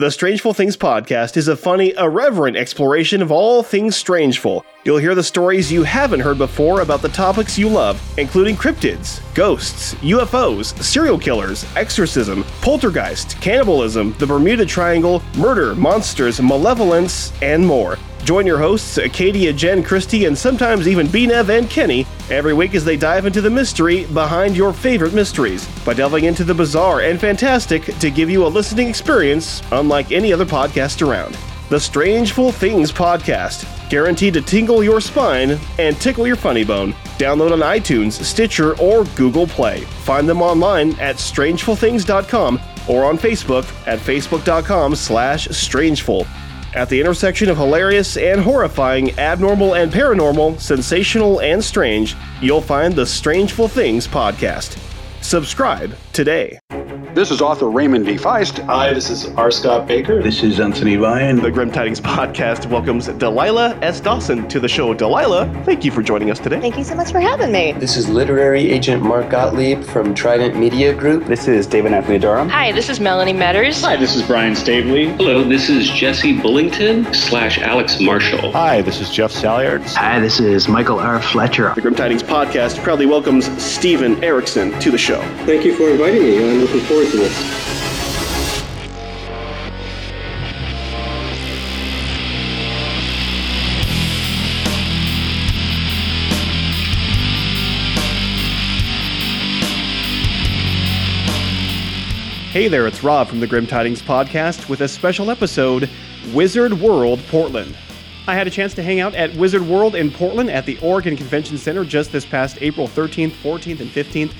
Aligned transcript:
The 0.00 0.06
Strangeful 0.06 0.54
Things 0.54 0.76
podcast 0.76 1.36
is 1.36 1.48
a 1.48 1.56
funny, 1.56 1.92
irreverent 1.96 2.56
exploration 2.56 3.20
of 3.20 3.32
all 3.32 3.64
things 3.64 4.00
strangeful. 4.00 4.62
You'll 4.84 4.98
hear 4.98 5.16
the 5.16 5.24
stories 5.24 5.72
you 5.72 5.82
haven't 5.82 6.20
heard 6.20 6.38
before 6.38 6.82
about 6.82 7.02
the 7.02 7.08
topics 7.08 7.58
you 7.58 7.68
love, 7.68 8.00
including 8.16 8.54
cryptids, 8.54 9.20
ghosts, 9.34 9.94
UFOs, 9.94 10.80
serial 10.80 11.18
killers, 11.18 11.66
exorcism, 11.74 12.44
poltergeist, 12.60 13.40
cannibalism, 13.40 14.14
the 14.20 14.26
Bermuda 14.28 14.64
Triangle, 14.64 15.20
murder, 15.36 15.74
monsters, 15.74 16.40
malevolence, 16.40 17.32
and 17.42 17.66
more. 17.66 17.98
Join 18.24 18.46
your 18.46 18.58
hosts, 18.58 18.98
Acadia, 18.98 19.52
Jen, 19.52 19.82
Christy, 19.82 20.26
and 20.26 20.36
sometimes 20.36 20.86
even 20.86 21.06
Bnev 21.06 21.48
and 21.48 21.70
Kenny 21.70 22.06
every 22.30 22.52
week 22.52 22.74
as 22.74 22.84
they 22.84 22.96
dive 22.96 23.24
into 23.24 23.40
the 23.40 23.48
mystery 23.48 24.04
behind 24.06 24.56
your 24.56 24.72
favorite 24.72 25.14
mysteries 25.14 25.66
by 25.84 25.94
delving 25.94 26.24
into 26.24 26.44
the 26.44 26.54
bizarre 26.54 27.00
and 27.00 27.18
fantastic 27.18 27.84
to 27.84 28.10
give 28.10 28.28
you 28.28 28.44
a 28.44 28.48
listening 28.48 28.88
experience 28.88 29.62
unlike 29.72 30.12
any 30.12 30.32
other 30.32 30.44
podcast 30.44 31.06
around. 31.06 31.36
The 31.70 31.76
Strangeful 31.76 32.52
Things 32.54 32.90
Podcast, 32.90 33.66
guaranteed 33.90 34.32
to 34.34 34.40
tingle 34.40 34.82
your 34.82 35.02
spine 35.02 35.58
and 35.78 36.00
tickle 36.00 36.26
your 36.26 36.36
funny 36.36 36.64
bone. 36.64 36.92
Download 37.18 37.52
on 37.52 37.60
iTunes, 37.60 38.12
Stitcher, 38.12 38.78
or 38.78 39.04
Google 39.16 39.46
Play. 39.46 39.80
Find 40.04 40.26
them 40.26 40.40
online 40.40 40.98
at 40.98 41.16
strangefulthings.com 41.16 42.60
or 42.88 43.04
on 43.04 43.18
Facebook 43.18 43.66
at 43.86 43.98
facebook.com 43.98 44.94
slash 44.94 45.48
strangeful. 45.48 46.26
At 46.78 46.88
the 46.88 47.00
intersection 47.00 47.50
of 47.50 47.56
hilarious 47.56 48.16
and 48.16 48.40
horrifying, 48.40 49.10
abnormal 49.18 49.74
and 49.74 49.90
paranormal, 49.90 50.60
sensational 50.60 51.40
and 51.40 51.62
strange, 51.62 52.14
you'll 52.40 52.60
find 52.60 52.94
the 52.94 53.02
Strangeful 53.02 53.68
Things 53.68 54.06
podcast. 54.06 54.78
Subscribe 55.20 55.96
today. 56.12 56.60
This 57.18 57.32
is 57.32 57.40
author 57.40 57.68
Raymond 57.68 58.04
V. 58.04 58.14
Feist. 58.14 58.64
Hi, 58.66 58.94
this 58.94 59.10
is 59.10 59.26
R. 59.30 59.50
Scott 59.50 59.88
Bakker. 59.88 60.22
This 60.22 60.44
is 60.44 60.60
Anthony 60.60 60.96
Ryan. 60.96 61.42
The 61.42 61.50
Grim 61.50 61.72
Tidings 61.72 62.00
podcast 62.00 62.70
welcomes 62.70 63.08
Delilah 63.08 63.76
S. 63.82 63.98
Dawson 63.98 64.48
to 64.48 64.60
the 64.60 64.68
show. 64.68 64.94
Delilah, 64.94 65.52
thank 65.64 65.84
you 65.84 65.90
for 65.90 66.00
joining 66.00 66.30
us 66.30 66.38
today. 66.38 66.60
Thank 66.60 66.78
you 66.78 66.84
so 66.84 66.94
much 66.94 67.10
for 67.10 67.18
having 67.18 67.50
me. 67.50 67.72
This 67.72 67.96
is 67.96 68.08
literary 68.08 68.70
agent 68.70 69.02
Mark 69.02 69.30
Gottlieb 69.30 69.82
from 69.82 70.14
Trident 70.14 70.56
Media 70.56 70.94
Group. 70.94 71.24
This 71.24 71.48
is 71.48 71.66
David 71.66 71.92
Anthony 71.92 72.20
Durham. 72.20 72.48
Hi, 72.50 72.70
this 72.70 72.88
is 72.88 73.00
Melanie 73.00 73.32
Meadors. 73.32 73.82
Hi, 73.82 73.96
this 73.96 74.14
is 74.14 74.22
Brian 74.22 74.54
Staveley. 74.54 75.08
Hello, 75.16 75.42
this 75.42 75.68
is 75.68 75.90
Jesse 75.90 76.38
Bullington 76.38 77.12
slash 77.12 77.58
Alex 77.58 78.00
Marshall. 78.00 78.52
Hi, 78.52 78.80
this 78.80 79.00
is 79.00 79.10
Jeff 79.10 79.32
Salyards. 79.32 79.92
Hi, 79.94 80.20
this 80.20 80.38
is 80.38 80.68
Michael 80.68 81.00
R. 81.00 81.20
Fletcher. 81.20 81.72
The 81.74 81.80
Grim 81.80 81.96
Tidings 81.96 82.22
podcast 82.22 82.80
proudly 82.84 83.06
welcomes 83.06 83.50
Steven 83.60 84.22
Erikson 84.22 84.70
to 84.78 84.92
the 84.92 84.98
show. 84.98 85.20
Thank 85.46 85.64
you 85.64 85.74
for 85.74 85.90
inviting 85.90 86.22
me. 86.22 86.38
I'm 86.48 86.60
looking 86.60 86.78
forward 86.82 87.07
Hey 87.08 87.14
there, 102.68 102.86
it's 102.86 103.02
Rob 103.02 103.28
from 103.28 103.40
the 103.40 103.46
Grim 103.46 103.66
Tidings 103.66 104.02
Podcast 104.02 104.68
with 104.68 104.82
a 104.82 104.88
special 104.88 105.30
episode 105.30 105.88
Wizard 106.34 106.74
World 106.74 107.20
Portland. 107.30 107.74
I 108.26 108.34
had 108.34 108.46
a 108.46 108.50
chance 108.50 108.74
to 108.74 108.82
hang 108.82 109.00
out 109.00 109.14
at 109.14 109.34
Wizard 109.34 109.62
World 109.62 109.94
in 109.94 110.10
Portland 110.10 110.50
at 110.50 110.66
the 110.66 110.78
Oregon 110.80 111.16
Convention 111.16 111.56
Center 111.56 111.86
just 111.86 112.12
this 112.12 112.26
past 112.26 112.58
April 112.60 112.86
13th, 112.86 113.30
14th, 113.30 113.80
and 113.80 113.88
15th. 113.88 114.34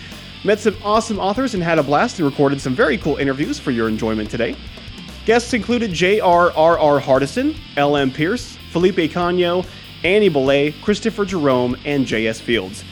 Met 0.44 0.60
some 0.60 0.76
awesome 0.84 1.18
authors 1.18 1.54
and 1.54 1.62
had 1.62 1.78
a 1.78 1.82
blast 1.82 2.18
and 2.18 2.28
recorded 2.28 2.60
some 2.60 2.74
very 2.74 2.96
cool 2.96 3.16
interviews 3.16 3.58
for 3.58 3.72
your 3.72 3.88
enjoyment 3.88 4.30
today. 4.30 4.56
Guests 5.26 5.52
included 5.52 5.92
J.R.R.R. 5.92 7.00
Hardison, 7.00 7.58
L.M. 7.76 8.10
Pierce, 8.10 8.56
Felipe 8.70 9.10
Cagno, 9.10 9.66
Annie 10.04 10.30
Bellet, 10.30 10.74
Kristopher 10.80 11.26
Jerome, 11.26 11.76
and 11.84 12.06
J.S. 12.06 12.40
Fields. 12.40 12.84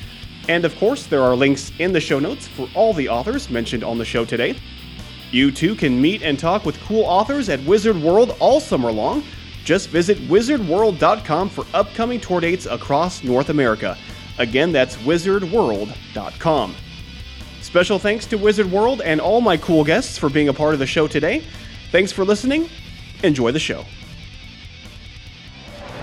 And 0.49 0.65
of 0.65 0.77
course, 0.77 1.07
there 1.07 1.23
are 1.23 1.37
links 1.37 1.73
in 1.79 1.93
the 1.93 2.01
show 2.01 2.19
notes 2.19 2.47
for 2.49 2.69
all 2.75 2.93
the 2.93 3.09
authors 3.09 3.49
mentioned 3.49 3.85
on 3.85 3.97
the 3.97 4.05
show 4.05 4.25
today. 4.25 4.57
You 5.31 5.51
too 5.51 5.75
can 5.75 6.01
meet 6.01 6.23
and 6.23 6.39
talk 6.39 6.65
with 6.65 6.81
cool 6.81 7.05
authors 7.05 7.49
at 7.49 7.63
Wizard 7.65 7.97
World 7.97 8.37
all 8.39 8.61
summer 8.61 8.91
long. 8.93 9.23
Just 9.65 9.89
visit 9.89 10.19
wizardworld.com 10.29 11.49
for 11.49 11.65
upcoming 11.75 12.21
tour 12.21 12.41
dates 12.41 12.67
across 12.67 13.25
North 13.25 13.51
America. 13.51 13.97
Again, 14.39 14.73
that's 14.73 14.97
wizardworld.com. 14.99 16.75
Special 17.77 17.99
thanks 17.99 18.25
to 18.25 18.39
Wizard 18.39 18.73
World 18.73 19.03
and 19.03 19.21
all 19.21 19.43
my 19.43 19.59
cool 19.59 19.85
guests 19.85 20.17
for 20.17 20.31
being 20.31 20.49
a 20.49 20.53
part 20.55 20.73
of 20.73 20.79
the 20.79 20.87
show 20.87 21.07
today. 21.07 21.45
Thanks 21.93 22.11
for 22.11 22.25
listening. 22.25 22.71
Enjoy 23.23 23.53
the 23.53 23.59
show. 23.59 23.85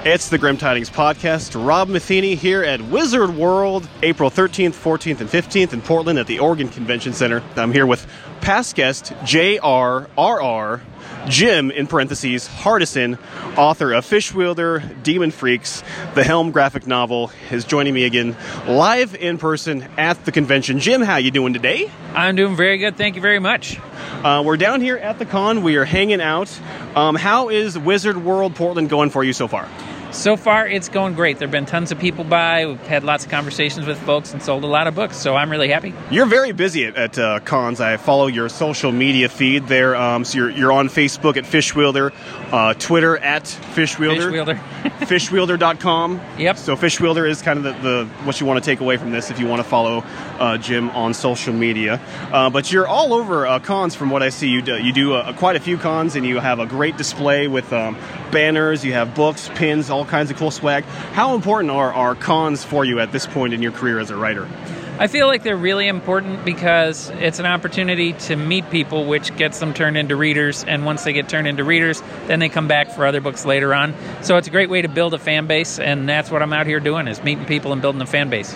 It's 0.05 0.27
the 0.27 0.37
Grim 0.37 0.57
Tidings 0.57 0.89
Podcast. 0.89 1.55
Rob 1.65 1.87
Matheny 1.87 2.35
here 2.35 2.61
at 2.61 2.81
Wizard 2.81 3.37
World, 3.37 3.87
April 4.01 4.29
13th, 4.29 4.73
14th, 4.73 5.21
and 5.21 5.29
15th 5.29 5.71
in 5.71 5.81
Portland 5.81 6.19
at 6.19 6.27
the 6.27 6.39
Oregon 6.39 6.67
Convention 6.67 7.13
Center. 7.13 7.41
I'm 7.55 7.71
here 7.71 7.85
with 7.85 8.05
past 8.41 8.75
guest 8.75 9.13
J.R.R.R. 9.23 10.81
Jim, 11.29 11.71
in 11.71 11.87
parentheses, 11.87 12.49
Hardison, 12.49 13.17
author 13.57 13.93
of 13.93 14.03
Fish 14.03 14.33
Wielder, 14.33 14.83
Demon 15.03 15.31
Freaks, 15.31 15.81
the 16.15 16.23
Helm 16.25 16.51
graphic 16.51 16.85
novel, 16.85 17.31
is 17.49 17.63
joining 17.63 17.93
me 17.93 18.03
again 18.03 18.35
live 18.67 19.15
in 19.15 19.37
person 19.37 19.83
at 19.97 20.25
the 20.25 20.33
convention. 20.33 20.79
Jim, 20.79 21.01
how 21.01 21.13
are 21.13 21.19
you 21.21 21.31
doing 21.31 21.53
today? 21.53 21.89
I'm 22.13 22.35
doing 22.35 22.57
very 22.57 22.77
good. 22.77 22.97
Thank 22.97 23.15
you 23.15 23.21
very 23.21 23.39
much. 23.39 23.79
Uh, 24.21 24.43
we're 24.45 24.57
down 24.57 24.81
here 24.81 24.97
at 24.97 25.17
the 25.17 25.25
con. 25.25 25.63
We 25.63 25.77
are 25.77 25.85
hanging 25.85 26.19
out. 26.19 26.51
Um, 26.93 27.15
how 27.15 27.47
is 27.47 27.79
Wizard 27.79 28.17
World 28.17 28.55
Portland 28.55 28.89
going 28.89 29.09
for 29.09 29.23
you 29.23 29.31
so 29.31 29.47
far? 29.47 29.69
So 30.13 30.37
far, 30.37 30.67
it's 30.67 30.89
going 30.89 31.15
great. 31.15 31.39
There 31.39 31.47
have 31.47 31.51
been 31.51 31.65
tons 31.65 31.91
of 31.91 31.97
people 31.97 32.23
by. 32.23 32.67
We've 32.67 32.79
had 32.81 33.03
lots 33.03 33.25
of 33.25 33.31
conversations 33.31 33.87
with 33.87 33.99
folks 34.01 34.31
and 34.31 34.43
sold 34.43 34.63
a 34.63 34.67
lot 34.67 34.85
of 34.85 34.93
books, 34.93 35.17
so 35.17 35.35
I'm 35.35 35.49
really 35.49 35.69
happy. 35.69 35.91
You're 36.11 36.27
very 36.27 36.51
busy 36.51 36.85
at, 36.85 36.95
at 36.95 37.17
uh, 37.17 37.39
cons. 37.39 37.81
I 37.81 37.97
follow 37.97 38.27
your 38.27 38.47
social 38.47 38.91
media 38.91 39.27
feed 39.27 39.65
there. 39.67 39.95
Um, 39.95 40.23
so 40.23 40.37
you're, 40.37 40.49
you're 40.51 40.71
on 40.71 40.87
Facebook 40.87 41.35
at 41.35 41.45
Fishwielder, 41.45 42.13
uh, 42.51 42.75
Twitter 42.75 43.17
at 43.17 43.45
Fishwielder, 43.45 44.31
Fishwielder. 44.31 44.59
Fishwielder.com. 44.99 46.21
Yep. 46.37 46.57
So 46.57 46.75
Fishwielder 46.75 47.27
is 47.27 47.41
kind 47.41 47.57
of 47.57 47.63
the, 47.63 47.73
the 47.81 48.05
what 48.23 48.39
you 48.39 48.45
want 48.45 48.63
to 48.63 48.65
take 48.65 48.81
away 48.81 48.97
from 48.97 49.11
this 49.11 49.31
if 49.31 49.39
you 49.39 49.47
want 49.47 49.63
to 49.63 49.67
follow 49.67 50.03
uh, 50.37 50.59
Jim 50.59 50.91
on 50.91 51.15
social 51.15 51.53
media. 51.53 51.99
Uh, 52.31 52.51
but 52.51 52.71
you're 52.71 52.87
all 52.87 53.15
over 53.15 53.47
uh, 53.47 53.57
cons 53.57 53.95
from 53.95 54.11
what 54.11 54.21
I 54.21 54.29
see. 54.29 54.47
You 54.47 54.61
do, 54.61 54.77
you 54.77 54.93
do 54.93 55.15
uh, 55.15 55.33
quite 55.33 55.55
a 55.55 55.59
few 55.59 55.77
cons 55.77 56.15
and 56.15 56.23
you 56.23 56.37
have 56.37 56.59
a 56.59 56.67
great 56.67 56.97
display 56.97 57.47
with 57.47 57.73
um, 57.73 57.97
banners, 58.31 58.85
you 58.85 58.93
have 58.93 59.15
books, 59.15 59.49
pins, 59.55 59.89
all 59.89 60.02
kinds 60.05 60.31
of 60.31 60.37
cool 60.37 60.51
swag. 60.51 60.83
How 61.13 61.35
important 61.35 61.71
are, 61.71 61.93
are 61.93 62.15
cons 62.15 62.63
for 62.63 62.85
you 62.85 62.99
at 62.99 63.11
this 63.11 63.25
point 63.25 63.53
in 63.53 63.61
your 63.61 63.71
career 63.71 63.99
as 63.99 64.09
a 64.09 64.15
writer? 64.15 64.47
I 64.99 65.07
feel 65.07 65.25
like 65.25 65.41
they're 65.41 65.57
really 65.57 65.87
important 65.87 66.45
because 66.45 67.09
it's 67.15 67.39
an 67.39 67.47
opportunity 67.47 68.13
to 68.13 68.35
meet 68.35 68.69
people, 68.69 69.05
which 69.05 69.35
gets 69.35 69.59
them 69.59 69.73
turned 69.73 69.97
into 69.97 70.15
readers. 70.15 70.63
And 70.63 70.85
once 70.85 71.03
they 71.03 71.13
get 71.13 71.27
turned 71.27 71.47
into 71.47 71.63
readers, 71.63 72.01
then 72.27 72.39
they 72.39 72.47
come 72.47 72.67
back 72.67 72.91
for 72.91 73.05
other 73.05 73.19
books 73.19 73.43
later 73.43 73.73
on. 73.73 73.95
So 74.21 74.37
it's 74.37 74.47
a 74.47 74.51
great 74.51 74.69
way 74.69 74.83
to 74.83 74.87
build 74.87 75.15
a 75.15 75.19
fan 75.19 75.47
base, 75.47 75.79
and 75.79 76.07
that's 76.07 76.29
what 76.29 76.43
I'm 76.43 76.53
out 76.53 76.67
here 76.67 76.79
doing: 76.79 77.07
is 77.07 77.23
meeting 77.23 77.45
people 77.45 77.73
and 77.73 77.81
building 77.81 78.01
a 78.01 78.05
fan 78.05 78.29
base. 78.29 78.55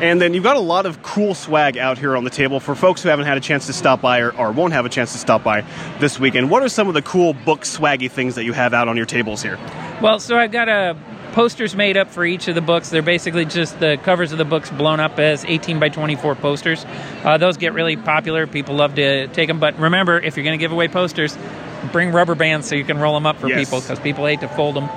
And 0.00 0.20
then 0.22 0.32
you've 0.32 0.44
got 0.44 0.56
a 0.56 0.60
lot 0.60 0.86
of 0.86 1.02
cool 1.02 1.34
swag 1.34 1.76
out 1.76 1.98
here 1.98 2.16
on 2.16 2.22
the 2.22 2.30
table 2.30 2.60
for 2.60 2.76
folks 2.76 3.02
who 3.02 3.08
haven't 3.08 3.26
had 3.26 3.36
a 3.36 3.40
chance 3.40 3.66
to 3.66 3.72
stop 3.72 4.00
by 4.00 4.20
or, 4.20 4.30
or 4.30 4.52
won't 4.52 4.72
have 4.72 4.86
a 4.86 4.88
chance 4.88 5.10
to 5.12 5.18
stop 5.18 5.42
by 5.42 5.62
this 5.98 6.20
weekend. 6.20 6.50
What 6.50 6.62
are 6.62 6.68
some 6.68 6.86
of 6.86 6.94
the 6.94 7.02
cool 7.02 7.34
book 7.34 7.62
swaggy 7.62 8.08
things 8.08 8.36
that 8.36 8.44
you 8.44 8.52
have 8.52 8.72
out 8.72 8.86
on 8.86 8.96
your 8.96 9.06
tables 9.06 9.42
here? 9.42 9.58
Well, 10.00 10.20
so 10.20 10.38
I've 10.38 10.52
got 10.52 10.68
a 10.68 10.96
posters 11.32 11.74
made 11.74 11.96
up 11.96 12.08
for 12.08 12.24
each 12.24 12.46
of 12.48 12.54
the 12.54 12.60
books. 12.60 12.88
They're 12.90 13.02
basically 13.02 13.44
just 13.44 13.78
the 13.80 13.98
covers 14.04 14.30
of 14.32 14.38
the 14.38 14.44
books 14.44 14.70
blown 14.70 15.00
up 15.00 15.18
as 15.18 15.44
18 15.44 15.80
by 15.80 15.88
24 15.88 16.36
posters. 16.36 16.84
Uh, 17.24 17.36
those 17.38 17.56
get 17.56 17.72
really 17.72 17.96
popular. 17.96 18.46
People 18.46 18.76
love 18.76 18.94
to 18.94 19.26
take 19.28 19.48
them. 19.48 19.58
But 19.58 19.78
remember, 19.78 20.18
if 20.18 20.36
you're 20.36 20.44
going 20.44 20.58
to 20.58 20.62
give 20.62 20.72
away 20.72 20.86
posters, 20.88 21.36
bring 21.92 22.12
rubber 22.12 22.34
bands 22.36 22.68
so 22.68 22.76
you 22.76 22.84
can 22.84 22.98
roll 22.98 23.14
them 23.14 23.26
up 23.26 23.38
for 23.38 23.48
Yes. 23.48 23.64
people 23.64 23.80
because 23.80 23.98
people 23.98 24.24
hate 24.26 24.40
to 24.40 24.48
fold 24.48 24.76
them. 24.76 24.88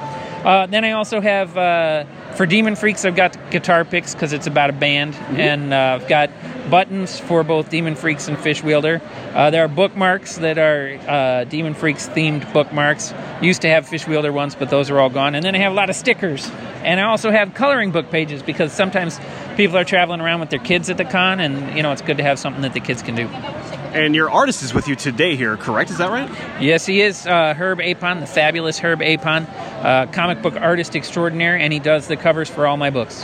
Uh, 0.44 0.66
then 0.66 0.84
I 0.84 0.92
also 0.92 1.22
have 1.22 1.56
uh, 1.56 2.06
for 2.34 2.46
Demon 2.46 2.76
Freaks. 2.76 3.06
I've 3.06 3.16
got 3.16 3.38
guitar 3.52 3.86
picks 3.86 4.16
because 4.16 4.34
it's 4.34 4.48
about 4.48 4.72
a 4.72 4.74
band, 4.74 5.16
and 5.38 5.72
uh, 5.72 6.00
I've 6.02 6.08
got 6.08 6.32
buttons 6.70 7.20
for 7.20 7.44
both 7.44 7.70
Demon 7.70 7.96
Freaks 7.96 8.28
and 8.28 8.40
Fish 8.40 8.64
Wielder. 8.64 9.02
Uh, 9.34 9.52
there 9.52 9.64
are 9.64 9.68
bookmarks 9.68 10.38
that 10.38 10.58
are 10.58 10.98
uh, 11.08 11.44
Demon 11.44 11.76
Freaks 11.76 12.08
themed 12.08 12.52
bookmarks. 12.54 13.14
Used 13.42 13.62
to 13.62 13.70
have 13.70 13.88
Fish 13.88 14.08
Wielder 14.08 14.32
ones, 14.32 14.56
but 14.56 14.70
those 14.70 14.90
are 14.90 15.00
all 15.00 15.10
gone. 15.10 15.36
And 15.36 15.46
then 15.46 15.56
I 15.56 15.60
have 15.60 15.74
a 15.74 15.76
lot 15.76 15.92
of 15.92 15.96
stickers, 15.96 16.50
and 16.84 17.00
I 17.00 17.04
also 17.04 17.30
have 17.30 17.54
coloring 17.54 17.92
book 17.92 18.10
pages 18.10 18.42
because 18.42 18.72
sometimes 18.72 19.20
people 19.62 19.78
are 19.78 19.86
traveling 19.86 20.22
around 20.22 20.40
with 20.40 20.50
their 20.50 20.60
kids 20.60 20.90
at 20.90 20.98
the 20.98 21.06
con, 21.06 21.40
and 21.40 21.78
you 21.78 21.84
know 21.84 21.92
it's 21.92 22.02
good 22.02 22.18
to 22.18 22.24
have 22.24 22.40
something 22.40 22.64
that 22.64 22.74
the 22.74 22.80
kids 22.80 23.04
can 23.04 23.14
do. 23.14 23.28
And 23.28 24.16
your 24.16 24.32
artist 24.32 24.64
is 24.64 24.74
with 24.74 24.88
you 24.88 24.96
today 24.96 25.36
here, 25.36 25.56
correct? 25.58 25.92
Is 25.92 26.00
that 26.00 26.10
right? 26.10 26.30
Yes, 26.60 26.86
he 26.86 27.02
is 27.02 27.28
uh, 27.28 27.54
Herb 27.54 27.80
Apon, 27.80 28.22
the 28.22 28.26
fabulous 28.26 28.80
Herb 28.80 29.02
Apon, 29.02 29.48
uh, 29.84 30.08
comic 30.08 30.42
book 30.42 30.56
artist 30.56 30.96
extraordinaire, 30.96 31.58
and 31.58 31.72
he 31.72 31.80
does 31.80 32.08
the 32.08 32.18
covers 32.18 32.50
for 32.50 32.66
all 32.66 32.78
my 32.78 32.90
books. 32.90 33.24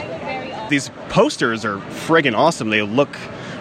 These 0.69 0.91
posters 1.09 1.65
are 1.65 1.77
friggin' 1.77 2.37
awesome. 2.37 2.69
They 2.69 2.81
look 2.81 3.17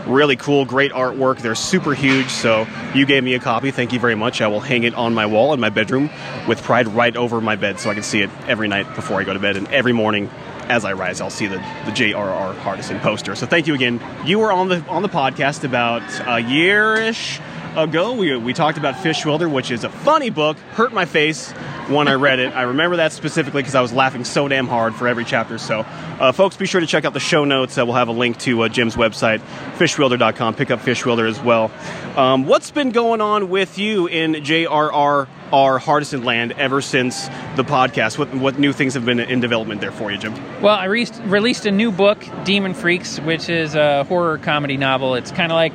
Really 0.07 0.37
cool, 0.37 0.65
great 0.65 0.93
artwork. 0.93 1.41
They're 1.41 1.57
super 1.57 1.93
huge. 1.93 2.29
So 2.29 2.69
you 2.95 3.07
gave 3.07 3.25
me 3.25 3.35
a 3.35 3.41
copy. 3.41 3.73
Thank 3.73 3.93
you 3.93 3.99
very 3.99 4.15
much. 4.15 4.41
I 4.41 4.47
will 4.47 4.61
hang 4.61 4.85
it 4.85 4.95
on 4.95 5.15
my 5.15 5.27
wall 5.27 5.53
in 5.53 5.59
my 5.59 5.69
bedroom 5.69 6.11
with 6.47 6.63
pride 6.63 6.87
right 6.87 7.17
over 7.17 7.41
my 7.41 7.57
bed 7.57 7.81
so 7.81 7.91
I 7.91 7.95
can 7.95 8.05
see 8.05 8.23
it 8.23 8.31
every 8.47 8.69
night 8.69 8.95
before 8.95 9.21
I 9.21 9.25
go 9.25 9.33
to 9.33 9.41
bed 9.41 9.57
and 9.57 9.67
every 9.69 9.93
morning 9.93 10.31
as 10.69 10.85
I 10.85 10.93
rise, 10.93 11.21
I'll 11.21 11.31
see 11.31 11.47
the, 11.47 11.59
the 11.85 11.93
J.R.R. 11.93 12.55
Hardison 12.55 13.01
poster. 13.01 13.35
So 13.35 13.47
thank 13.47 13.67
you 13.67 13.75
again. 13.75 14.01
You 14.25 14.39
were 14.39 14.53
on 14.53 14.69
the 14.69 14.85
on 14.87 15.03
the 15.03 15.09
podcast 15.09 15.65
about 15.65 16.03
a 16.27 16.41
year-ish 16.41 17.41
ago. 17.77 18.15
We, 18.15 18.37
we 18.37 18.53
talked 18.53 18.79
about 18.79 18.95
Fishwielder, 18.97 19.51
which 19.51 19.71
is 19.71 19.85
a 19.85 19.89
funny 19.89 20.31
book. 20.31 20.59
Hurt 20.73 20.93
my 20.93 21.05
face 21.05 21.53
when 21.89 22.09
I 22.09 22.15
read 22.15 22.39
it. 22.39 22.55
I 22.55 22.63
remember 22.63 22.97
that 22.97 23.13
specifically 23.13 23.63
because 23.63 23.75
I 23.75 23.81
was 23.81 23.93
laughing 23.93 24.25
so 24.25 24.49
damn 24.49 24.67
hard 24.67 24.95
for 24.95 25.07
every 25.07 25.25
chapter. 25.25 25.59
So, 25.59 25.81
uh, 25.81 26.33
folks, 26.33 26.57
be 26.57 26.67
sure 26.67 26.81
to 26.81 26.87
check 26.87 27.05
out 27.05 27.13
the 27.13 27.21
show 27.21 27.45
notes. 27.45 27.79
Uh, 27.79 27.85
we'll 27.85 27.95
have 27.95 28.09
a 28.09 28.13
link 28.13 28.39
to 28.39 28.63
uh, 28.63 28.69
Jim's 28.69 28.97
website, 28.97 29.41
fishwielder.com. 29.77 30.55
Pick 30.55 30.71
up 30.71 30.81
Fishwielder 30.81 31.29
as 31.29 31.41
well. 31.41 31.71
Um, 32.17 32.47
what's 32.47 32.71
been 32.71 32.91
going 32.91 33.21
on 33.21 33.51
with 33.51 33.79
you 33.79 34.07
in 34.07 34.43
J.R.R. 34.43 35.29
Hardison 35.51 36.25
land 36.25 36.53
ever 36.53 36.81
since 36.81 37.29
the 37.57 37.65
podcast? 37.65 38.19
What, 38.19 38.35
what 38.35 38.59
new 38.59 38.73
things 38.73 38.95
have 38.95 39.05
been 39.05 39.21
in 39.21 39.41
development 39.41 39.81
there 39.81 39.93
for 39.93 40.11
you, 40.11 40.19
Jim? 40.19 40.35
Well, 40.63 40.75
I 40.75 40.87
re- 40.87 41.07
released 41.25 41.67
a 41.67 41.71
new 41.71 41.93
book, 41.93 42.25
Demon 42.45 42.75
Freaks, 42.75 43.21
which 43.21 43.49
is 43.49 43.75
a 43.75 44.05
horror 44.05 44.39
comedy 44.39 44.77
novel. 44.77 45.15
It's 45.15 45.31
kind 45.31 45.53
of 45.53 45.57
like 45.57 45.75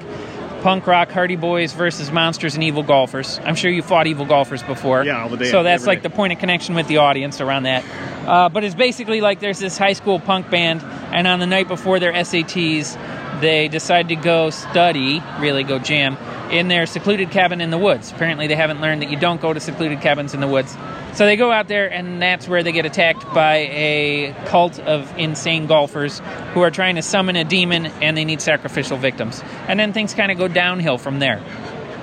punk 0.62 0.88
rock 0.88 1.10
Hardy 1.10 1.36
Boys 1.36 1.74
versus 1.74 2.12
monsters 2.12 2.56
and 2.56 2.64
evil 2.64 2.84
golfers. 2.84 3.40
I'm 3.44 3.56
sure 3.56 3.72
you 3.72 3.82
fought 3.82 4.08
evil 4.08 4.26
golfers 4.26 4.64
before. 4.64 5.04
Yeah, 5.04 5.24
all 5.24 5.30
the 5.30 5.38
day. 5.38 5.52
So 5.52 5.64
that's 5.64 5.86
like 5.86 6.00
day. 6.00 6.10
the 6.10 6.16
point 6.16 6.34
of 6.34 6.40
connection 6.40 6.76
with 6.76 6.88
the 6.88 6.98
audience 6.98 7.42
around 7.42 7.64
that. 7.64 7.84
Uh, 8.28 8.50
but 8.50 8.64
it's 8.64 8.76
basically 8.76 9.22
like 9.22 9.40
there's 9.40 9.60
this 9.60 9.78
high 9.78 9.94
school 9.94 10.20
punk 10.20 10.50
band, 10.50 10.82
and 10.84 11.28
on 11.28 11.40
the 11.40 11.48
night 11.48 11.68
before 11.68 12.00
their 12.00 12.14
SATs, 12.14 13.42
they 13.42 13.68
decide 13.68 14.10
to 14.10 14.16
go 14.16 14.52
study, 14.52 15.22
really 15.40 15.64
go 15.64 15.80
jam, 15.80 16.16
in 16.52 16.68
their 16.68 16.86
secluded 16.86 17.32
cabin 17.32 17.62
in 17.62 17.72
the 17.72 17.78
woods. 17.78 18.12
Apparently, 18.12 18.48
they 18.48 18.56
haven't 18.56 18.82
learned 18.82 19.02
that 19.02 19.10
you 19.10 19.18
don't 19.18 19.42
go 19.42 19.54
to 19.54 19.60
secluded 19.60 20.02
cabins 20.02 20.34
in 20.34 20.42
the 20.42 20.48
woods. 20.48 20.76
So 21.14 21.26
they 21.26 21.36
go 21.36 21.52
out 21.52 21.68
there, 21.68 21.92
and 21.92 22.22
that's 22.22 22.48
where 22.48 22.64
they 22.64 22.72
get 22.72 22.86
attacked 22.86 23.34
by 23.34 23.56
a 23.72 24.36
cult 24.46 24.80
of 24.80 25.18
insane 25.18 25.68
golfers 25.68 26.20
who 26.54 26.62
are 26.62 26.72
trying 26.72 26.96
to 26.96 27.02
summon 27.02 27.36
a 27.36 27.44
demon, 27.44 27.86
and 27.86 28.16
they 28.16 28.26
need 28.26 28.42
sacrificial 28.42 28.98
victims. 28.98 29.42
And 29.68 29.80
then 29.80 29.94
things 29.94 30.14
kind 30.14 30.32
of 30.32 30.38
go 30.38 30.48
downhill 30.48 30.98
from 30.98 31.20
there. 31.20 31.42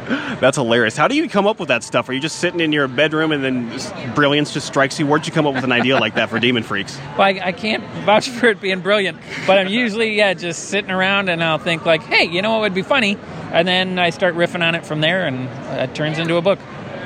That's 0.40 0.56
hilarious. 0.56 0.96
How 0.96 1.06
do 1.06 1.14
you 1.14 1.28
come 1.28 1.46
up 1.46 1.60
with 1.60 1.68
that 1.68 1.82
stuff? 1.82 2.08
Are 2.08 2.14
you 2.14 2.20
just 2.20 2.36
sitting 2.36 2.60
in 2.60 2.72
your 2.72 2.88
bedroom 2.88 3.30
and 3.30 3.44
then 3.44 3.70
just 3.70 3.94
brilliance 4.14 4.54
just 4.54 4.66
strikes 4.66 4.98
you? 4.98 5.06
Where'd 5.06 5.26
you 5.26 5.32
come 5.32 5.46
up 5.46 5.54
with 5.54 5.64
an 5.64 5.72
idea 5.72 5.98
like 5.98 6.14
that 6.14 6.30
for 6.30 6.38
Demon 6.38 6.62
Freaks? 6.62 6.96
Well, 7.18 7.22
I, 7.22 7.40
I 7.44 7.52
can't 7.52 7.84
vouch 8.06 8.28
for 8.30 8.46
it 8.46 8.58
being 8.58 8.80
brilliant, 8.80 9.18
but 9.46 9.58
I'm 9.58 9.68
usually 9.68 10.14
yeah 10.14 10.32
just 10.32 10.70
sitting 10.70 10.90
around 10.90 11.28
and 11.28 11.44
I'll 11.44 11.58
think 11.58 11.84
like, 11.84 12.02
hey, 12.04 12.24
you 12.24 12.40
know 12.40 12.52
what 12.52 12.60
would 12.62 12.74
be 12.74 12.82
funny, 12.82 13.18
and 13.52 13.68
then 13.68 13.98
I 13.98 14.08
start 14.10 14.34
riffing 14.34 14.66
on 14.66 14.74
it 14.74 14.86
from 14.86 15.02
there, 15.02 15.26
and 15.26 15.46
it 15.78 15.94
turns 15.94 16.18
into 16.18 16.36
a 16.36 16.42
book. 16.42 16.58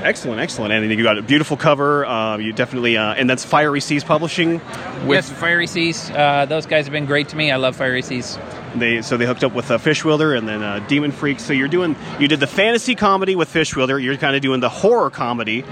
Excellent, 0.03 0.41
excellent. 0.41 0.73
And 0.73 0.89
you 0.91 1.03
got 1.03 1.19
a 1.19 1.23
beautiful 1.23 1.57
cover. 1.57 2.05
Uh, 2.05 2.37
you 2.37 2.53
definitely, 2.53 2.97
uh, 2.97 3.15
and 3.15 3.29
that's 3.31 3.45
Fiery 3.45 3.81
Seas 3.81 4.05
Publishing. 4.05 4.61
With 5.07 5.25
Fiery 5.25 5.67
Seas, 5.67 6.11
uh, 6.11 6.47
those 6.47 6.67
guys 6.67 6.87
have 6.87 6.93
been 6.93 7.07
great 7.07 7.29
to 7.31 7.37
me. 7.37 7.51
I 7.51 7.57
love 7.57 7.77
Fiery 7.77 8.03
Seas. 8.03 8.39
They 8.75 9.03
so 9.03 9.17
they 9.17 9.27
hooked 9.27 9.45
up 9.45 9.53
with 9.53 9.71
uh, 9.71 9.79
Fishwielder 9.79 10.37
and 10.37 10.49
then 10.49 10.63
uh, 10.63 10.79
Demon 10.89 11.13
Freaks. 11.13 11.45
So 11.45 11.53
you're 11.53 11.69
doing 11.69 11.97
you 12.19 12.29
did 12.29 12.41
the 12.41 12.47
fantasy 12.47 12.95
comedy 12.95 13.37
with 13.37 13.53
Fishwielder. 13.53 14.03
You're 14.03 14.17
kind 14.17 14.35
of 14.35 14.43
doing 14.43 14.61
the 14.61 14.69
horror 14.69 15.11
comedy 15.11 15.65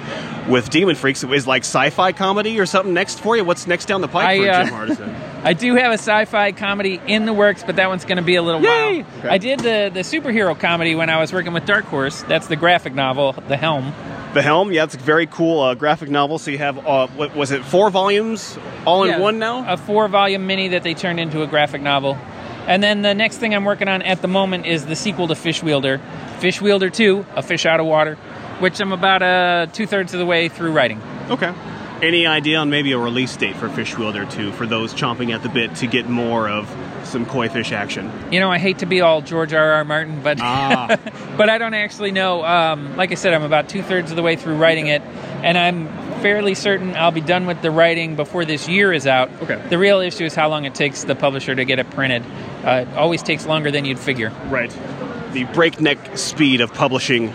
with 0.49 0.70
Demon 0.70 0.97
Freaks. 0.97 1.25
Is 1.25 1.47
like 1.47 1.62
sci-fi 1.62 2.12
comedy 2.12 2.61
or 2.61 2.67
something 2.67 2.93
next 2.93 3.20
for 3.20 3.37
you? 3.37 3.44
What's 3.44 3.67
next 3.67 3.87
down 3.87 4.00
the 4.00 4.08
pipe 4.08 4.29
I, 4.29 4.38
for 4.38 4.50
uh, 4.50 4.64
Jim 4.64 4.75
Hardison? 4.75 5.31
I 5.44 5.55
do 5.55 5.75
have 5.76 5.91
a 5.91 5.94
sci-fi 5.94 6.52
comedy 6.52 7.00
in 7.06 7.25
the 7.25 7.32
works, 7.32 7.62
but 7.64 7.76
that 7.76 7.88
one's 7.88 8.05
going 8.05 8.19
to 8.19 8.23
be 8.23 8.37
a 8.37 8.43
little 8.43 8.61
Yay! 8.61 9.02
while. 9.02 9.19
Okay. 9.20 9.29
I 9.29 9.38
did 9.38 9.61
the 9.61 9.91
the 9.93 10.00
superhero 10.00 10.58
comedy 10.58 10.94
when 10.94 11.08
I 11.08 11.19
was 11.19 11.32
working 11.32 11.52
with 11.52 11.64
Dark 11.64 11.87
Horse. 11.87 12.23
That's 12.25 12.47
the 12.47 12.56
graphic 12.56 12.94
novel, 12.94 13.32
The 13.32 13.56
Helm. 13.56 13.94
The 14.35 14.43
Helm, 14.43 14.70
yeah, 14.70 14.85
it's 14.85 14.94
a 14.94 14.99
very 14.99 15.26
cool 15.26 15.61
uh, 15.61 15.75
graphic 15.75 16.11
novel. 16.11 16.38
So 16.38 16.50
you 16.50 16.58
have 16.58 16.87
uh, 16.87 17.06
what 17.08 17.35
was 17.35 17.50
it? 17.50 17.64
Four 17.64 17.91
volumes, 17.91 18.58
all 18.85 19.05
in 19.05 19.19
one 19.19 19.38
now. 19.38 19.73
A 19.73 19.76
four 19.76 20.08
volume 20.08 20.47
mini 20.47 20.69
that 20.69 20.82
they 20.82 20.94
turned 20.94 21.19
into 21.19 21.43
a 21.43 21.47
graphic 21.47 21.81
novel. 21.81 22.19
And 22.67 22.83
then 22.83 23.03
the 23.03 23.15
next 23.15 23.39
thing 23.39 23.55
I'm 23.55 23.65
working 23.65 23.89
on 23.89 24.03
at 24.03 24.23
the 24.23 24.29
moment 24.29 24.67
is 24.67 24.87
the 24.87 24.97
sequel 24.97 25.29
to 25.29 25.35
Fish 25.35 25.62
Wielder, 25.62 26.01
Fish 26.39 26.61
Wielder 26.61 26.91
2, 26.91 27.27
A 27.37 27.43
Fish 27.43 27.67
Out 27.67 27.81
of 27.81 27.87
Water, 27.87 28.15
which 28.61 28.81
I'm 28.81 28.93
about 28.93 29.23
uh, 29.23 29.67
two 29.73 29.87
thirds 29.87 30.12
of 30.15 30.21
the 30.21 30.27
way 30.27 30.49
through 30.49 30.73
writing. 30.73 31.01
Okay. 31.31 31.53
Any 32.03 32.27
idea 32.27 32.59
on 32.59 32.71
maybe 32.71 32.93
a 32.93 32.99
release 32.99 33.37
date 33.37 33.57
for 33.57 33.69
Fish 33.69 33.97
Wielder 33.99 34.25
2 34.25 34.53
for 34.53 34.67
those 34.67 34.95
chomping 34.95 35.35
at 35.35 35.43
the 35.43 35.51
bit 35.51 35.75
to 35.77 35.87
get 35.87 36.09
more 36.09 36.49
of 36.49 36.75
some 37.05 37.27
koi 37.27 37.49
fish 37.51 37.73
action? 37.73 38.11
You 38.31 38.41
know, 38.41 38.51
I 38.51 38.59
hate 38.59 38.79
to 38.79 38.87
be 38.87 39.03
all 39.03 39.21
George 39.21 39.53
R. 39.53 39.73
R. 39.73 39.85
Martin, 39.85 40.23
but 40.23 40.39
Ah. 40.41 40.97
but 41.37 41.51
I 41.51 41.59
don't 41.59 41.75
actually 41.75 42.11
know. 42.12 42.43
Um, 42.43 42.97
like 42.97 43.11
I 43.12 43.17
said, 43.17 43.35
I'm 43.35 43.43
about 43.43 43.69
two 43.69 43.83
thirds 43.83 44.11
of 44.11 44.17
the 44.17 44.23
way 44.23 44.37
through 44.37 44.57
writing 44.57 44.87
it, 44.87 45.03
and 45.43 45.59
I'm 45.59 45.89
fairly 46.23 46.55
certain 46.55 46.97
I'll 46.97 47.11
be 47.11 47.21
done 47.21 47.47
with 47.47 47.61
the 47.61 47.71
writing 47.71 48.17
before 48.17 48.45
this 48.47 48.67
year 48.69 48.93
is 48.95 49.07
out. 49.07 49.31
Okay. 49.43 49.61
The 49.69 49.79
real 49.79 50.01
issue 50.01 50.25
is 50.25 50.35
how 50.35 50.49
long 50.49 50.65
it 50.65 50.75
takes 50.75 51.05
the 51.05 51.15
publisher 51.15 51.55
to 51.55 51.65
get 51.67 51.79
it 51.79 51.91
printed. 51.91 52.25
Uh, 52.65 52.87
it 52.87 52.97
always 52.97 53.23
takes 53.23 53.47
longer 53.47 53.71
than 53.71 53.85
you'd 53.85 53.99
figure. 53.99 54.31
Right. 54.49 54.71
The 55.33 55.45
breakneck 55.45 56.19
speed 56.19 56.61
of 56.61 56.75
publishing 56.75 57.33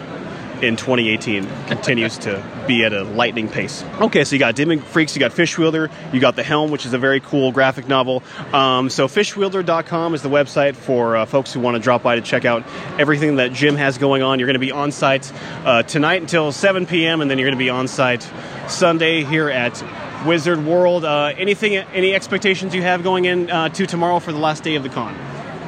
in 0.61 0.75
2018 0.75 1.47
continues 1.67 2.17
to 2.19 2.43
be 2.67 2.83
at 2.83 2.93
a 2.93 3.03
lightning 3.03 3.49
pace. 3.49 3.83
Okay, 3.99 4.23
so 4.23 4.35
you 4.35 4.39
got 4.39 4.55
Demon 4.55 4.79
Freaks, 4.79 5.15
you 5.15 5.19
got 5.19 5.31
Fishwielder, 5.31 5.91
you 6.13 6.19
got 6.19 6.35
The 6.35 6.43
Helm, 6.43 6.71
which 6.71 6.85
is 6.85 6.93
a 6.93 6.97
very 6.97 7.19
cool 7.19 7.51
graphic 7.51 7.87
novel. 7.87 8.23
Um, 8.53 8.89
so 8.89 9.07
fishwielder.com 9.07 10.13
is 10.13 10.21
the 10.21 10.29
website 10.29 10.75
for 10.75 11.17
uh, 11.17 11.25
folks 11.25 11.53
who 11.53 11.59
want 11.59 11.75
to 11.75 11.81
drop 11.81 12.03
by 12.03 12.15
to 12.15 12.21
check 12.21 12.45
out 12.45 12.63
everything 12.99 13.37
that 13.37 13.53
Jim 13.53 13.75
has 13.75 13.97
going 13.97 14.23
on. 14.23 14.39
You're 14.39 14.47
going 14.47 14.53
to 14.55 14.59
be 14.59 14.71
on 14.71 14.91
site 14.91 15.31
uh, 15.65 15.83
tonight 15.83 16.21
until 16.21 16.51
7 16.51 16.85
p.m., 16.85 17.21
and 17.21 17.29
then 17.29 17.37
you're 17.37 17.47
going 17.47 17.57
to 17.57 17.63
be 17.63 17.69
on 17.69 17.87
site 17.87 18.27
Sunday 18.67 19.23
here 19.23 19.49
at 19.49 19.81
Wizard 20.25 20.65
World. 20.65 21.05
Uh, 21.05 21.33
anything, 21.37 21.75
any 21.75 22.13
expectations 22.13 22.73
you 22.73 22.81
have 22.81 23.03
going 23.03 23.25
in 23.25 23.49
uh, 23.49 23.69
to 23.69 23.85
tomorrow 23.85 24.19
for 24.19 24.31
the 24.31 24.39
last 24.39 24.63
day 24.63 24.75
of 24.75 24.83
the 24.83 24.89
con? 24.89 25.15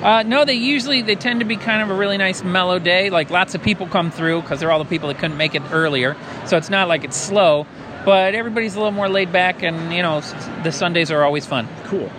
Uh, 0.03 0.23
no, 0.23 0.45
they 0.45 0.53
usually 0.53 1.01
they 1.01 1.15
tend 1.15 1.39
to 1.39 1.45
be 1.45 1.57
kind 1.57 1.81
of 1.81 1.89
a 1.89 1.93
really 1.95 2.17
nice 2.17 2.43
mellow 2.43 2.77
day. 2.77 3.09
Like 3.09 3.29
lots 3.29 3.55
of 3.55 3.63
people 3.63 3.87
come 3.87 4.11
through 4.11 4.41
because 4.41 4.59
they're 4.59 4.71
all 4.71 4.79
the 4.79 4.85
people 4.85 5.07
that 5.07 5.17
couldn't 5.17 5.37
make 5.37 5.55
it 5.55 5.63
earlier. 5.71 6.15
So 6.45 6.57
it's 6.57 6.69
not 6.69 6.87
like 6.87 7.03
it's 7.03 7.17
slow, 7.17 7.65
but 8.05 8.35
everybody's 8.35 8.75
a 8.75 8.77
little 8.77 8.91
more 8.91 9.09
laid 9.09 9.31
back, 9.31 9.63
and 9.63 9.91
you 9.91 10.03
know 10.03 10.21
the 10.63 10.71
Sundays 10.71 11.09
are 11.11 11.23
always 11.23 11.45
fun. 11.45 11.67
Cool. 11.85 12.11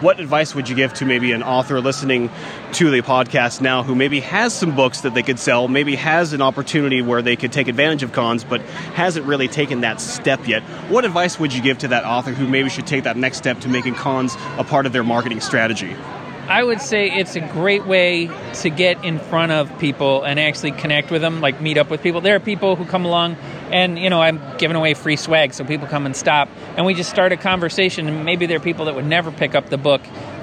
What 0.00 0.20
advice 0.20 0.54
would 0.54 0.68
you 0.68 0.76
give 0.76 0.94
to 0.94 1.04
maybe 1.04 1.32
an 1.32 1.42
author 1.42 1.80
listening 1.80 2.30
to 2.74 2.88
the 2.88 3.02
podcast 3.02 3.60
now 3.60 3.82
who 3.82 3.96
maybe 3.96 4.20
has 4.20 4.54
some 4.54 4.76
books 4.76 5.00
that 5.00 5.12
they 5.12 5.24
could 5.24 5.40
sell, 5.40 5.66
maybe 5.66 5.96
has 5.96 6.32
an 6.32 6.40
opportunity 6.40 7.02
where 7.02 7.20
they 7.20 7.34
could 7.34 7.50
take 7.50 7.66
advantage 7.66 8.04
of 8.04 8.12
cons, 8.12 8.44
but 8.44 8.60
hasn't 8.94 9.26
really 9.26 9.48
taken 9.48 9.80
that 9.80 10.00
step 10.00 10.46
yet? 10.46 10.62
What 10.88 11.04
advice 11.04 11.40
would 11.40 11.52
you 11.52 11.60
give 11.60 11.78
to 11.78 11.88
that 11.88 12.04
author 12.04 12.30
who 12.30 12.46
maybe 12.46 12.70
should 12.70 12.86
take 12.86 13.04
that 13.04 13.16
next 13.16 13.38
step 13.38 13.58
to 13.60 13.68
making 13.68 13.96
cons 13.96 14.36
a 14.56 14.62
part 14.62 14.86
of 14.86 14.92
their 14.92 15.02
marketing 15.02 15.40
strategy? 15.40 15.96
I 16.48 16.62
would 16.62 16.80
say 16.80 17.10
it's 17.10 17.36
a 17.36 17.40
great 17.40 17.84
way 17.84 18.30
to 18.60 18.70
get 18.70 19.04
in 19.04 19.18
front 19.18 19.52
of 19.52 19.78
people 19.78 20.22
and 20.22 20.38
actually 20.38 20.72
connect 20.72 21.10
with 21.10 21.22
them, 21.22 21.40
like 21.40 21.60
meet 21.60 21.76
up 21.76 21.90
with 21.90 22.02
people. 22.02 22.20
There 22.20 22.36
are 22.36 22.40
people 22.40 22.76
who 22.76 22.86
come 22.86 23.04
along, 23.04 23.36
and 23.70 23.98
you 23.98 24.10
know, 24.10 24.20
I'm 24.20 24.40
giving 24.58 24.76
away 24.76 24.94
free 24.94 25.16
swag, 25.16 25.54
so 25.54 25.64
people 25.64 25.86
come 25.86 26.06
and 26.06 26.16
stop, 26.16 26.48
and 26.76 26.86
we 26.86 26.94
just 26.94 27.10
start 27.10 27.32
a 27.32 27.36
conversation. 27.36 28.08
And 28.08 28.24
maybe 28.24 28.46
there 28.46 28.56
are 28.56 28.60
people 28.60 28.86
that 28.86 28.94
would 28.94 29.06
never 29.06 29.30
pick 29.30 29.54
up 29.54 29.68
the 29.68 29.78
book, 29.78 30.00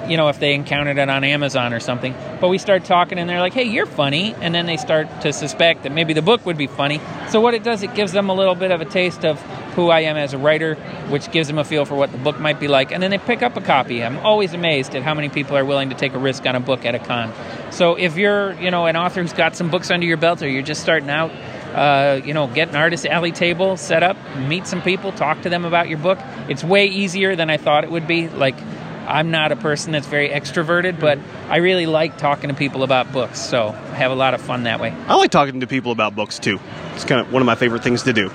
you 0.08 0.16
know, 0.16 0.28
if 0.28 0.38
they 0.38 0.54
encountered 0.54 0.98
it 0.98 1.08
on 1.08 1.24
Amazon 1.24 1.72
or 1.72 1.80
something. 1.80 2.14
But 2.40 2.48
we 2.48 2.58
start 2.58 2.84
talking, 2.84 3.18
and 3.18 3.28
they're 3.28 3.40
like, 3.40 3.54
"Hey, 3.54 3.64
you're 3.64 3.86
funny," 3.86 4.34
and 4.40 4.54
then 4.54 4.66
they 4.66 4.76
start 4.76 5.22
to 5.22 5.32
suspect 5.32 5.82
that 5.82 5.92
maybe 5.92 6.12
the 6.12 6.22
book 6.22 6.44
would 6.46 6.58
be 6.58 6.66
funny. 6.66 7.00
So 7.28 7.40
what 7.40 7.54
it 7.54 7.62
does, 7.62 7.82
it 7.82 7.94
gives 7.94 8.12
them 8.12 8.28
a 8.28 8.34
little 8.34 8.54
bit 8.54 8.70
of 8.70 8.80
a 8.80 8.84
taste 8.84 9.24
of 9.24 9.40
who 9.74 9.90
I 9.90 10.00
am 10.00 10.16
as 10.16 10.32
a 10.32 10.38
writer, 10.38 10.74
which 11.10 11.30
gives 11.30 11.48
them 11.48 11.58
a 11.58 11.64
feel 11.64 11.84
for 11.84 11.94
what 11.94 12.10
the 12.10 12.18
book 12.18 12.40
might 12.40 12.58
be 12.58 12.66
like, 12.66 12.92
and 12.92 13.02
then 13.02 13.10
they 13.10 13.18
pick 13.18 13.42
up 13.42 13.56
a 13.58 13.60
copy. 13.60 14.02
I'm 14.02 14.18
always 14.18 14.54
amazed 14.54 14.94
at 14.94 15.02
how 15.02 15.12
many 15.12 15.28
people 15.28 15.54
are 15.54 15.64
willing 15.66 15.90
to 15.90 15.94
take 15.94 16.14
a 16.14 16.18
risk 16.18 16.46
on 16.46 16.56
a 16.56 16.60
book 16.60 16.86
at 16.86 16.94
a 16.94 16.98
con. 16.98 17.30
So 17.70 17.94
if 17.94 18.16
you're, 18.16 18.54
you 18.54 18.70
know, 18.70 18.86
an 18.86 18.96
author 18.96 19.20
who's 19.20 19.34
got 19.34 19.54
some 19.54 19.70
books 19.70 19.90
under 19.90 20.06
your 20.06 20.16
belt, 20.16 20.42
or 20.42 20.48
you're 20.48 20.62
just 20.62 20.80
starting 20.80 21.10
out, 21.10 21.30
uh, 21.76 22.22
you 22.24 22.32
know, 22.32 22.46
get 22.46 22.70
an 22.70 22.76
artist 22.76 23.04
alley 23.04 23.32
table 23.32 23.76
set 23.76 24.02
up, 24.02 24.16
meet 24.38 24.66
some 24.66 24.80
people, 24.80 25.12
talk 25.12 25.42
to 25.42 25.50
them 25.50 25.66
about 25.66 25.88
your 25.90 25.98
book. 25.98 26.18
It's 26.48 26.64
way 26.64 26.86
easier 26.86 27.36
than 27.36 27.50
I 27.50 27.58
thought 27.58 27.84
it 27.84 27.90
would 27.90 28.06
be. 28.06 28.28
Like, 28.28 28.56
I'm 29.06 29.30
not 29.30 29.52
a 29.52 29.56
person 29.56 29.92
that's 29.92 30.06
very 30.06 30.30
extroverted, 30.30 30.98
but 30.98 31.18
I 31.48 31.58
really 31.58 31.86
like 31.86 32.18
talking 32.18 32.48
to 32.48 32.54
people 32.56 32.82
about 32.82 33.12
books, 33.12 33.38
so 33.40 33.68
I 33.68 33.94
have 33.94 34.10
a 34.10 34.16
lot 34.16 34.34
of 34.34 34.40
fun 34.40 34.64
that 34.64 34.80
way. 34.80 34.90
I 35.06 35.14
like 35.14 35.30
talking 35.30 35.60
to 35.60 35.66
people 35.68 35.92
about 35.92 36.16
books 36.16 36.40
too. 36.40 36.58
It's 36.94 37.04
kind 37.04 37.20
of 37.20 37.32
one 37.32 37.40
of 37.40 37.46
my 37.46 37.54
favorite 37.54 37.84
things 37.84 38.02
to 38.04 38.12
do. 38.12 38.30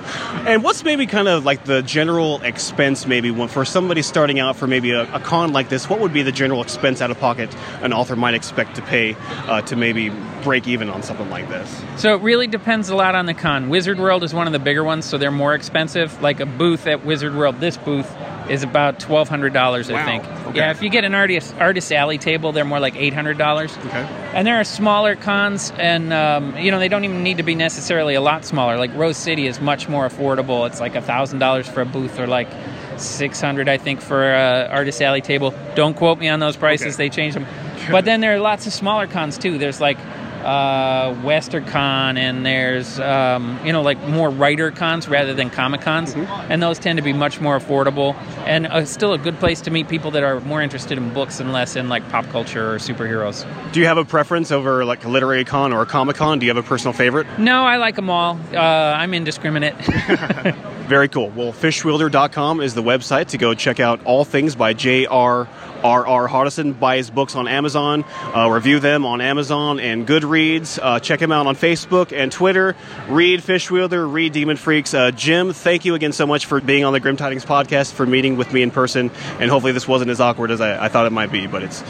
And 0.46 0.62
what's 0.64 0.82
maybe 0.82 1.06
kind 1.06 1.28
of 1.28 1.44
like 1.44 1.64
the 1.64 1.82
general 1.82 2.40
expense, 2.42 3.06
maybe 3.06 3.30
when, 3.30 3.48
for 3.48 3.64
somebody 3.64 4.00
starting 4.02 4.38
out 4.40 4.56
for 4.56 4.66
maybe 4.66 4.92
a, 4.92 5.02
a 5.14 5.20
con 5.20 5.52
like 5.52 5.68
this? 5.68 5.90
What 5.90 6.00
would 6.00 6.12
be 6.12 6.22
the 6.22 6.32
general 6.32 6.62
expense 6.62 7.02
out 7.02 7.10
of 7.10 7.18
pocket 7.18 7.54
an 7.82 7.92
author 7.92 8.16
might 8.16 8.34
expect 8.34 8.76
to 8.76 8.82
pay 8.82 9.14
uh, 9.46 9.60
to 9.62 9.76
maybe 9.76 10.10
break 10.42 10.66
even 10.66 10.88
on 10.88 11.02
something 11.02 11.28
like 11.28 11.48
this? 11.50 11.82
So 11.96 12.14
it 12.14 12.22
really 12.22 12.46
depends 12.46 12.88
a 12.88 12.96
lot 12.96 13.14
on 13.14 13.26
the 13.26 13.34
con. 13.34 13.68
Wizard 13.68 13.98
World 13.98 14.24
is 14.24 14.32
one 14.32 14.46
of 14.46 14.52
the 14.54 14.58
bigger 14.58 14.84
ones, 14.84 15.04
so 15.04 15.18
they're 15.18 15.30
more 15.30 15.54
expensive. 15.54 16.22
Like 16.22 16.40
a 16.40 16.46
booth 16.46 16.86
at 16.86 17.04
Wizard 17.04 17.34
World, 17.34 17.60
this 17.60 17.76
booth 17.76 18.10
is 18.48 18.62
about 18.62 18.98
twelve 19.00 19.28
hundred 19.28 19.52
dollars, 19.52 19.88
I 19.90 19.94
Wow. 19.94 20.04
think. 20.04 20.24
Okay. 20.48 20.58
Yeah, 20.58 20.70
if 20.70 20.82
you 20.82 20.88
get 20.90 21.04
an 21.04 21.14
artist 21.14 21.54
artist 21.60 21.92
alley 21.92 22.18
table, 22.18 22.52
they're 22.52 22.64
more 22.64 22.80
like 22.80 22.96
eight 23.02 23.12
hundred 23.12 23.36
dollars. 23.38 23.76
Okay. 23.78 24.02
And 24.34 24.46
there 24.46 24.56
are 24.58 24.64
smaller 24.64 25.16
cons, 25.16 25.72
and 25.76 26.12
um, 26.12 26.56
you 26.56 26.70
know 26.70 26.78
they 26.78 26.88
don't 26.88 27.04
even 27.04 27.22
need 27.22 27.36
to 27.38 27.42
be 27.42 27.54
necessarily 27.54 28.14
a 28.14 28.20
lot 28.20 28.44
smaller. 28.44 28.78
Like 28.78 28.94
Rose 28.94 29.16
City 29.16 29.46
is 29.46 29.60
much 29.60 29.88
more 29.88 30.08
affordable. 30.08 30.66
It's 30.66 30.80
like 30.80 30.94
thousand 31.04 31.38
dollars 31.40 31.68
for 31.68 31.80
a 31.82 31.86
booth, 31.86 32.18
or 32.18 32.26
like 32.26 32.48
six 32.96 33.40
hundred, 33.40 33.68
I 33.68 33.78
think, 33.78 34.00
for 34.00 34.32
a 34.32 34.68
artist 34.70 35.02
alley 35.02 35.20
table. 35.20 35.52
Don't 35.74 35.94
quote 35.96 36.18
me 36.18 36.28
on 36.28 36.40
those 36.40 36.56
prices; 36.56 36.94
Okay. 36.94 37.04
they 37.04 37.08
change 37.10 37.34
them. 37.34 37.46
but 37.90 38.04
then 38.04 38.20
there 38.20 38.34
are 38.34 38.38
lots 38.38 38.66
of 38.66 38.72
smaller 38.72 39.06
cons 39.06 39.38
too. 39.38 39.58
There's 39.58 39.80
like 39.80 39.98
uh, 40.44 41.14
WesternCon, 41.22 42.16
and 42.16 42.44
there's 42.44 42.98
um, 43.00 43.58
you 43.64 43.72
know 43.72 43.82
like 43.82 44.02
more 44.08 44.30
writer 44.30 44.70
cons 44.70 45.08
rather 45.08 45.34
than 45.34 45.50
comic 45.50 45.80
cons, 45.80 46.14
and 46.14 46.62
those 46.62 46.78
tend 46.78 46.96
to 46.98 47.02
be 47.02 47.12
much 47.12 47.40
more 47.40 47.58
affordable 47.58 48.14
and 48.46 48.66
uh, 48.66 48.84
still 48.84 49.12
a 49.12 49.18
good 49.18 49.38
place 49.38 49.60
to 49.62 49.70
meet 49.70 49.88
people 49.88 50.10
that 50.10 50.22
are 50.22 50.40
more 50.40 50.62
interested 50.62 50.98
in 50.98 51.12
books 51.12 51.40
and 51.40 51.52
less 51.52 51.76
in 51.76 51.88
like 51.88 52.06
pop 52.08 52.26
culture 52.26 52.74
or 52.74 52.78
superheroes. 52.78 53.46
Do 53.72 53.80
you 53.80 53.86
have 53.86 53.98
a 53.98 54.04
preference 54.04 54.50
over 54.50 54.84
like 54.84 55.04
a 55.04 55.08
literary 55.08 55.44
con 55.44 55.72
or 55.72 55.82
a 55.82 55.86
comic 55.86 56.16
con? 56.16 56.38
Do 56.38 56.46
you 56.46 56.50
have 56.50 56.62
a 56.62 56.66
personal 56.66 56.92
favorite? 56.92 57.26
No, 57.38 57.64
I 57.64 57.76
like 57.76 57.96
them 57.96 58.10
all. 58.10 58.38
Uh, 58.52 58.58
I'm 58.58 59.14
indiscriminate. 59.14 59.74
Very 60.86 61.08
cool. 61.08 61.30
Well, 61.30 61.52
fishwielder.com 61.52 62.60
is 62.60 62.74
the 62.74 62.82
website 62.82 63.28
to 63.28 63.38
go 63.38 63.54
check 63.54 63.80
out 63.80 64.04
all 64.04 64.24
things 64.24 64.54
by 64.56 64.74
J.R.R.R. 64.74 66.28
Hardison. 66.28 66.78
Buy 66.78 66.96
his 66.96 67.08
books 67.08 67.34
on 67.34 67.48
Amazon, 67.48 68.04
uh, 68.36 68.50
review 68.50 68.78
them 68.80 69.06
on 69.06 69.20
Amazon 69.20 69.80
and 69.80 70.06
Goodreads. 70.06 70.78
Uh, 70.82 71.00
check 71.00 71.20
him 71.22 71.32
out 71.32 71.46
on 71.46 71.54
Facebook 71.56 72.12
and 72.16 72.30
Twitter. 72.30 72.76
Read 73.08 73.40
Fishwielder, 73.40 74.12
read 74.12 74.32
Demon 74.32 74.56
Freaks. 74.56 74.92
Uh, 74.92 75.12
Jim, 75.12 75.52
thank 75.52 75.84
you 75.84 75.94
again 75.94 76.12
so 76.12 76.26
much 76.26 76.46
for 76.46 76.60
being 76.60 76.84
on 76.84 76.92
the 76.92 77.00
Grim 77.00 77.16
Tidings 77.16 77.44
podcast, 77.44 77.92
for 77.92 78.04
meeting 78.04 78.36
with 78.36 78.52
me 78.52 78.62
in 78.62 78.70
person, 78.70 79.10
and 79.38 79.50
hopefully 79.50 79.72
this 79.72 79.88
wasn't 79.88 80.10
as 80.10 80.20
awkward 80.20 80.50
as 80.50 80.60
I, 80.60 80.86
I 80.86 80.88
thought 80.88 81.06
it 81.06 81.12
might 81.12 81.32
be, 81.32 81.46
but 81.46 81.62
it's 81.62 81.82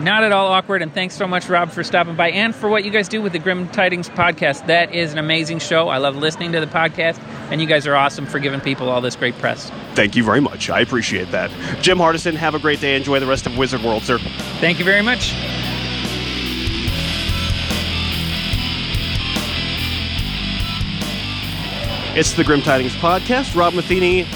Not 0.00 0.22
at 0.22 0.30
all 0.30 0.46
awkward, 0.52 0.80
and 0.80 0.94
thanks 0.94 1.16
so 1.16 1.26
much, 1.26 1.48
Rob, 1.48 1.70
for 1.70 1.82
stopping 1.82 2.14
by 2.14 2.30
and 2.30 2.54
for 2.54 2.68
what 2.68 2.84
you 2.84 2.90
guys 2.90 3.08
do 3.08 3.20
with 3.20 3.32
the 3.32 3.38
Grim 3.40 3.68
Tidings 3.68 4.08
podcast. 4.08 4.66
That 4.66 4.94
is 4.94 5.12
an 5.12 5.18
amazing 5.18 5.58
show. 5.58 5.88
I 5.88 5.98
love 5.98 6.16
listening 6.16 6.52
to 6.52 6.60
the 6.60 6.66
podcast, 6.66 7.20
and 7.50 7.60
you 7.60 7.66
guys 7.66 7.84
are 7.84 7.96
awesome 7.96 8.24
for 8.24 8.38
giving 8.38 8.60
people 8.60 8.88
all 8.88 9.00
this 9.00 9.16
great 9.16 9.36
press. 9.38 9.70
thank 9.94 10.14
you 10.14 10.22
very 10.22 10.40
much. 10.40 10.70
I 10.70 10.80
appreciate 10.80 11.32
that. 11.32 11.50
Jim 11.82 11.98
Hardison, 11.98 12.34
have 12.34 12.54
a 12.54 12.60
great 12.60 12.80
day. 12.80 12.94
Enjoy 12.94 13.18
the 13.18 13.26
rest 13.26 13.46
of 13.46 13.58
Wizard 13.58 13.82
World, 13.82 14.04
sir. 14.04 14.18
Thank 14.60 14.78
you 14.78 14.84
very 14.84 15.02
much. 15.02 15.34
It's 22.16 22.32
the 22.32 22.44
Grim 22.44 22.62
Tidings 22.62 22.94
Podcast. 22.94 23.54
Rob 23.54 23.74
Matheny 23.74 24.26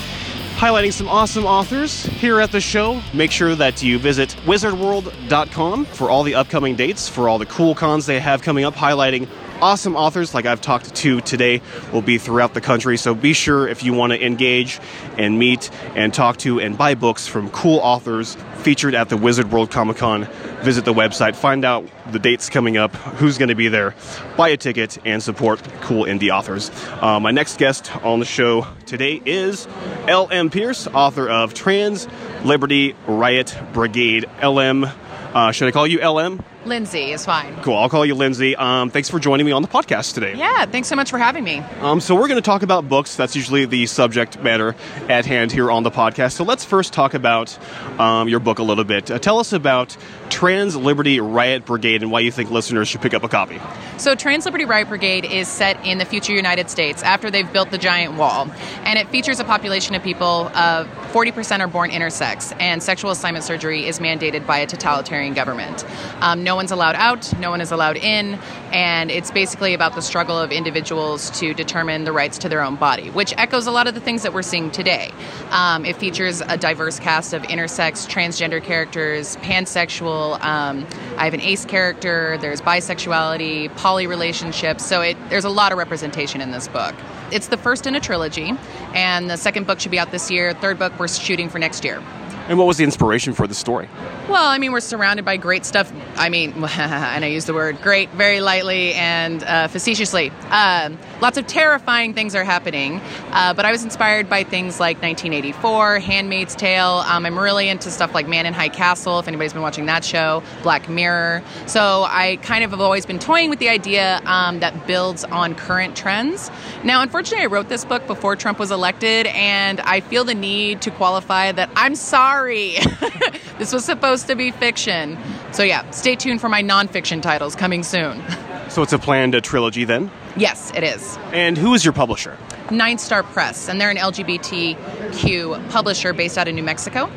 highlighting 0.62 0.92
some 0.92 1.09
awesome 1.09 1.45
authors 1.45 2.04
here 2.04 2.38
at 2.38 2.52
the 2.52 2.61
show. 2.61 3.02
Make 3.12 3.33
sure 3.33 3.57
that 3.57 3.83
you 3.83 3.99
visit 3.99 4.28
wizardworld.com 4.45 5.85
for 5.87 6.09
all 6.09 6.23
the 6.23 6.37
upcoming 6.37 6.76
dates, 6.76 7.09
for 7.09 7.28
all 7.28 7.38
the 7.38 7.47
cool 7.47 7.75
cons 7.75 8.07
they 8.07 8.21
have 8.21 8.42
coming 8.42 8.64
up, 8.64 8.73
highlighting 8.73 9.26
awesome 9.62 9.95
authors 9.95 10.35
like 10.35 10.45
I've 10.45 10.61
talked 10.61 10.92
to 10.97 11.21
today 11.21 11.62
will 11.92 12.02
be 12.02 12.19
throughout 12.19 12.52
the 12.52 12.61
country. 12.61 12.97
So 12.97 13.14
be 13.14 13.33
sure 13.33 13.69
if 13.69 13.85
you 13.85 13.92
want 13.92 14.12
to 14.12 14.23
engage 14.23 14.81
and 15.16 15.38
meet 15.38 15.71
and 15.95 16.12
talk 16.12 16.37
to 16.38 16.61
and 16.61 16.76
buy 16.76 16.95
books 16.95 17.28
from 17.28 17.49
cool 17.50 17.78
authors 17.78 18.37
featured 18.57 18.95
at 18.95 19.09
the 19.09 19.16
Wizard 19.16 19.52
World 19.52 19.71
Comic 19.71 19.99
Con, 19.99 20.25
visit 20.62 20.85
the 20.85 20.92
website, 20.92 21.37
find 21.37 21.64
out 21.64 21.88
the 22.11 22.19
dates 22.19 22.50
coming 22.50 22.76
up, 22.76 22.95
who's 22.95 23.38
going 23.38 23.49
to 23.49 23.54
be 23.54 23.69
there, 23.69 23.95
buy 24.37 24.49
a 24.49 24.57
ticket, 24.57 24.99
and 25.04 25.23
support 25.23 25.62
cool 25.81 26.04
indie 26.04 26.31
authors. 26.31 26.71
Uh, 27.00 27.21
my 27.21 27.31
next 27.31 27.59
guest 27.59 27.95
on 28.04 28.19
the 28.19 28.25
show 28.25 28.66
today 28.87 29.23
is 29.25 29.69
L.M. 30.09 30.50
Pierce, 30.50 30.88
author 30.88 31.28
of 31.28 31.54
Trans 31.54 32.09
Liberty 32.45 32.97
Riot 33.07 33.57
Brigade. 33.73 34.28
L.M. 34.40 34.85
Uh, 34.85 35.52
should 35.52 35.69
I 35.69 35.71
call 35.71 35.87
you 35.87 36.00
L.M.? 36.00 36.42
Lindsay 36.64 37.12
is 37.12 37.25
fine. 37.25 37.54
Cool. 37.62 37.76
I'll 37.76 37.88
call 37.88 38.07
you 38.07 38.14
Lindsay. 38.14 38.54
Um, 38.57 38.90
thanks 38.90 39.09
for 39.09 39.19
joining 39.19 39.47
me 39.47 39.52
on 39.52 39.62
the 39.62 39.69
podcast 39.69 40.14
today. 40.14 40.35
Yeah, 40.35 40.66
thanks 40.66 40.88
so 40.88 40.97
much 40.97 41.11
for 41.11 41.19
having 41.19 41.45
me. 41.45 41.59
Um, 41.81 42.00
so 42.00 42.14
we're 42.14 42.28
going 42.28 42.40
to 42.40 42.42
talk 42.42 42.62
about 42.62 42.88
books. 42.88 43.16
That's 43.16 43.35
usually 43.37 43.64
the 43.64 43.87
subject 43.87 44.40
matter 44.42 44.75
at 45.09 45.26
hand 45.26 45.52
here 45.52 45.71
on 45.71 45.83
the 45.83 45.90
podcast. 45.90 46.33
So 46.33 46.45
let's 46.45 46.64
first 46.64 46.92
talk 46.92 47.14
about 47.14 47.59
um, 47.99 48.28
your 48.28 48.40
book 48.40 48.59
a 48.59 48.62
little 48.62 48.85
bit. 48.85 49.11
Uh, 49.11 49.19
tell 49.19 49.38
us 49.38 49.52
about 49.52 49.97
Trans 50.31 50.76
Liberty 50.76 51.21
Riot 51.21 51.66
Brigade 51.66 52.02
and 52.02 52.11
why 52.11 52.21
you 52.21 52.33
think 52.33 52.50
listeners 52.50 52.88
should 52.88 53.02
pick 53.02 53.14
up 53.14 53.23
a 53.23 53.28
copy. 53.28 53.61
So, 53.99 54.14
Trans 54.14 54.47
Liberty 54.47 54.64
Riot 54.64 54.88
Brigade 54.88 55.25
is 55.25 55.47
set 55.47 55.85
in 55.87 55.99
the 55.99 56.04
future 56.04 56.33
United 56.33 56.71
States 56.71 57.02
after 57.02 57.31
they've 57.31 57.50
built 57.52 57.71
the 57.71 57.78
giant 57.78 58.14
wall. 58.14 58.50
And 58.85 58.99
it 58.99 59.09
features 59.09 59.38
a 59.40 59.45
population 59.45 59.95
of 59.95 60.02
people, 60.02 60.50
uh, 60.54 60.87
40% 61.12 61.61
are 61.61 61.69
born 61.69 61.90
intersex, 61.90 62.57
and 62.59 62.83
sexual 62.83 63.11
assignment 63.11 63.45
surgery 63.45 63.87
is 63.87 63.99
mandated 63.99 64.47
by 64.47 64.59
a 64.59 64.66
totalitarian 64.66 65.35
government. 65.35 65.85
Um, 66.21 66.42
no 66.53 66.57
one's 66.57 66.71
allowed 66.71 66.97
out, 66.97 67.33
no 67.39 67.49
one 67.49 67.63
is 67.63 67.73
allowed 67.73 67.97
in, 67.97 68.35
and 68.73 69.11
it's 69.11 69.31
basically 69.31 69.73
about 69.73 69.95
the 69.95 70.03
struggle 70.03 70.39
of 70.39 70.53
individuals 70.53 71.31
to 71.31 71.55
determine 71.55 72.05
the 72.05 72.13
rights 72.13 72.37
to 72.37 72.47
their 72.51 72.61
own 72.63 72.77
body, 72.77 73.09
which 73.09 73.33
echoes 73.39 73.67
a 73.67 73.71
lot 73.71 73.87
of 73.87 73.95
the 73.95 74.01
things 74.01 74.23
that 74.23 74.35
we're 74.35 74.43
seeing 74.43 74.71
today. 74.71 75.11
Um, 75.49 75.87
it 75.87 75.97
features 75.97 76.43
a 76.43 76.59
diverse 76.59 77.01
cast 77.01 77.33
of 77.33 77.41
intersex, 77.45 78.07
transgender 78.07 78.63
characters, 78.63 79.39
pansexual. 79.39 80.35
Um, 80.45 80.87
I 81.17 81.25
have 81.25 81.33
an 81.33 81.41
ace 81.41 81.65
character. 81.65 82.37
There's 82.43 82.61
bisexuality, 82.61 83.75
poly 83.79 84.07
relationships. 84.07 84.85
So 84.85 85.01
it, 85.01 85.17
there's 85.31 85.47
a 85.47 85.49
lot 85.49 85.73
of 85.73 85.79
representation 85.79 86.43
in 86.43 86.51
this 86.51 86.69
book. 86.69 86.95
It's 87.31 87.49
the 87.49 87.57
first 87.57 87.87
in 87.87 87.95
a 87.95 88.01
trilogy, 88.01 88.53
and 88.93 89.31
the 89.31 89.39
second 89.39 89.67
book 89.67 89.81
should 89.81 89.91
be 89.91 89.99
out 89.99 90.11
this 90.11 90.31
year. 90.31 90.53
Third 90.53 90.79
book 90.79 90.93
we're 90.99 91.09
shooting 91.09 91.49
for 91.49 91.59
next 91.59 91.83
year. 91.83 92.03
And 92.49 92.59
what 92.59 92.67
was 92.67 92.77
the 92.77 92.85
inspiration 92.85 93.33
for 93.33 93.47
the 93.47 93.55
story? 93.55 93.89
Well, 94.29 94.47
I 94.47 94.59
mean, 94.59 94.73
we're 94.73 94.81
surrounded 94.81 95.25
by 95.25 95.37
great 95.37 95.65
stuff. 95.65 95.93
I 96.17 96.29
mean, 96.29 96.53
and 96.65 97.25
I 97.25 97.29
use 97.29 97.45
the 97.45 97.55
word 97.55 97.81
great 97.83 98.11
very 98.11 98.41
lightly 98.41 98.95
and 98.95 99.43
uh, 99.43 99.69
facetiously. 99.69 100.31
Um 100.51 100.99
lots 101.23 101.39
of 101.39 101.47
terrifying 101.47 102.13
things 102.13 102.35
are 102.35 102.43
happening, 102.43 103.01
uh, 103.31 103.55
but 103.55 103.65
I 103.65 103.71
was 103.71 103.85
inspired 103.85 104.29
by 104.29 104.43
things 104.43 104.81
like 104.81 105.01
1984, 105.01 106.01
Handmaid's 106.01 106.57
Tale. 106.57 107.05
Um, 107.07 107.25
I'm 107.25 107.39
really 107.39 107.69
into 107.69 107.91
stuff 107.93 108.13
like 108.13 108.27
Man 108.27 108.45
in 108.45 108.53
High 108.53 108.69
Castle, 108.69 109.21
if 109.21 109.29
anybody's 109.29 109.53
been 109.53 109.63
watching 109.63 109.87
that 109.87 110.05
show, 110.05 110.43
Black 110.65 110.89
Mirror. 110.89 111.45
So 111.67 112.05
I 112.09 112.41
kind 112.43 112.65
of 112.65 112.73
have 112.73 112.81
always 112.81 113.07
been 113.07 113.21
toying 113.21 113.51
with 113.51 113.61
the 113.61 113.69
idea 113.69 114.21
um, 114.27 114.59
that 114.61 114.87
builds 114.87 115.23
on 115.25 115.55
current 115.55 115.97
trends. 115.97 116.51
Now, 116.83 117.03
unfortunately, 117.03 117.45
I 117.45 117.47
wrote 117.47 117.69
this 117.69 117.85
book 117.85 118.05
before 118.09 118.35
Trump 118.35 118.59
was 118.59 118.73
elected, 118.73 119.27
and 119.29 119.81
I 119.83 120.01
feel 120.01 120.25
the 120.25 120.35
need 120.35 120.83
to 120.83 120.91
qualify 120.91 121.53
that 121.53 121.71
I'm 121.77 121.95
sorry. 121.95 122.32
this 123.59 123.73
was 123.73 123.85
supposed 123.85 124.27
to 124.29 124.35
be 124.35 124.51
fiction. 124.51 125.19
So, 125.53 125.62
yeah, 125.62 125.89
stay 125.91 126.17
tuned 126.17 126.41
for 126.41 126.49
my 126.49 126.62
nonfiction 126.62 127.21
titles 127.23 127.55
coming 127.55 127.83
soon. 127.83 128.23
So 128.69 128.81
it's 128.81 128.95
a 128.95 128.99
planned 128.99 129.35
uh, 129.35 129.43
trilogy 129.43 129.85
then. 129.85 130.11
yes, 130.35 130.73
it 130.75 130.83
is. 130.83 131.19
And 131.33 131.59
who 131.59 131.75
is 131.75 131.85
your 131.85 131.93
publisher? 131.93 132.39
Ninestar 132.69 133.23
Press, 133.23 133.69
and 133.69 133.79
they're 133.79 133.91
an 133.91 133.99
LGBTQ 133.99 135.69
publisher 135.71 136.15
based 136.15 136.39
out 136.39 136.49
of 136.49 136.55
New 136.55 136.62
Mexico. 136.62 137.11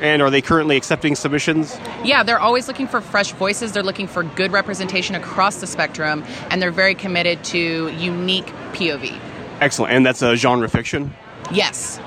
And 0.00 0.22
are 0.22 0.30
they 0.30 0.40
currently 0.40 0.78
accepting 0.78 1.14
submissions? 1.14 1.78
Yeah, 2.04 2.22
they're 2.22 2.38
always 2.40 2.68
looking 2.68 2.86
for 2.86 3.02
fresh 3.02 3.32
voices. 3.32 3.72
They're 3.72 3.82
looking 3.82 4.06
for 4.06 4.22
good 4.22 4.50
representation 4.50 5.14
across 5.14 5.56
the 5.60 5.66
spectrum, 5.66 6.24
and 6.48 6.62
they're 6.62 6.70
very 6.70 6.94
committed 6.94 7.44
to 7.44 7.88
unique 7.88 8.46
POV. 8.72 9.18
Excellent. 9.60 9.92
And 9.92 10.06
that's 10.06 10.22
a 10.22 10.36
genre 10.36 10.68
fiction? 10.70 11.12
Yes. 11.52 12.00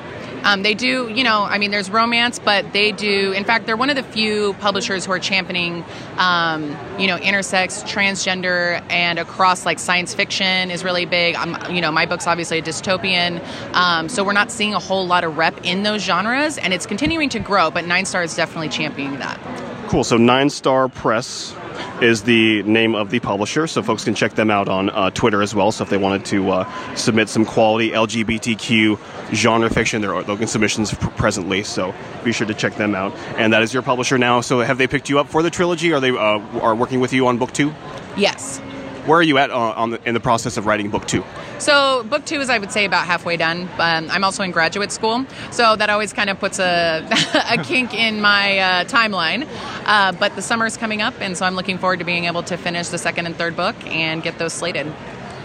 Um, 0.44 0.64
they 0.64 0.74
do, 0.74 1.10
you 1.10 1.24
know, 1.24 1.44
I 1.44 1.58
mean, 1.58 1.72
there's 1.72 1.90
romance, 1.90 2.40
but 2.40 2.74
they 2.74 2.92
do, 2.92 3.32
in 3.34 3.44
fact, 3.44 3.66
they're 3.66 3.78
one 3.78 3.90
of 3.90 3.96
the 3.96 4.04
few 4.04 4.54
publishers 4.56 5.06
who 5.06 5.12
are 5.12 5.20
championing, 5.20 5.84
um, 6.18 6.76
you 6.98 7.08
know, 7.08 7.18
intersex, 7.18 7.84
transgender, 7.84 8.84
and 8.90 9.20
across 9.20 9.66
like 9.66 9.80
science 9.80 10.14
fiction 10.14 10.72
is 10.72 10.84
really 10.84 11.06
big. 11.06 11.36
Um, 11.36 11.58
you 11.70 11.82
know, 11.82 11.92
my 11.92 12.06
book's 12.06 12.28
obviously 12.28 12.60
a 12.60 12.62
dystopian, 12.62 13.44
um, 13.74 14.10
so 14.10 14.24
we're 14.24 14.34
not 14.34 14.52
seeing 14.52 14.74
a 14.74 14.80
whole 14.80 15.06
lot 15.06 15.24
of 15.24 15.38
rep 15.38 15.66
in 15.66 15.84
those 15.84 16.02
genres, 16.02 16.58
and 16.58 16.74
it's 16.74 16.86
continuing 16.86 17.30
to 17.30 17.40
grow, 17.40 17.72
but 17.72 17.86
Nine 17.86 18.06
Star 18.06 18.24
is 18.24 18.36
definitely 18.36 18.70
championing 18.70 19.20
that. 19.20 19.40
Cool. 19.88 20.04
So 20.04 20.18
Ninestar 20.18 20.94
Press 20.94 21.56
is 22.02 22.24
the 22.24 22.62
name 22.64 22.94
of 22.94 23.10
the 23.10 23.20
publisher, 23.20 23.68
so 23.68 23.82
folks 23.82 24.04
can 24.04 24.14
check 24.14 24.34
them 24.34 24.52
out 24.52 24.68
on 24.68 24.90
uh, 24.90 25.10
Twitter 25.12 25.42
as 25.42 25.56
well. 25.56 25.72
So 25.72 25.84
if 25.84 25.90
they 25.90 25.98
wanted 25.98 26.26
to 26.26 26.52
uh, 26.52 26.96
submit 26.96 27.30
some 27.30 27.46
quality 27.46 27.92
LGBTQ 27.92 29.00
genre 29.34 29.70
fiction, 29.70 30.02
they're 30.02 30.22
looking 30.24 30.48
submissions 30.48 30.94
presently. 30.94 31.64
So 31.64 31.94
be 32.24 32.32
sure 32.32 32.48
to 32.48 32.54
check 32.54 32.76
them 32.76 32.96
out. 32.96 33.14
And 33.38 33.54
that 33.54 33.64
is 33.64 33.74
your 33.74 33.84
publisher 33.84 34.18
now. 34.18 34.42
So 34.42 34.60
have 34.60 34.78
they 34.78 34.88
picked 34.88 35.10
you 35.10 35.20
up 35.20 35.30
for 35.30 35.44
the 35.44 35.50
trilogy? 35.50 35.94
Are 35.94 36.00
they 36.00 36.12
uh, 36.12 36.40
are 36.60 36.76
working 36.76 37.00
with 37.00 37.14
you 37.14 37.28
on 37.28 37.38
book 37.38 37.52
two? 37.52 37.74
Yes. 38.16 38.62
Where 39.08 39.20
are 39.20 39.24
you 39.24 39.38
at 39.38 39.52
uh, 39.52 39.58
on 39.58 39.92
the, 39.92 40.02
in 40.06 40.14
the 40.14 40.20
process 40.20 40.58
of 40.58 40.66
writing 40.66 40.90
book 40.90 41.08
two? 41.08 41.24
So, 41.60 42.04
book 42.04 42.26
two 42.26 42.42
is, 42.42 42.50
I 42.50 42.58
would 42.58 42.74
say, 42.74 42.84
about 42.84 43.06
halfway 43.06 43.38
done. 43.38 43.70
Um, 43.80 44.10
I'm 44.12 44.26
also 44.26 44.44
in 44.44 44.52
graduate 44.52 44.92
school, 44.92 45.26
so 45.50 45.78
that 45.78 45.90
always 45.90 46.12
kind 46.12 46.30
of 46.30 46.38
puts 46.42 46.60
a, 46.60 47.08
a 47.50 47.64
kink 47.64 47.94
in 47.94 48.20
my 48.20 48.60
uh, 48.60 48.84
timeline. 48.84 49.48
Uh, 49.86 50.12
but 50.12 50.36
the 50.36 50.42
summer 50.42 50.66
is 50.66 50.76
coming 50.76 51.02
up, 51.02 51.14
and 51.22 51.38
so 51.38 51.46
I'm 51.46 51.56
looking 51.56 51.78
forward 51.78 52.00
to 52.00 52.06
being 52.06 52.26
able 52.26 52.44
to 52.44 52.58
finish 52.58 52.90
the 52.90 52.98
second 52.98 53.28
and 53.28 53.36
third 53.38 53.56
book 53.56 53.78
and 53.88 54.22
get 54.22 54.40
those 54.40 54.52
slated. 54.52 54.94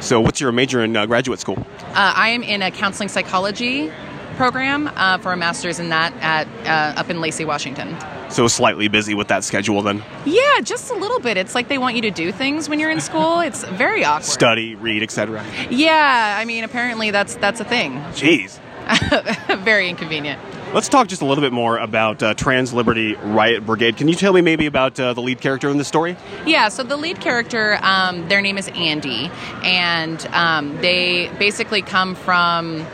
So 0.02 0.20
what's 0.20 0.40
your 0.40 0.50
major 0.50 0.82
in 0.82 0.96
uh, 0.96 1.06
graduate 1.06 1.38
school? 1.38 1.64
Uh, 1.80 2.12
I 2.16 2.30
am 2.30 2.42
in 2.42 2.60
a 2.60 2.72
counseling 2.72 3.08
psychology 3.08 3.90
program 4.36 4.90
uh, 4.96 5.18
for 5.18 5.32
a 5.32 5.36
master's 5.36 5.78
in 5.78 5.90
that 5.90 6.12
at 6.20 6.48
uh, 6.66 6.98
up 7.00 7.08
in 7.08 7.20
Lacey, 7.20 7.44
Washington. 7.44 7.96
So 8.28 8.48
slightly 8.48 8.88
busy 8.88 9.14
with 9.14 9.28
that 9.28 9.44
schedule 9.44 9.80
then. 9.82 10.02
Yeah, 10.24 10.60
just 10.62 10.90
a 10.90 10.94
little 10.94 11.20
bit. 11.20 11.36
It's 11.36 11.54
like 11.54 11.68
they 11.68 11.78
want 11.78 11.94
you 11.94 12.02
to 12.02 12.10
do 12.10 12.32
things 12.32 12.68
when 12.68 12.80
you're 12.80 12.90
in 12.90 13.00
school. 13.00 13.40
It's 13.52 13.64
very 13.64 14.04
awkward. 14.04 14.24
Study, 14.24 14.74
read, 14.74 15.02
etc. 15.02 15.44
Yeah, 15.70 16.36
I 16.38 16.44
mean, 16.46 16.64
apparently 16.64 17.10
that's 17.10 17.36
that's 17.36 17.60
a 17.60 17.64
thing. 17.64 17.92
Jeez. 18.12 18.58
very 19.58 19.88
inconvenient. 19.88 20.40
Let's 20.72 20.88
talk 20.88 21.08
just 21.08 21.20
a 21.20 21.26
little 21.26 21.42
bit 21.42 21.52
more 21.52 21.76
about 21.76 22.22
uh, 22.22 22.32
Trans 22.34 22.72
Liberty 22.72 23.14
Riot 23.16 23.66
Brigade. 23.66 23.98
Can 23.98 24.08
you 24.08 24.14
tell 24.14 24.32
me 24.32 24.40
maybe 24.40 24.66
about 24.66 24.98
uh, 24.98 25.12
the 25.12 25.20
lead 25.20 25.40
character 25.40 25.68
in 25.68 25.76
this 25.76 25.88
story? 25.88 26.16
Yeah, 26.46 26.68
so 26.70 26.82
the 26.82 26.96
lead 26.96 27.20
character, 27.20 27.78
um, 27.82 28.28
their 28.28 28.40
name 28.40 28.56
is 28.56 28.68
Andy, 28.68 29.30
and 29.62 30.24
um, 30.32 30.74
they 30.78 31.30
basically 31.38 31.82
come 31.82 32.14
from 32.14 32.86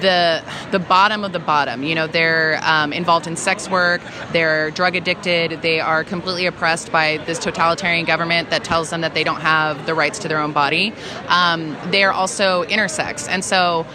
the 0.00 0.42
the 0.70 0.78
bottom 0.78 1.24
of 1.24 1.32
the 1.32 1.38
bottom. 1.38 1.82
You 1.82 1.94
know, 1.94 2.06
they're 2.06 2.60
um, 2.62 2.92
involved 2.92 3.26
in 3.26 3.36
sex 3.36 3.68
work. 3.68 4.00
They're 4.32 4.70
drug 4.70 4.96
addicted. 4.96 5.62
They 5.62 5.80
are 5.80 6.04
completely 6.04 6.46
oppressed 6.46 6.90
by 6.90 7.18
this 7.26 7.38
totalitarian 7.38 8.04
government 8.04 8.50
that 8.50 8.64
tells 8.64 8.90
them 8.90 9.02
that 9.02 9.14
they 9.14 9.24
don't 9.24 9.40
have 9.40 9.86
the 9.86 9.94
rights 9.94 10.18
to 10.20 10.28
their 10.28 10.40
own 10.40 10.52
body. 10.52 10.92
Um, 11.28 11.76
they 11.90 12.04
are 12.04 12.12
also 12.12 12.64
intersex, 12.64 13.28
and 13.28 13.44
so 13.44 13.86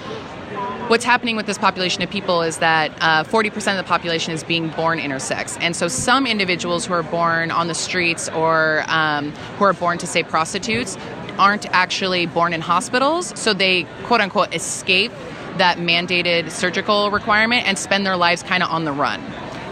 what's 0.87 1.05
happening 1.05 1.37
with 1.37 1.45
this 1.45 1.57
population 1.57 2.01
of 2.01 2.09
people 2.09 2.41
is 2.41 2.57
that 2.57 2.91
uh, 2.99 3.23
40% 3.23 3.55
of 3.71 3.77
the 3.77 3.87
population 3.87 4.33
is 4.33 4.43
being 4.43 4.67
born 4.69 4.99
intersex. 4.99 5.57
And 5.61 5.75
so 5.75 5.87
some 5.87 6.27
individuals 6.27 6.85
who 6.85 6.93
are 6.93 7.03
born 7.03 7.49
on 7.49 7.67
the 7.67 7.73
streets 7.73 8.27
or 8.29 8.83
um, 8.87 9.31
who 9.57 9.63
are 9.63 9.73
born 9.73 9.97
to, 9.99 10.07
say, 10.07 10.23
prostitutes 10.23 10.97
aren't 11.37 11.65
actually 11.73 12.25
born 12.25 12.51
in 12.53 12.59
hospitals. 12.59 13.37
So 13.39 13.53
they, 13.53 13.83
quote 14.03 14.21
unquote, 14.21 14.53
escape 14.53 15.11
that 15.57 15.77
mandated 15.77 16.51
surgical 16.51 17.11
requirement 17.11 17.67
and 17.67 17.77
spend 17.77 18.05
their 18.05 18.17
lives 18.17 18.43
kind 18.43 18.63
of 18.63 18.69
on 18.69 18.85
the 18.85 18.91
run, 18.91 19.21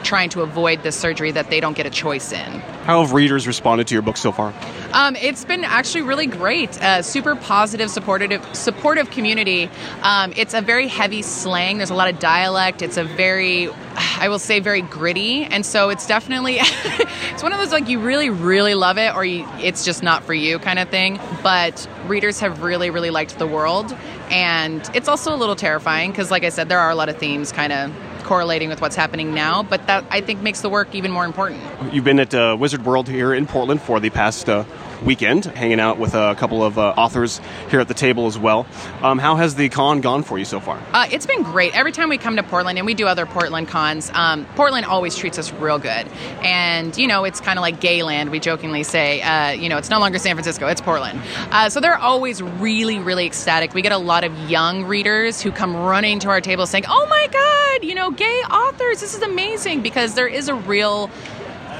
trying 0.04 0.30
to 0.30 0.42
avoid 0.42 0.84
the 0.84 0.92
surgery 0.92 1.32
that 1.32 1.50
they 1.50 1.60
don't 1.60 1.76
get 1.76 1.86
a 1.86 1.90
choice 1.90 2.32
in. 2.32 2.62
How 2.84 3.02
have 3.02 3.14
readers 3.14 3.46
responded 3.46 3.88
to 3.88 3.96
your 3.96 4.02
book 4.02 4.18
so 4.18 4.32
far? 4.32 4.54
Um, 4.94 5.16
it's 5.16 5.46
been 5.46 5.64
actually 5.64 6.02
really 6.02 6.26
great. 6.26 6.82
Uh, 6.82 7.04
super 7.04 7.36
positive, 7.36 7.92
supportive, 7.92 8.44
supportive 8.56 9.12
community. 9.12 9.70
Um, 10.02 10.34
it's 10.36 10.54
a 10.54 10.62
very 10.62 10.88
heavy 10.88 11.22
slang. 11.22 11.78
There's 11.78 11.92
a 11.92 11.96
lot 11.96 12.12
of 12.12 12.20
dialect. 12.20 12.82
It's 12.82 12.98
a 12.98 13.04
very, 13.04 13.70
I 14.18 14.30
will 14.30 14.40
say, 14.40 14.60
very 14.60 14.82
gritty, 14.82 15.44
and 15.44 15.66
so 15.66 15.90
it's 15.90 16.08
definitely, 16.08 16.58
it's 16.60 17.44
one 17.44 17.54
of 17.54 17.60
those 17.60 17.72
like 17.72 17.88
you 17.88 18.00
really, 18.00 18.30
really 18.30 18.74
love 18.74 18.98
it, 18.98 19.16
or 19.16 19.24
you, 19.24 19.48
it's 19.60 19.86
just 19.86 20.02
not 20.02 20.24
for 20.24 20.34
you 20.34 20.58
kind 20.58 20.80
of 20.80 20.90
thing. 20.90 21.20
But 21.44 21.88
readers 22.08 22.40
have 22.40 22.64
really, 22.64 22.90
really 22.90 23.12
liked 23.12 23.38
the 23.38 23.48
world, 23.48 23.96
and 24.32 24.82
it's 24.96 25.08
also 25.08 25.36
a 25.36 25.38
little 25.38 25.56
terrifying 25.56 26.12
because, 26.12 26.32
like 26.32 26.44
I 26.44 26.50
said, 26.50 26.70
there 26.70 26.80
are 26.80 26.90
a 26.90 26.96
lot 26.96 27.10
of 27.10 27.18
themes 27.18 27.52
kind 27.52 27.72
of 27.72 27.94
correlating 28.24 28.70
with 28.70 28.82
what's 28.82 28.96
happening 28.96 29.34
now, 29.34 29.64
but 29.64 29.88
that 29.88 30.04
I 30.10 30.22
think 30.22 30.42
makes 30.42 30.62
the 30.62 30.70
work 30.70 30.94
even 30.94 31.12
more 31.12 31.26
important. 31.26 31.62
You've 31.94 32.04
been 32.04 32.20
at 32.20 32.34
uh, 32.34 32.56
Wizard 32.60 32.86
World 32.86 33.08
here 33.08 33.34
in 33.34 33.48
Portland 33.48 33.82
for 33.82 34.00
the 34.00 34.10
past 34.10 34.50
uh, 34.50 34.64
weekend, 35.04 35.46
hanging 35.46 35.80
out 35.80 35.98
with 35.98 36.14
a 36.14 36.36
couple 36.36 36.64
of 36.64 36.78
uh, 36.78 36.94
authors 36.98 37.40
here 37.70 37.80
at 37.80 37.88
the 37.88 37.94
table 37.94 38.28
as 38.28 38.38
well. 38.38 38.68
Um, 39.02 39.20
how 39.20 39.36
has 39.36 39.56
the 39.56 39.70
con 39.70 40.02
gone 40.02 40.24
for 40.24 40.38
you 40.38 40.46
so 40.46 40.60
far? 40.60 40.82
Uh, 40.94 41.08
it's 41.12 41.26
been 41.26 41.44
great. 41.44 41.76
Every 41.76 41.92
time 41.92 42.10
we 42.10 42.18
come 42.18 42.36
to 42.36 42.44
Portland, 42.44 42.78
and 42.78 42.86
we 42.86 42.94
do 42.94 43.08
other 43.08 43.26
Portland 43.26 43.68
cons, 43.68 44.12
um, 44.14 44.46
Portland 44.56 44.86
always 44.86 45.16
treats 45.16 45.38
us 45.38 45.52
real 45.54 45.80
good. 45.80 46.08
And, 46.44 46.98
you 46.98 47.08
know, 47.08 47.24
it's 47.24 47.40
kind 47.40 47.58
of 47.58 47.62
like 47.62 47.80
Gayland, 47.80 48.30
we 48.30 48.40
jokingly 48.40 48.84
say. 48.84 49.22
Uh, 49.22 49.52
you 49.52 49.70
know, 49.70 49.78
it's 49.78 49.90
no 49.90 50.00
longer 50.00 50.20
San 50.20 50.36
Francisco, 50.36 50.68
it's 50.68 50.82
Portland. 50.82 51.22
Uh, 51.52 51.70
so 51.70 51.80
they're 51.80 51.98
always 51.98 52.42
really, 52.42 53.00
really 53.00 53.26
ecstatic. 53.26 53.74
We 53.74 53.82
get 53.82 53.92
a 53.92 53.98
lot 53.98 54.24
of 54.24 54.50
young 54.50 54.84
readers 54.84 55.42
who 55.42 55.52
come 55.52 55.76
running 55.76 56.20
to 56.20 56.30
our 56.30 56.42
table 56.42 56.66
saying, 56.66 56.86
oh 56.88 57.08
my 57.10 57.28
God, 57.28 57.88
you 57.88 57.96
know, 57.96 58.12
gay 58.12 58.26
authors, 58.52 59.00
this 59.00 59.16
is 59.16 59.22
amazing, 59.22 59.82
because 59.82 60.14
there 60.16 60.28
is 60.28 60.50
a 60.50 60.56
real 60.56 61.10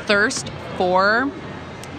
thirst 0.06 0.50
for 0.78 1.30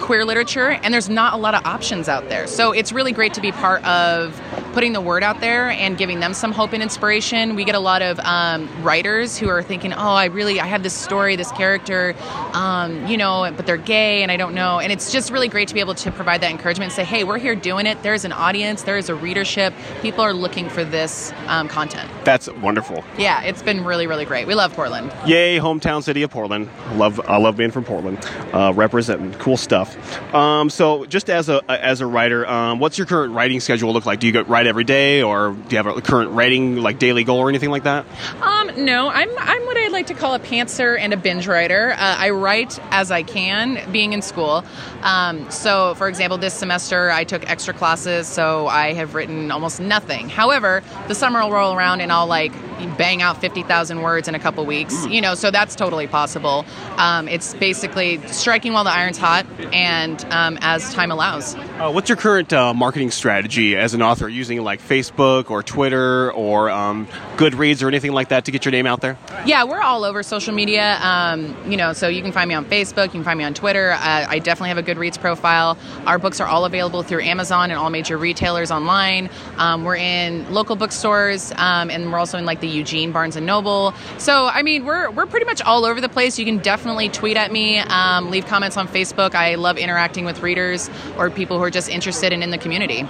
queer 0.00 0.25
literature, 0.25 0.71
and 0.71 0.92
there's 0.92 1.09
not 1.09 1.35
a 1.35 1.37
lot 1.37 1.54
of 1.54 1.64
options 1.64 2.09
out 2.09 2.28
there. 2.28 2.47
So 2.47 2.73
it's 2.73 2.92
really 2.92 3.12
great 3.12 3.35
to 3.35 3.40
be 3.40 3.52
part 3.52 3.85
of 3.85 4.40
putting 4.73 4.92
the 4.92 5.00
word 5.00 5.23
out 5.23 5.40
there 5.40 5.71
and 5.71 5.99
giving 5.99 6.21
them 6.21 6.33
some 6.33 6.52
hope 6.52 6.73
and 6.73 6.83
inspiration. 6.83 7.54
We 7.57 7.64
get 7.64 7.75
a 7.75 7.80
lot 7.80 8.02
of 8.02 8.21
um, 8.21 8.69
writers 8.83 9.37
who 9.37 9.49
are 9.49 9.62
thinking, 9.62 9.92
"Oh, 9.92 10.14
I 10.14 10.26
really, 10.26 10.61
I 10.61 10.66
have 10.66 10.83
this 10.83 10.95
story, 10.95 11.37
this 11.37 11.52
character, 11.52 12.15
um, 12.52 13.06
you 13.06 13.17
know, 13.17 13.52
but 13.56 13.67
they're 13.67 13.76
gay, 13.76 14.23
and 14.23 14.32
I 14.32 14.36
don't 14.36 14.54
know." 14.54 14.78
And 14.78 14.93
it's 14.93 15.13
just 15.13 15.30
really 15.30 15.49
great 15.49 15.69
to 15.69 15.75
be 15.75 15.80
able 15.80 15.95
to 15.97 16.10
provide 16.10 16.41
that 16.43 16.50
encouragement 16.50 16.91
and 16.91 16.97
say, 16.97 17.04
"Hey, 17.04 17.25
we're 17.25 17.39
here 17.39 17.54
doing 17.54 17.86
it. 17.86 18.02
There's 18.02 18.25
an 18.25 18.32
audience. 18.32 18.82
There 18.82 18.97
is 18.97 19.08
a 19.08 19.15
readership. 19.15 19.75
People 20.02 20.23
are 20.25 20.32
looking 20.34 20.69
for 20.69 20.84
this 20.84 21.32
um, 21.47 21.69
content." 21.69 22.10
That's 22.25 22.49
wonderful. 22.49 23.04
Yeah, 23.19 23.43
it's 23.43 23.63
been 23.63 23.84
really, 23.84 24.06
really 24.06 24.25
great. 24.25 24.47
We 24.47 24.54
love 24.54 24.73
Portland. 24.75 25.13
Yay, 25.26 25.58
hometown 25.58 26.02
city 26.02 26.23
of 26.23 26.30
Portland. 26.30 26.69
I 26.86 26.95
love, 26.95 27.21
I 27.26 27.36
love 27.39 27.56
being 27.56 27.71
from 27.71 27.84
Portland. 27.84 28.19
Uh, 28.52 28.73
representing, 28.75 29.32
cool 29.34 29.56
stuff. 29.56 29.89
Um, 30.34 30.70
so, 30.70 31.04
just 31.06 31.30
as 31.30 31.48
a 31.48 31.62
as 31.68 32.00
a 32.00 32.06
writer, 32.06 32.46
um, 32.46 32.78
what's 32.78 32.98
your 32.98 33.06
current 33.06 33.34
writing 33.34 33.60
schedule 33.60 33.92
look 33.92 34.06
like? 34.06 34.20
Do 34.20 34.28
you 34.28 34.42
write 34.42 34.66
every 34.66 34.84
day, 34.84 35.22
or 35.22 35.52
do 35.52 35.70
you 35.70 35.76
have 35.76 35.86
a 35.86 36.00
current 36.00 36.30
writing 36.32 36.76
like 36.76 36.98
daily 36.98 37.24
goal 37.24 37.38
or 37.38 37.48
anything 37.48 37.70
like 37.70 37.84
that? 37.84 38.06
Um, 38.40 38.70
no, 38.84 39.08
I'm 39.08 39.30
I'm 39.38 39.66
what 39.66 39.76
I 39.76 39.88
like 39.88 40.06
to 40.08 40.14
call 40.14 40.34
a 40.34 40.38
pantser 40.40 40.98
and 40.98 41.12
a 41.12 41.16
binge 41.16 41.46
writer. 41.46 41.92
Uh, 41.92 42.16
I 42.18 42.30
write 42.30 42.78
as 42.90 43.10
I 43.10 43.22
can, 43.22 43.90
being 43.92 44.12
in 44.12 44.22
school. 44.22 44.64
Um, 45.02 45.50
so, 45.50 45.94
for 45.94 46.08
example, 46.08 46.38
this 46.38 46.54
semester 46.54 47.10
I 47.10 47.24
took 47.24 47.48
extra 47.48 47.74
classes, 47.74 48.28
so 48.28 48.66
I 48.66 48.92
have 48.92 49.14
written 49.14 49.50
almost 49.50 49.80
nothing. 49.80 50.28
However, 50.28 50.82
the 51.08 51.14
summer 51.14 51.42
will 51.42 51.52
roll 51.52 51.74
around 51.74 52.00
and 52.00 52.12
I'll 52.12 52.26
like 52.26 52.52
bang 52.86 53.23
out 53.23 53.40
50,000 53.40 54.02
words 54.02 54.28
in 54.28 54.34
a 54.34 54.38
couple 54.38 54.64
weeks, 54.66 55.06
you 55.06 55.21
know, 55.21 55.34
so 55.34 55.50
that's 55.50 55.75
totally 55.75 56.06
possible. 56.06 56.64
Um, 56.97 57.28
it's 57.28 57.54
basically 57.54 58.19
striking 58.28 58.73
while 58.73 58.84
the 58.84 58.90
iron's 58.90 59.19
hot 59.19 59.47
and 59.73 60.25
um, 60.30 60.58
as 60.60 60.93
time 60.95 61.10
allows. 61.10 61.54
Uh, 61.54 61.90
what's 61.90 62.08
your 62.08 62.16
current 62.16 62.52
uh, 62.52 62.75
marketing 62.75 63.10
strategy 63.10 63.76
as 63.76 63.95
an 63.95 64.02
author 64.02 64.28
using 64.28 64.62
like 64.62 64.80
Facebook 64.80 65.50
or 65.50 65.62
Twitter 65.62 66.32
or 66.32 66.71
um, 66.71 67.06
Goodreads 67.36 67.82
or 67.82 67.88
anything 67.88 68.12
like 68.12 68.28
that 68.28 68.45
to 68.47 68.50
get 68.50 68.64
your 68.64 68.73
name 68.73 68.86
out 68.86 69.00
there? 69.00 69.19
Yeah, 69.47 69.64
we're 69.64 69.80
all 69.80 70.04
over 70.04 70.23
social 70.23 70.54
media. 70.54 70.99
Um, 71.00 71.56
you 71.71 71.76
know, 71.76 71.93
so 71.93 72.08
you 72.08 72.23
can 72.23 72.32
find 72.32 72.49
me 72.49 72.54
on 72.54 72.64
Facebook, 72.64 73.04
you 73.06 73.10
can 73.10 73.25
find 73.25 73.38
me 73.38 73.45
on 73.45 73.54
Twitter. 73.54 73.93
Uh, 73.93 74.26
I 74.28 74.38
definitely 74.38 74.69
have 74.71 74.78
a 74.78 74.82
Goodreads 74.82 75.19
profile. 75.19 75.78
Our 76.06 76.19
books 76.19 76.40
are 76.40 76.47
all 76.47 76.64
available 76.64 77.02
through 77.02 77.23
Amazon 77.23 77.71
and 77.71 77.78
all 77.78 77.90
major 77.90 78.16
retailers 78.19 78.71
online. 78.71 79.30
Um, 79.56 79.84
we're 79.84 79.97
in 79.97 80.52
local 80.52 80.76
bookstores, 80.76 81.52
um, 81.56 81.90
and 81.90 82.10
we're 82.12 82.19
also 82.19 82.38
in 82.38 82.45
like 82.45 82.60
the 82.60 82.69
Eugene 82.71 83.13
Barnes 83.13 83.37
and 83.37 83.47
Noble. 83.47 83.95
So, 84.19 84.47
I 84.47 84.63
mean, 84.63 84.85
we're 84.85 85.11
we're 85.11 85.26
pretty 85.26 85.47
much 85.47 85.61
all 85.63 85.85
over 85.85 86.00
the 86.00 86.09
place. 86.09 86.39
You 86.39 86.45
can 86.45 86.59
definitely 86.59 87.09
tweet 87.09 87.37
at 87.37 87.52
me, 87.52 87.78
um, 87.78 88.30
leave 88.30 88.47
comments 88.47 88.76
on 88.76 88.89
Facebook. 88.89 89.35
I 89.35 89.56
love 89.56 89.78
interacting 89.78 90.25
with 90.25 90.43
readers 90.43 90.91
or 91.17 91.30
people 91.30 91.59
who 91.59 91.65
are 91.65 91.71
just 91.71 91.89
interested 91.89 92.33
and 92.33 92.43
in 92.43 92.50
the 92.50 92.59
community. 92.59 93.02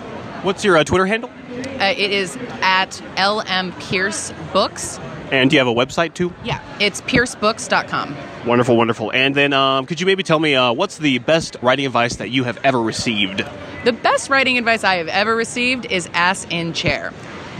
What's 0.43 0.65
your 0.65 0.77
uh, 0.79 0.85
Twitter 0.85 1.07
handle? 1.07 1.31
Uh, 1.51 1.95
it 1.97 2.11
is 2.11 2.37
at 2.63 3.01
LM 3.19 3.73
Pierce 3.73 4.33
Books. 4.53 4.99
And 5.31 5.49
do 5.49 5.55
you 5.55 5.61
have 5.61 5.69
a 5.69 5.75
website 5.75 6.15
too? 6.15 6.33
Yeah, 6.43 6.61
it's 6.81 7.03
piercebooks.com. 7.03 8.17
Wonderful, 8.47 8.77
wonderful. 8.77 9.13
And 9.13 9.35
then, 9.35 9.53
um, 9.53 9.87
could 9.87 10.01
you 10.01 10.07
maybe 10.07 10.23
tell 10.23 10.41
me 10.41 10.55
uh, 10.55 10.73
what's 10.73 10.99
the 10.99 11.19
best 11.19 11.57
writing 11.63 11.87
advice 11.87 12.17
that 12.17 12.31
you 12.31 12.45
have 12.45 12.59
ever 12.65 12.81
received? 12.81 13.45
The 13.85 13.93
best 13.93 14.29
writing 14.29 14.59
advice 14.59 14.83
I 14.83 14.97
have 14.97 15.09
ever 15.09 15.37
received 15.37 15.87
is 15.87 16.09
ass 16.15 16.47
in 16.51 16.73
chair. 16.73 17.13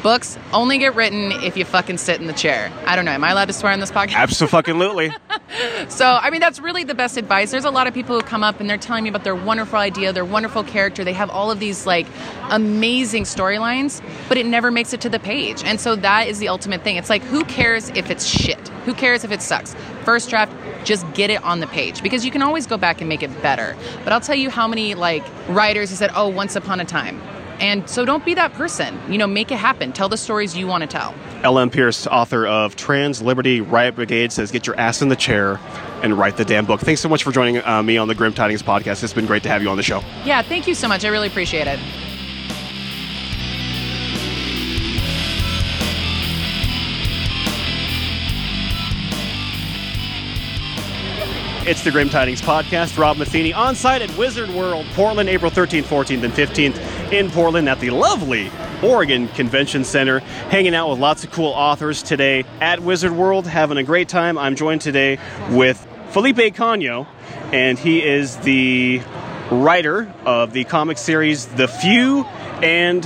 Books 0.03 0.39
only 0.53 0.79
get 0.79 0.95
written 0.95 1.33
if 1.33 1.57
you 1.57 1.65
fucking 1.65 1.99
sit 1.99 2.21
in 2.21 2.27
the 2.27 2.33
chair. 2.33 2.73
I 2.87 2.97
don't 2.97 3.05
know. 3.05 3.13
Am 3.13 3.23
I 3.23 3.31
allowed 3.31 3.47
to 3.47 3.53
swear 3.53 3.73
on 3.73 3.81
this 3.81 3.91
podcast? 3.91 4.15
Absolutely. 4.15 5.13
So, 5.89 6.07
I 6.07 6.31
mean, 6.31 6.41
that's 6.41 6.61
really 6.61 6.85
the 6.85 6.95
best 6.95 7.17
advice. 7.17 7.51
There's 7.51 7.65
a 7.65 7.71
lot 7.71 7.89
of 7.89 7.93
people 7.93 8.15
who 8.15 8.23
come 8.25 8.45
up 8.45 8.61
and 8.61 8.71
they're 8.71 8.79
telling 8.79 9.03
me 9.03 9.11
about 9.11 9.25
their 9.25 9.35
wonderful 9.35 9.79
idea, 9.79 10.13
their 10.13 10.25
wonderful 10.25 10.63
character. 10.63 11.03
They 11.03 11.13
have 11.13 11.29
all 11.29 11.51
of 11.51 11.59
these 11.59 11.87
like 11.87 12.07
amazing 12.51 13.25
storylines, 13.25 14.01
but 14.29 14.39
it 14.39 14.47
never 14.47 14.71
makes 14.71 14.93
it 14.93 15.01
to 15.03 15.09
the 15.09 15.19
page. 15.19 15.65
And 15.65 15.81
so 15.81 15.97
that 15.97 16.29
is 16.29 16.39
the 16.39 16.49
ultimate 16.49 16.83
thing. 16.83 16.97
It's 16.97 17.11
like, 17.11 17.23
who 17.23 17.45
cares 17.45 17.89
if 17.91 18.11
it's 18.11 18.25
shit? 18.25 18.69
Who 18.85 18.95
cares 18.95 19.25
if 19.25 19.33
it 19.33 19.43
sucks? 19.43 19.75
First 20.05 20.31
draft, 20.31 20.53
just 20.85 21.11
get 21.15 21.31
it 21.31 21.43
on 21.43 21.61
the 21.61 21.67
page 21.67 22.03
because 22.03 22.25
you 22.25 22.31
can 22.31 22.43
always 22.43 22.67
go 22.67 22.77
back 22.77 23.01
and 23.01 23.09
make 23.09 23.23
it 23.23 23.43
better. 23.43 23.77
But 24.05 24.13
I'll 24.13 24.21
tell 24.21 24.37
you 24.37 24.51
how 24.51 24.69
many 24.69 24.95
like 24.95 25.25
writers 25.49 25.91
who 25.91 25.97
said, 25.97 26.11
"Oh, 26.15 26.29
once 26.29 26.55
upon 26.57 26.79
a 26.81 26.85
time." 26.85 27.21
And 27.61 27.89
so 27.89 28.05
don't 28.05 28.25
be 28.25 28.35
that 28.35 28.53
person. 28.55 28.99
You 29.11 29.19
know, 29.19 29.27
make 29.27 29.53
it 29.53 29.59
happen. 29.59 29.93
Tell 29.93 30.09
the 30.09 30.17
stories 30.17 30.57
you 30.57 30.67
want 30.67 30.83
to 30.83 30.87
tell. 30.87 31.15
L.M. 31.43 31.71
Pierce, 31.71 32.07
author 32.07 32.47
of 32.47 32.77
Trans 32.77 33.23
Liberty 33.23 33.61
Riot 33.61 33.95
Brigade, 33.95 34.33
says, 34.33 34.51
"Get 34.51 34.67
your 34.67 34.77
ass 34.77 35.03
in 35.03 35.09
the 35.09 35.17
chair 35.17 35.61
and 36.03 36.19
write 36.19 36.37
the 36.37 36.45
damn 36.45 36.67
book." 36.67 36.81
Thanks 36.81 37.01
so 37.01 37.09
much 37.09 37.23
for 37.23 37.33
joining 37.33 37.65
uh, 37.65 37.83
me 37.83 37.97
on 37.97 38.09
the 38.09 38.15
Grim 38.15 38.33
Tidings 38.33 38.63
podcast. 38.63 39.05
It's 39.05 39.13
been 39.13 39.27
great 39.27 39.43
to 39.45 39.49
have 39.49 39.63
you 39.63 39.69
on 39.69 39.77
the 39.77 39.83
show. 39.83 40.03
Yeah, 40.25 40.43
thank 40.43 40.67
you 40.67 40.75
so 40.75 40.89
much. 40.89 41.05
I 41.05 41.09
really 41.09 41.29
appreciate 41.29 41.67
it. 41.67 41.79
It's 51.71 51.85
the 51.85 51.93
Grim 51.93 52.09
Tidings 52.09 52.43
podcast. 52.43 52.99
Rob 52.99 53.17
Matheny 53.17 53.53
on 53.53 53.77
site 53.77 54.03
at 54.03 54.19
Wizard 54.19 54.51
World, 54.51 54.87
Portland, 54.95 55.29
April 55.29 55.53
13th, 55.53 55.85
14th, 55.85 56.25
and 56.25 56.35
15th 56.35 57.13
in 57.13 57.31
Portland 57.31 57.69
at 57.69 57.79
the 57.79 57.91
lovely 57.91 58.51
Oregon 58.83 59.29
Convention 59.29 59.85
Center. 59.85 60.19
Hanging 60.19 60.75
out 60.75 60.91
with 60.91 60.99
lots 60.99 61.23
of 61.23 61.31
cool 61.31 61.53
authors 61.53 62.03
today 62.03 62.43
at 62.61 62.81
Wizard 62.81 63.13
World, 63.13 63.47
having 63.47 63.79
a 63.79 63.85
great 63.85 64.09
time. 64.09 64.37
I'm 64.37 64.57
joined 64.57 64.81
today 64.81 65.21
with 65.51 65.79
Felipe 66.09 66.57
Cagno, 66.57 67.07
and 67.53 67.79
he 67.79 68.03
is 68.03 68.37
the 68.39 69.01
writer 69.53 70.13
of 70.27 70.53
the 70.53 70.65
comic 70.65 70.99
series 70.99 71.47
The 71.47 71.69
Few 71.69 72.25
and 72.65 73.05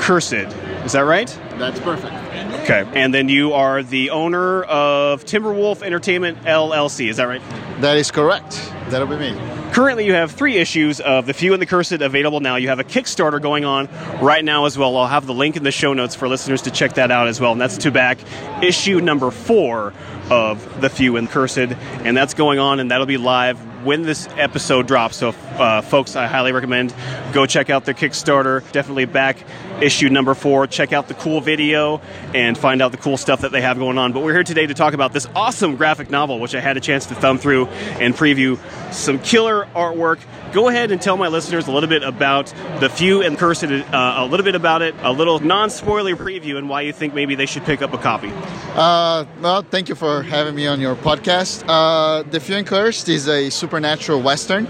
Cursed. 0.00 0.32
Is 0.32 0.92
that 0.92 1.04
right? 1.04 1.28
That's 1.58 1.78
perfect. 1.80 2.27
Okay. 2.70 2.86
And 2.92 3.14
then 3.14 3.30
you 3.30 3.54
are 3.54 3.82
the 3.82 4.10
owner 4.10 4.62
of 4.64 5.24
Timberwolf 5.24 5.82
Entertainment 5.82 6.42
LLC. 6.42 7.08
Is 7.08 7.16
that 7.16 7.24
right? 7.24 7.40
That 7.80 7.96
is 7.96 8.10
correct. 8.10 8.56
That'll 8.90 9.08
be 9.08 9.16
me. 9.16 9.32
Currently, 9.72 10.04
you 10.04 10.12
have 10.12 10.32
three 10.32 10.58
issues 10.58 11.00
of 11.00 11.24
The 11.24 11.32
Few 11.32 11.54
and 11.54 11.62
the 11.62 11.66
Cursed 11.66 11.92
available 11.92 12.40
now. 12.40 12.56
You 12.56 12.68
have 12.68 12.78
a 12.78 12.84
Kickstarter 12.84 13.40
going 13.40 13.64
on 13.64 13.88
right 14.20 14.44
now 14.44 14.66
as 14.66 14.76
well. 14.76 14.98
I'll 14.98 15.06
have 15.06 15.26
the 15.26 15.32
link 15.32 15.56
in 15.56 15.62
the 15.62 15.70
show 15.70 15.94
notes 15.94 16.14
for 16.14 16.28
listeners 16.28 16.60
to 16.62 16.70
check 16.70 16.94
that 16.94 17.10
out 17.10 17.26
as 17.26 17.40
well. 17.40 17.52
And 17.52 17.60
that's 17.60 17.78
to 17.78 17.90
back 17.90 18.18
issue 18.62 19.00
number 19.00 19.30
four 19.30 19.94
of 20.30 20.82
The 20.82 20.90
Few 20.90 21.16
and 21.16 21.26
the 21.26 21.32
Cursed. 21.32 21.58
And 21.58 22.14
that's 22.14 22.34
going 22.34 22.58
on, 22.58 22.80
and 22.80 22.90
that'll 22.90 23.06
be 23.06 23.16
live 23.16 23.58
when 23.82 24.02
this 24.02 24.28
episode 24.36 24.86
drops. 24.86 25.16
So, 25.16 25.30
uh, 25.30 25.80
folks, 25.80 26.16
I 26.16 26.26
highly 26.26 26.52
recommend 26.52 26.94
go 27.32 27.46
check 27.46 27.70
out 27.70 27.86
their 27.86 27.94
Kickstarter. 27.94 28.60
Definitely 28.72 29.06
back 29.06 29.38
issue 29.82 30.08
number 30.08 30.34
four. 30.34 30.66
Check 30.66 30.92
out 30.92 31.08
the 31.08 31.14
cool 31.14 31.40
video 31.40 32.00
and 32.34 32.56
find 32.56 32.82
out 32.82 32.92
the 32.92 32.98
cool 32.98 33.16
stuff 33.16 33.42
that 33.42 33.52
they 33.52 33.60
have 33.60 33.78
going 33.78 33.98
on. 33.98 34.12
But 34.12 34.22
we're 34.22 34.34
here 34.34 34.44
today 34.44 34.66
to 34.66 34.74
talk 34.74 34.94
about 34.94 35.12
this 35.12 35.26
awesome 35.34 35.76
graphic 35.76 36.10
novel, 36.10 36.40
which 36.40 36.54
I 36.54 36.60
had 36.60 36.76
a 36.76 36.80
chance 36.80 37.06
to 37.06 37.14
thumb 37.14 37.38
through 37.38 37.66
and 37.66 38.14
preview 38.14 38.58
some 38.92 39.18
killer 39.18 39.66
artwork. 39.74 40.18
Go 40.52 40.68
ahead 40.68 40.90
and 40.92 41.00
tell 41.00 41.16
my 41.16 41.28
listeners 41.28 41.66
a 41.66 41.72
little 41.72 41.90
bit 41.90 42.02
about 42.02 42.52
The 42.80 42.88
Few 42.88 43.22
and 43.22 43.36
Cursed, 43.36 43.64
uh, 43.64 44.14
a 44.16 44.24
little 44.24 44.44
bit 44.44 44.54
about 44.54 44.80
it, 44.80 44.94
a 45.02 45.12
little 45.12 45.40
non 45.40 45.68
spoiler 45.68 46.16
preview, 46.16 46.56
and 46.56 46.68
why 46.70 46.80
you 46.82 46.92
think 46.92 47.12
maybe 47.12 47.34
they 47.34 47.46
should 47.46 47.64
pick 47.64 47.82
up 47.82 47.92
a 47.92 47.98
copy. 47.98 48.32
Uh, 48.74 49.26
well, 49.40 49.62
thank 49.62 49.88
you 49.90 49.94
for 49.94 50.22
having 50.22 50.54
me 50.54 50.66
on 50.66 50.80
your 50.80 50.96
podcast. 50.96 51.64
Uh, 51.68 52.22
the 52.22 52.40
Few 52.40 52.56
and 52.56 52.66
Cursed 52.66 53.08
is 53.10 53.28
a 53.28 53.50
supernatural 53.50 54.22
western, 54.22 54.66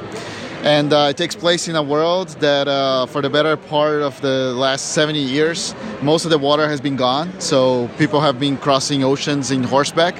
and 0.64 0.92
uh, 0.92 1.08
it 1.10 1.16
takes 1.16 1.36
place 1.36 1.68
in 1.68 1.76
a 1.76 1.82
world 1.82 2.28
that, 2.40 2.66
uh, 2.66 3.06
for 3.06 3.22
the 3.22 3.30
better 3.30 3.56
part 3.56 4.02
of 4.02 4.20
the 4.20 4.52
last 4.54 4.92
70 4.92 5.18
years, 5.20 5.74
most 6.02 6.24
of 6.24 6.30
the 6.30 6.38
water 6.38 6.68
has 6.68 6.80
been 6.80 6.96
gone. 6.96 7.40
So 7.40 7.88
people 7.96 8.20
have 8.20 8.40
been 8.40 8.56
crossing 8.56 9.04
oceans 9.04 9.50
in 9.50 9.62
horseback. 9.62 10.16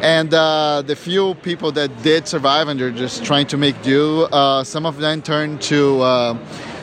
And 0.00 0.32
uh, 0.32 0.82
the 0.82 0.94
few 0.94 1.34
people 1.36 1.72
that 1.72 2.02
did 2.02 2.28
survive 2.28 2.68
and 2.68 2.78
they're 2.78 2.90
just 2.90 3.24
trying 3.24 3.46
to 3.48 3.56
make 3.56 3.80
do, 3.82 4.24
uh, 4.24 4.62
some 4.62 4.86
of 4.86 4.98
them 4.98 5.22
turned 5.22 5.60
to 5.62 6.02
uh, 6.02 6.38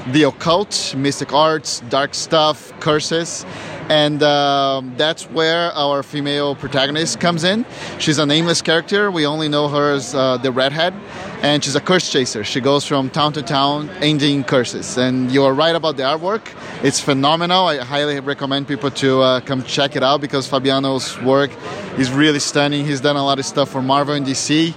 the 0.08 0.23
occult, 0.23 0.95
mystic 0.97 1.32
arts, 1.32 1.82
dark 1.89 2.13
stuff, 2.13 2.77
curses. 2.80 3.45
And 3.89 4.23
um, 4.23 4.93
that's 4.97 5.30
where 5.30 5.71
our 5.73 6.01
female 6.01 6.56
protagonist 6.56 7.19
comes 7.19 7.43
in. 7.43 7.65
She's 7.99 8.17
a 8.17 8.25
nameless 8.25 8.62
character. 8.62 9.12
We 9.12 9.25
only 9.25 9.49
know 9.49 9.67
her 9.67 9.93
as 9.93 10.15
uh, 10.15 10.38
the 10.38 10.51
redhead. 10.51 10.93
And 11.41 11.63
she's 11.63 11.75
a 11.75 11.82
curse 11.82 12.12
chaser. 12.12 12.43
She 12.43 12.62
goes 12.62 12.86
from 12.86 13.10
town 13.10 13.34
to 13.34 13.41
town 13.41 13.89
ending 14.01 14.43
curses. 14.43 14.97
And 14.97 15.32
you 15.32 15.43
are 15.43 15.54
right 15.54 15.75
about 15.75 15.97
the 15.97 16.04
artwork. 16.04 16.41
It's 16.84 16.99
phenomenal. 16.99 17.65
I 17.65 17.77
highly 17.77 18.19
recommend 18.19 18.67
people 18.67 18.91
to 18.91 19.21
uh, 19.21 19.39
come 19.41 19.63
check 19.63 19.95
it 19.95 20.04
out 20.04 20.21
because 20.21 20.47
Fabiano's 20.47 21.19
work 21.21 21.49
is 21.97 22.12
really 22.12 22.39
stunning. 22.39 22.86
He's 22.86 23.01
done 23.01 23.15
a 23.15 23.25
lot 23.25 23.39
of 23.39 23.45
stuff 23.45 23.69
for 23.69 23.82
Marvel 23.82 24.13
and 24.13 24.25
DC. 24.25 24.75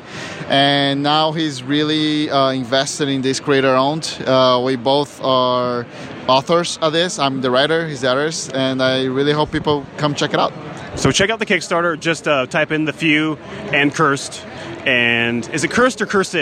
And 0.48 1.02
now 1.02 1.32
he's 1.32 1.62
really 1.62 2.30
uh, 2.30 2.50
invested 2.50 3.08
in 3.08 3.20
this 3.20 3.40
creator 3.40 3.74
owned. 3.74 4.22
Uh, 4.26 4.62
we 4.64 4.76
both 4.76 5.22
are 5.22 5.86
authors 6.28 6.78
of 6.80 6.94
this. 6.94 7.18
I'm 7.18 7.42
the 7.42 7.50
writer, 7.50 7.86
he's 7.86 8.00
the 8.00 8.08
artist, 8.08 8.54
and 8.54 8.82
I 8.82 9.04
really 9.04 9.32
hope 9.32 9.52
people 9.52 9.84
come 9.98 10.14
check 10.14 10.32
it 10.32 10.40
out. 10.40 10.52
So 10.96 11.10
check 11.10 11.28
out 11.28 11.38
the 11.40 11.46
Kickstarter. 11.46 11.98
Just 11.98 12.28
uh, 12.28 12.46
type 12.46 12.70
in 12.72 12.84
the 12.84 12.92
few 12.92 13.36
and 13.72 13.92
cursed. 13.92 14.44
And 14.84 15.48
is 15.50 15.64
it 15.64 15.70
cursed 15.70 16.02
or 16.02 16.06
cursed? 16.06 16.34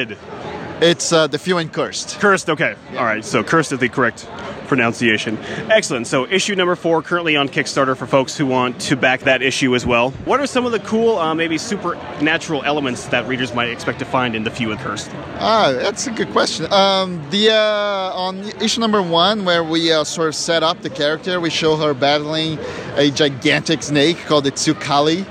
It's 0.81 1.12
uh, 1.12 1.28
the 1.28 1.38
few 1.38 1.59
and 1.59 1.72
cursed. 1.72 2.18
Cursed. 2.18 2.50
Okay. 2.50 2.74
All 2.96 3.05
right. 3.05 3.24
So 3.24 3.44
cursed 3.44 3.72
is 3.72 3.78
the 3.78 3.88
correct 3.88 4.28
pronunciation. 4.72 5.37
Excellent. 5.70 6.06
So 6.06 6.26
issue 6.26 6.54
number 6.54 6.74
four 6.76 7.02
currently 7.02 7.37
on 7.37 7.46
Kickstarter 7.46 7.94
for 7.94 8.06
folks 8.06 8.38
who 8.38 8.46
want 8.46 8.80
to 8.88 8.96
back 8.96 9.20
that 9.20 9.42
issue 9.42 9.74
as 9.74 9.85
well. 9.85 10.12
What 10.24 10.40
are 10.40 10.46
some 10.46 10.64
of 10.64 10.72
the 10.72 10.80
cool, 10.80 11.18
uh, 11.18 11.35
maybe 11.35 11.58
supernatural 11.58 12.62
elements 12.64 13.06
that 13.08 13.28
readers 13.28 13.54
might 13.54 13.68
expect 13.68 13.98
to 13.98 14.06
find 14.06 14.35
in 14.35 14.44
the 14.44 14.50
few 14.50 14.70
and 14.72 14.80
cursed? 14.80 15.11
Ah, 15.40 15.72
that's 15.72 16.06
a 16.06 16.11
good 16.11 16.30
question. 16.30 16.72
Um, 16.72 17.22
the 17.28 17.50
uh, 17.50 18.12
on 18.14 18.38
issue 18.62 18.80
number 18.80 19.02
one, 19.02 19.44
where 19.44 19.62
we 19.62 19.92
uh, 19.92 20.04
sort 20.04 20.28
of 20.28 20.35
set 20.35 20.62
up 20.62 20.80
the 20.80 20.88
character, 20.88 21.38
we 21.38 21.50
show 21.50 21.76
her 21.76 21.92
battling 21.92 22.58
a 22.96 23.11
gigantic 23.11 23.82
snake 23.82 24.16
called 24.24 24.44
the 24.44 24.52
Tsukali. 24.52 25.26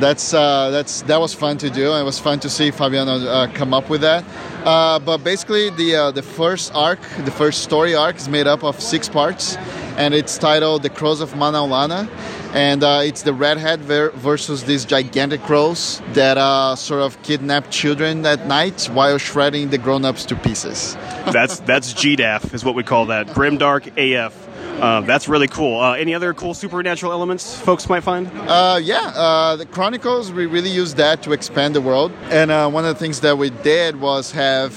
That's 0.00 0.34
uh, 0.34 0.70
that's 0.70 1.02
that 1.02 1.20
was 1.20 1.34
fun 1.34 1.56
to 1.58 1.70
do. 1.70 1.92
and 1.92 2.00
It 2.00 2.04
was 2.04 2.18
fun 2.18 2.40
to 2.40 2.50
see 2.50 2.72
Fabiano 2.72 3.24
uh, 3.28 3.52
come 3.52 3.72
up 3.74 3.88
with 3.88 4.00
that. 4.00 4.24
Uh, 4.64 4.98
but 5.00 5.18
basically, 5.24 5.70
the 5.70 5.96
uh, 5.96 6.10
the 6.12 6.22
first 6.22 6.72
arc, 6.74 7.00
the 7.24 7.30
first 7.32 7.62
story 7.62 7.94
arc, 7.94 8.16
is 8.16 8.28
made 8.28 8.46
up 8.46 8.62
of 8.62 8.80
six 8.80 9.08
parts, 9.08 9.56
and 9.96 10.14
it's 10.14 10.38
titled 10.38 10.82
"The 10.82 10.90
Crows 10.90 11.20
of 11.20 11.32
Manaulana," 11.32 12.08
and 12.54 12.84
uh, 12.84 13.00
it's 13.02 13.22
the 13.22 13.32
redhead 13.32 13.80
ver- 13.80 14.10
versus 14.10 14.62
these 14.64 14.84
gigantic 14.84 15.42
crows 15.42 16.00
that 16.12 16.38
uh, 16.38 16.76
sort 16.76 17.02
of 17.02 17.20
kidnap 17.22 17.70
children 17.70 18.24
at 18.24 18.46
night 18.46 18.84
while 18.92 19.18
shredding 19.18 19.70
the 19.70 19.78
grown-ups 19.78 20.24
to 20.26 20.36
pieces. 20.36 20.94
that's 21.32 21.58
that's 21.60 21.92
GDAF 21.94 22.54
is 22.54 22.64
what 22.64 22.76
we 22.76 22.84
call 22.84 23.06
that. 23.06 23.26
Grimdark 23.28 23.90
AF. 23.96 24.41
Uh, 24.82 25.00
that's 25.02 25.28
really 25.28 25.46
cool. 25.46 25.80
Uh, 25.80 25.92
any 25.92 26.12
other 26.12 26.34
cool 26.34 26.54
supernatural 26.54 27.12
elements 27.12 27.56
folks 27.56 27.88
might 27.88 28.00
find? 28.00 28.26
Uh, 28.48 28.80
yeah, 28.82 29.12
uh, 29.14 29.54
the 29.54 29.64
Chronicles, 29.64 30.32
we 30.32 30.46
really 30.46 30.70
used 30.70 30.96
that 30.96 31.22
to 31.22 31.30
expand 31.30 31.76
the 31.76 31.80
world. 31.80 32.10
And 32.30 32.50
uh, 32.50 32.68
one 32.68 32.84
of 32.84 32.92
the 32.92 32.98
things 32.98 33.20
that 33.20 33.38
we 33.38 33.50
did 33.50 34.00
was 34.00 34.32
have, 34.32 34.74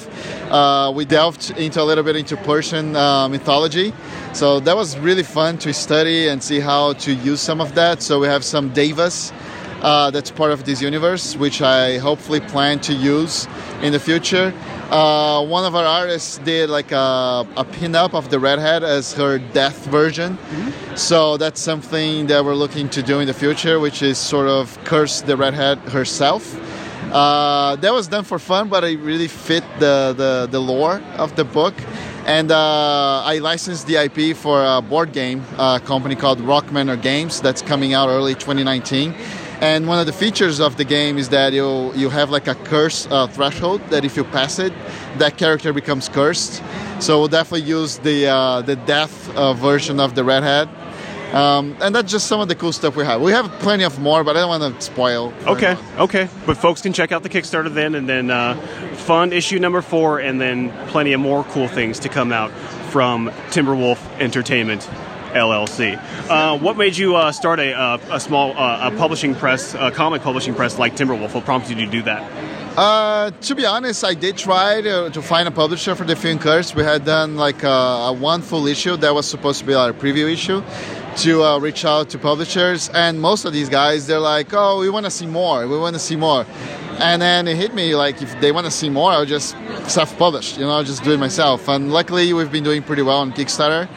uh, 0.52 0.92
we 0.96 1.06
delved 1.06 1.58
into 1.58 1.82
a 1.82 1.86
little 1.86 2.04
bit 2.04 2.16
into 2.16 2.38
Persian 2.38 2.92
mythology. 3.32 3.94
So 4.34 4.60
that 4.60 4.76
was 4.76 4.96
really 5.00 5.24
fun 5.24 5.58
to 5.60 5.74
study 5.74 6.28
and 6.28 6.44
see 6.44 6.60
how 6.60 6.94
to 6.94 7.12
use 7.12 7.42
some 7.42 7.60
of 7.60 7.74
that. 7.74 8.04
So 8.04 8.20
we 8.20 8.28
have 8.28 8.44
some 8.44 8.70
devas. 8.74 9.34
that's 9.82 10.30
part 10.30 10.52
of 10.52 10.66
this 10.66 10.84
universe, 10.84 11.36
which 11.36 11.64
I 11.64 11.98
hopefully 11.98 12.42
plan 12.42 12.80
to 12.82 12.94
use 12.94 13.48
in 13.82 13.92
the 13.92 14.00
future. 14.00 14.54
Uh, 14.90 15.44
one 15.44 15.66
of 15.66 15.76
our 15.76 15.84
artists 15.84 16.38
did 16.40 16.70
like 16.70 16.92
a, 16.92 17.48
a 17.58 17.66
pin-up 17.66 18.14
of 18.14 18.30
the 18.30 18.40
redhead 18.40 18.84
as 18.84 19.14
her 19.14 19.40
death 19.40 19.86
version. 19.88 20.38
Mm-hmm. 20.38 20.96
so 20.96 21.38
that's 21.38 21.60
something 21.60 22.28
that 22.28 22.46
we're 22.46 22.54
looking 22.54 22.88
to 22.90 23.02
do 23.02 23.20
in 23.20 23.26
the 23.26 23.34
future 23.34 23.80
which 23.80 24.04
is 24.04 24.18
sort 24.18 24.48
of 24.48 24.78
curse 24.84 25.22
the 25.22 25.36
redhead 25.36 25.80
herself. 25.90 26.56
Uh, 27.12 27.76
that 27.78 27.94
was 27.94 28.08
done 28.08 28.24
for 28.24 28.38
fun 28.38 28.70
but 28.70 28.84
it 28.84 29.00
really 29.00 29.28
fit 29.28 29.64
the, 29.80 30.14
the, 30.16 30.48
the 30.52 30.60
lore 30.60 31.02
of 31.18 31.36
the 31.36 31.44
book. 31.44 31.74
And 32.28 32.52
uh, 32.52 33.22
I 33.24 33.40
licensed 33.40 33.88
the 33.88 33.96
IP 33.96 34.36
for 34.36 34.64
a 34.64 34.82
board 34.82 35.14
game 35.14 35.44
uh, 35.58 35.80
company 35.80 36.16
called 36.16 36.40
Rock 36.42 36.72
Manor 36.72 36.96
Games 36.96 37.42
that's 37.42 37.62
coming 37.62 37.94
out 37.94 38.10
early 38.10 38.34
2019 38.34 39.16
and 39.62 39.88
one 39.88 40.00
of 40.00 40.06
the 40.06 40.14
features 40.14 40.60
of 40.60 40.78
the 40.78 40.84
game 40.84 41.18
is 41.18 41.30
that 41.30 41.54
you 41.54 41.94
you 41.94 42.10
have 42.10 42.30
like 42.30 42.48
a 42.48 42.56
curse 42.56 43.08
uh, 43.10 43.28
threshold 43.28 43.82
that 43.90 44.04
if 44.06 44.18
you 44.18 44.24
pass 44.24 44.60
it, 44.60 44.74
that 45.18 45.38
character 45.38 45.74
becomes 45.74 46.10
cursed. 46.10 46.62
So 47.00 47.20
we'll 47.20 47.28
definitely 47.28 47.68
use 47.68 48.00
the 48.00 48.28
uh, 48.28 48.62
the 48.62 48.76
death 48.76 49.36
uh, 49.36 49.54
version 49.54 50.00
of 50.00 50.16
the 50.16 50.24
redhead. 50.24 50.70
Um, 51.34 51.76
and 51.82 51.94
that's 51.94 52.10
just 52.10 52.28
some 52.28 52.40
of 52.40 52.48
the 52.48 52.56
cool 52.56 52.72
stuff 52.72 52.96
we 52.96 53.04
have. 53.04 53.20
We 53.20 53.32
have 53.32 53.52
plenty 53.60 53.84
of 53.84 54.00
more, 54.00 54.24
but 54.24 54.38
I 54.38 54.42
don't 54.42 54.60
want 54.60 54.76
to 54.76 54.82
spoil. 54.82 55.34
Okay, 55.46 55.76
okay. 55.98 56.30
But 56.46 56.56
folks 56.58 56.82
can 56.82 56.94
check 56.94 57.12
out 57.12 57.24
the 57.24 57.30
Kickstarter 57.30 57.74
then, 57.74 57.96
and 57.96 58.08
then 58.08 58.32
uh, 58.32 58.56
fund 58.96 59.34
issue 59.34 59.60
number 59.60 59.82
four, 59.82 60.20
and 60.20 60.40
then 60.40 60.72
plenty 60.88 61.12
of 61.12 61.20
more 61.20 61.44
cool 61.46 61.68
things 61.68 62.00
to 62.00 62.10
come 62.10 62.32
out 62.32 62.52
from 62.90 63.30
Timberwolf 63.50 64.00
Entertainment. 64.22 64.88
LLC. 65.36 66.00
Uh, 66.30 66.58
what 66.58 66.78
made 66.78 66.98
you 66.98 67.16
uh, 67.16 67.32
start 67.32 67.60
a, 67.60 67.72
a, 67.72 68.00
a 68.12 68.20
small 68.20 68.58
uh, 68.58 68.92
a 68.92 68.98
publishing 68.98 69.36
press, 69.36 69.76
a 69.76 69.92
comic 69.92 70.22
publishing 70.22 70.56
press 70.56 70.80
like 70.80 70.96
Timberwolf? 70.96 71.34
What 71.36 71.46
prompted 71.46 71.78
you 71.78 71.86
to 71.86 71.92
do 71.92 72.02
that? 72.04 72.24
Uh, 72.78 73.32
to 73.32 73.56
be 73.56 73.66
honest, 73.66 74.04
I 74.04 74.16
did 74.16 74.38
try 74.38 74.82
to, 74.82 75.10
to, 75.10 75.22
find 75.22 75.48
a 75.48 75.52
publisher 75.52 75.96
for 75.96 76.04
the 76.04 76.14
Few 76.14 76.32
and 76.32 76.42
Cursed. 76.42 76.76
We 76.76 76.84
had 76.84 77.06
done 77.06 77.38
like 77.38 77.64
a, 77.64 77.70
a, 77.70 78.12
one 78.12 78.42
full 78.42 78.68
issue 78.68 78.98
that 78.98 79.14
was 79.14 79.26
supposed 79.26 79.60
to 79.60 79.66
be 79.66 79.74
our 79.74 79.94
preview 79.94 80.30
issue 80.30 80.62
to 81.18 81.44
uh, 81.44 81.60
reach 81.60 81.86
out 81.86 82.10
to 82.10 82.18
publishers, 82.18 82.90
and 82.90 83.22
most 83.22 83.46
of 83.46 83.54
these 83.54 83.70
guys 83.70 84.08
they're 84.08 84.20
like, 84.20 84.54
"Oh, 84.54 84.80
we 84.80 84.90
want 84.90 85.06
to 85.06 85.12
see 85.12 85.26
more. 85.26 85.68
We 85.68 85.78
want 85.78 85.96
to 85.96 86.00
see 86.00 86.16
more." 86.16 86.46
And 87.00 87.22
then 87.22 87.48
it 87.48 87.58
hit 87.58 87.74
me 87.74 87.94
like 87.94 88.22
if 88.22 88.40
they 88.40 88.54
want 88.54 88.66
to 88.66 88.72
see 88.72 88.90
more, 88.90 89.12
I'll 89.12 89.26
just 89.26 89.56
self-publish, 89.90 90.58
you 90.58 90.64
know, 90.64 90.72
I'll 90.72 90.84
just 90.84 91.04
do 91.04 91.12
it 91.12 91.18
myself. 91.20 91.68
And 91.68 91.92
luckily, 91.92 92.32
we've 92.32 92.52
been 92.52 92.64
doing 92.64 92.82
pretty 92.84 93.02
well 93.02 93.20
on 93.20 93.34
Kickstarter. 93.34 93.90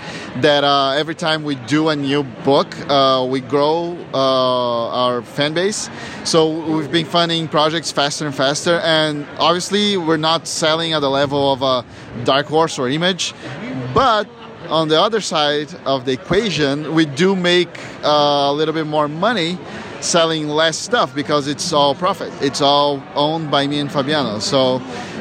That 0.43 0.65
uh, 0.65 0.91
every 0.93 1.15
time 1.15 1.45
we 1.45 1.55
do 1.55 1.91
a 1.91 1.97
new 1.97 2.25
book, 2.25 2.77
uh, 2.91 3.27
we 3.29 3.41
grow 3.41 3.97
uh, 4.13 4.89
our 4.89 5.23
fan 5.23 5.55
base. 5.55 5.89
So 6.25 6.51
we've 6.77 6.91
been 6.91 7.07
funding 7.07 7.47
projects 7.47 7.93
faster 7.93 8.27
and 8.27 8.35
faster. 8.35 8.81
And 8.81 9.27
obviously, 9.39 9.97
we're 9.97 10.17
not 10.17 10.49
selling 10.49 10.93
at 10.93 11.01
the 11.01 11.11
level 11.11 11.53
of 11.53 11.63
a 11.63 11.85
Dark 12.25 12.47
Horse 12.47 12.79
or 12.81 12.89
Image, 12.89 13.33
but 13.95 14.29
on 14.69 14.89
the 14.89 15.01
other 15.01 15.21
side 15.21 15.75
of 15.85 16.05
the 16.05 16.13
equation, 16.13 16.95
we 16.95 17.07
do 17.07 17.35
make 17.35 17.69
uh, 18.05 18.49
a 18.49 18.53
little 18.53 18.75
bit 18.75 18.87
more 18.87 19.09
money 19.09 19.59
selling 20.01 20.49
less 20.49 20.79
stuff 20.79 21.15
because 21.15 21.49
it's 21.49 21.73
all 21.73 21.95
profit. 21.95 22.33
It's 22.41 22.61
all 22.61 23.03
owned 23.15 23.51
by 23.51 23.67
me 23.67 23.79
and 23.79 23.91
Fabiano. 23.91 24.39
So 24.39 24.79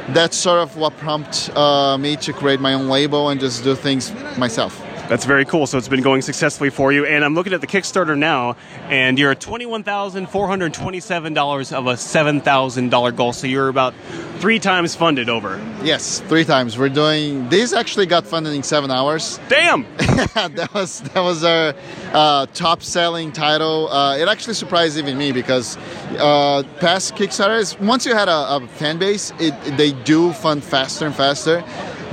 that's 0.10 0.38
sort 0.38 0.60
of 0.60 0.78
what 0.78 0.96
prompted 0.98 1.56
uh, 1.58 1.98
me 1.98 2.16
to 2.18 2.34
create 2.34 2.60
my 2.60 2.74
own 2.74 2.88
label 2.88 3.30
and 3.30 3.40
just 3.40 3.64
do 3.64 3.76
things 3.76 4.14
myself. 4.38 4.87
That's 5.08 5.26
very 5.26 5.46
cool. 5.46 5.68
So 5.68 5.78
it's 5.78 5.88
been 5.88 6.02
going 6.02 6.22
successfully 6.22 6.70
for 6.70 6.92
you. 6.92 7.06
And 7.06 7.24
I'm 7.24 7.34
looking 7.34 7.54
at 7.54 7.62
the 7.62 7.68
Kickstarter 7.68 8.18
now, 8.18 8.58
and 8.90 9.18
you're 9.18 9.32
at 9.32 9.40
$21,427 9.40 11.74
of 11.74 11.88
a 11.88 11.94
$7,000 11.94 13.16
goal. 13.16 13.32
So 13.32 13.48
you're 13.48 13.70
about 13.70 13.94
three 14.40 14.60
times 14.60 14.96
funded 14.96 15.30
over. 15.30 15.62
Yes, 15.82 16.20
three 16.22 16.44
times. 16.44 16.78
We're 16.78 16.90
doing. 16.90 17.48
This 17.50 17.74
actually 17.74 18.06
got 18.06 18.26
funded 18.26 18.54
in 18.54 18.64
seven 18.64 18.92
hours. 18.92 19.40
Damn! 19.48 19.86
that 19.98 20.70
was 20.74 21.02
that 21.02 21.22
was 21.22 21.44
our 21.44 21.74
uh, 22.14 22.46
top 22.54 22.84
selling 22.84 23.32
title. 23.32 23.90
Uh, 23.90 24.18
it 24.18 24.28
actually 24.28 24.56
surprised 24.56 24.98
even 24.98 25.18
me 25.18 25.32
because 25.32 25.78
uh, 26.18 26.64
past 26.80 27.16
Kickstarters, 27.16 27.80
once 27.80 28.06
you 28.06 28.14
had 28.14 28.28
a, 28.28 28.56
a 28.56 28.68
fan 28.68 28.98
base, 28.98 29.32
it, 29.40 29.54
they 29.78 29.94
do 30.04 30.34
fund 30.34 30.64
faster 30.64 31.06
and 31.06 31.16
faster 31.16 31.64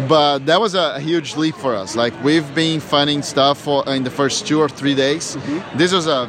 but 0.09 0.46
that 0.46 0.61
was 0.61 0.74
a 0.74 1.00
huge 1.00 1.37
leap 1.37 1.54
for 1.54 1.74
us. 1.74 1.96
Like 1.96 2.12
we've 2.22 2.54
been 2.54 2.80
finding 2.80 3.22
stuff 3.22 3.61
for 3.61 3.85
in 3.88 4.04
the 4.04 4.11
first 4.11 4.46
two 4.46 4.61
or 4.61 4.68
three 4.68 4.94
days. 4.94 5.37
Mm-hmm. 5.37 5.78
This 5.78 5.92
was 5.92 6.07
a 6.07 6.28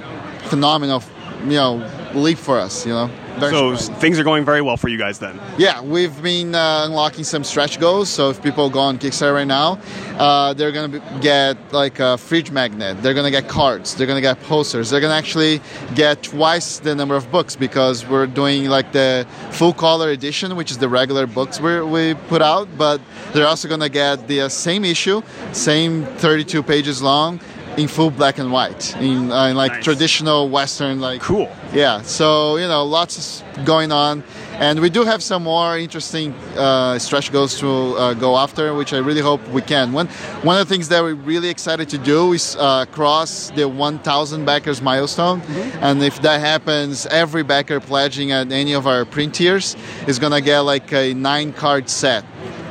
phenomenal, 0.49 1.04
you 1.43 1.58
know, 1.58 2.05
leap 2.15 2.38
for 2.38 2.60
us. 2.60 2.86
You 2.86 2.93
know. 2.93 3.12
Very 3.39 3.51
so 3.51 3.75
surprising. 3.75 3.95
things 4.01 4.19
are 4.19 4.23
going 4.23 4.45
very 4.45 4.62
well 4.62 4.78
for 4.78 4.88
you 4.88 4.97
guys 4.97 5.19
then. 5.19 5.39
Yeah, 5.58 5.82
we've 5.82 6.21
been 6.21 6.56
uh, 6.56 6.84
unlocking 6.86 7.25
some 7.25 7.43
stretch 7.43 7.80
goals. 7.80 8.10
So 8.10 8.30
if 8.30 8.41
people 8.41 8.69
go 8.69 8.80
on 8.80 8.97
Kickstarter 8.97 9.34
right 9.34 9.47
now, 9.47 9.80
uh, 10.17 10.54
they're 10.54 10.71
gonna 10.71 11.01
get 11.21 11.58
like 11.73 11.99
a 11.99 12.17
fridge 12.17 12.49
magnet. 12.51 13.01
They're 13.01 13.13
gonna 13.13 13.32
get 13.32 13.49
cards. 13.49 13.95
They're 13.95 14.08
gonna 14.08 14.21
get 14.21 14.39
posters. 14.43 14.89
They're 14.89 15.01
gonna 15.01 15.15
actually 15.15 15.60
get 15.95 16.23
twice 16.23 16.80
the 16.80 16.95
number 16.95 17.15
of 17.15 17.30
books 17.30 17.58
because 17.58 18.08
we're 18.08 18.28
doing 18.28 18.69
like 18.69 18.93
the 18.93 19.28
full 19.51 19.73
color 19.73 20.10
edition, 20.12 20.56
which 20.56 20.71
is 20.71 20.78
the 20.78 20.88
regular 20.88 21.28
books 21.28 21.60
we 21.60 21.82
we 21.82 22.13
put 22.30 22.41
out. 22.41 22.69
But 22.78 23.01
they're 23.34 23.47
also 23.47 23.67
gonna 23.67 23.89
get 23.89 24.28
the 24.28 24.41
uh, 24.41 24.49
same 24.49 24.86
issue, 24.86 25.21
same 25.51 26.06
32 26.06 26.63
pages 26.63 27.01
long 27.01 27.41
in 27.78 27.88
full 27.88 28.10
black 28.10 28.38
and 28.38 28.51
white 28.51 28.95
in, 29.01 29.32
uh, 29.32 29.47
in 29.47 29.56
like 29.56 29.73
nice. 29.73 29.84
traditional 29.84 30.49
western 30.49 31.01
like 31.01 31.21
cool 31.21 31.51
yeah 31.75 32.01
so 32.01 32.57
you 32.57 32.67
know 32.67 32.83
lots 32.83 33.43
going 33.63 33.91
on. 33.91 34.23
And 34.57 34.79
we 34.79 34.89
do 34.89 35.03
have 35.03 35.21
some 35.21 35.43
more 35.43 35.77
interesting 35.77 36.31
uh, 36.55 36.97
stretch 36.97 37.29
goals 37.29 37.59
to 37.59 37.67
uh, 37.67 38.13
go 38.13 38.38
after 38.38 38.73
which 38.73 38.93
i 38.93 38.97
really 38.97 39.21
hope 39.21 39.45
we 39.49 39.61
can. 39.61 39.91
One 39.91 40.07
one 40.43 40.57
of 40.59 40.67
the 40.67 40.73
things 40.73 40.88
that 40.89 41.03
we're 41.03 41.13
really 41.13 41.49
excited 41.49 41.89
to 41.89 41.97
do 41.97 42.33
is 42.33 42.55
uh, 42.57 42.85
cross 42.85 43.51
the 43.51 43.67
1000 43.67 44.45
backers 44.45 44.81
milestone. 44.81 45.41
Mm-hmm. 45.41 45.83
and 45.83 46.03
if 46.03 46.21
that 46.21 46.39
happens 46.39 47.05
every 47.07 47.43
backer 47.43 47.79
pledging 47.79 48.31
at 48.31 48.51
any 48.51 48.73
of 48.73 48.88
our 48.88 49.05
print 49.05 49.35
tiers 49.35 49.75
is 50.07 50.19
going 50.19 50.31
to 50.31 50.41
get 50.41 50.59
like 50.61 50.91
a 50.93 51.13
nine 51.13 51.51
card 51.51 51.89
set 51.89 52.23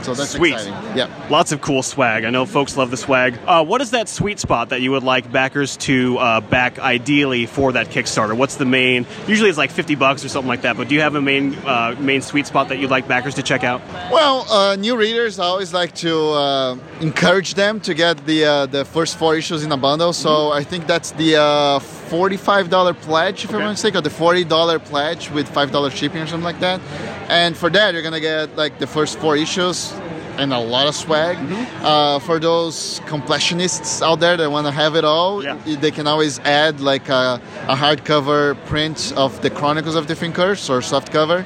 so 0.04 0.14
that's 0.14 0.30
sweet. 0.30 0.52
exciting. 0.52 0.96
Yeah, 0.96 1.28
lots 1.30 1.52
of 1.52 1.60
cool 1.60 1.82
swag. 1.82 2.24
I 2.24 2.30
know 2.30 2.46
folks 2.46 2.76
love 2.76 2.90
the 2.90 2.96
swag. 2.96 3.38
Uh, 3.46 3.64
what 3.64 3.80
is 3.80 3.90
that 3.90 4.08
sweet 4.08 4.38
spot 4.38 4.68
that 4.68 4.80
you 4.80 4.90
would 4.90 5.02
like 5.02 5.30
backers 5.32 5.76
to 5.78 6.18
uh, 6.18 6.40
back 6.40 6.78
ideally 6.78 7.46
for 7.46 7.72
that 7.72 7.88
Kickstarter? 7.88 8.36
What's 8.36 8.56
the 8.56 8.64
main? 8.64 9.06
Usually 9.26 9.48
it's 9.48 9.58
like 9.58 9.70
fifty 9.70 9.94
bucks 9.94 10.24
or 10.24 10.28
something 10.28 10.48
like 10.48 10.62
that. 10.62 10.76
But 10.76 10.88
do 10.88 10.94
you 10.94 11.00
have 11.00 11.14
a 11.14 11.22
main 11.22 11.54
uh, 11.66 11.96
main 11.98 12.22
sweet 12.22 12.46
spot 12.46 12.68
that 12.68 12.78
you'd 12.78 12.90
like 12.90 13.08
backers 13.08 13.34
to 13.34 13.42
check 13.42 13.64
out? 13.64 13.80
Well, 14.12 14.46
uh, 14.50 14.76
new 14.76 14.96
readers, 14.96 15.38
I 15.38 15.44
always 15.44 15.72
like 15.72 15.94
to 15.96 16.14
uh, 16.14 16.78
encourage 17.00 17.54
them 17.54 17.80
to 17.80 17.94
get 17.94 18.24
the 18.26 18.44
uh, 18.44 18.66
the 18.66 18.84
first 18.84 19.16
four 19.16 19.36
issues 19.36 19.64
in 19.64 19.72
a 19.72 19.76
bundle. 19.76 20.12
So 20.12 20.28
mm-hmm. 20.28 20.58
I 20.58 20.64
think 20.64 20.86
that's 20.86 21.12
the 21.12 21.80
forty-five 22.08 22.68
dollar 22.68 22.94
pledge, 22.94 23.44
if 23.44 23.50
okay. 23.50 23.56
I'm 23.56 23.64
not 23.64 23.70
mistaken, 23.70 23.98
or 23.98 24.02
the 24.02 24.10
forty 24.10 24.44
dollar 24.44 24.78
pledge 24.78 25.30
with 25.30 25.48
five 25.48 25.70
dollar 25.70 25.90
shipping 25.90 26.20
or 26.20 26.26
something 26.26 26.44
like 26.44 26.60
that. 26.60 26.80
And 27.28 27.56
for 27.56 27.70
that, 27.70 27.94
you're 27.94 28.02
gonna 28.02 28.20
get 28.20 28.54
like 28.56 28.78
the 28.78 28.86
first 28.86 29.18
four 29.18 29.36
issues 29.36 29.93
and 30.38 30.52
a 30.52 30.58
lot 30.58 30.86
of 30.86 30.94
swag. 30.94 31.36
Mm-hmm. 31.36 31.84
Uh, 31.84 32.18
for 32.20 32.38
those 32.38 33.00
completionists 33.00 34.02
out 34.02 34.20
there 34.20 34.36
that 34.36 34.50
want 34.50 34.66
to 34.66 34.72
have 34.72 34.94
it 34.96 35.04
all, 35.04 35.42
yeah. 35.42 35.58
they 35.64 35.90
can 35.90 36.06
always 36.06 36.38
add 36.40 36.80
like 36.80 37.08
a, 37.08 37.40
a 37.68 37.74
hardcover 37.74 38.56
print 38.66 39.12
of 39.16 39.40
the 39.42 39.50
Chronicles 39.50 39.94
of 39.94 40.06
the 40.06 40.14
Thinkers 40.14 40.68
or 40.70 40.82
soft 40.82 41.12
cover. 41.12 41.44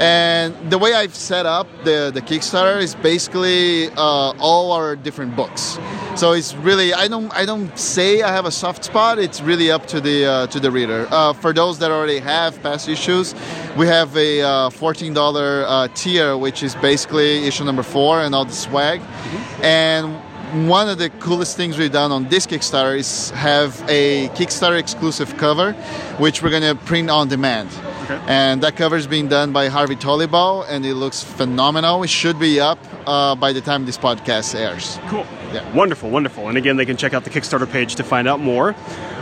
And 0.00 0.54
the 0.70 0.78
way 0.78 0.94
I've 0.94 1.14
set 1.14 1.44
up 1.44 1.66
the, 1.84 2.10
the 2.12 2.22
Kickstarter 2.22 2.80
is 2.80 2.94
basically 2.94 3.90
uh, 3.90 4.32
all 4.38 4.72
our 4.72 4.96
different 4.96 5.36
books. 5.36 5.78
So 6.16 6.32
it's 6.32 6.54
really 6.54 6.92
I 6.94 7.06
don't 7.06 7.30
I 7.34 7.44
don't 7.44 7.78
say 7.78 8.22
I 8.22 8.32
have 8.32 8.46
a 8.46 8.50
soft 8.50 8.84
spot. 8.84 9.18
It's 9.18 9.40
really 9.42 9.70
up 9.70 9.86
to 9.88 10.00
the 10.00 10.24
uh, 10.24 10.46
to 10.48 10.58
the 10.58 10.70
reader. 10.70 11.06
Uh, 11.10 11.34
for 11.34 11.52
those 11.52 11.78
that 11.78 11.90
already 11.90 12.18
have 12.18 12.60
past 12.62 12.88
issues, 12.88 13.34
we 13.76 13.86
have 13.86 14.16
a 14.16 14.40
uh, 14.40 14.70
fourteen 14.70 15.12
dollar 15.12 15.64
uh, 15.66 15.88
tier, 15.94 16.36
which 16.36 16.62
is 16.62 16.74
basically 16.76 17.46
issue 17.46 17.64
number 17.64 17.82
four 17.82 18.22
and 18.22 18.34
all 18.34 18.44
the 18.46 18.52
swag. 18.52 19.00
Mm-hmm. 19.00 19.64
And 19.64 20.68
one 20.68 20.88
of 20.88 20.98
the 20.98 21.10
coolest 21.20 21.56
things 21.56 21.78
we've 21.78 21.92
done 21.92 22.10
on 22.10 22.28
this 22.28 22.46
Kickstarter 22.46 22.96
is 22.98 23.30
have 23.30 23.80
a 23.88 24.28
Kickstarter 24.30 24.78
exclusive 24.78 25.36
cover, 25.36 25.74
which 26.18 26.42
we're 26.42 26.50
gonna 26.50 26.74
print 26.74 27.08
on 27.10 27.28
demand. 27.28 27.68
Okay. 28.10 28.24
And 28.26 28.62
that 28.62 28.76
cover 28.76 28.96
is 28.96 29.06
being 29.06 29.28
done 29.28 29.52
by 29.52 29.68
Harvey 29.68 29.96
Tolibao, 29.96 30.66
and 30.68 30.84
it 30.84 30.94
looks 30.94 31.22
phenomenal. 31.22 32.02
It 32.02 32.10
should 32.10 32.38
be 32.38 32.58
up 32.60 32.78
uh, 33.06 33.34
by 33.36 33.52
the 33.52 33.60
time 33.60 33.86
this 33.86 33.98
podcast 33.98 34.54
airs. 34.54 34.98
Cool. 35.08 35.26
Yeah. 35.52 35.72
Wonderful, 35.74 36.10
wonderful. 36.10 36.48
And 36.48 36.58
again, 36.58 36.76
they 36.76 36.86
can 36.86 36.96
check 36.96 37.14
out 37.14 37.24
the 37.24 37.30
Kickstarter 37.30 37.70
page 37.70 37.96
to 37.96 38.04
find 38.04 38.26
out 38.26 38.40
more. 38.40 38.74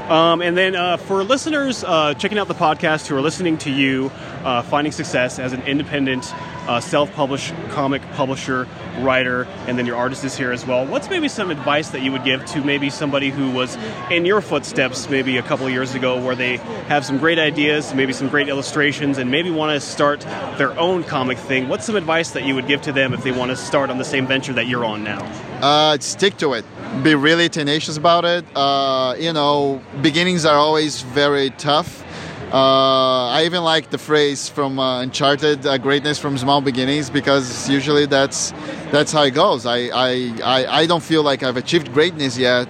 Um, 0.09 0.41
and 0.41 0.57
then 0.57 0.75
uh, 0.75 0.97
for 0.97 1.23
listeners 1.23 1.85
uh, 1.85 2.15
checking 2.15 2.39
out 2.39 2.49
the 2.49 2.55
podcast 2.55 3.07
who 3.09 3.17
are 3.17 3.21
listening 3.21 3.59
to 3.59 3.71
you, 3.71 4.11
uh, 4.43 4.63
finding 4.63 4.91
success 4.91 5.39
as 5.39 5.53
an 5.53 5.61
independent, 5.63 6.33
uh, 6.69 6.79
self-published 6.79 7.55
comic 7.71 8.03
publisher, 8.13 8.69
writer, 9.01 9.45
and 9.67 9.79
then 9.79 9.87
your 9.87 9.97
artist 9.97 10.25
is 10.25 10.37
here 10.37 10.53
as 10.53 10.67
well. 10.67 10.87
What's 10.87 11.09
maybe 11.09 11.29
some 11.29 11.51
advice 11.51 11.89
that 11.91 12.03
you 12.03 12.13
would 12.13 12.25
give 12.25 12.45
to 12.47 12.63
maybe 12.63 12.91
somebody 12.91 13.31
who 13.31 13.51
was 13.51 13.77
in 14.11 14.25
your 14.25 14.41
footsteps 14.41 15.09
maybe 15.09 15.39
a 15.39 15.43
couple 15.43 15.67
of 15.67 15.73
years 15.73 15.95
ago, 15.95 16.23
where 16.23 16.37
they 16.37 16.59
have 16.89 17.05
some 17.05 17.19
great 17.19 17.39
ideas, 17.39 17.95
maybe 17.95 18.13
some 18.13 18.29
great 18.29 18.49
illustrations, 18.49 19.19
and 19.19 19.31
maybe 19.31 19.51
want 19.51 19.73
to 19.73 19.81
start 19.81 20.21
their 20.59 20.79
own 20.79 21.03
comic 21.03 21.39
thing? 21.39 21.69
What's 21.69 21.87
some 21.87 21.97
advice 21.97 22.31
that 22.33 22.45
you 22.45 22.55
would 22.55 22.67
give 22.67 22.83
to 22.83 22.93
them 22.93 23.15
if 23.15 23.25
they 23.25 23.33
want 23.33 23.51
to 23.51 23.57
start 23.57 23.91
on 23.91 23.99
the 23.99 24.05
same 24.05 24.27
venture 24.27 24.53
that 24.53 24.67
you're 24.67 24.85
on 24.85 25.03
now? 25.03 25.25
Uh, 25.63 25.99
stick 25.99 26.37
to 26.37 26.53
it 26.53 26.65
be 27.03 27.15
really 27.15 27.49
tenacious 27.49 27.97
about 27.97 28.25
it. 28.25 28.45
Uh, 28.55 29.15
you 29.19 29.33
know, 29.33 29.81
beginnings 30.03 30.45
are 30.45 30.57
always 30.57 31.03
very 31.03 31.51
tough. 31.51 32.05
Uh, 32.53 33.29
I 33.29 33.43
even 33.45 33.63
like 33.63 33.91
the 33.91 33.99
phrase 33.99 34.49
from 34.49 34.79
uh, 34.79 35.03
Uncharted, 35.03 35.67
uh, 35.67 35.77
"greatness 35.77 36.19
from 36.19 36.39
small 36.39 36.63
beginnings," 36.63 37.11
because 37.11 37.69
usually 37.69 38.07
that's 38.07 38.53
that's 38.91 39.13
how 39.13 39.23
it 39.25 39.33
goes. 39.33 39.67
I 39.67 39.91
I, 39.93 40.33
I, 40.43 40.67
I 40.81 40.87
don't 40.87 41.03
feel 41.03 41.23
like 41.23 41.43
I've 41.43 41.59
achieved 41.59 41.93
greatness 41.93 42.39
yet, 42.39 42.67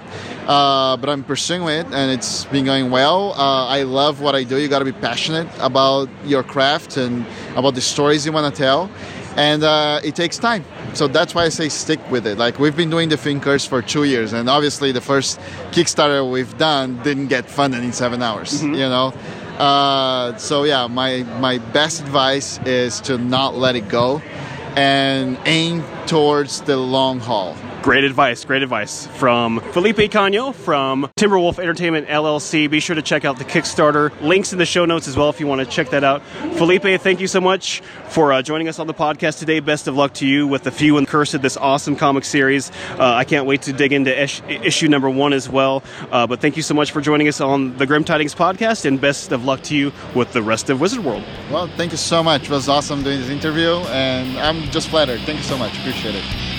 uh, 0.49 0.97
but 0.97 1.09
I'm 1.09 1.23
pursuing 1.23 1.63
it, 1.69 1.87
and 1.93 2.11
it's 2.11 2.45
been 2.47 2.65
going 2.65 2.91
well. 2.91 3.35
Uh, 3.35 3.67
I 3.67 3.85
love 3.85 4.21
what 4.21 4.35
I 4.35 4.43
do. 4.43 4.59
You 4.59 4.67
got 4.67 4.81
to 4.81 4.85
be 4.85 4.99
passionate 5.09 5.49
about 5.61 6.09
your 6.25 6.43
craft 6.43 6.97
and 6.97 7.25
about 7.55 7.77
the 7.77 7.81
stories 7.81 8.27
you 8.27 8.33
want 8.33 8.53
to 8.53 8.59
tell 8.61 8.91
and 9.39 9.63
uh, 9.63 10.01
it 10.03 10.17
takes 10.17 10.37
time. 10.37 10.65
So 10.95 11.07
that's 11.07 11.33
why 11.33 11.45
I 11.45 11.49
say 11.49 11.69
stick 11.69 12.01
with 12.11 12.27
it. 12.27 12.39
Like 12.39 12.59
we've 12.59 12.77
been 12.77 12.91
doing 12.91 13.09
the 13.09 13.17
Thinkers 13.17 13.65
for 13.65 13.81
two 13.81 14.03
years, 14.05 14.33
and 14.33 14.51
obviously 14.51 14.91
the 14.91 15.01
first 15.01 15.39
Kickstarter 15.71 16.29
we've 16.29 16.59
done 16.59 17.01
didn't 17.05 17.29
get 17.29 17.49
funded 17.49 17.85
in 17.85 17.93
seven 17.93 18.21
hours. 18.21 18.63
Mm-hmm. 18.63 18.75
You 18.75 18.89
know, 18.89 19.15
uh, 19.59 20.37
so 20.37 20.65
yeah, 20.65 20.87
my 20.87 21.25
my 21.41 21.59
best 21.59 22.01
advice 22.01 22.59
is 22.65 23.01
to 23.03 23.19
not 23.19 23.57
let 23.57 23.77
it 23.77 23.89
go, 23.89 24.23
and 24.77 25.39
aim 25.47 25.83
towards 26.07 26.63
the 26.63 26.77
long 26.77 27.19
haul. 27.19 27.57
Great 27.89 28.05
advice, 28.05 28.45
great 28.45 28.63
advice 28.63 29.07
from 29.17 29.61
Felipe 29.73 29.97
Cagno 29.97 30.55
from 30.55 31.11
Timberwolf 31.19 31.59
Entertainment 31.59 32.07
LLC. 32.07 32.69
Be 32.71 32.81
sure 32.81 32.95
to 32.95 33.01
check 33.01 33.25
out 33.25 33.39
the 33.39 33.47
Kickstarter. 33.47 34.13
Links 34.21 34.53
in 34.53 34.59
the 34.59 34.67
show 34.67 34.85
notes 34.85 35.09
as 35.09 35.17
well 35.17 35.31
if 35.31 35.41
you 35.41 35.47
want 35.47 35.63
to 35.63 35.67
check 35.67 35.89
that 35.89 36.05
out. 36.05 36.23
Felipe, 36.59 37.01
thank 37.01 37.19
you 37.19 37.27
so 37.27 37.41
much 37.41 37.81
for 38.11 38.31
uh, 38.31 38.43
joining 38.43 38.69
us 38.69 38.79
on 38.79 38.89
the 38.89 38.93
podcast 38.93 39.39
today. 39.39 39.61
Best 39.61 39.89
of 39.89 39.97
luck 39.97 40.13
to 40.13 40.27
you 40.27 40.47
with 40.47 40.65
the 40.65 40.71
Few 40.71 40.99
and 40.99 41.09
Cursed, 41.09 41.41
this 41.41 41.57
awesome 41.57 41.97
comic 41.97 42.27
series. 42.27 42.71
Uh, 42.99 43.15
I 43.15 43.25
can't 43.25 43.47
wait 43.47 43.63
to 43.63 43.73
dig 43.73 43.95
into 43.95 44.23
ish- 44.23 44.43
issue 44.43 44.89
number 44.89 45.09
one 45.09 45.33
as 45.33 45.49
well. 45.49 45.83
Uh, 46.11 46.27
but 46.27 46.43
thank 46.43 46.59
you 46.59 46.63
so 46.63 46.75
much 46.75 46.93
for 46.93 47.01
joining 47.01 47.27
us 47.27 47.41
on 47.41 47.75
the 47.79 47.87
Grim 47.87 48.05
Tidings 48.05 48.35
podcast, 48.35 48.85
and 48.85 49.01
best 49.01 49.33
of 49.33 49.47
luck 49.47 49.63
to 49.63 49.75
you 49.75 49.93
with 50.15 50.31
the 50.35 50.43
rest 50.43 50.69
of 50.69 50.79
Wizard 50.79 51.03
World. 51.07 51.25
Well, 51.51 51.69
thank 51.69 51.93
you 51.93 51.97
so 51.97 52.23
much. 52.23 52.43
It 52.43 52.51
was 52.51 52.69
awesome 52.69 53.03
doing 53.03 53.19
this 53.21 53.31
interview, 53.31 53.77
and 53.89 54.39
I'm 54.39 54.65
just 54.73 54.91
flattered. 54.91 55.21
Thank 55.21 55.39
you 55.39 55.45
so 55.45 55.57
much. 55.57 55.75
Appreciate 55.79 56.17
it. 56.17 56.58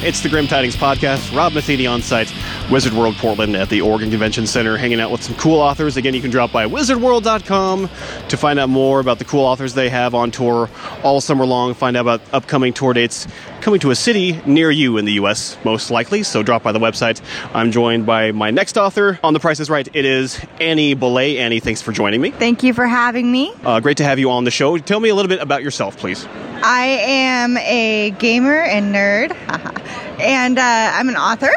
It's 0.00 0.20
the 0.20 0.28
Grim 0.28 0.46
Tidings 0.46 0.76
Podcast. 0.76 1.36
Rob 1.36 1.54
Matheny 1.54 1.84
on 1.84 2.02
site, 2.02 2.32
Wizard 2.70 2.92
World 2.92 3.16
Portland 3.16 3.56
at 3.56 3.68
the 3.68 3.80
Oregon 3.80 4.10
Convention 4.10 4.46
Center, 4.46 4.76
hanging 4.76 5.00
out 5.00 5.10
with 5.10 5.24
some 5.24 5.34
cool 5.34 5.58
authors. 5.58 5.96
Again, 5.96 6.14
you 6.14 6.20
can 6.20 6.30
drop 6.30 6.52
by 6.52 6.66
wizardworld.com 6.66 7.90
to 8.28 8.36
find 8.36 8.60
out 8.60 8.68
more 8.68 9.00
about 9.00 9.18
the 9.18 9.24
cool 9.24 9.44
authors 9.44 9.74
they 9.74 9.88
have 9.88 10.14
on 10.14 10.30
tour 10.30 10.70
all 11.02 11.20
summer 11.20 11.44
long. 11.44 11.74
Find 11.74 11.96
out 11.96 12.02
about 12.02 12.20
upcoming 12.32 12.72
tour 12.72 12.92
dates 12.92 13.26
coming 13.60 13.80
to 13.80 13.90
a 13.90 13.96
city 13.96 14.40
near 14.46 14.70
you 14.70 14.98
in 14.98 15.04
the 15.04 15.14
U.S., 15.14 15.58
most 15.64 15.90
likely. 15.90 16.22
So 16.22 16.44
drop 16.44 16.62
by 16.62 16.70
the 16.70 16.78
website. 16.78 17.20
I'm 17.52 17.72
joined 17.72 18.06
by 18.06 18.30
my 18.30 18.52
next 18.52 18.78
author 18.78 19.18
on 19.24 19.34
The 19.34 19.40
Price 19.40 19.58
is 19.58 19.68
Right. 19.68 19.88
It 19.92 20.04
is 20.04 20.40
Annie 20.60 20.94
Bellet. 20.94 21.38
Annie, 21.38 21.58
thanks 21.58 21.82
for 21.82 21.90
joining 21.90 22.20
me. 22.20 22.30
Thank 22.30 22.62
you 22.62 22.72
for 22.72 22.86
having 22.86 23.32
me. 23.32 23.52
Uh, 23.64 23.80
great 23.80 23.96
to 23.96 24.04
have 24.04 24.20
you 24.20 24.30
on 24.30 24.44
the 24.44 24.52
show. 24.52 24.78
Tell 24.78 25.00
me 25.00 25.08
a 25.08 25.14
little 25.16 25.28
bit 25.28 25.40
about 25.40 25.64
yourself, 25.64 25.96
please. 25.96 26.24
I 26.62 26.86
am 26.86 27.56
a 27.58 28.10
gamer 28.18 28.60
and 28.60 28.94
nerd, 28.94 29.34
and 30.20 30.58
uh, 30.58 30.62
I'm 30.62 31.08
an 31.08 31.16
author, 31.16 31.50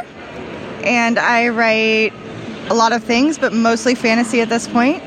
and 0.83 1.17
I 1.17 1.49
write 1.49 2.13
a 2.69 2.73
lot 2.73 2.93
of 2.93 3.03
things, 3.03 3.37
but 3.37 3.53
mostly 3.53 3.95
fantasy 3.95 4.41
at 4.41 4.49
this 4.49 4.67
point. 4.67 5.01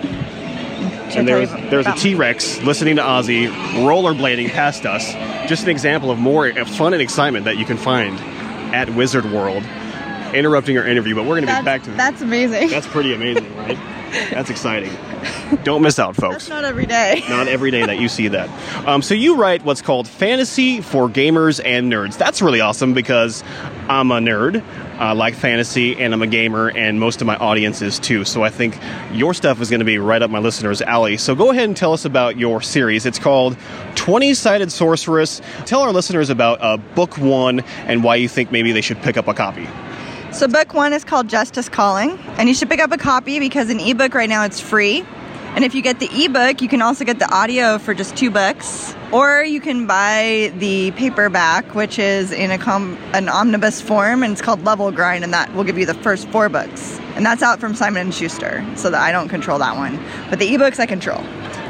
And 1.17 1.29
there's 1.29 1.51
there's 1.71 1.87
a 1.87 1.95
T-Rex 1.95 2.63
listening 2.63 2.97
to 2.97 3.03
Ozzy 3.03 3.49
rollerblading 3.49 4.51
past 4.51 4.85
us. 4.85 5.13
Just 5.49 5.65
an 5.65 5.71
example 5.71 6.11
of 6.11 6.19
more 6.19 6.53
fun 6.65 6.93
and 6.93 7.01
excitement 7.01 7.45
that 7.45 7.57
you 7.57 7.65
can 7.65 7.77
find 7.77 8.19
at 8.75 8.91
Wizard 8.91 9.25
World. 9.27 9.63
Interrupting 10.35 10.77
our 10.77 10.85
interview, 10.85 11.15
but 11.15 11.23
we're 11.23 11.41
going 11.41 11.43
to 11.43 11.53
get 11.53 11.65
back 11.65 11.85
to 11.85 11.91
that. 11.91 11.97
That's 11.97 12.21
amazing. 12.21 12.69
That's 12.69 12.89
pretty 12.89 13.15
amazing, 13.15 13.57
right? 13.57 13.79
That's 14.31 14.51
exciting. 14.51 14.93
Don't 15.65 15.83
miss 15.83 15.99
out, 15.99 16.17
folks. 16.17 16.35
That's 16.35 16.49
not 16.49 16.65
every 16.65 16.87
day. 16.87 17.23
Not 17.29 17.49
every 17.49 17.71
day 17.71 17.85
that 17.85 17.99
you 17.99 18.09
see 18.09 18.29
that. 18.29 18.49
Um, 18.87 19.03
so 19.03 19.15
you 19.15 19.37
write 19.37 19.65
what's 19.65 19.83
called 19.83 20.07
fantasy 20.07 20.81
for 20.81 21.09
gamers 21.09 21.61
and 21.65 21.93
nerds. 21.93 22.17
That's 22.17 22.41
really 22.43 22.61
awesome 22.61 22.95
because 22.95 23.43
I'm 23.89 24.11
a 24.11 24.19
nerd. 24.19 24.63
I 24.99 25.13
like 25.13 25.35
fantasy 25.35 26.01
and 26.01 26.15
I'm 26.15 26.23
a 26.23 26.27
gamer, 26.27 26.71
and 26.71 27.01
most 27.01 27.21
of 27.21 27.27
my 27.27 27.37
audience 27.37 27.83
is 27.83 27.99
too. 27.99 28.25
So 28.25 28.45
I 28.45 28.51
think 28.51 28.79
your 29.13 29.35
stuff 29.35 29.61
is 29.61 29.69
going 29.69 29.81
to 29.81 29.85
be 29.85 29.99
right 29.99 30.23
up 30.23 30.31
my 30.31 30.39
listeners' 30.39 30.81
alley. 30.83 31.17
So 31.17 31.35
go 31.35 31.51
ahead 31.51 31.65
and 31.65 31.77
tell 31.77 31.93
us 31.93 32.05
about 32.05 32.37
your 32.37 32.63
series. 32.63 33.05
It's 33.05 33.19
called 33.19 33.57
20 33.97 34.35
Sided 34.35 34.71
Sorceress. 34.71 35.41
Tell 35.67 35.81
our 35.83 35.93
listeners 35.93 36.31
about 36.31 36.61
uh, 36.61 36.77
book 36.95 37.19
one 37.19 37.61
and 37.87 38.05
why 38.05 38.17
you 38.17 38.29
think 38.29 38.53
maybe 38.53 38.71
they 38.73 38.81
should 38.81 38.99
pick 39.03 39.17
up 39.17 39.27
a 39.27 39.35
copy. 39.35 39.67
So, 40.35 40.49
book 40.49 40.75
one 40.75 40.93
is 40.93 41.05
called 41.05 41.29
Justice 41.29 41.69
Calling, 41.69 42.19
and 42.39 42.49
you 42.49 42.57
should 42.57 42.69
pick 42.69 42.81
up 42.81 42.91
a 42.91 42.99
copy 42.99 43.39
because 43.39 43.71
an 43.71 43.79
ebook 43.79 44.15
right 44.15 44.29
now 44.29 44.45
it's 44.45 44.59
free. 44.59 45.05
And 45.55 45.65
if 45.65 45.77
you 45.77 45.81
get 45.81 46.01
the 46.01 46.09
ebook, 46.13 46.61
you 46.61 46.69
can 46.69 46.83
also 46.83 47.05
get 47.05 47.21
the 47.21 47.33
audio 47.33 47.79
for 47.79 47.95
just 47.95 48.17
two 48.17 48.33
bucks, 48.33 48.97
or 49.13 49.45
you 49.45 49.61
can 49.61 49.87
buy 49.87 50.53
the 50.59 50.91
paperback, 50.91 51.77
which 51.77 52.01
is 52.01 52.33
in 52.33 52.51
a 52.51 52.59
com- 52.59 52.99
an 53.13 53.29
omnibus 53.29 53.81
form, 53.81 54.25
and 54.25 54.33
it's 54.33 54.43
called 54.43 54.65
Level 54.65 54.91
Grind, 54.91 55.23
and 55.23 55.33
that 55.33 55.55
will 55.55 55.63
give 55.63 55.79
you 55.79 55.87
the 55.87 55.95
first 55.95 56.29
four 56.31 56.49
books. 56.49 56.99
And 57.15 57.25
that's 57.25 57.41
out 57.41 57.61
from 57.61 57.77
Simon 57.77 58.03
and 58.03 58.13
Schuster, 58.13 58.67
so 58.75 58.91
that 58.91 59.01
I 59.01 59.13
don't 59.13 59.29
control 59.29 59.61
that 59.61 59.77
one, 59.77 60.05
but 60.31 60.41
the 60.41 60.53
ebooks 60.53 60.81
I 60.81 60.87
control. 60.87 61.23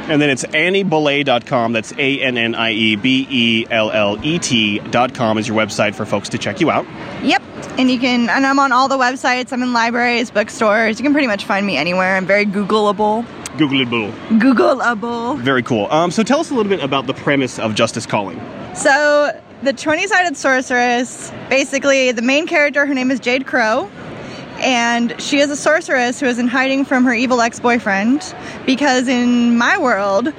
And 0.08 0.20
then 0.20 0.28
it's 0.28 0.44
anniebellet.com. 0.44 1.72
That's 1.72 1.92
A 1.92 2.20
N 2.20 2.36
N 2.36 2.54
I 2.54 2.72
E 2.72 2.96
B 2.96 3.26
E 3.30 3.66
L 3.70 3.90
L 3.90 4.18
E 4.24 4.38
T.com 4.38 5.38
is 5.38 5.48
your 5.48 5.56
website 5.56 5.94
for 5.94 6.04
folks 6.04 6.28
to 6.30 6.38
check 6.38 6.60
you 6.60 6.70
out. 6.70 6.86
Yep. 7.22 7.42
And 7.78 7.90
you 7.90 7.98
can, 7.98 8.28
and 8.28 8.46
I'm 8.46 8.58
on 8.58 8.70
all 8.70 8.88
the 8.88 8.98
websites. 8.98 9.52
I'm 9.52 9.62
in 9.62 9.72
libraries, 9.72 10.30
bookstores. 10.30 10.98
You 10.98 11.04
can 11.04 11.12
pretty 11.12 11.26
much 11.26 11.44
find 11.46 11.66
me 11.66 11.76
anywhere. 11.76 12.16
I'm 12.16 12.26
very 12.26 12.44
Googleable. 12.44 13.24
Googleable. 13.56 14.12
Googleable. 14.38 15.38
Very 15.38 15.62
cool. 15.62 15.86
Um, 15.86 16.10
so 16.10 16.22
tell 16.22 16.40
us 16.40 16.50
a 16.50 16.54
little 16.54 16.68
bit 16.68 16.82
about 16.82 17.06
the 17.06 17.14
premise 17.14 17.58
of 17.58 17.74
Justice 17.74 18.04
Calling. 18.04 18.40
So 18.74 19.40
the 19.62 19.72
20-sided 19.72 20.36
sorceress, 20.36 21.32
basically 21.48 22.12
the 22.12 22.22
main 22.22 22.46
character, 22.46 22.84
her 22.84 22.94
name 22.94 23.10
is 23.10 23.20
Jade 23.20 23.46
Crow. 23.46 23.90
And 24.64 25.20
she 25.20 25.40
is 25.40 25.50
a 25.50 25.56
sorceress 25.56 26.18
who 26.18 26.26
is 26.26 26.38
in 26.38 26.48
hiding 26.48 26.86
from 26.86 27.04
her 27.04 27.12
evil 27.12 27.42
ex 27.42 27.60
boyfriend 27.60 28.34
because, 28.64 29.08
in 29.08 29.58
my 29.58 29.76
world, 29.76 30.32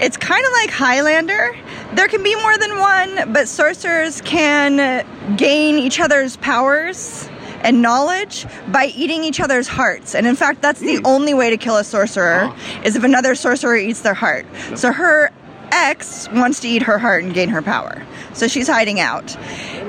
it's 0.00 0.16
kind 0.16 0.44
of 0.44 0.52
like 0.52 0.70
Highlander. 0.70 1.54
There 1.92 2.08
can 2.08 2.22
be 2.22 2.34
more 2.36 2.56
than 2.56 2.78
one, 2.78 3.32
but 3.34 3.48
sorcerers 3.48 4.22
can 4.22 5.06
gain 5.36 5.76
each 5.78 6.00
other's 6.00 6.36
powers 6.38 7.28
and 7.60 7.82
knowledge 7.82 8.46
by 8.68 8.86
eating 8.86 9.24
each 9.24 9.40
other's 9.40 9.68
hearts. 9.68 10.14
And 10.14 10.26
in 10.26 10.36
fact, 10.36 10.62
that's 10.62 10.80
the 10.80 10.96
hmm. 10.96 11.06
only 11.06 11.34
way 11.34 11.50
to 11.50 11.56
kill 11.56 11.76
a 11.76 11.84
sorcerer 11.84 12.54
is 12.84 12.96
if 12.96 13.04
another 13.04 13.34
sorcerer 13.34 13.76
eats 13.76 14.00
their 14.00 14.14
heart. 14.14 14.46
So 14.74 14.92
her 14.92 15.30
ex 15.72 16.28
wants 16.30 16.60
to 16.60 16.68
eat 16.68 16.82
her 16.82 16.98
heart 16.98 17.24
and 17.24 17.34
gain 17.34 17.48
her 17.48 17.62
power. 17.62 18.02
So 18.32 18.48
she's 18.48 18.68
hiding 18.68 19.00
out. 19.00 19.36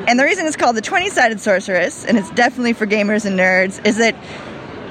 And 0.07 0.19
the 0.19 0.23
reason 0.23 0.45
it's 0.45 0.55
called 0.55 0.75
the 0.77 0.81
20 0.81 1.09
sided 1.09 1.39
sorceress, 1.39 2.05
and 2.05 2.17
it's 2.17 2.29
definitely 2.31 2.73
for 2.73 2.87
gamers 2.87 3.25
and 3.25 3.37
nerds, 3.37 3.85
is 3.85 3.97
that 3.97 4.15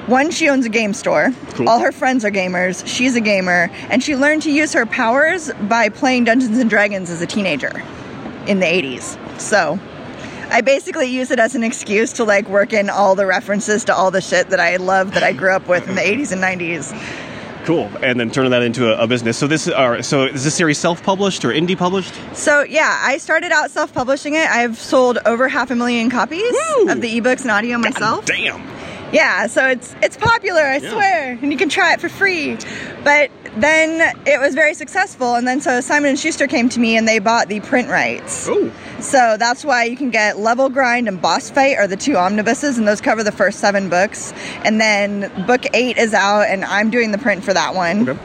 one, 0.07 0.31
she 0.31 0.47
owns 0.47 0.65
a 0.65 0.69
game 0.69 0.93
store. 0.93 1.33
Cool. 1.49 1.67
All 1.67 1.79
her 1.79 1.91
friends 1.91 2.23
are 2.23 2.31
gamers. 2.31 2.85
She's 2.87 3.15
a 3.15 3.21
gamer. 3.21 3.69
And 3.89 4.01
she 4.01 4.15
learned 4.15 4.43
to 4.43 4.51
use 4.51 4.71
her 4.73 4.85
powers 4.85 5.51
by 5.63 5.89
playing 5.89 6.23
Dungeons 6.23 6.57
and 6.57 6.69
Dragons 6.69 7.09
as 7.09 7.21
a 7.21 7.27
teenager 7.27 7.83
in 8.47 8.59
the 8.59 8.65
80s. 8.65 9.39
So 9.39 9.77
I 10.49 10.61
basically 10.61 11.07
use 11.07 11.29
it 11.29 11.39
as 11.39 11.55
an 11.55 11.63
excuse 11.63 12.13
to 12.13 12.23
like 12.23 12.47
work 12.47 12.71
in 12.71 12.89
all 12.89 13.15
the 13.15 13.25
references 13.25 13.83
to 13.85 13.95
all 13.95 14.11
the 14.11 14.21
shit 14.21 14.49
that 14.49 14.61
I 14.61 14.77
love 14.77 15.13
that 15.13 15.23
I 15.23 15.33
grew 15.33 15.51
up 15.51 15.67
with 15.67 15.89
in 15.89 15.95
the 15.95 16.01
80s 16.01 16.31
and 16.31 16.41
90s. 16.41 16.93
Cool. 17.67 17.91
And 18.01 18.17
then 18.17 18.31
turning 18.31 18.51
that 18.51 18.61
into 18.61 18.87
a, 18.93 19.03
a 19.03 19.07
business. 19.07 19.37
So 19.37 19.45
this, 19.45 19.67
uh, 19.67 20.01
so 20.01 20.23
is 20.23 20.45
this 20.45 20.55
series 20.55 20.77
self-published 20.77 21.43
or 21.43 21.49
indie-published? 21.49 22.13
So 22.33 22.61
yeah, 22.63 22.97
I 23.03 23.17
started 23.17 23.51
out 23.51 23.71
self-publishing 23.71 24.35
it. 24.35 24.49
I've 24.49 24.77
sold 24.77 25.17
over 25.25 25.49
half 25.49 25.69
a 25.69 25.75
million 25.75 26.09
copies 26.09 26.49
Woo! 26.77 26.89
of 26.89 27.01
the 27.01 27.19
ebooks 27.19 27.41
and 27.41 27.51
audio 27.51 27.77
myself. 27.77 28.23
Damn. 28.25 28.65
Yeah, 29.11 29.47
so 29.47 29.67
it's 29.67 29.95
it's 30.01 30.15
popular, 30.15 30.61
I 30.61 30.77
Yeah. 30.77 30.91
swear, 30.91 31.39
and 31.41 31.51
you 31.51 31.57
can 31.57 31.67
try 31.67 31.91
it 31.93 31.99
for 31.99 32.07
free. 32.09 32.57
But 33.03 33.31
then 33.61 34.15
it 34.25 34.39
was 34.39 34.55
very 34.55 34.73
successful, 34.73 35.35
and 35.35 35.47
then 35.47 35.61
so 35.61 35.81
Simon 35.81 36.09
and 36.09 36.19
Schuster 36.19 36.47
came 36.47 36.69
to 36.69 36.79
me 36.79 36.97
and 36.97 37.07
they 37.07 37.19
bought 37.19 37.47
the 37.47 37.59
print 37.59 37.89
rights. 37.89 38.47
Oh. 38.49 38.71
So 38.99 39.37
that's 39.37 39.63
why 39.63 39.83
you 39.83 39.95
can 39.95 40.09
get 40.09 40.39
Level 40.39 40.69
Grind 40.69 41.07
and 41.07 41.21
Boss 41.21 41.49
Fight 41.49 41.77
are 41.77 41.87
the 41.87 41.97
two 41.97 42.15
omnibuses, 42.15 42.77
and 42.77 42.87
those 42.87 43.01
cover 43.01 43.23
the 43.23 43.31
first 43.31 43.59
seven 43.59 43.89
books. 43.89 44.33
And 44.63 44.81
then 44.81 45.45
book 45.45 45.65
eight 45.73 45.97
is 45.97 46.13
out, 46.13 46.47
and 46.47 46.65
I'm 46.65 46.89
doing 46.89 47.11
the 47.11 47.17
print 47.17 47.43
for 47.43 47.53
that 47.53 47.75
one. 47.75 48.09
Okay. 48.09 48.19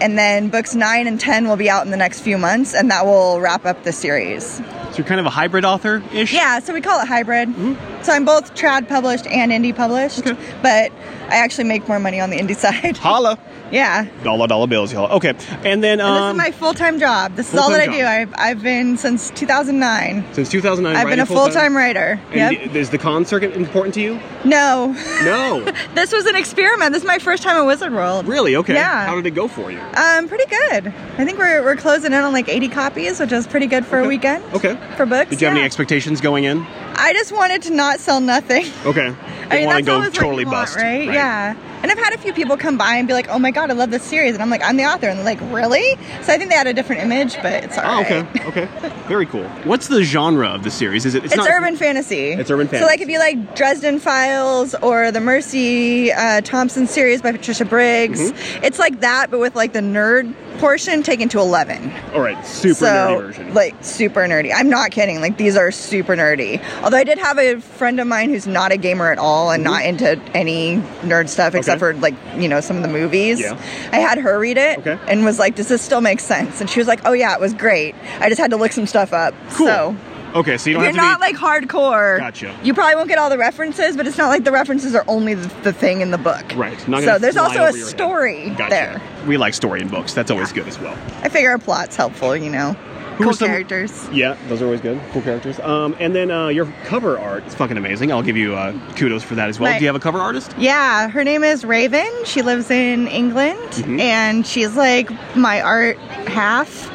And 0.00 0.18
then 0.18 0.48
books 0.48 0.74
nine 0.74 1.06
and 1.06 1.20
ten 1.20 1.46
will 1.48 1.56
be 1.56 1.70
out 1.70 1.84
in 1.84 1.90
the 1.90 1.96
next 1.96 2.20
few 2.20 2.38
months, 2.38 2.74
and 2.74 2.90
that 2.90 3.06
will 3.06 3.40
wrap 3.40 3.64
up 3.64 3.84
the 3.84 3.92
series. 3.92 4.60
So 4.94 4.98
you're 4.98 5.06
kind 5.08 5.18
of 5.18 5.26
a 5.26 5.30
hybrid 5.30 5.64
author-ish? 5.64 6.32
Yeah, 6.32 6.60
so 6.60 6.72
we 6.72 6.80
call 6.80 7.00
it 7.00 7.08
hybrid. 7.08 7.48
Mm-hmm. 7.48 8.02
So 8.04 8.12
I'm 8.12 8.24
both 8.24 8.54
trad 8.54 8.86
published 8.88 9.26
and 9.26 9.50
indie 9.50 9.74
published, 9.74 10.22
but 10.62 10.92
I 11.28 11.36
actually 11.38 11.64
make 11.64 11.88
more 11.88 11.98
money 11.98 12.20
on 12.20 12.30
the 12.30 12.38
indie 12.38 12.54
side. 12.64 12.96
Holla. 12.98 13.36
yeah. 13.72 14.06
Dollar 14.22 14.46
dollar 14.46 14.68
bills, 14.68 14.92
y'all. 14.92 15.10
Okay. 15.16 15.30
And 15.64 15.82
then 15.82 15.98
And 15.98 16.02
um, 16.02 16.36
this 16.36 16.44
is 16.44 16.46
my 16.48 16.56
full 16.56 16.74
time 16.74 17.00
job. 17.00 17.34
This 17.34 17.52
is 17.52 17.58
all 17.58 17.70
that 17.70 17.80
I 17.80 17.86
full-time 17.86 18.00
do. 18.00 18.06
I've, 18.06 18.34
I've 18.38 18.62
been 18.62 18.96
since 18.96 19.30
2009. 19.30 20.32
since 20.32 20.48
2009, 20.50 20.94
I've 20.94 21.08
been 21.10 21.18
a 21.18 21.26
full 21.26 21.48
time 21.48 21.76
writer. 21.76 22.20
And 22.30 22.56
Yep. 22.56 22.76
is 22.76 22.90
the 22.90 22.98
con 22.98 23.24
circuit 23.24 23.56
important 23.56 23.94
to 23.94 24.00
you? 24.00 24.20
No. 24.44 24.92
No. 25.24 25.64
this 25.94 26.12
was 26.12 26.26
an 26.26 26.36
experiment. 26.36 26.92
This 26.92 27.02
is 27.02 27.06
my 27.06 27.18
first 27.18 27.42
time 27.42 27.56
at 27.56 27.62
Wizard 27.66 27.92
World. 27.92 28.28
really? 28.28 28.54
Okay. 28.54 28.74
Yeah. 28.74 29.06
How 29.06 29.16
did 29.16 29.26
it 29.26 29.32
go 29.34 29.48
for 29.48 29.72
you? 29.72 29.80
Um, 29.80 30.28
pretty 30.28 30.46
good. 30.46 30.88
I 31.18 31.24
think 31.24 31.38
we're, 31.38 31.64
we're 31.64 31.76
closing 31.76 32.12
in 32.12 32.18
on 32.20 32.32
like 32.32 32.48
80 32.48 32.68
copies, 32.68 33.18
which 33.18 33.32
is 33.32 33.46
pretty 33.48 33.66
good 33.66 33.84
for 33.84 33.98
a 33.98 34.06
weekend. 34.06 34.44
Okay. 34.54 34.78
For 34.96 35.06
books. 35.06 35.30
Did 35.30 35.40
you 35.40 35.46
have 35.48 35.56
any 35.56 35.64
expectations 35.64 36.20
going 36.20 36.44
in? 36.44 36.64
I 36.96 37.12
just 37.12 37.32
wanted 37.32 37.62
to 37.62 37.70
not 37.74 37.98
sell 38.00 38.20
nothing. 38.20 38.66
Okay. 38.84 39.08
I 39.44 39.48
Didn't 39.48 39.52
mean, 39.52 39.66
want 39.66 39.78
to 39.78 39.84
go 39.84 40.10
totally 40.10 40.44
want, 40.44 40.54
bust. 40.54 40.76
right? 40.76 41.04
Yeah. 41.04 41.54
And 41.84 41.92
I've 41.92 41.98
had 41.98 42.14
a 42.14 42.18
few 42.18 42.32
people 42.32 42.56
come 42.56 42.78
by 42.78 42.94
and 42.96 43.06
be 43.06 43.12
like, 43.12 43.28
"Oh 43.28 43.38
my 43.38 43.50
god, 43.50 43.70
I 43.70 43.74
love 43.74 43.90
this 43.90 44.02
series," 44.02 44.32
and 44.32 44.42
I'm 44.42 44.48
like, 44.48 44.62
"I'm 44.64 44.78
the 44.78 44.84
author," 44.86 45.06
and 45.06 45.18
they're 45.18 45.24
like, 45.26 45.38
"Really?" 45.54 45.98
So 46.22 46.32
I 46.32 46.38
think 46.38 46.48
they 46.48 46.56
had 46.56 46.66
a 46.66 46.72
different 46.72 47.02
image, 47.02 47.36
but 47.42 47.52
it's 47.62 47.76
Oh, 47.76 47.82
alright. 47.82 48.06
okay. 48.46 48.48
Okay. 48.48 48.68
Very 49.06 49.26
cool. 49.26 49.44
What's 49.64 49.88
the 49.88 50.02
genre 50.02 50.48
of 50.48 50.62
the 50.64 50.70
series? 50.70 51.04
Is 51.04 51.14
it? 51.14 51.26
It's, 51.26 51.36
not, 51.36 51.46
urban 51.46 51.76
fantasy. 51.76 52.28
It's 52.32 52.50
urban 52.50 52.68
fantasy. 52.68 52.84
So 52.84 52.86
like 52.90 53.02
if 53.02 53.10
you 53.10 53.18
like 53.18 53.54
Dresden 53.54 53.98
Files 54.00 54.74
or 54.76 55.10
the 55.12 55.20
Mercy 55.20 56.10
uh, 56.10 56.40
Thompson 56.40 56.86
series 56.86 57.20
by 57.20 57.32
Patricia 57.32 57.66
Briggs, 57.66 58.18
Mm-hmm. 58.32 58.64
it's 58.64 58.78
like 58.78 59.00
that, 59.00 59.30
but 59.30 59.38
with 59.38 59.54
like 59.54 59.74
the 59.74 59.80
nerd 59.80 60.32
portion 60.58 61.02
taken 61.02 61.28
to 61.28 61.38
11. 61.40 61.92
All 62.14 62.20
right. 62.20 62.46
Super 62.46 62.74
so, 62.76 62.86
nerdy 62.86 63.20
version. 63.26 63.54
Like 63.54 63.74
super 63.84 64.20
nerdy. 64.20 64.52
I'm 64.54 64.70
not 64.70 64.90
kidding. 64.90 65.20
Like 65.20 65.36
these 65.36 65.56
are 65.56 65.70
super 65.70 66.16
nerdy. 66.16 66.62
Although 66.82 66.96
I 66.96 67.04
did 67.04 67.18
have 67.18 67.38
a 67.38 67.60
friend 67.60 68.00
of 68.00 68.06
mine 68.06 68.30
who's 68.30 68.46
not 68.46 68.72
a 68.72 68.76
gamer 68.78 69.10
at 69.12 69.18
all 69.18 69.50
and 69.50 69.62
not 69.64 69.84
into 69.84 70.18
any 70.32 70.76
nerd 71.02 71.28
stuff 71.28 71.54
except 71.54 71.73
Mm-hmm. 71.73 71.73
Okay. 71.74 71.94
for 71.94 71.94
like, 71.94 72.14
you 72.36 72.48
know, 72.48 72.60
some 72.60 72.76
of 72.76 72.82
the 72.82 72.88
movies. 72.88 73.40
Yeah. 73.40 73.52
I 73.92 73.98
had 73.98 74.18
her 74.18 74.38
read 74.38 74.56
it 74.58 74.78
Okay. 74.78 74.98
and 75.08 75.24
was 75.24 75.38
like, 75.38 75.54
does 75.56 75.68
this 75.68 75.82
still 75.82 76.00
make 76.00 76.20
sense? 76.20 76.60
And 76.60 76.68
she 76.70 76.78
was 76.80 76.88
like, 76.88 77.00
oh 77.04 77.12
yeah, 77.12 77.34
it 77.34 77.40
was 77.40 77.54
great. 77.54 77.94
I 78.20 78.28
just 78.28 78.40
had 78.40 78.50
to 78.50 78.56
look 78.56 78.72
some 78.72 78.86
stuff 78.86 79.12
up. 79.12 79.34
cool. 79.50 79.66
So 79.66 79.96
okay. 80.34 80.56
So 80.58 80.70
you 80.70 80.74
don't. 80.74 80.82
You're 80.84 80.92
have 80.92 80.96
not 80.96 81.20
be. 81.20 81.32
like 81.32 81.36
hardcore, 81.36 82.18
Gotcha. 82.18 82.54
you 82.62 82.74
probably 82.74 82.96
won't 82.96 83.08
get 83.08 83.18
all 83.18 83.30
the 83.30 83.38
references, 83.38 83.96
but 83.96 84.06
it's 84.06 84.18
not 84.18 84.28
like 84.28 84.44
the 84.44 84.52
references 84.52 84.94
are 84.94 85.04
only 85.08 85.34
the, 85.34 85.46
the 85.62 85.72
thing 85.72 86.00
in 86.00 86.10
the 86.10 86.18
book. 86.18 86.44
Right. 86.56 86.86
Not 86.88 87.02
so 87.04 87.18
there's 87.18 87.36
also 87.36 87.64
a 87.64 87.72
story 87.72 88.50
Gotcha. 88.50 88.70
there. 88.70 89.02
We 89.26 89.36
like 89.36 89.54
story 89.54 89.80
in 89.80 89.88
books. 89.88 90.12
That's 90.14 90.30
always 90.30 90.52
good 90.52 90.66
as 90.68 90.78
well. 90.78 90.96
I 91.22 91.28
figure 91.28 91.52
a 91.52 91.58
plot's 91.58 91.96
helpful, 91.96 92.36
you 92.36 92.50
know. 92.50 92.76
Who 93.16 93.24
cool 93.24 93.32
some- 93.32 93.48
characters. 93.48 94.08
Yeah, 94.12 94.36
those 94.48 94.60
are 94.60 94.64
always 94.66 94.80
good. 94.80 95.00
Cool 95.12 95.22
characters. 95.22 95.60
Um, 95.60 95.96
and 96.00 96.14
then 96.14 96.30
uh, 96.30 96.48
your 96.48 96.66
cover 96.84 97.18
art 97.18 97.44
is 97.46 97.54
fucking 97.54 97.76
amazing. 97.76 98.10
I'll 98.12 98.22
give 98.22 98.36
you 98.36 98.54
uh, 98.54 98.72
kudos 98.96 99.22
for 99.22 99.34
that 99.36 99.48
as 99.48 99.60
well. 99.60 99.70
Right. 99.70 99.78
Do 99.78 99.84
you 99.84 99.88
have 99.88 99.96
a 99.96 100.00
cover 100.00 100.18
artist? 100.18 100.54
Yeah, 100.58 101.08
her 101.08 101.22
name 101.24 101.44
is 101.44 101.64
Raven. 101.64 102.10
She 102.24 102.42
lives 102.42 102.70
in 102.70 103.06
England, 103.08 103.58
Mhm. 103.70 104.00
and 104.00 104.46
she's 104.46 104.74
like 104.76 105.10
my 105.36 105.60
art 105.60 105.96
half. 106.28 106.90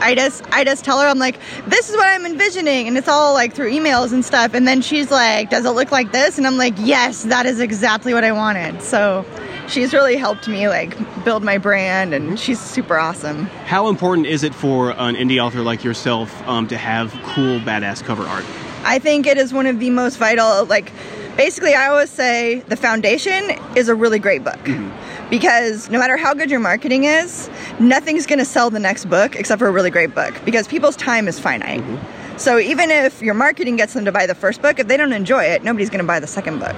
I 0.00 0.16
just 0.16 0.42
I 0.52 0.64
just 0.64 0.84
tell 0.84 0.98
her 1.00 1.06
I'm 1.06 1.20
like 1.20 1.38
this 1.68 1.88
is 1.88 1.94
what 1.96 2.08
I'm 2.08 2.26
envisioning 2.26 2.88
and 2.88 2.98
it's 2.98 3.06
all 3.06 3.34
like 3.34 3.54
through 3.54 3.70
emails 3.70 4.12
and 4.12 4.24
stuff 4.24 4.52
and 4.52 4.66
then 4.66 4.80
she's 4.82 5.12
like 5.12 5.48
does 5.48 5.64
it 5.64 5.70
look 5.70 5.92
like 5.92 6.10
this 6.10 6.38
and 6.38 6.46
I'm 6.46 6.56
like 6.56 6.74
yes 6.78 7.22
that 7.22 7.46
is 7.46 7.60
exactly 7.60 8.12
what 8.12 8.24
I 8.24 8.32
wanted 8.32 8.82
so 8.82 9.24
she's 9.72 9.94
really 9.94 10.16
helped 10.16 10.46
me 10.46 10.68
like 10.68 10.96
build 11.24 11.42
my 11.42 11.56
brand 11.56 12.12
and 12.12 12.26
mm-hmm. 12.26 12.36
she's 12.36 12.60
super 12.60 12.98
awesome 12.98 13.46
How 13.64 13.88
important 13.88 14.26
is 14.26 14.44
it 14.44 14.54
for 14.54 14.90
an 14.90 15.16
indie 15.16 15.42
author 15.42 15.62
like 15.62 15.82
yourself 15.82 16.30
um, 16.46 16.68
to 16.68 16.76
have 16.76 17.10
cool, 17.24 17.58
badass 17.60 18.04
cover 18.04 18.22
art? 18.24 18.44
I 18.84 18.98
think 18.98 19.26
it 19.26 19.38
is 19.38 19.54
one 19.54 19.66
of 19.66 19.78
the 19.78 19.90
most 19.90 20.18
vital 20.18 20.66
like 20.66 20.92
basically 21.36 21.72
I 21.74 21.88
always 21.88 22.10
say 22.10 22.60
the 22.68 22.76
foundation 22.76 23.50
is 23.74 23.88
a 23.88 23.94
really 23.94 24.18
great 24.18 24.44
book 24.44 24.58
mm-hmm. 24.58 25.30
because 25.30 25.88
no 25.88 25.98
matter 25.98 26.18
how 26.18 26.34
good 26.34 26.50
your 26.50 26.60
marketing 26.60 27.04
is 27.04 27.48
nothing's 27.80 28.26
going 28.26 28.40
to 28.40 28.44
sell 28.44 28.68
the 28.68 28.80
next 28.80 29.06
book 29.06 29.36
except 29.36 29.58
for 29.58 29.68
a 29.68 29.72
really 29.72 29.90
great 29.90 30.14
book 30.14 30.34
because 30.44 30.68
people's 30.68 30.96
time 30.96 31.28
is 31.28 31.38
finite. 31.38 31.80
Mm-hmm. 31.80 32.38
So 32.38 32.58
even 32.58 32.90
if 32.90 33.22
your 33.22 33.34
marketing 33.34 33.76
gets 33.76 33.94
them 33.94 34.04
to 34.04 34.12
buy 34.12 34.26
the 34.26 34.34
first 34.34 34.60
book 34.60 34.78
if 34.78 34.88
they 34.88 34.98
don't 34.98 35.14
enjoy 35.14 35.44
it 35.44 35.64
nobody's 35.64 35.88
going 35.88 36.04
to 36.04 36.06
buy 36.06 36.20
the 36.20 36.26
second 36.26 36.58
book. 36.58 36.76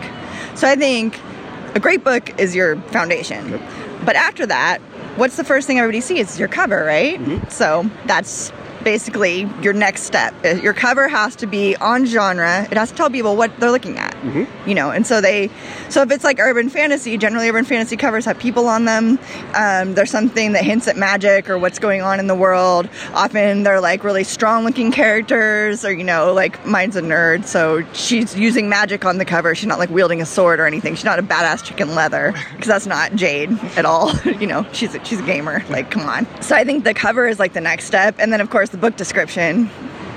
So 0.54 0.68
I 0.68 0.76
think 0.76 1.18
a 1.74 1.80
great 1.80 2.04
book 2.04 2.38
is 2.40 2.54
your 2.54 2.76
foundation. 2.90 3.60
But 4.04 4.16
after 4.16 4.46
that, 4.46 4.78
what's 5.16 5.36
the 5.36 5.44
first 5.44 5.66
thing 5.66 5.78
everybody 5.78 6.00
sees? 6.00 6.20
It's 6.20 6.38
your 6.38 6.48
cover, 6.48 6.84
right? 6.84 7.20
So 7.52 7.88
that's 8.06 8.52
basically 8.82 9.48
your 9.62 9.72
next 9.72 10.02
step. 10.02 10.34
Uh, 10.44 10.48
Your 10.56 10.74
cover 10.74 11.08
has 11.08 11.34
to 11.36 11.46
be 11.46 11.74
on 11.76 12.04
genre. 12.04 12.64
It 12.70 12.76
has 12.76 12.90
to 12.90 12.94
tell 12.96 13.08
people 13.10 13.34
what 13.34 13.58
they're 13.58 13.70
looking 13.70 13.96
at. 13.98 14.13
You 14.66 14.74
know, 14.74 14.90
and 14.90 15.06
so 15.06 15.20
they, 15.20 15.50
so 15.88 16.02
if 16.02 16.10
it's 16.10 16.24
like 16.24 16.38
urban 16.38 16.68
fantasy, 16.68 17.16
generally 17.18 17.48
urban 17.48 17.64
fantasy 17.64 17.96
covers 17.96 18.24
have 18.24 18.38
people 18.38 18.66
on 18.68 18.84
them. 18.84 19.18
Um, 19.54 19.94
there's 19.94 20.10
something 20.10 20.52
that 20.52 20.64
hints 20.64 20.88
at 20.88 20.96
magic 20.96 21.50
or 21.50 21.58
what's 21.58 21.78
going 21.78 22.02
on 22.02 22.20
in 22.20 22.26
the 22.26 22.34
world. 22.34 22.88
Often 23.12 23.64
they're 23.64 23.80
like 23.80 24.02
really 24.02 24.24
strong 24.24 24.64
looking 24.64 24.92
characters, 24.92 25.84
or 25.84 25.92
you 25.92 26.04
know, 26.04 26.32
like 26.32 26.64
mine's 26.66 26.96
a 26.96 27.02
nerd, 27.02 27.44
so 27.44 27.84
she's 27.92 28.36
using 28.36 28.68
magic 28.68 29.04
on 29.04 29.18
the 29.18 29.24
cover. 29.24 29.54
She's 29.54 29.66
not 29.66 29.78
like 29.78 29.90
wielding 29.90 30.22
a 30.22 30.26
sword 30.26 30.60
or 30.60 30.66
anything. 30.66 30.94
She's 30.94 31.04
not 31.04 31.18
a 31.18 31.22
badass 31.22 31.64
chicken 31.64 31.94
leather 31.94 32.32
because 32.52 32.68
that's 32.68 32.86
not 32.86 33.14
Jade 33.14 33.50
at 33.76 33.84
all. 33.84 34.14
you 34.24 34.46
know, 34.46 34.66
she's 34.72 34.94
a, 34.94 35.04
she's 35.04 35.20
a 35.20 35.24
gamer. 35.24 35.64
Like, 35.68 35.90
come 35.90 36.08
on. 36.08 36.26
So 36.42 36.56
I 36.56 36.64
think 36.64 36.84
the 36.84 36.94
cover 36.94 37.26
is 37.26 37.38
like 37.38 37.52
the 37.52 37.60
next 37.60 37.84
step, 37.84 38.16
and 38.18 38.32
then 38.32 38.40
of 38.40 38.50
course 38.50 38.70
the 38.70 38.78
book 38.78 38.96
description 38.96 39.70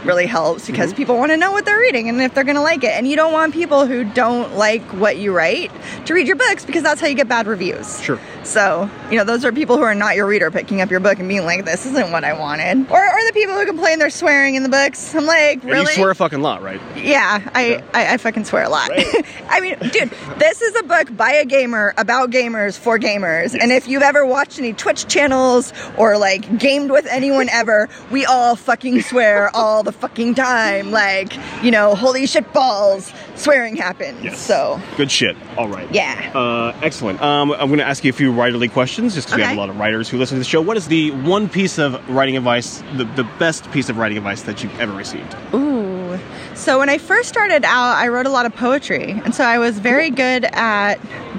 really 0.05 0.25
helps 0.25 0.67
because 0.67 0.89
mm-hmm. 0.89 0.97
people 0.97 1.17
want 1.17 1.31
to 1.31 1.37
know 1.37 1.51
what 1.51 1.65
they're 1.65 1.79
reading 1.79 2.09
and 2.09 2.21
if 2.21 2.33
they're 2.33 2.43
going 2.43 2.55
to 2.55 2.61
like 2.61 2.83
it. 2.83 2.91
And 2.91 3.07
you 3.07 3.15
don't 3.15 3.33
want 3.33 3.53
people 3.53 3.85
who 3.85 4.03
don't 4.03 4.55
like 4.55 4.83
what 4.93 5.17
you 5.17 5.35
write 5.35 5.71
to 6.05 6.13
read 6.13 6.27
your 6.27 6.35
books 6.35 6.65
because 6.65 6.83
that's 6.83 7.01
how 7.01 7.07
you 7.07 7.15
get 7.15 7.27
bad 7.27 7.47
reviews. 7.47 8.01
Sure. 8.01 8.19
So, 8.43 8.89
you 9.11 9.17
know, 9.17 9.25
those 9.25 9.43
are 9.43 9.51
people 9.51 9.77
who 9.77 9.83
are 9.83 9.95
not 9.95 10.15
your 10.15 10.25
reader 10.25 10.49
picking 10.49 10.79
up 10.79 10.89
your 10.89 11.01
book 11.01 11.19
and 11.19 11.27
being 11.27 11.43
like, 11.43 11.65
this 11.65 11.85
isn't 11.85 12.11
what 12.11 12.23
I 12.23 12.33
wanted. 12.33 12.89
Or, 12.89 13.03
or 13.03 13.25
the 13.27 13.31
people 13.33 13.55
who 13.55 13.65
complain 13.65 13.99
they're 13.99 14.09
swearing 14.09 14.55
in 14.55 14.63
the 14.63 14.69
books. 14.69 15.13
I'm 15.13 15.25
like, 15.25 15.63
And 15.63 15.71
really? 15.71 15.81
you 15.81 15.87
swear 15.87 16.11
a 16.11 16.15
fucking 16.15 16.41
lot, 16.41 16.61
right? 16.61 16.79
Yeah, 16.95 17.41
I, 17.53 17.83
I, 17.93 18.13
I 18.13 18.17
fucking 18.17 18.45
swear 18.45 18.63
a 18.63 18.69
lot. 18.69 18.89
I 19.49 19.59
mean, 19.59 19.77
dude, 19.91 20.11
this 20.37 20.61
is 20.61 20.75
a 20.77 20.83
book 20.83 21.15
by 21.15 21.31
a 21.33 21.45
gamer 21.45 21.93
about 21.97 22.31
gamers 22.31 22.77
for 22.77 22.97
gamers. 22.97 23.57
And 23.59 23.71
if 23.71 23.87
you've 23.87 24.01
ever 24.01 24.25
watched 24.25 24.59
any 24.59 24.73
Twitch 24.73 25.07
channels 25.07 25.73
or 25.97 26.17
like 26.17 26.57
gamed 26.57 26.91
with 26.91 27.05
anyone 27.07 27.49
ever, 27.49 27.89
we 28.11 28.25
all 28.25 28.55
fucking 28.55 29.01
swear 29.01 29.53
all 29.55 29.83
the 29.83 29.91
fucking 29.99 30.35
time. 30.35 30.91
Like, 30.91 31.33
you 31.63 31.71
know, 31.71 31.95
holy 31.95 32.25
shit 32.27 32.51
balls, 32.53 33.11
swearing 33.35 33.75
happens. 33.75 34.37
So, 34.37 34.79
Good 34.95 35.11
shit. 35.11 35.35
All 35.57 35.67
right. 35.67 35.87
Yeah. 35.93 36.31
Uh, 36.33 36.77
excellent. 36.81 37.21
Um, 37.21 37.51
I'm 37.51 37.67
going 37.67 37.79
to 37.79 37.87
ask 37.87 38.03
you 38.03 38.09
a 38.09 38.13
few 38.13 38.31
writerly 38.31 38.71
questions 38.71 39.15
just 39.15 39.27
because 39.27 39.37
we 39.37 39.43
have 39.43 39.55
a 39.57 39.59
lot 39.59 39.69
of 39.69 39.77
writers 39.77 40.09
who 40.09 40.17
listen 40.17 40.35
to 40.35 40.39
the 40.39 40.45
show. 40.45 40.61
What 40.61 40.77
is 40.77 40.87
the 40.87 41.11
one 41.11 41.49
piece 41.49 41.77
of 41.77 42.07
writing 42.09 42.37
advice, 42.37 42.83
the, 42.95 43.03
the 43.03 43.23
best 43.39 43.69
piece 43.71 43.89
of 43.89 43.97
writing 43.97 44.17
advice 44.17 44.43
that 44.43 44.63
you've 44.63 44.79
ever 44.79 44.93
received? 44.93 45.35
Ooh. 45.53 46.17
So 46.55 46.79
when 46.79 46.89
I 46.89 46.97
first 46.97 47.29
started 47.29 47.63
out, 47.65 47.95
I 47.97 48.07
wrote 48.07 48.25
a 48.25 48.29
lot 48.29 48.45
of 48.45 48.55
poetry. 48.55 49.11
And 49.11 49.33
so 49.35 49.43
I 49.43 49.59
was 49.59 49.79
very 49.79 50.09
good 50.09 50.45
at 50.45 50.95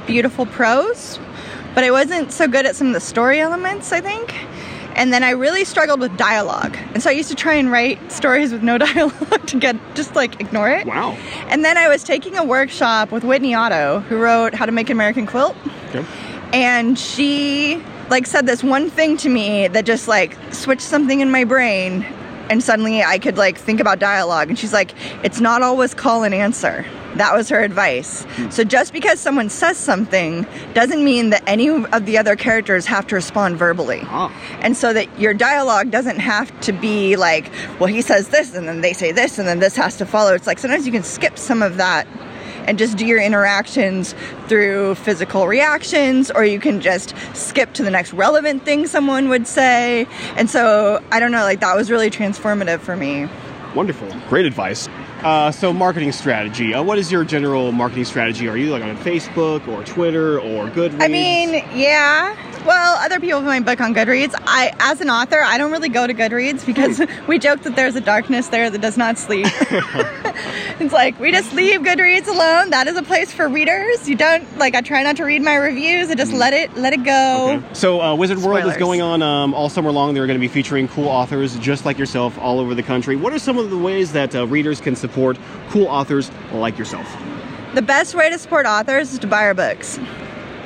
beautiful 0.07 0.47
prose, 0.47 1.19
but 1.75 1.85
I 1.85 1.91
wasn't 1.91 2.33
so 2.33 2.47
good 2.49 2.67
at 2.67 2.77
some 2.77 2.89
of 2.89 2.93
the 2.95 3.01
story 3.01 3.41
elements, 3.41 3.93
I 3.93 4.01
think. 4.01 4.35
And 4.99 5.13
then 5.13 5.23
I 5.23 5.31
really 5.31 5.65
struggled 5.65 6.01
with 6.01 6.17
dialogue. 6.17 6.77
And 6.93 7.03
so 7.03 7.09
I 7.09 7.13
used 7.13 7.29
to 7.31 7.35
try 7.37 7.55
and 7.55 7.71
write 7.71 8.11
stories 8.11 8.53
with 8.53 8.63
no 8.63 8.77
dialogue 8.87 9.47
to 9.47 9.59
get 9.59 9.77
just 9.95 10.15
like 10.17 10.41
ignore 10.41 10.69
it. 10.71 10.87
Wow. 10.87 11.13
And 11.49 11.65
then 11.65 11.77
I 11.79 11.89
was 11.89 12.03
taking 12.03 12.37
a 12.37 12.45
workshop 12.45 13.13
with 13.13 13.23
Whitney 13.25 13.55
Otto, 13.55 14.01
who 14.01 14.19
wrote 14.19 14.55
How 14.55 14.67
to 14.67 14.73
Make 14.73 14.91
an 14.91 14.97
American 14.97 15.25
Quilt 15.27 15.57
Okay. 15.89 16.05
and 16.53 16.99
she 16.99 17.83
like 18.11 18.27
said 18.27 18.47
this 18.47 18.63
one 18.65 18.91
thing 18.91 19.17
to 19.19 19.29
me 19.29 19.69
that 19.69 19.87
just 19.87 20.09
like 20.09 20.37
switched 20.53 20.83
something 20.83 21.21
in 21.21 21.31
my 21.31 21.45
brain 21.45 22.03
and 22.51 22.63
suddenly 22.63 23.03
I 23.03 23.19
could 23.19 23.37
like 23.39 23.57
think 23.59 23.81
about 23.81 23.99
dialogue 23.99 24.49
and 24.49 24.59
she's 24.59 24.73
like 24.73 24.93
it's 25.23 25.41
not 25.41 25.63
always 25.63 25.95
call 25.95 26.25
and 26.25 26.35
answer 26.35 26.85
that 27.19 27.35
was 27.35 27.49
her 27.49 27.61
advice 27.61 28.25
hmm. 28.25 28.49
so 28.51 28.65
just 28.65 28.93
because 28.93 29.21
someone 29.21 29.49
says 29.49 29.77
something 29.77 30.47
doesn't 30.75 31.05
mean 31.05 31.31
that 31.31 31.43
any 31.47 31.69
of 31.69 32.07
the 32.07 32.17
other 32.17 32.37
characters 32.37 32.87
have 32.87 33.07
to 33.07 33.15
respond 33.15 33.57
verbally 33.57 34.01
ah. 34.05 34.33
and 34.61 34.77
so 34.77 34.93
that 34.93 35.07
your 35.19 35.35
dialogue 35.35 35.91
doesn't 35.91 36.19
have 36.19 36.59
to 36.61 36.73
be 36.73 37.17
like 37.17 37.51
well 37.79 37.87
he 37.87 38.01
says 38.01 38.29
this 38.29 38.55
and 38.55 38.67
then 38.67 38.81
they 38.81 38.93
say 38.93 39.13
this 39.13 39.39
and 39.39 39.47
then 39.47 39.59
this 39.59 39.77
has 39.77 39.97
to 39.97 40.07
follow 40.07 40.35
it's 40.35 40.47
like 40.47 40.59
sometimes 40.59 40.87
you 40.87 40.93
can 40.93 41.03
skip 41.03 41.39
some 41.39 41.63
of 41.63 41.77
that 41.77 42.07
and 42.69 42.79
just 42.79 42.99
do 42.99 43.07
your 43.07 43.21
interactions 43.21 44.15
through 44.47 44.95
physical 44.97 45.49
reactions, 45.49 46.31
or 46.31 46.45
you 46.45 46.61
can 46.61 46.83
just 46.83 47.15
skip 47.35 47.73
to 47.73 47.83
the 47.83 47.91
next 47.91 48.13
relevant 48.13 48.63
thing 48.67 48.87
someone 48.87 49.31
would 49.31 49.47
say. 49.47 50.07
And 50.37 50.51
so, 50.51 51.03
I 51.11 51.19
don't 51.19 51.33
know, 51.33 51.45
like 51.45 51.61
that 51.61 51.75
was 51.75 51.91
really 51.91 52.11
transformative 52.11 52.81
for 52.81 52.95
me. 52.95 53.27
Wonderful. 53.75 54.09
Great 54.29 54.45
advice. 54.45 54.87
Uh, 55.23 55.51
so, 55.51 55.73
marketing 55.73 56.13
strategy. 56.13 56.73
Uh, 56.73 56.83
what 56.83 56.99
is 56.99 57.11
your 57.11 57.25
general 57.25 57.73
marketing 57.73 58.05
strategy? 58.05 58.49
Are 58.49 58.57
you 58.57 58.71
like 58.71 58.85
on 58.85 58.97
Facebook 58.99 59.67
or 59.67 59.83
Twitter 59.85 60.39
or 60.39 60.69
Goodreads? 60.69 61.03
I 61.03 61.09
mean, 61.09 61.55
yeah. 61.75 62.37
Well, 62.67 62.97
other 62.97 63.21
people 63.21 63.41
have 63.41 63.47
my 63.47 63.61
book 63.61 63.81
on 63.81 63.95
Goodreads. 63.95 64.35
I, 64.47 64.73
as 64.81 65.01
an 65.01 65.11
author, 65.11 65.43
I 65.43 65.59
don't 65.59 65.71
really 65.71 65.89
go 65.89 66.07
to 66.07 66.15
Goodreads 66.15 66.67
because 66.67 67.01
we 67.27 67.39
joke 67.39 67.63
that 67.63 67.77
there's 67.77 67.97
a 67.97 68.01
darkness 68.01 68.49
there 68.49 68.69
that 68.69 68.81
does 68.81 68.97
not 68.97 69.19
sleep. 69.19 69.47
it's 70.81 70.93
like 70.93 71.19
we 71.19 71.31
just 71.31 71.53
leave 71.53 71.81
Goodreads 71.81 72.29
alone. 72.29 72.71
That 72.71 72.87
is 72.87 72.97
a 72.97 73.03
place 73.03 73.33
for 73.33 73.49
readers. 73.49 74.09
You 74.09 74.17
don't 74.17 74.59
like. 74.59 74.75
I 74.75 74.81
try 74.81 75.03
not 75.03 75.17
to 75.17 75.25
read 75.25 75.43
my 75.43 75.55
reviews. 75.55 76.11
I 76.11 76.15
just 76.15 76.33
let 76.33 76.53
it 76.53 76.77
let 76.77 76.93
it 76.93 77.05
go. 77.05 77.59
Okay. 77.59 77.75
So, 77.75 78.01
uh, 78.01 78.15
Wizard 78.15 78.39
World 78.39 78.67
is 78.67 78.77
going 78.77 79.01
on 79.01 79.23
um, 79.23 79.55
all 79.55 79.69
summer 79.69 79.93
long. 79.93 80.15
They're 80.15 80.27
going 80.27 80.39
to 80.39 80.41
be 80.41 80.49
featuring 80.49 80.89
cool 80.89 81.09
authors 81.09 81.59
just 81.59 81.85
like 81.85 81.99
yourself 81.99 82.39
all 82.39 82.61
over 82.61 82.75
the 82.75 82.83
country. 82.83 83.17
What 83.17 83.33
are 83.33 83.39
some 83.39 83.59
of 83.59 83.71
the 83.71 83.79
ways 83.79 84.13
that 84.13 84.35
uh, 84.35 84.47
readers 84.47 84.81
can 84.81 84.97
support 84.97 85.39
cool 85.71 85.87
authors 85.87 86.31
like 86.53 86.79
yourself? 86.79 87.07
The 87.75 87.83
best 87.83 88.15
way 88.15 88.31
to 88.31 88.39
support 88.39 88.67
authors 88.67 89.13
is 89.13 89.19
to 89.21 89.27
buy 89.27 89.45
our 89.45 89.55
books. 89.55 89.99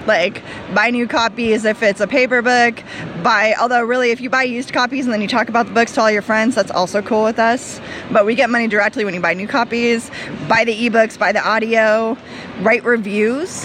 Like, 0.06 0.42
buy 0.74 0.90
new 0.90 1.06
copies 1.06 1.64
if 1.64 1.82
it's 1.82 2.00
a 2.00 2.06
paper 2.06 2.42
book. 2.42 2.82
Buy, 3.22 3.54
although, 3.60 3.82
really, 3.82 4.10
if 4.10 4.20
you 4.20 4.30
buy 4.30 4.42
used 4.42 4.72
copies 4.72 5.04
and 5.04 5.12
then 5.12 5.20
you 5.20 5.28
talk 5.28 5.48
about 5.48 5.66
the 5.66 5.72
books 5.72 5.92
to 5.92 6.00
all 6.00 6.10
your 6.10 6.22
friends, 6.22 6.54
that's 6.54 6.70
also 6.70 7.02
cool 7.02 7.24
with 7.24 7.38
us. 7.38 7.80
But 8.10 8.26
we 8.26 8.34
get 8.34 8.50
money 8.50 8.68
directly 8.68 9.04
when 9.04 9.14
you 9.14 9.20
buy 9.20 9.34
new 9.34 9.48
copies. 9.48 10.10
Buy 10.48 10.64
the 10.64 10.88
ebooks, 10.88 11.18
buy 11.18 11.32
the 11.32 11.46
audio, 11.46 12.16
write 12.60 12.84
reviews. 12.84 13.64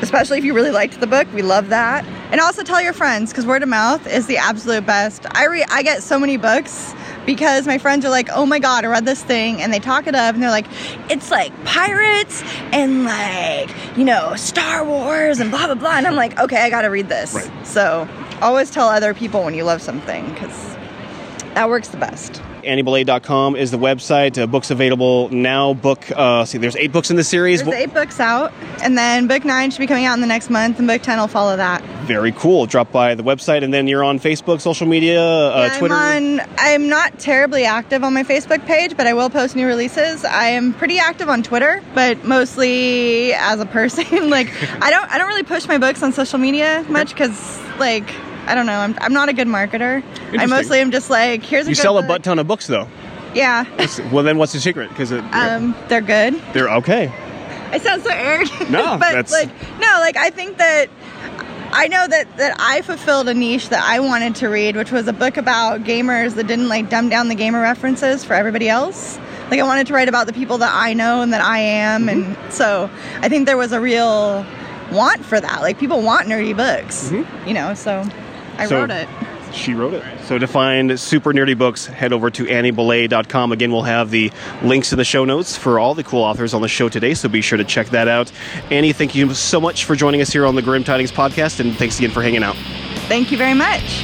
Especially 0.00 0.36
if 0.36 0.44
you 0.44 0.52
really 0.52 0.72
liked 0.72 0.98
the 0.98 1.06
book, 1.06 1.28
we 1.32 1.42
love 1.42 1.68
that. 1.68 2.04
And 2.32 2.40
also 2.40 2.62
tell 2.64 2.82
your 2.82 2.92
friends 2.92 3.30
because 3.30 3.46
word 3.46 3.62
of 3.62 3.68
mouth 3.68 4.04
is 4.06 4.26
the 4.26 4.36
absolute 4.36 4.84
best. 4.84 5.26
I 5.36 5.46
re- 5.46 5.64
I 5.68 5.82
get 5.82 6.02
so 6.02 6.18
many 6.18 6.36
books 6.36 6.92
because 7.26 7.66
my 7.66 7.78
friends 7.78 8.04
are 8.04 8.10
like, 8.10 8.28
"Oh 8.32 8.46
my 8.46 8.58
god, 8.58 8.84
I 8.84 8.88
read 8.88 9.04
this 9.04 9.22
thing," 9.22 9.60
and 9.62 9.72
they 9.72 9.78
talk 9.78 10.06
it 10.06 10.14
up, 10.14 10.34
and 10.34 10.42
they're 10.42 10.50
like, 10.50 10.66
"It's 11.10 11.30
like 11.30 11.52
pirates 11.64 12.42
and 12.72 13.04
like 13.04 13.70
you 13.96 14.04
know 14.04 14.34
Star 14.36 14.84
Wars 14.84 15.40
and 15.40 15.50
blah 15.50 15.66
blah 15.66 15.74
blah," 15.74 15.96
and 15.96 16.06
I'm 16.06 16.16
like, 16.16 16.38
"Okay, 16.38 16.62
I 16.62 16.70
got 16.70 16.82
to 16.82 16.88
read 16.88 17.08
this." 17.08 17.34
Right. 17.34 17.66
So 17.66 18.08
always 18.40 18.70
tell 18.70 18.88
other 18.88 19.14
people 19.14 19.44
when 19.44 19.54
you 19.54 19.64
love 19.64 19.82
something 19.82 20.32
because 20.32 20.76
that 21.54 21.68
works 21.68 21.88
the 21.88 21.98
best. 21.98 22.42
AnnieBellet.com 22.62 23.56
is 23.56 23.70
the 23.70 23.78
website. 23.78 24.40
Uh, 24.40 24.46
books 24.46 24.70
available 24.70 25.28
now. 25.30 25.74
Book, 25.74 26.10
uh, 26.14 26.44
see, 26.44 26.58
there's 26.58 26.76
eight 26.76 26.92
books 26.92 27.10
in 27.10 27.16
the 27.16 27.24
series. 27.24 27.62
There's 27.62 27.74
eight 27.76 27.94
books 27.94 28.20
out, 28.20 28.52
and 28.82 28.96
then 28.96 29.26
book 29.26 29.44
nine 29.44 29.70
should 29.70 29.80
be 29.80 29.86
coming 29.86 30.04
out 30.04 30.14
in 30.14 30.20
the 30.20 30.26
next 30.26 30.50
month, 30.50 30.78
and 30.78 30.88
book 30.88 31.02
ten 31.02 31.18
will 31.18 31.28
follow 31.28 31.56
that. 31.56 31.82
Very 32.06 32.32
cool. 32.32 32.66
Drop 32.66 32.90
by 32.92 33.14
the 33.14 33.22
website, 33.22 33.62
and 33.62 33.72
then 33.72 33.86
you're 33.86 34.04
on 34.04 34.18
Facebook, 34.18 34.60
social 34.60 34.86
media, 34.86 35.22
uh, 35.22 35.68
Yeah, 35.72 35.78
Twitter. 35.78 35.94
I'm 35.94 36.40
on. 36.40 36.46
I'm 36.58 36.88
not 36.88 37.18
terribly 37.18 37.64
active 37.64 38.04
on 38.04 38.14
my 38.14 38.22
Facebook 38.24 38.64
page, 38.66 38.96
but 38.96 39.06
I 39.06 39.14
will 39.14 39.30
post 39.30 39.54
new 39.56 39.66
releases. 39.66 40.24
I 40.24 40.48
am 40.48 40.72
pretty 40.74 40.98
active 40.98 41.28
on 41.28 41.42
Twitter, 41.42 41.82
but 41.94 42.24
mostly 42.24 43.32
as 43.34 43.60
a 43.60 43.66
person. 43.66 44.30
like 44.30 44.48
I 44.82 44.90
don't. 44.90 45.10
I 45.10 45.18
don't 45.18 45.28
really 45.28 45.42
push 45.44 45.66
my 45.68 45.78
books 45.78 46.02
on 46.02 46.12
social 46.12 46.38
media 46.38 46.84
much 46.88 47.10
because 47.10 47.60
like. 47.78 48.08
I 48.52 48.54
don't 48.54 48.66
know. 48.66 48.78
I'm, 48.80 48.94
I'm 49.00 49.14
not 49.14 49.30
a 49.30 49.32
good 49.32 49.48
marketer. 49.48 50.02
I 50.38 50.44
mostly 50.44 50.78
am 50.80 50.90
just 50.90 51.08
like, 51.08 51.42
here's 51.42 51.66
a 51.66 51.70
You 51.70 51.74
sell 51.74 51.96
a 51.96 52.02
butt 52.02 52.22
ton 52.22 52.38
of 52.38 52.46
books 52.46 52.66
though. 52.66 52.86
Yeah. 53.34 53.64
Well, 54.12 54.22
then 54.24 54.36
what's 54.36 54.52
the 54.52 54.60
secret? 54.60 54.90
Because 54.90 55.10
Um, 55.10 55.74
they're 55.88 56.02
good. 56.02 56.34
they're 56.52 56.68
okay. 56.76 57.10
I 57.70 57.78
sound 57.78 58.02
so 58.02 58.10
arrogant. 58.12 58.68
No, 58.70 58.98
but 58.98 59.12
that's- 59.12 59.32
like 59.32 59.48
no, 59.80 59.86
like 60.00 60.18
I 60.18 60.28
think 60.28 60.58
that 60.58 60.88
I 61.72 61.88
know 61.88 62.06
that 62.06 62.36
that 62.36 62.56
I 62.60 62.82
fulfilled 62.82 63.28
a 63.30 63.32
niche 63.34 63.70
that 63.70 63.82
I 63.82 64.00
wanted 64.00 64.34
to 64.36 64.48
read, 64.48 64.76
which 64.76 64.92
was 64.92 65.08
a 65.08 65.14
book 65.14 65.38
about 65.38 65.84
gamers 65.84 66.34
that 66.34 66.46
didn't 66.46 66.68
like 66.68 66.90
dumb 66.90 67.08
down 67.08 67.28
the 67.28 67.34
gamer 67.34 67.62
references 67.62 68.22
for 68.22 68.34
everybody 68.34 68.68
else. 68.68 69.18
Like 69.50 69.60
I 69.60 69.62
wanted 69.62 69.86
to 69.86 69.94
write 69.94 70.10
about 70.10 70.26
the 70.26 70.34
people 70.34 70.58
that 70.58 70.70
I 70.74 70.92
know 70.92 71.22
and 71.22 71.32
that 71.32 71.40
I 71.40 71.58
am, 71.60 72.06
Mm-hmm. 72.08 72.34
and 72.44 72.52
so 72.52 72.90
I 73.22 73.30
think 73.30 73.46
there 73.46 73.56
was 73.56 73.72
a 73.72 73.80
real 73.80 74.44
want 74.92 75.24
for 75.24 75.40
that. 75.40 75.62
Like 75.62 75.78
people 75.78 76.02
want 76.02 76.28
nerdy 76.28 76.54
books, 76.54 77.10
you 77.46 77.54
know. 77.54 77.72
So 77.72 78.04
I. 78.62 78.66
So- 78.66 78.80
wrote 78.80 78.90
it. 78.90 79.08
She 79.52 79.74
wrote 79.74 79.92
it. 79.92 80.02
So 80.24 80.38
to 80.38 80.46
find 80.46 80.98
super 80.98 81.30
nerdy 81.34 81.56
books, 81.56 81.84
head 81.84 82.14
over 82.14 82.30
to 82.30 82.44
anniebellet.com. 82.46 83.52
Again, 83.52 83.70
we'll 83.70 83.82
have 83.82 84.10
the 84.10 84.32
links 84.62 84.92
in 84.92 84.96
the 84.98 85.04
show 85.04 85.26
notes 85.26 85.58
for 85.58 85.78
all 85.78 85.94
the 85.94 86.02
cool 86.02 86.22
authors 86.22 86.54
on 86.54 86.62
the 86.62 86.68
show 86.68 86.88
today, 86.88 87.12
so 87.12 87.28
be 87.28 87.42
sure 87.42 87.58
to 87.58 87.64
check 87.64 87.88
that 87.90 88.08
out. 88.08 88.32
Annie, 88.70 88.94
thank 88.94 89.14
you 89.14 89.34
so 89.34 89.60
much 89.60 89.84
for 89.84 89.94
joining 89.94 90.22
us 90.22 90.32
here 90.32 90.46
on 90.46 90.54
the 90.54 90.62
Grim 90.62 90.84
Tidings 90.84 91.12
podcast, 91.12 91.60
and 91.60 91.76
thanks 91.76 91.98
again 91.98 92.10
for 92.10 92.22
hanging 92.22 92.42
out. 92.42 92.56
Thank 93.08 93.30
you 93.30 93.36
very 93.36 93.52
much. 93.52 94.02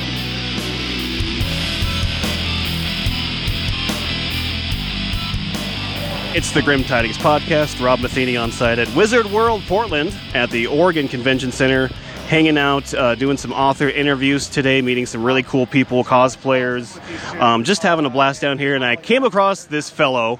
It's 6.34 6.52
the 6.52 6.62
Grim 6.62 6.84
Tidings 6.84 7.18
podcast. 7.18 7.82
Rob 7.82 8.00
Matheny 8.00 8.36
on 8.36 8.52
site 8.52 8.78
at 8.78 8.94
Wizard 8.94 9.26
World 9.26 9.62
Portland 9.62 10.14
at 10.34 10.50
the 10.50 10.66
Oregon 10.66 11.08
Convention 11.08 11.50
Center, 11.50 11.90
hanging 12.28 12.58
out, 12.58 12.92
uh, 12.92 13.14
doing 13.14 13.38
some 13.38 13.52
author 13.52 13.88
interviews 13.88 14.50
today, 14.50 14.82
meeting 14.82 15.06
some 15.06 15.24
really 15.24 15.42
cool 15.42 15.66
people, 15.66 16.04
cosplayers, 16.04 17.00
um, 17.40 17.64
just 17.64 17.82
having 17.82 18.04
a 18.04 18.10
blast 18.10 18.42
down 18.42 18.58
here. 18.58 18.74
And 18.74 18.84
I 18.84 18.96
came 18.96 19.24
across 19.24 19.64
this 19.64 19.88
fellow, 19.88 20.38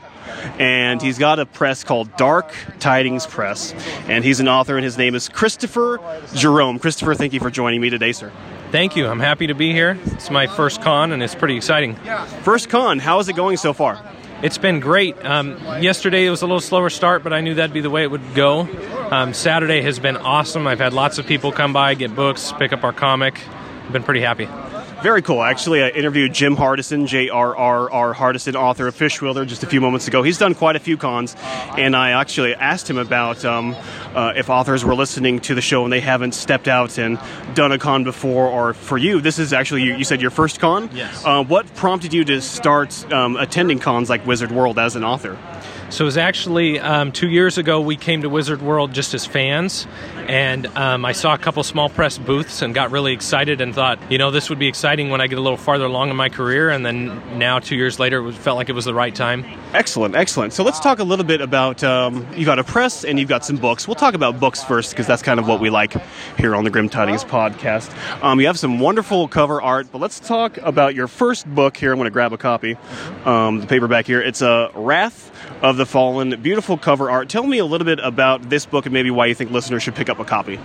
and 0.58 1.00
he's 1.00 1.18
got 1.18 1.38
a 1.38 1.46
press 1.46 1.84
called 1.84 2.14
Dark 2.18 2.54
Tidings 2.78 3.26
Press, 3.26 3.72
and 4.06 4.22
he's 4.22 4.38
an 4.38 4.48
author, 4.48 4.76
and 4.76 4.84
his 4.84 4.98
name 4.98 5.14
is 5.14 5.30
Kristopher 5.30 5.98
Jerome. 6.34 6.78
Kristopher, 6.78 7.16
thank 7.16 7.32
you 7.32 7.40
for 7.40 7.50
joining 7.50 7.80
me 7.80 7.88
today, 7.88 8.12
sir. 8.12 8.30
Thank 8.70 8.94
you. 8.94 9.06
I'm 9.06 9.20
happy 9.20 9.46
to 9.46 9.54
be 9.54 9.72
here. 9.72 9.98
It's 10.08 10.30
my 10.30 10.46
first 10.46 10.82
con, 10.82 11.12
and 11.12 11.22
it's 11.22 11.34
pretty 11.34 11.56
exciting. 11.56 11.96
First 12.42 12.68
con, 12.68 12.98
how 12.98 13.18
is 13.18 13.30
it 13.30 13.34
going 13.34 13.56
so 13.56 13.72
far? 13.72 13.98
It's 14.40 14.58
been 14.58 14.78
great. 14.78 15.16
Um, 15.24 15.58
yesterday 15.82 16.24
it 16.24 16.30
was 16.30 16.42
a 16.42 16.46
little 16.46 16.60
slower 16.60 16.90
start, 16.90 17.24
but 17.24 17.32
I 17.32 17.40
knew 17.40 17.54
that'd 17.54 17.74
be 17.74 17.80
the 17.80 17.90
way 17.90 18.04
it 18.04 18.10
would 18.10 18.34
go. 18.34 18.68
Um, 19.10 19.34
Saturday 19.34 19.82
has 19.82 19.98
been 19.98 20.16
awesome. 20.16 20.66
I've 20.68 20.78
had 20.78 20.92
lots 20.92 21.18
of 21.18 21.26
people 21.26 21.50
come 21.50 21.72
by, 21.72 21.94
get 21.94 22.14
books, 22.14 22.52
pick 22.56 22.72
up 22.72 22.84
our 22.84 22.92
comic. 22.92 23.40
I've 23.84 23.92
been 23.92 24.04
pretty 24.04 24.20
happy. 24.20 24.46
Very 25.02 25.22
cool. 25.22 25.44
Actually, 25.44 25.84
I 25.84 25.90
interviewed 25.90 26.34
Jim 26.34 26.56
Hardison, 26.56 27.06
J 27.06 27.28
R 27.28 27.56
R 27.56 27.88
R 27.88 28.14
Hardison, 28.14 28.56
author 28.56 28.88
of 28.88 28.96
Fishwielder, 28.96 29.46
just 29.46 29.62
a 29.62 29.66
few 29.66 29.80
moments 29.80 30.08
ago. 30.08 30.24
He's 30.24 30.38
done 30.38 30.56
quite 30.56 30.74
a 30.74 30.80
few 30.80 30.96
cons, 30.96 31.36
and 31.76 31.94
I 31.94 32.20
actually 32.20 32.54
asked 32.56 32.90
him 32.90 32.98
about 32.98 33.44
um, 33.44 33.76
uh, 34.14 34.32
if 34.34 34.50
authors 34.50 34.84
were 34.84 34.96
listening 34.96 35.38
to 35.40 35.54
the 35.54 35.60
show 35.60 35.84
and 35.84 35.92
they 35.92 36.00
haven't 36.00 36.32
stepped 36.32 36.66
out 36.66 36.98
and 36.98 37.20
done 37.54 37.70
a 37.70 37.78
con 37.78 38.02
before, 38.02 38.48
or 38.48 38.74
for 38.74 38.98
you, 38.98 39.20
this 39.20 39.38
is 39.38 39.52
actually, 39.52 39.84
you, 39.84 39.94
you 39.94 40.04
said 40.04 40.20
your 40.20 40.32
first 40.32 40.58
con? 40.58 40.90
Yes. 40.92 41.24
Uh, 41.24 41.44
what 41.44 41.72
prompted 41.76 42.12
you 42.12 42.24
to 42.24 42.40
start 42.40 43.12
um, 43.12 43.36
attending 43.36 43.78
cons 43.78 44.10
like 44.10 44.26
Wizard 44.26 44.50
World 44.50 44.80
as 44.80 44.96
an 44.96 45.04
author? 45.04 45.38
So 45.90 46.04
it 46.04 46.06
was 46.06 46.18
actually 46.18 46.78
um, 46.80 47.12
two 47.12 47.28
years 47.28 47.56
ago 47.56 47.80
we 47.80 47.96
came 47.96 48.20
to 48.20 48.28
Wizard 48.28 48.60
World 48.60 48.92
just 48.92 49.14
as 49.14 49.24
fans, 49.24 49.86
and 50.28 50.66
um, 50.76 51.06
I 51.06 51.12
saw 51.12 51.32
a 51.32 51.38
couple 51.38 51.62
small 51.62 51.88
press 51.88 52.18
booths 52.18 52.60
and 52.60 52.74
got 52.74 52.90
really 52.90 53.14
excited 53.14 53.62
and 53.62 53.74
thought, 53.74 53.98
you 54.10 54.18
know, 54.18 54.30
this 54.30 54.50
would 54.50 54.58
be 54.58 54.68
exciting 54.68 55.08
when 55.08 55.22
I 55.22 55.28
get 55.28 55.38
a 55.38 55.40
little 55.40 55.56
farther 55.56 55.86
along 55.86 56.10
in 56.10 56.16
my 56.16 56.28
career. 56.28 56.68
And 56.68 56.84
then 56.84 57.38
now, 57.38 57.58
two 57.58 57.74
years 57.74 57.98
later, 57.98 58.26
it 58.28 58.34
felt 58.34 58.58
like 58.58 58.68
it 58.68 58.74
was 58.74 58.84
the 58.84 58.92
right 58.92 59.14
time. 59.14 59.46
Excellent, 59.72 60.14
excellent. 60.14 60.52
So 60.52 60.62
let's 60.62 60.78
talk 60.78 60.98
a 60.98 61.04
little 61.04 61.24
bit 61.24 61.40
about 61.40 61.82
um, 61.82 62.26
you've 62.36 62.46
got 62.46 62.58
a 62.58 62.64
press 62.64 63.04
and 63.04 63.18
you've 63.18 63.30
got 63.30 63.46
some 63.46 63.56
books. 63.56 63.88
We'll 63.88 63.94
talk 63.94 64.12
about 64.12 64.38
books 64.38 64.62
first 64.62 64.90
because 64.90 65.06
that's 65.06 65.22
kind 65.22 65.40
of 65.40 65.48
what 65.48 65.58
we 65.58 65.70
like 65.70 65.94
here 66.36 66.54
on 66.54 66.64
the 66.64 66.70
Grim 66.70 66.90
Tidings 66.90 67.24
podcast. 67.24 67.90
Um, 68.22 68.40
you 68.40 68.46
have 68.46 68.58
some 68.58 68.78
wonderful 68.78 69.26
cover 69.26 69.62
art, 69.62 69.90
but 69.90 70.02
let's 70.02 70.20
talk 70.20 70.58
about 70.58 70.94
your 70.94 71.08
first 71.08 71.46
book 71.46 71.78
here. 71.78 71.92
I'm 71.92 71.98
going 71.98 72.04
to 72.04 72.10
grab 72.10 72.34
a 72.34 72.38
copy, 72.38 72.76
um, 73.24 73.60
the 73.60 73.66
paperback 73.66 74.06
here. 74.06 74.20
It's 74.20 74.42
a 74.42 74.70
Wrath 74.74 75.32
of 75.62 75.76
the 75.76 75.86
Fallen, 75.86 76.40
beautiful 76.40 76.78
cover 76.78 77.10
art. 77.10 77.28
Tell 77.28 77.46
me 77.46 77.58
a 77.58 77.64
little 77.64 77.84
bit 77.84 77.98
about 78.00 78.48
this 78.48 78.66
book 78.66 78.86
and 78.86 78.92
maybe 78.92 79.10
why 79.10 79.26
you 79.26 79.34
think 79.34 79.50
listeners 79.50 79.82
should 79.82 79.94
pick 79.94 80.08
up 80.08 80.18
a 80.18 80.24
copy. 80.24 80.58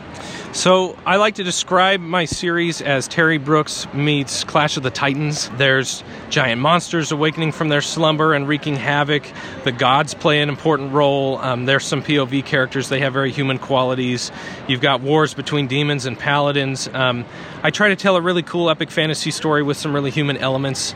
So 0.53 0.95
I 1.03 1.15
like 1.15 1.35
to 1.35 1.43
describe 1.43 1.99
my 1.99 2.25
series 2.25 2.79
as 2.79 3.07
Terry 3.07 3.39
Brooks 3.39 3.91
meets 3.91 4.43
Clash 4.43 4.77
of 4.77 4.83
the 4.83 4.91
Titans. 4.91 5.49
There's 5.57 6.03
giant 6.29 6.61
monsters 6.61 7.11
awakening 7.11 7.53
from 7.53 7.69
their 7.69 7.81
slumber 7.81 8.35
and 8.35 8.47
wreaking 8.47 8.75
havoc. 8.75 9.23
The 9.63 9.71
gods 9.71 10.13
play 10.13 10.41
an 10.41 10.49
important 10.49 10.93
role. 10.93 11.39
Um, 11.39 11.65
there's 11.65 11.85
some 11.85 12.03
POV 12.03 12.45
characters. 12.45 12.89
They 12.89 12.99
have 12.99 13.13
very 13.13 13.31
human 13.31 13.57
qualities. 13.57 14.31
You've 14.67 14.81
got 14.81 15.01
wars 15.01 15.33
between 15.33 15.65
demons 15.65 16.05
and 16.05 16.19
paladins. 16.19 16.87
Um, 16.89 17.25
I 17.63 17.71
try 17.71 17.89
to 17.89 17.95
tell 17.95 18.15
a 18.15 18.21
really 18.21 18.43
cool 18.43 18.69
epic 18.69 18.91
fantasy 18.91 19.31
story 19.31 19.63
with 19.63 19.77
some 19.77 19.91
really 19.91 20.11
human 20.11 20.37
elements. 20.37 20.93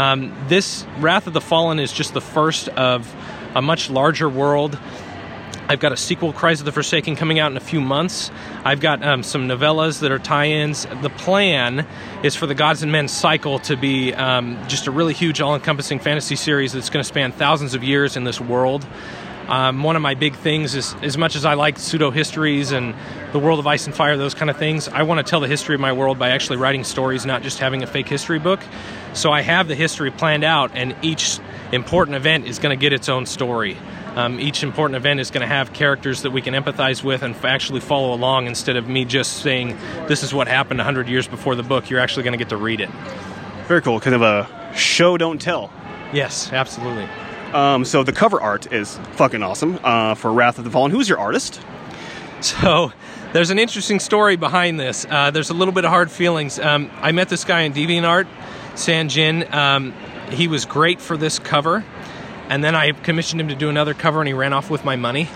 Um, 0.00 0.34
this 0.48 0.86
Wrath 0.98 1.26
of 1.26 1.34
the 1.34 1.42
Fallen 1.42 1.78
is 1.78 1.92
just 1.92 2.14
the 2.14 2.22
first 2.22 2.68
of 2.68 3.14
a 3.54 3.60
much 3.60 3.90
larger 3.90 4.30
world. 4.30 4.78
I've 5.68 5.78
got 5.78 5.92
a 5.92 5.96
sequel, 5.96 6.32
Cries 6.32 6.58
of 6.60 6.64
the 6.64 6.72
Forsaken, 6.72 7.16
coming 7.16 7.38
out 7.38 7.50
in 7.50 7.58
a 7.58 7.60
few 7.60 7.82
months. 7.82 8.30
I've 8.64 8.80
got 8.80 9.02
um, 9.02 9.22
some 9.22 9.46
novellas 9.46 10.00
that 10.00 10.10
are 10.10 10.18
tie 10.18 10.46
ins. 10.46 10.86
The 11.02 11.10
plan 11.10 11.86
is 12.22 12.34
for 12.34 12.46
the 12.46 12.54
Gods 12.54 12.82
and 12.82 12.90
Men 12.90 13.08
cycle 13.08 13.58
to 13.58 13.76
be 13.76 14.14
um, 14.14 14.58
just 14.68 14.86
a 14.86 14.90
really 14.90 15.12
huge, 15.12 15.42
all 15.42 15.54
encompassing 15.54 15.98
fantasy 15.98 16.34
series 16.34 16.72
that's 16.72 16.88
going 16.88 17.02
to 17.02 17.06
span 17.06 17.30
thousands 17.30 17.74
of 17.74 17.84
years 17.84 18.16
in 18.16 18.24
this 18.24 18.40
world. 18.40 18.86
Um, 19.48 19.82
one 19.82 19.96
of 19.96 20.02
my 20.02 20.14
big 20.14 20.34
things 20.34 20.76
is, 20.76 20.94
as 21.02 21.18
much 21.18 21.36
as 21.36 21.44
I 21.44 21.54
like 21.54 21.78
pseudo 21.78 22.10
histories 22.10 22.72
and 22.72 22.94
the 23.32 23.38
world 23.38 23.58
of 23.58 23.66
ice 23.66 23.84
and 23.84 23.94
fire, 23.94 24.16
those 24.16 24.32
kind 24.32 24.48
of 24.48 24.56
things, 24.56 24.88
I 24.88 25.02
want 25.02 25.18
to 25.18 25.28
tell 25.28 25.40
the 25.40 25.48
history 25.48 25.74
of 25.74 25.80
my 25.82 25.92
world 25.92 26.18
by 26.18 26.30
actually 26.30 26.56
writing 26.56 26.84
stories, 26.84 27.26
not 27.26 27.42
just 27.42 27.58
having 27.58 27.82
a 27.82 27.86
fake 27.86 28.08
history 28.08 28.38
book. 28.38 28.60
So 29.12 29.32
I 29.32 29.40
have 29.42 29.68
the 29.68 29.74
history 29.74 30.10
planned 30.10 30.44
out, 30.44 30.70
and 30.74 30.94
each 31.02 31.38
important 31.72 32.16
event 32.16 32.46
is 32.46 32.58
going 32.58 32.76
to 32.76 32.80
get 32.80 32.92
its 32.92 33.08
own 33.08 33.26
story. 33.26 33.76
Um, 34.16 34.40
each 34.40 34.62
important 34.62 34.96
event 34.96 35.20
is 35.20 35.30
going 35.30 35.42
to 35.42 35.46
have 35.46 35.72
characters 35.72 36.22
that 36.22 36.30
we 36.30 36.42
can 36.42 36.54
empathize 36.54 37.02
with 37.04 37.22
and 37.22 37.34
f- 37.34 37.44
actually 37.44 37.80
follow 37.80 38.12
along 38.12 38.46
instead 38.46 38.76
of 38.76 38.88
me 38.88 39.04
just 39.04 39.42
saying, 39.42 39.76
this 40.08 40.22
is 40.22 40.34
what 40.34 40.48
happened 40.48 40.78
100 40.78 41.08
years 41.08 41.28
before 41.28 41.54
the 41.54 41.62
book. 41.62 41.90
You're 41.90 42.00
actually 42.00 42.24
going 42.24 42.32
to 42.32 42.38
get 42.38 42.48
to 42.48 42.56
read 42.56 42.80
it. 42.80 42.90
Very 43.68 43.82
cool. 43.82 44.00
Kind 44.00 44.16
of 44.16 44.22
a 44.22 44.74
show, 44.74 45.16
don't 45.16 45.40
tell. 45.40 45.72
Yes, 46.12 46.52
absolutely. 46.52 47.04
Um, 47.52 47.84
so 47.84 48.02
the 48.02 48.12
cover 48.12 48.40
art 48.40 48.72
is 48.72 48.98
fucking 49.12 49.42
awesome 49.42 49.78
uh, 49.84 50.14
for 50.14 50.32
Wrath 50.32 50.58
of 50.58 50.64
the 50.64 50.70
Fallen. 50.70 50.90
Who's 50.90 51.08
your 51.08 51.18
artist? 51.18 51.60
So 52.40 52.92
there's 53.32 53.50
an 53.50 53.58
interesting 53.58 54.00
story 54.00 54.36
behind 54.36 54.80
this. 54.80 55.06
Uh, 55.08 55.30
there's 55.30 55.50
a 55.50 55.54
little 55.54 55.72
bit 55.72 55.84
of 55.84 55.90
hard 55.90 56.10
feelings. 56.10 56.58
Um, 56.58 56.90
I 57.00 57.12
met 57.12 57.28
this 57.28 57.44
guy 57.44 57.62
in 57.62 57.72
DeviantArt, 57.72 58.26
San 58.74 59.08
Jin. 59.08 59.52
Um, 59.52 59.92
he 60.30 60.48
was 60.48 60.64
great 60.64 61.00
for 61.00 61.16
this 61.16 61.38
cover. 61.38 61.84
And 62.48 62.64
then 62.64 62.74
I 62.74 62.90
commissioned 62.92 63.40
him 63.40 63.48
to 63.48 63.54
do 63.54 63.68
another 63.68 63.94
cover, 63.94 64.20
and 64.20 64.26
he 64.26 64.34
ran 64.34 64.52
off 64.52 64.70
with 64.70 64.84
my 64.84 64.96
money. 64.96 65.28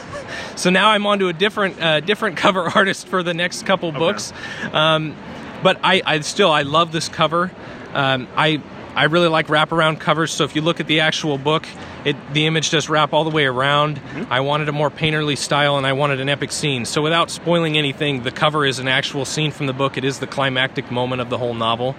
so 0.56 0.68
now 0.68 0.90
I'm 0.90 1.06
on 1.06 1.18
to 1.20 1.28
a 1.28 1.32
different, 1.32 1.80
uh, 1.80 2.00
different 2.00 2.36
cover 2.36 2.62
artist 2.74 3.06
for 3.06 3.22
the 3.22 3.32
next 3.32 3.64
couple 3.64 3.90
books. 3.90 4.32
Um, 4.72 5.16
but 5.62 5.80
I, 5.82 6.02
I 6.04 6.20
still 6.20 6.50
I 6.50 6.62
love 6.62 6.92
this 6.92 7.08
cover. 7.08 7.50
Um, 7.94 8.28
I 8.36 8.62
I 8.98 9.04
really 9.04 9.28
like 9.28 9.46
wraparound 9.46 10.00
covers. 10.00 10.32
So 10.32 10.42
if 10.42 10.56
you 10.56 10.60
look 10.60 10.80
at 10.80 10.88
the 10.88 11.00
actual 11.00 11.38
book, 11.38 11.68
it 12.04 12.16
the 12.32 12.46
image 12.46 12.70
does 12.70 12.88
wrap 12.88 13.12
all 13.12 13.22
the 13.22 13.30
way 13.30 13.46
around. 13.46 14.00
I 14.28 14.40
wanted 14.40 14.68
a 14.68 14.72
more 14.72 14.90
painterly 14.90 15.38
style, 15.38 15.76
and 15.78 15.86
I 15.86 15.92
wanted 15.92 16.18
an 16.18 16.28
epic 16.28 16.50
scene. 16.50 16.84
So 16.84 17.00
without 17.00 17.30
spoiling 17.30 17.78
anything, 17.78 18.24
the 18.24 18.32
cover 18.32 18.66
is 18.66 18.80
an 18.80 18.88
actual 18.88 19.24
scene 19.24 19.52
from 19.52 19.68
the 19.68 19.72
book. 19.72 19.96
It 19.96 20.04
is 20.04 20.18
the 20.18 20.26
climactic 20.26 20.90
moment 20.90 21.20
of 21.20 21.30
the 21.30 21.38
whole 21.38 21.54
novel, 21.54 21.94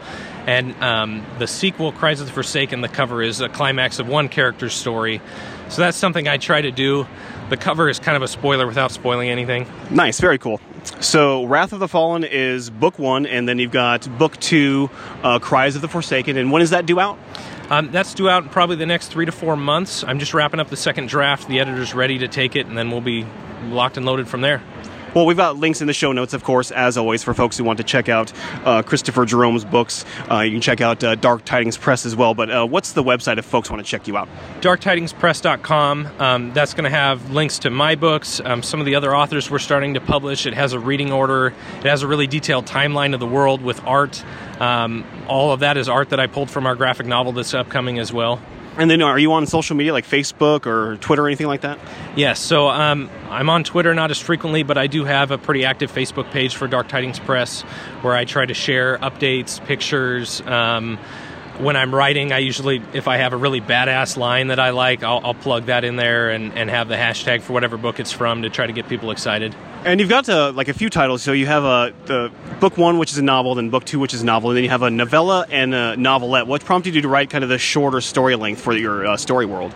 and 0.46 0.76
um, 0.84 1.26
the 1.38 1.48
sequel, 1.48 1.94
Cries 1.94 2.20
of 2.20 2.28
the 2.28 2.34
Forsaken, 2.34 2.82
the 2.82 2.90
cover 2.90 3.24
is 3.24 3.40
a 3.40 3.48
climax 3.48 4.00
of 4.00 4.10
one 4.10 4.28
character's 4.28 4.74
story. 4.74 5.22
So 5.70 5.82
that's 5.82 5.96
something 5.96 6.28
I 6.28 6.36
try 6.36 6.60
to 6.60 6.72
do. 6.72 7.08
The 7.50 7.58
cover 7.58 7.90
is 7.90 8.00
kind 8.00 8.16
of 8.16 8.22
a 8.22 8.28
spoiler 8.28 8.68
without 8.68 8.92
spoiling 8.92 9.30
anything. 9.30 9.68
Nice, 9.90 10.20
very 10.20 10.38
cool. 10.38 10.62
So, 11.00 11.46
Wrath 11.46 11.74
of 11.74 11.80
the 11.80 11.88
Fallen 11.88 12.24
is 12.24 12.70
book 12.70 13.00
one, 13.00 13.26
and 13.26 13.50
then 13.50 13.60
you've 13.60 13.72
got 13.72 14.08
book 14.18 14.38
two, 14.38 14.90
uh, 15.24 15.40
Cries 15.40 15.76
of 15.76 15.82
the 15.82 15.88
Forsaken. 15.88 16.38
And 16.38 16.52
when 16.52 16.62
is 16.62 16.70
that 16.70 16.86
due 16.86 17.00
out? 17.00 17.18
Um, 17.70 17.92
that's 17.92 18.14
due 18.14 18.30
out 18.30 18.44
in 18.44 18.50
probably 18.50 18.76
the 18.76 18.86
next 18.86 19.08
three 19.10 19.26
to 19.26 19.32
four 19.32 19.56
months. 19.56 20.04
I'm 20.04 20.20
just 20.20 20.34
wrapping 20.34 20.60
up 20.60 20.70
the 20.70 20.78
second 20.78 21.10
draft. 21.10 21.48
The 21.48 21.60
editor's 21.60 21.94
ready 21.94 22.18
to 22.20 22.28
take 22.28 22.56
it, 22.56 22.66
and 22.66 22.78
then 22.78 22.92
we'll 22.92 23.02
be 23.02 23.26
locked 23.66 23.98
and 23.98 24.06
loaded 24.06 24.28
from 24.28 24.42
there. 24.42 24.64
Well, 25.16 25.26
we've 25.26 25.38
got 25.38 25.58
links 25.58 25.82
in 25.82 25.88
the 25.88 25.94
show 25.94 26.12
notes, 26.12 26.34
of 26.34 26.44
course, 26.44 26.70
as 26.70 26.96
always, 26.96 27.24
for 27.24 27.34
folks 27.34 27.58
who 27.58 27.64
want 27.64 27.78
to 27.78 27.84
check 27.84 28.10
out 28.10 28.32
uh, 28.64 28.84
Kristopher 28.84 29.26
Jerome's 29.26 29.66
books. 29.66 30.06
Uh, 30.30 30.42
you 30.42 30.52
can 30.52 30.62
check 30.62 30.82
out 30.82 31.04
uh, 31.04 31.16
Dark 31.16 31.46
Tidings 31.46 31.78
Press 31.78 32.06
as 32.06 32.16
well. 32.16 32.36
But 32.36 32.52
uh, 32.52 32.68
what's 32.68 32.94
the 32.94 33.04
website 33.04 33.40
if 33.40 33.46
folks 33.46 33.72
want 33.72 33.84
to 33.84 33.90
check 33.90 34.08
you 34.08 34.18
out? 34.18 34.30
DarkTidingsPress.com. 34.62 36.08
Um, 36.20 36.54
that's 36.54 36.76
going 36.76 36.84
to 36.84 36.96
have 36.96 37.32
links 37.32 37.58
to 37.60 37.72
my 37.72 37.96
books, 37.96 38.40
um, 38.46 38.62
some 38.62 38.80
of 38.80 38.86
the 38.86 38.96
other 38.96 39.16
authors 39.16 39.50
we're 39.50 39.60
starting 39.60 39.96
to 39.96 40.02
publish. 40.02 40.46
It 40.46 40.54
has 40.54 40.74
a 40.74 40.80
reading 40.80 41.12
order, 41.12 41.48
it 41.80 41.86
has 41.86 42.04
a 42.04 42.08
really 42.08 42.28
detailed 42.28 42.66
timeline 42.66 43.14
of 43.14 43.20
the 43.20 43.28
world 43.28 43.62
with 43.64 43.84
art. 43.86 44.24
Um, 44.62 45.06
all 45.28 45.52
of 45.52 45.62
that 45.62 45.78
is 45.78 45.90
art 45.90 46.10
that 46.10 46.20
I 46.20 46.28
pulled 46.28 46.52
from 46.52 46.68
our 46.68 46.76
graphic 46.76 47.08
novel 47.08 47.32
that's 47.32 47.54
upcoming 47.54 47.98
as 47.98 48.14
well. 48.14 48.40
And 48.80 48.90
then, 48.90 49.02
are 49.02 49.20
you 49.20 49.34
on 49.34 49.46
social 49.46 49.76
media 49.76 49.92
like 49.92 50.06
Facebook 50.06 50.66
or 50.66 50.96
Twitter 50.98 51.24
or 51.24 51.28
anything 51.28 51.48
like 51.48 51.62
that? 51.62 51.78
Yes, 52.16 52.40
so 52.40 52.70
um, 52.70 53.10
I'm 53.30 53.50
on 53.50 53.66
Twitter 53.66 53.94
not 53.94 54.10
as 54.10 54.20
frequently, 54.20 54.64
but 54.64 54.78
I 54.78 54.88
do 54.88 55.04
have 55.04 55.32
a 55.32 55.38
pretty 55.38 55.66
active 55.66 55.92
Facebook 55.92 56.32
page 56.32 56.56
for 56.56 56.66
Dark 56.66 56.88
Tidings 56.88 57.20
Press 57.20 57.64
where 58.04 58.16
I 58.16 58.24
try 58.24 58.46
to 58.46 58.54
share 58.54 58.98
updates, 59.00 59.64
pictures. 59.66 60.40
Um, 60.42 60.98
when 61.60 61.76
I'm 61.76 61.94
writing, 61.94 62.32
I 62.32 62.40
usually, 62.40 62.82
if 62.94 63.08
I 63.08 63.18
have 63.18 63.34
a 63.34 63.38
really 63.38 63.60
badass 63.60 64.16
line 64.16 64.48
that 64.48 64.60
I 64.60 64.70
like, 64.70 65.04
I'll, 65.04 65.20
I'll 65.24 65.34
plug 65.34 65.66
that 65.66 65.84
in 65.84 65.98
there 65.98 66.30
and, 66.30 66.54
and 66.54 66.70
have 66.70 66.88
the 66.88 66.96
hashtag 66.96 67.42
for 67.42 67.54
whatever 67.54 67.78
book 67.78 68.00
it's 68.00 68.12
from 68.12 68.44
to 68.44 68.50
try 68.50 68.66
to 68.66 68.74
get 68.74 68.88
people 68.88 69.12
excited. 69.12 69.54
And 69.84 70.00
you've 70.00 70.10
got 70.10 70.28
uh, 70.30 70.54
like 70.54 70.70
a 70.70 70.74
few 70.74 70.90
titles. 70.90 71.22
So 71.22 71.34
you 71.34 71.46
have 71.48 71.64
uh, 71.66 71.92
the 72.06 72.32
book 72.60 72.78
one, 72.78 72.98
which 72.98 73.12
is 73.12 73.18
a 73.18 73.24
novel, 73.24 73.56
then 73.56 73.70
book 73.70 73.84
two, 73.84 74.00
which 74.00 74.14
is 74.14 74.22
a 74.22 74.26
novel, 74.26 74.52
and 74.52 74.58
then 74.58 74.64
you 74.64 74.70
have 74.70 74.84
a 74.84 74.90
novella 74.90 75.46
and 75.50 75.76
a 75.76 75.98
novelette. 75.98 76.48
What 76.48 76.64
prompted 76.64 76.96
you 76.96 77.02
to 77.02 77.10
write 77.10 77.30
kind 77.30 77.44
of 77.44 77.50
the 77.50 77.58
shorter 77.58 78.02
story 78.02 78.36
length 78.36 78.62
for 78.62 78.74
your 78.74 79.06
uh, 79.06 79.18
story 79.18 79.46
world? 79.46 79.74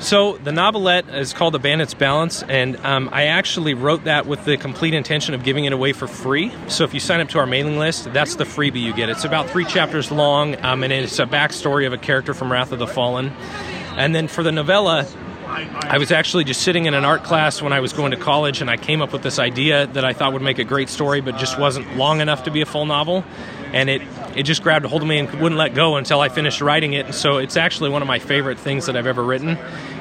So 0.00 0.38
the 0.38 0.52
novelette 0.52 1.08
is 1.08 1.32
called 1.32 1.54
The 1.54 1.58
Bandit's 1.58 1.92
Balance, 1.92 2.44
and 2.44 2.76
um, 2.86 3.08
I 3.10 3.24
actually 3.24 3.74
wrote 3.74 4.04
that 4.04 4.26
with 4.26 4.44
the 4.44 4.56
complete 4.56 4.94
intention 4.94 5.34
of 5.34 5.42
giving 5.42 5.64
it 5.64 5.72
away 5.72 5.92
for 5.92 6.06
free. 6.06 6.52
So 6.68 6.84
if 6.84 6.94
you 6.94 7.00
sign 7.00 7.20
up 7.20 7.28
to 7.30 7.40
our 7.40 7.46
mailing 7.46 7.78
list, 7.78 8.12
that's 8.12 8.36
the 8.36 8.44
freebie 8.44 8.80
you 8.80 8.94
get. 8.94 9.08
It's 9.08 9.24
about 9.24 9.50
three 9.50 9.64
chapters 9.64 10.12
long, 10.12 10.54
um, 10.64 10.84
and 10.84 10.92
it's 10.92 11.18
a 11.18 11.26
backstory 11.26 11.84
of 11.84 11.92
a 11.92 11.98
character 11.98 12.32
from 12.32 12.52
Wrath 12.52 12.70
of 12.70 12.78
the 12.78 12.86
Fallen. 12.86 13.30
And 13.96 14.14
then 14.14 14.28
for 14.28 14.44
the 14.44 14.52
novella, 14.52 15.04
I 15.48 15.96
was 15.98 16.12
actually 16.12 16.44
just 16.44 16.62
sitting 16.62 16.84
in 16.84 16.94
an 16.94 17.04
art 17.04 17.24
class 17.24 17.62
when 17.62 17.72
I 17.72 17.80
was 17.80 17.92
going 17.92 18.10
to 18.10 18.16
college, 18.16 18.60
and 18.60 18.70
I 18.70 18.76
came 18.76 19.00
up 19.00 19.12
with 19.12 19.22
this 19.22 19.38
idea 19.38 19.86
that 19.86 20.04
I 20.04 20.12
thought 20.12 20.34
would 20.34 20.42
make 20.42 20.58
a 20.58 20.64
great 20.64 20.88
story, 20.88 21.20
but 21.20 21.36
just 21.36 21.58
wasn't 21.58 21.96
long 21.96 22.20
enough 22.20 22.44
to 22.44 22.50
be 22.50 22.60
a 22.60 22.66
full 22.66 22.84
novel. 22.84 23.24
And 23.72 23.88
it, 23.88 24.02
it 24.36 24.42
just 24.42 24.62
grabbed 24.62 24.84
a 24.84 24.88
hold 24.88 25.02
of 25.02 25.08
me 25.08 25.18
and 25.18 25.28
wouldn't 25.40 25.58
let 25.58 25.74
go 25.74 25.96
until 25.96 26.20
I 26.20 26.28
finished 26.28 26.60
writing 26.60 26.92
it. 26.92 27.06
And 27.06 27.14
so 27.14 27.38
it's 27.38 27.56
actually 27.56 27.90
one 27.90 28.02
of 28.02 28.08
my 28.08 28.18
favorite 28.18 28.58
things 28.58 28.86
that 28.86 28.96
I've 28.96 29.06
ever 29.06 29.22
written. 29.22 29.56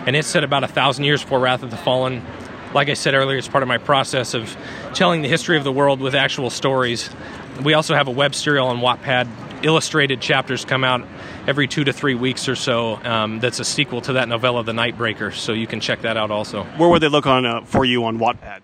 And 0.06 0.16
it's 0.16 0.28
set 0.28 0.44
about 0.44 0.64
a 0.64 0.68
thousand 0.68 1.06
years 1.06 1.22
before 1.22 1.40
Wrath 1.40 1.64
of 1.64 1.72
the 1.72 1.78
Fallen. 1.78 2.26
Like 2.74 2.90
I 2.90 2.94
said 2.94 3.14
earlier, 3.14 3.38
it's 3.38 3.48
part 3.48 3.64
of 3.64 3.68
my 3.68 3.78
process 3.78 4.34
of 4.34 4.56
telling 4.94 5.22
the 5.22 5.30
history 5.30 5.58
of 5.58 5.64
the 5.64 5.72
world 5.72 6.02
with 6.02 6.16
actual 6.16 6.50
stories. 6.50 7.10
We 7.64 7.74
also 7.74 7.96
have 7.96 8.08
a 8.08 8.12
web 8.12 8.36
serial 8.36 8.68
on 8.68 8.80
Wattpad. 8.80 9.66
Illustrated 9.66 10.22
chapters 10.22 10.66
come 10.66 10.84
out 10.84 11.08
every 11.48 11.68
two 11.68 11.84
to 11.86 11.94
three 11.94 12.14
weeks 12.14 12.48
or 12.48 12.56
so. 12.56 12.98
Um, 13.04 13.40
that's 13.40 13.60
a 13.60 13.66
sequel 13.66 14.02
to 14.02 14.14
that 14.14 14.28
novella, 14.28 14.64
The 14.64 14.74
Nightbreaker. 14.74 15.34
So 15.34 15.54
you 15.54 15.66
can 15.66 15.80
check 15.80 16.02
that 16.02 16.18
out 16.18 16.30
also. 16.30 16.64
Where 16.78 16.90
would 16.90 17.02
they 17.02 17.08
look 17.08 17.26
on 17.26 17.46
uh, 17.46 17.62
for 17.62 17.86
you 17.86 18.04
on 18.06 18.20
Wattpad? 18.20 18.60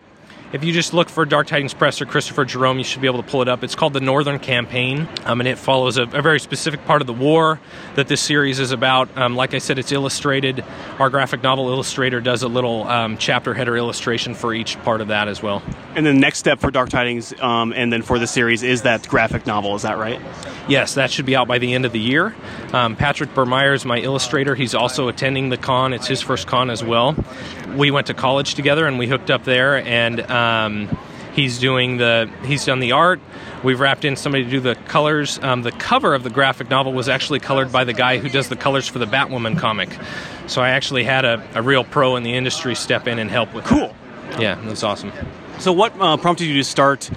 If 0.54 0.64
you 0.64 0.72
just 0.72 0.94
look 0.94 1.10
for 1.10 1.26
Dark 1.26 1.48
Tidings 1.48 1.74
Press 1.74 2.00
or 2.00 2.06
Kristopher 2.06 2.46
Jerome, 2.46 2.78
you 2.78 2.84
should 2.84 3.02
be 3.02 3.08
able 3.08 3.24
to 3.24 3.28
pull 3.28 3.42
it 3.42 3.48
up. 3.48 3.64
It's 3.64 3.74
called 3.74 3.94
the 3.94 4.00
Northern 4.00 4.38
Campaign, 4.38 5.10
um, 5.26 5.42
and 5.42 5.48
it 5.48 5.58
follows 5.58 5.98
a, 5.98 6.04
a, 6.04 6.22
very 6.22 6.40
specific 6.40 6.86
part 6.86 7.02
of 7.02 7.08
the 7.08 7.14
war 7.14 7.60
that 7.96 8.08
this 8.08 8.22
series 8.22 8.60
is 8.60 8.72
about. 8.72 9.18
Um, 9.18 9.36
like 9.36 9.56
I 9.56 9.58
said, 9.58 9.80
it's 9.80 9.92
illustrated. 9.92 10.64
Our 11.00 11.10
graphic 11.10 11.42
novel 11.42 11.70
illustrator 11.70 12.22
does 12.22 12.44
a 12.44 12.48
little 12.48 12.88
um, 12.88 13.18
chapter 13.18 13.56
header 13.56 13.76
illustration 13.76 14.36
for 14.36 14.54
each 14.54 14.80
part 14.84 15.02
of 15.02 15.08
that 15.08 15.28
as 15.28 15.42
well. 15.42 15.64
And 15.96 16.06
the 16.06 16.14
next 16.14 16.38
step 16.38 16.60
for 16.60 16.70
Dark 16.70 16.90
Tidings, 16.90 17.34
um, 17.42 17.74
and 17.74 17.92
then 17.92 18.04
for 18.04 18.20
the 18.20 18.28
series, 18.28 18.62
is 18.62 18.84
that 18.84 19.08
graphic 19.08 19.48
novel. 19.48 19.74
Is 19.74 19.82
that 19.82 19.98
right? 19.98 20.22
Yes, 20.68 20.94
that 20.94 21.10
should 21.10 21.26
be 21.26 21.36
out 21.36 21.48
by 21.48 21.58
the 21.58 21.74
end 21.74 21.86
of 21.86 21.92
the 21.92 22.00
year. 22.00 22.36
Um, 22.74 22.96
Patrick 22.96 23.34
Bermeyer 23.34 23.74
is 23.74 23.86
my 23.86 23.98
illustrator. 24.00 24.56
He's 24.56 24.74
also 24.74 25.08
attending 25.08 25.50
the 25.50 25.58
con. 25.58 25.94
It's 25.94 26.08
his 26.08 26.22
first 26.22 26.48
con 26.48 26.70
as 26.70 26.84
well. 26.84 27.16
We 27.76 27.92
went 27.92 28.08
to 28.08 28.14
college 28.14 28.56
together, 28.56 28.86
and 28.86 29.00
we 29.00 29.08
hooked 29.08 29.30
up 29.30 29.44
there, 29.46 29.78
and 29.78 30.22
um, 30.44 30.98
he's 31.34 31.60
doing 31.60 31.98
the 31.98 32.30
he's 32.46 32.66
done 32.66 32.80
the 32.80 32.92
art. 32.92 33.20
We've 33.64 33.80
wrapped 33.80 34.06
in 34.06 34.16
somebody 34.16 34.44
to 34.44 34.50
do 34.50 34.60
the 34.60 34.76
colors. 34.76 35.40
Um, 35.42 35.62
the 35.62 35.72
cover 35.72 36.14
of 36.14 36.24
the 36.24 36.30
graphic 36.30 36.70
novel 36.70 36.94
was 36.94 37.08
actually 37.08 37.40
colored 37.40 37.72
by 37.72 37.84
the 37.84 37.94
guy 37.94 38.18
who 38.18 38.30
does 38.30 38.50
the 38.50 38.56
colors 38.56 38.88
for 38.88 39.00
the 39.00 39.06
Batwoman 39.06 39.58
comic. 39.58 39.90
So 40.48 40.62
I 40.62 40.70
actually 40.70 41.04
had 41.04 41.26
a, 41.26 41.46
a 41.56 41.62
real 41.62 41.84
pro 41.84 42.16
in 42.16 42.24
the 42.24 42.34
industry 42.34 42.76
step 42.76 43.08
in 43.08 43.20
and 43.20 43.30
help 43.30 43.54
with. 43.54 43.66
Cool. 43.66 43.96
That. 44.32 44.42
Yeah, 44.42 44.56
that's 44.66 44.84
awesome. 44.84 45.12
So 45.60 45.72
what 45.72 45.94
uh, 46.00 46.18
prompted 46.18 46.46
you 46.46 46.56
to 46.56 46.64
start 46.64 47.10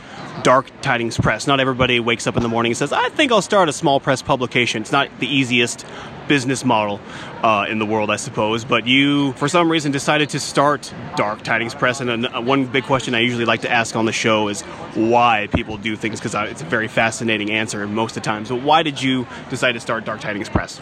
Dark 0.42 0.70
Tidings 0.82 1.18
Press? 1.18 1.46
Not 1.46 1.58
everybody 1.58 1.98
wakes 1.98 2.26
up 2.26 2.36
in 2.36 2.42
the 2.42 2.48
morning 2.48 2.70
and 2.70 2.76
says, 2.76 2.92
"I 2.92 3.08
think 3.08 3.32
I'll 3.32 3.42
start 3.42 3.68
a 3.68 3.72
small 3.72 3.98
press 3.98 4.22
publication." 4.22 4.82
It's 4.82 4.92
not 4.92 5.08
the 5.18 5.26
easiest 5.26 5.84
business 6.28 6.64
model 6.64 7.00
uh, 7.42 7.66
in 7.68 7.78
the 7.78 7.86
world, 7.86 8.10
I 8.10 8.16
suppose. 8.16 8.64
But 8.64 8.86
you, 8.86 9.32
for 9.34 9.48
some 9.48 9.70
reason, 9.70 9.92
decided 9.92 10.30
to 10.30 10.40
start 10.40 10.92
Dark 11.16 11.42
Tidings 11.42 11.74
Press. 11.74 12.00
And 12.00 12.26
uh, 12.26 12.40
one 12.40 12.66
big 12.66 12.84
question 12.84 13.14
I 13.14 13.20
usually 13.20 13.44
like 13.44 13.62
to 13.62 13.70
ask 13.70 13.96
on 13.96 14.04
the 14.04 14.12
show 14.12 14.48
is 14.48 14.62
why 14.94 15.48
people 15.52 15.76
do 15.76 15.96
things, 15.96 16.20
because 16.20 16.34
it's 16.50 16.62
a 16.62 16.66
very 16.66 16.88
fascinating 16.88 17.50
answer 17.50 17.86
most 17.86 18.16
of 18.16 18.22
the 18.22 18.26
time. 18.26 18.44
So, 18.44 18.56
why 18.56 18.82
did 18.82 19.02
you 19.02 19.26
decide 19.50 19.72
to 19.72 19.80
start 19.80 20.04
Dark 20.04 20.20
Tidings 20.20 20.48
Press? 20.48 20.80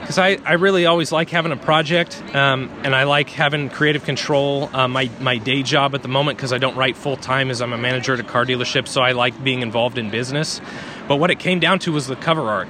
Because 0.00 0.18
I, 0.18 0.38
I 0.44 0.52
really 0.54 0.84
always 0.84 1.12
like 1.12 1.30
having 1.30 1.50
a 1.50 1.56
project, 1.56 2.22
um, 2.34 2.70
and 2.84 2.94
I 2.94 3.04
like 3.04 3.30
having 3.30 3.70
creative 3.70 4.04
control. 4.04 4.68
Uh, 4.76 4.86
my, 4.86 5.08
my 5.18 5.38
day 5.38 5.62
job 5.62 5.94
at 5.94 6.02
the 6.02 6.08
moment, 6.08 6.36
because 6.36 6.52
I 6.52 6.58
don't 6.58 6.76
write 6.76 6.94
full 6.94 7.16
time, 7.16 7.50
is 7.50 7.62
I'm 7.62 7.72
a 7.72 7.78
manager 7.78 8.12
at 8.12 8.20
a 8.20 8.22
car 8.22 8.44
dealership, 8.44 8.86
so 8.86 9.00
I 9.00 9.12
like 9.12 9.42
being 9.42 9.62
involved 9.62 9.96
in 9.96 10.10
business. 10.10 10.60
But 11.08 11.16
what 11.16 11.30
it 11.30 11.38
came 11.38 11.58
down 11.58 11.78
to 11.80 11.92
was 11.92 12.06
the 12.06 12.16
cover 12.16 12.42
art 12.42 12.68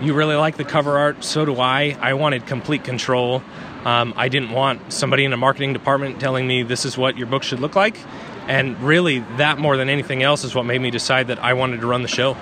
you 0.00 0.14
really 0.14 0.36
like 0.36 0.56
the 0.56 0.64
cover 0.64 0.96
art, 0.98 1.22
so 1.22 1.44
do 1.44 1.60
I. 1.60 1.96
I 2.00 2.14
wanted 2.14 2.46
complete 2.46 2.84
control. 2.84 3.42
Um, 3.84 4.14
I 4.16 4.28
didn't 4.28 4.50
want 4.50 4.92
somebody 4.92 5.24
in 5.24 5.32
a 5.32 5.36
marketing 5.36 5.72
department 5.72 6.20
telling 6.20 6.46
me 6.46 6.62
this 6.62 6.84
is 6.84 6.96
what 6.96 7.18
your 7.18 7.26
book 7.26 7.42
should 7.42 7.60
look 7.60 7.76
like. 7.76 7.96
And 8.48 8.80
really, 8.80 9.20
that 9.36 9.58
more 9.58 9.76
than 9.76 9.88
anything 9.88 10.22
else 10.22 10.44
is 10.44 10.54
what 10.54 10.64
made 10.64 10.80
me 10.80 10.90
decide 10.90 11.28
that 11.28 11.38
I 11.38 11.52
wanted 11.52 11.80
to 11.82 11.86
run 11.86 12.02
the 12.02 12.08
show. 12.08 12.36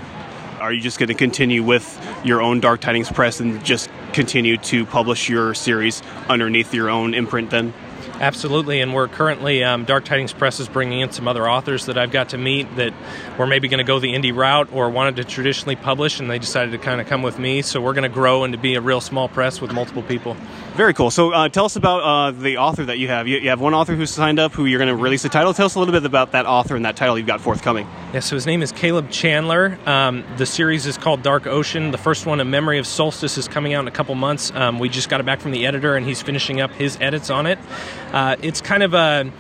Are 0.61 0.72
you 0.72 0.80
just 0.80 0.98
going 0.98 1.09
to 1.09 1.14
continue 1.14 1.62
with 1.62 2.00
your 2.24 2.42
own 2.42 2.61
Dark 2.61 2.80
Tidings 2.80 3.11
Press 3.11 3.40
and 3.40 3.64
just 3.64 3.90
continue 4.12 4.56
to 4.56 4.86
publish 4.86 5.28
your 5.28 5.54
series 5.54 6.02
underneath 6.28 6.74
your 6.74 6.90
own 6.90 7.14
imprint 7.14 7.50
then? 7.50 7.74
Absolutely, 8.20 8.80
and 8.80 8.92
we're 8.92 9.06
currently 9.06 9.62
um, 9.62 9.84
Dark 9.84 10.04
Tidings 10.04 10.32
Press 10.32 10.58
is 10.58 10.68
bringing 10.68 11.00
in 11.00 11.12
some 11.12 11.28
other 11.28 11.48
authors 11.48 11.86
that 11.86 11.96
I've 11.96 12.10
got 12.10 12.30
to 12.30 12.38
meet 12.38 12.74
that 12.74 12.92
were 13.38 13.46
maybe 13.46 13.68
going 13.68 13.78
to 13.78 13.84
go 13.84 14.00
the 14.00 14.12
indie 14.12 14.34
route 14.34 14.72
or 14.72 14.90
wanted 14.90 15.16
to 15.16 15.24
traditionally 15.24 15.76
publish, 15.76 16.18
and 16.18 16.28
they 16.28 16.40
decided 16.40 16.72
to 16.72 16.78
kind 16.78 17.00
of 17.00 17.06
come 17.06 17.22
with 17.22 17.38
me. 17.38 17.62
So 17.62 17.80
we're 17.80 17.92
going 17.92 18.02
to 18.02 18.08
grow 18.08 18.42
and 18.42 18.52
to 18.52 18.58
be 18.58 18.74
a 18.74 18.80
real 18.80 19.00
small 19.00 19.28
press 19.28 19.60
with 19.60 19.72
multiple 19.72 20.02
people. 20.02 20.36
Very 20.78 20.94
cool. 20.94 21.10
So 21.10 21.32
uh, 21.32 21.48
tell 21.48 21.64
us 21.64 21.74
about 21.74 22.04
uh, 22.04 22.30
the 22.30 22.58
author 22.58 22.84
that 22.84 22.98
you 22.98 23.08
have. 23.08 23.26
You, 23.26 23.38
you, 23.38 23.48
have 23.48 23.60
one 23.60 23.74
author 23.74 23.96
who's 23.96 24.12
signed 24.12 24.38
up 24.38 24.52
who 24.52 24.64
you're 24.64 24.78
going 24.78 24.86
to 24.86 24.94
release 24.94 25.24
the 25.24 25.28
title. 25.28 25.52
Tell 25.52 25.66
us 25.66 25.74
a 25.74 25.80
little 25.80 25.90
bit 25.90 26.04
about 26.04 26.30
that 26.30 26.46
author 26.46 26.76
and 26.76 26.84
that 26.84 26.94
title 26.94 27.18
you've 27.18 27.26
got 27.26 27.40
forthcoming. 27.40 27.84
Yeah, 28.14 28.20
so 28.20 28.36
his 28.36 28.46
name 28.46 28.62
is 28.62 28.70
Caleb 28.70 29.10
Chandler. 29.10 29.76
Um, 29.86 30.22
the 30.36 30.46
series 30.46 30.86
is 30.86 30.96
called 30.96 31.24
Dark 31.24 31.48
Ocean. 31.48 31.90
The 31.90 31.98
first 31.98 32.26
one, 32.26 32.38
A 32.38 32.44
Memory 32.44 32.78
of 32.78 32.86
Solstice, 32.86 33.36
is 33.36 33.48
coming 33.48 33.74
out 33.74 33.80
in 33.80 33.88
a 33.88 33.90
couple 33.90 34.14
months. 34.14 34.52
Um, 34.54 34.78
we 34.78 34.88
just 34.88 35.08
got 35.08 35.18
it 35.18 35.26
back 35.26 35.40
from 35.40 35.50
the 35.50 35.66
editor, 35.66 35.96
and 35.96 36.06
he's 36.06 36.22
finishing 36.22 36.60
up 36.60 36.70
his 36.70 36.96
edits 37.00 37.28
on 37.28 37.46
it. 37.46 37.58
Uh, 38.12 38.36
it's 38.40 38.60
kind 38.60 38.84
of 38.84 38.94
a 38.94 39.32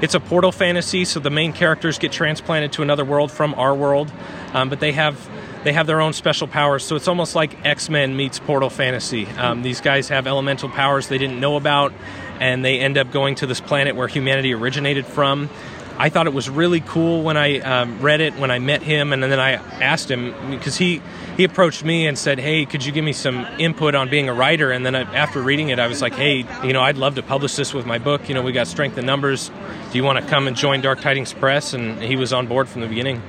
it's 0.00 0.14
a 0.14 0.20
portal 0.20 0.50
fantasy, 0.50 1.04
so 1.04 1.20
the 1.20 1.28
main 1.28 1.52
characters 1.52 1.98
get 1.98 2.10
transplanted 2.10 2.72
to 2.72 2.80
another 2.80 3.04
world 3.04 3.30
from 3.30 3.52
our 3.56 3.74
world, 3.74 4.10
um, 4.54 4.70
but 4.70 4.80
they 4.80 4.92
have 4.92 5.28
they 5.66 5.72
have 5.72 5.88
their 5.88 6.00
own 6.00 6.12
special 6.12 6.46
powers. 6.46 6.84
So 6.84 6.94
it's 6.94 7.08
almost 7.08 7.34
like 7.34 7.66
X 7.66 7.90
Men 7.90 8.16
meets 8.16 8.38
Portal 8.38 8.70
Fantasy. 8.70 9.26
Um, 9.26 9.62
these 9.62 9.80
guys 9.80 10.08
have 10.10 10.28
elemental 10.28 10.68
powers 10.68 11.08
they 11.08 11.18
didn't 11.18 11.40
know 11.40 11.56
about, 11.56 11.92
and 12.38 12.64
they 12.64 12.78
end 12.78 12.96
up 12.96 13.10
going 13.10 13.34
to 13.36 13.46
this 13.46 13.60
planet 13.60 13.96
where 13.96 14.06
humanity 14.06 14.54
originated 14.54 15.06
from. 15.06 15.50
I 15.98 16.08
thought 16.08 16.26
it 16.26 16.34
was 16.34 16.48
really 16.48 16.80
cool 16.80 17.22
when 17.22 17.36
I 17.36 17.58
um, 17.60 18.00
read 18.00 18.20
it, 18.20 18.36
when 18.36 18.50
I 18.50 18.60
met 18.60 18.82
him, 18.82 19.12
and 19.12 19.22
then 19.22 19.40
I 19.40 19.54
asked 19.82 20.08
him 20.08 20.34
because 20.50 20.76
he 20.76 21.02
he 21.36 21.42
approached 21.42 21.84
me 21.84 22.06
and 22.06 22.16
said, 22.16 22.38
"Hey, 22.38 22.64
could 22.64 22.84
you 22.84 22.92
give 22.92 23.04
me 23.04 23.12
some 23.12 23.44
input 23.58 23.96
on 23.96 24.08
being 24.08 24.28
a 24.28 24.34
writer?" 24.34 24.70
And 24.70 24.86
then 24.86 24.94
I, 24.94 25.00
after 25.16 25.42
reading 25.42 25.70
it, 25.70 25.80
I 25.80 25.88
was 25.88 26.00
like, 26.00 26.14
"Hey, 26.14 26.44
you 26.64 26.72
know, 26.74 26.82
I'd 26.82 26.98
love 26.98 27.16
to 27.16 27.24
publish 27.24 27.56
this 27.56 27.74
with 27.74 27.86
my 27.86 27.98
book. 27.98 28.28
You 28.28 28.34
know, 28.36 28.42
we 28.42 28.52
got 28.52 28.68
Strength 28.68 28.98
in 28.98 29.06
Numbers. 29.06 29.50
Do 29.90 29.98
you 29.98 30.04
want 30.04 30.20
to 30.20 30.26
come 30.30 30.46
and 30.46 30.56
join 30.56 30.80
Dark 30.80 31.00
Tidings 31.00 31.32
Press?" 31.32 31.72
And 31.72 32.00
he 32.00 32.14
was 32.14 32.32
on 32.32 32.46
board 32.46 32.68
from 32.68 32.82
the 32.82 32.88
beginning. 32.88 33.20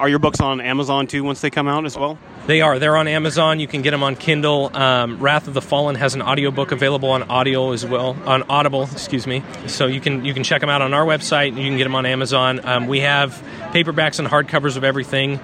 Are 0.00 0.08
your 0.08 0.18
books 0.18 0.40
on 0.40 0.62
Amazon 0.62 1.06
too 1.06 1.22
once 1.22 1.42
they 1.42 1.50
come 1.50 1.68
out 1.68 1.84
as 1.84 1.94
well? 1.94 2.18
They 2.46 2.62
are. 2.62 2.78
They're 2.78 2.96
on 2.96 3.06
Amazon. 3.06 3.60
You 3.60 3.68
can 3.68 3.82
get 3.82 3.90
them 3.90 4.02
on 4.02 4.16
Kindle. 4.16 4.74
Um, 4.74 5.18
Wrath 5.18 5.46
of 5.46 5.52
the 5.52 5.60
Fallen 5.60 5.94
has 5.94 6.14
an 6.14 6.22
audiobook 6.22 6.72
available 6.72 7.10
on 7.10 7.24
audio 7.24 7.72
as 7.72 7.84
well, 7.84 8.16
on 8.24 8.42
Audible, 8.44 8.84
excuse 8.84 9.26
me. 9.26 9.44
So 9.66 9.84
you 9.84 10.00
can 10.00 10.24
you 10.24 10.32
can 10.32 10.42
check 10.42 10.62
them 10.62 10.70
out 10.70 10.80
on 10.80 10.94
our 10.94 11.04
website. 11.04 11.48
You 11.48 11.68
can 11.68 11.76
get 11.76 11.84
them 11.84 11.94
on 11.94 12.06
Amazon. 12.06 12.64
Um, 12.64 12.86
we 12.86 13.00
have 13.00 13.32
paperbacks 13.72 14.18
and 14.18 14.26
hardcovers 14.26 14.78
of 14.78 14.84
everything. 14.84 15.38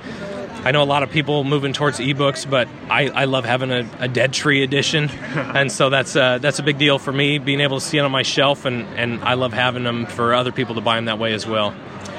I 0.64 0.70
know 0.70 0.82
a 0.82 0.84
lot 0.84 1.02
of 1.02 1.10
people 1.10 1.44
moving 1.44 1.74
towards 1.74 1.98
ebooks, 1.98 2.48
but 2.48 2.66
I, 2.88 3.08
I 3.08 3.24
love 3.26 3.44
having 3.44 3.70
a, 3.70 3.88
a, 4.00 4.08
dead 4.08 4.32
tree 4.32 4.64
edition, 4.64 5.10
and 5.34 5.70
so 5.70 5.90
that's 5.90 6.16
uh, 6.16 6.38
that's 6.38 6.58
a 6.58 6.62
big 6.62 6.78
deal 6.78 6.98
for 6.98 7.12
me. 7.12 7.38
Being 7.38 7.60
able 7.60 7.78
to 7.78 7.84
see 7.84 7.98
it 7.98 8.00
on 8.00 8.10
my 8.10 8.22
shelf, 8.22 8.64
and, 8.64 8.86
and 8.98 9.22
I 9.22 9.34
love 9.34 9.52
having 9.52 9.84
them 9.84 10.06
for 10.06 10.34
other 10.34 10.50
people 10.50 10.74
to 10.76 10.80
buy 10.80 10.96
them 10.96 11.04
that 11.04 11.18
way 11.18 11.34
as 11.34 11.46
well. 11.46 11.72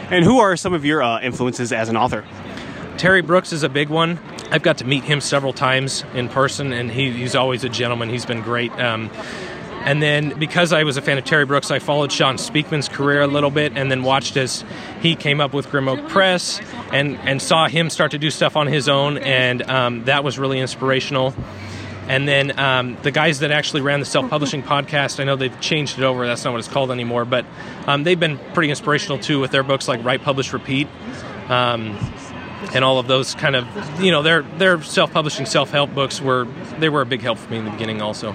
And 0.10 0.24
who 0.24 0.40
are 0.40 0.56
some 0.56 0.74
of 0.74 0.86
your 0.86 1.04
uh, 1.04 1.20
influences 1.20 1.74
as 1.74 1.90
an 1.90 1.98
author? 1.98 2.24
Terry 2.98 3.22
Brooks 3.22 3.52
is 3.52 3.64
a 3.64 3.70
big 3.70 3.90
one. 3.90 4.20
I've 4.52 4.64
got 4.64 4.78
to 4.78 4.86
meet 4.86 5.04
him 5.04 5.20
several 5.20 5.52
times 5.52 6.06
in 6.14 6.30
person, 6.30 6.72
and 6.72 6.90
he, 6.90 7.12
he's 7.12 7.36
always 7.36 7.66
a 7.66 7.70
gentleman. 7.70 8.10
He's 8.10 8.26
been 8.26 8.42
great. 8.42 8.72
Um, 8.80 9.12
and 9.82 10.02
then 10.02 10.38
because 10.40 10.74
I 10.74 10.84
was 10.84 10.98
a 10.98 11.02
fan 11.02 11.18
of 11.18 11.26
Terry 11.26 11.46
Brooks, 11.46 11.72
I 11.72 11.80
followed 11.80 12.12
Shawn 12.12 12.38
Speakman's 12.38 12.90
career 12.90 13.22
a 13.22 13.28
little 13.28 13.52
bit 13.52 13.78
and 13.78 13.92
then 13.92 14.04
watched 14.04 14.38
as 14.38 14.64
he 15.02 15.16
came 15.16 15.40
up 15.40 15.54
with 15.54 15.70
Grim 15.70 15.88
Oak 15.88 16.10
Press 16.10 16.60
and, 16.92 17.18
and 17.20 17.42
saw 17.42 17.68
him 17.68 17.90
start 17.90 18.12
to 18.12 18.18
do 18.18 18.32
stuff 18.32 18.56
on 18.56 18.68
his 18.68 18.90
own. 18.90 19.18
And 19.18 19.62
um, 19.64 20.04
that 20.06 20.24
was 20.24 20.40
really 20.40 20.60
inspirational. 20.60 21.34
And 22.08 22.28
then 22.28 22.58
um, 22.60 22.98
the 23.04 23.12
guys 23.12 23.40
that 23.40 23.52
actually 23.52 23.82
ran 23.82 24.00
the 24.00 24.06
self 24.06 24.30
publishing 24.30 24.64
podcast, 24.74 25.20
I 25.20 25.24
know 25.24 25.36
they've 25.36 25.60
changed 25.60 25.98
it 25.98 26.04
over. 26.04 26.26
That's 26.26 26.44
not 26.44 26.52
what 26.52 26.60
it's 26.60 26.68
called 26.68 26.92
anymore. 26.92 27.26
But 27.26 27.46
um, 27.86 28.04
they've 28.04 28.20
been 28.20 28.38
pretty 28.54 28.70
inspirational 28.70 29.20
too 29.20 29.40
with 29.40 29.52
their 29.52 29.64
books 29.64 29.88
like 29.88 30.04
Write, 30.04 30.24
Publish, 30.24 30.54
Repeat. 30.54 30.88
Um, 31.50 31.98
and 32.74 32.84
all 32.84 32.98
of 33.00 33.08
those 33.08 33.36
kind 33.36 33.56
of, 33.56 33.68
you 34.02 34.12
know, 34.12 34.24
their 34.24 34.42
their 34.42 34.82
self 34.82 35.12
publishing 35.14 35.46
self 35.46 35.72
help 35.72 35.94
books 35.94 36.20
were 36.20 36.48
they 36.80 36.90
were 36.90 37.02
a 37.02 37.06
big 37.06 37.22
help 37.22 37.38
for 37.38 37.50
me 37.52 37.58
in 37.58 37.66
the 37.66 37.72
beginning 37.72 38.02
also. 38.02 38.34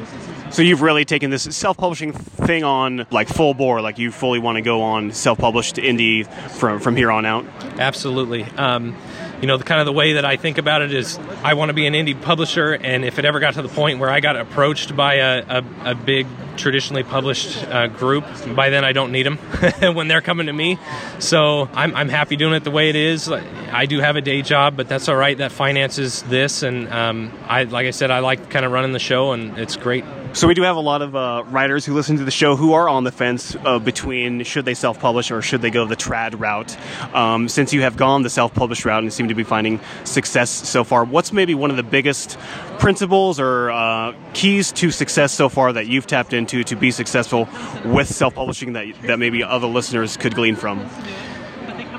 So 0.52 0.60
you've 0.60 0.82
really 0.82 1.06
taken 1.06 1.30
this 1.30 1.44
self-publishing 1.44 2.12
thing 2.12 2.62
on 2.62 3.06
like 3.10 3.28
full 3.28 3.54
bore, 3.54 3.80
like 3.80 3.98
you 3.98 4.12
fully 4.12 4.38
want 4.38 4.56
to 4.56 4.62
go 4.62 4.82
on 4.82 5.10
self-published 5.10 5.76
indie 5.76 6.26
from 6.50 6.78
from 6.78 6.94
here 6.94 7.10
on 7.10 7.24
out. 7.24 7.46
Absolutely. 7.78 8.44
Um, 8.44 8.94
you 9.42 9.48
know, 9.48 9.56
the 9.56 9.64
kind 9.64 9.80
of 9.80 9.86
the 9.86 9.92
way 9.92 10.12
that 10.12 10.24
I 10.24 10.36
think 10.36 10.56
about 10.56 10.82
it 10.82 10.94
is 10.94 11.18
I 11.42 11.54
want 11.54 11.70
to 11.70 11.72
be 11.74 11.86
an 11.86 11.94
indie 11.94 12.18
publisher, 12.18 12.74
and 12.74 13.04
if 13.04 13.18
it 13.18 13.24
ever 13.24 13.40
got 13.40 13.54
to 13.54 13.62
the 13.62 13.68
point 13.68 13.98
where 13.98 14.08
I 14.08 14.20
got 14.20 14.36
approached 14.36 14.94
by 14.94 15.14
a, 15.14 15.44
a, 15.58 15.64
a 15.90 15.94
big 15.96 16.28
traditionally 16.56 17.02
published 17.02 17.64
uh, 17.64 17.88
group, 17.88 18.24
by 18.54 18.70
then 18.70 18.84
I 18.84 18.92
don't 18.92 19.10
need 19.10 19.26
them 19.26 19.38
when 19.96 20.06
they're 20.06 20.20
coming 20.20 20.46
to 20.46 20.52
me. 20.52 20.78
So 21.18 21.68
I'm, 21.72 21.92
I'm 21.96 22.08
happy 22.08 22.36
doing 22.36 22.54
it 22.54 22.62
the 22.62 22.70
way 22.70 22.88
it 22.88 22.94
is. 22.94 23.28
I 23.28 23.86
do 23.86 23.98
have 23.98 24.14
a 24.14 24.20
day 24.20 24.42
job, 24.42 24.76
but 24.76 24.88
that's 24.88 25.08
all 25.08 25.16
right. 25.16 25.36
That 25.36 25.50
finances 25.50 26.22
this, 26.22 26.62
and 26.62 26.88
um, 26.92 27.32
I, 27.48 27.64
like 27.64 27.88
I 27.88 27.90
said, 27.90 28.12
I 28.12 28.20
like 28.20 28.48
kind 28.48 28.64
of 28.64 28.70
running 28.70 28.92
the 28.92 29.00
show, 29.00 29.32
and 29.32 29.58
it's 29.58 29.74
great. 29.74 30.04
So 30.34 30.48
we 30.48 30.54
do 30.54 30.62
have 30.62 30.76
a 30.76 30.80
lot 30.80 31.02
of 31.02 31.14
uh, 31.14 31.44
writers 31.48 31.84
who 31.84 31.92
listen 31.92 32.16
to 32.16 32.24
the 32.24 32.30
show 32.30 32.56
who 32.56 32.72
are 32.72 32.88
on 32.88 33.04
the 33.04 33.12
fence 33.12 33.54
uh, 33.54 33.78
between 33.78 34.44
should 34.44 34.64
they 34.64 34.72
self-publish 34.72 35.30
or 35.30 35.42
should 35.42 35.60
they 35.60 35.70
go 35.70 35.84
the 35.84 35.94
trad 35.94 36.40
route. 36.40 36.74
Um, 37.14 37.50
since 37.50 37.74
you 37.74 37.82
have 37.82 37.98
gone 37.98 38.22
the 38.22 38.30
self-published 38.30 38.86
route 38.86 39.02
and 39.02 39.12
seem 39.12 39.28
to 39.28 39.34
be 39.34 39.42
finding 39.42 39.78
success 40.04 40.48
so 40.48 40.84
far, 40.84 41.04
what's 41.04 41.34
maybe 41.34 41.54
one 41.54 41.68
of 41.68 41.76
the 41.76 41.82
biggest 41.82 42.38
principles 42.78 43.38
or 43.38 43.70
uh, 43.72 44.14
keys 44.32 44.72
to 44.72 44.90
success 44.90 45.32
so 45.32 45.50
far 45.50 45.74
that 45.74 45.86
you've 45.86 46.06
tapped 46.06 46.32
into 46.32 46.64
to 46.64 46.76
be 46.76 46.90
successful 46.90 47.46
with 47.84 48.08
self-publishing 48.08 48.72
that 48.72 48.86
that 49.02 49.18
maybe 49.18 49.42
other 49.42 49.66
listeners 49.66 50.16
could 50.16 50.34
glean 50.34 50.56
from? 50.56 50.88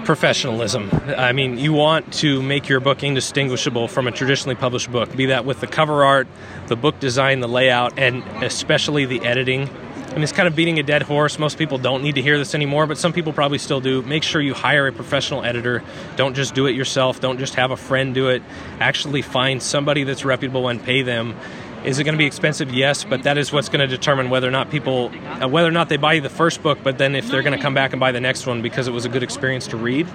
Professionalism. 0.05 0.89
I 1.17 1.31
mean, 1.31 1.57
you 1.57 1.73
want 1.73 2.13
to 2.15 2.41
make 2.41 2.69
your 2.69 2.79
book 2.79 3.03
indistinguishable 3.03 3.87
from 3.87 4.07
a 4.07 4.11
traditionally 4.11 4.55
published 4.55 4.91
book, 4.91 5.15
be 5.15 5.27
that 5.27 5.45
with 5.45 5.59
the 5.59 5.67
cover 5.67 6.03
art, 6.03 6.27
the 6.67 6.75
book 6.75 6.99
design, 6.99 7.39
the 7.39 7.47
layout, 7.47 7.97
and 7.97 8.23
especially 8.43 9.05
the 9.05 9.21
editing. 9.21 9.69
I 10.13 10.15
mean, 10.15 10.23
it's 10.23 10.31
kind 10.31 10.47
of 10.47 10.55
beating 10.55 10.77
a 10.77 10.83
dead 10.83 11.01
horse. 11.01 11.39
Most 11.39 11.57
people 11.57 11.79
don't 11.79 12.03
need 12.03 12.15
to 12.15 12.21
hear 12.21 12.37
this 12.37 12.53
anymore, 12.53 12.85
but 12.85 12.99
some 12.99 13.13
people 13.13 13.33
probably 13.33 13.57
still 13.57 13.81
do. 13.81 14.03
Make 14.03 14.21
sure 14.21 14.41
you 14.41 14.53
hire 14.53 14.85
a 14.85 14.91
professional 14.91 15.43
editor. 15.43 15.81
Don't 16.17 16.35
just 16.35 16.53
do 16.53 16.67
it 16.67 16.75
yourself. 16.75 17.19
Don't 17.19 17.39
just 17.39 17.55
have 17.55 17.71
a 17.71 17.77
friend 17.77 18.13
do 18.13 18.29
it. 18.29 18.43
Actually 18.79 19.23
find 19.23 19.63
somebody 19.63 20.03
that's 20.03 20.23
reputable 20.23 20.67
and 20.67 20.83
pay 20.83 21.01
them 21.01 21.35
is 21.83 21.99
it 21.99 22.03
going 22.03 22.13
to 22.13 22.19
be 22.19 22.25
expensive? 22.25 22.73
Yes, 22.73 23.03
but 23.03 23.23
that 23.23 23.37
is 23.37 23.51
what's 23.51 23.69
going 23.69 23.81
to 23.81 23.87
determine 23.87 24.29
whether 24.29 24.47
or 24.47 24.51
not 24.51 24.69
people, 24.69 25.11
uh, 25.41 25.47
whether 25.47 25.67
or 25.67 25.71
not 25.71 25.89
they 25.89 25.97
buy 25.97 26.19
the 26.19 26.29
first 26.29 26.63
book, 26.63 26.79
but 26.83 26.97
then 26.97 27.15
if 27.15 27.27
they're 27.27 27.41
going 27.41 27.57
to 27.57 27.61
come 27.61 27.73
back 27.73 27.91
and 27.91 27.99
buy 27.99 28.11
the 28.11 28.21
next 28.21 28.47
one 28.47 28.61
because 28.61 28.87
it 28.87 28.91
was 28.91 29.05
a 29.05 29.09
good 29.09 29.23
experience 29.23 29.67
to 29.67 29.77
read. 29.77 30.07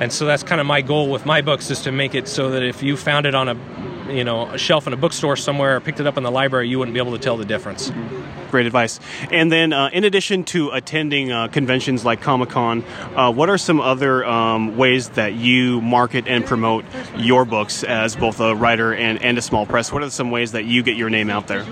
And 0.00 0.12
so 0.12 0.24
that's 0.26 0.42
kind 0.42 0.60
of 0.60 0.66
my 0.66 0.82
goal 0.82 1.10
with 1.10 1.26
my 1.26 1.40
books 1.42 1.70
is 1.70 1.82
to 1.82 1.92
make 1.92 2.14
it 2.14 2.28
so 2.28 2.50
that 2.50 2.62
if 2.62 2.82
you 2.82 2.96
found 2.96 3.26
it 3.26 3.34
on 3.34 3.48
a 3.48 3.89
you 4.10 4.24
know 4.24 4.50
a 4.50 4.58
shelf 4.58 4.86
in 4.86 4.92
a 4.92 4.96
bookstore 4.96 5.36
somewhere 5.36 5.76
or 5.76 5.80
picked 5.80 6.00
it 6.00 6.06
up 6.06 6.16
in 6.16 6.22
the 6.22 6.30
library, 6.30 6.68
you 6.68 6.78
wouldn't 6.78 6.94
be 6.94 7.00
able 7.00 7.12
to 7.12 7.18
tell 7.18 7.36
the 7.36 7.44
difference. 7.44 7.92
Great 8.50 8.66
advice. 8.66 8.98
And 9.30 9.50
then, 9.50 9.72
uh, 9.72 9.90
in 9.92 10.04
addition 10.04 10.44
to 10.44 10.70
attending 10.70 11.30
uh, 11.30 11.48
conventions 11.48 12.04
like 12.04 12.20
Comic 12.20 12.50
Con, 12.50 12.84
uh, 13.14 13.32
what 13.32 13.48
are 13.48 13.58
some 13.58 13.80
other 13.80 14.24
um, 14.24 14.76
ways 14.76 15.10
that 15.10 15.34
you 15.34 15.80
market 15.80 16.26
and 16.26 16.44
promote 16.44 16.84
your 17.16 17.44
books 17.44 17.84
as 17.84 18.16
both 18.16 18.40
a 18.40 18.56
writer 18.56 18.92
and, 18.92 19.22
and 19.22 19.38
a 19.38 19.42
small 19.42 19.66
press? 19.66 19.92
What 19.92 20.02
are 20.02 20.10
some 20.10 20.30
ways 20.30 20.52
that 20.52 20.64
you 20.64 20.82
get 20.82 20.96
your 20.96 21.10
name 21.10 21.30
out 21.30 21.46
there? 21.46 21.64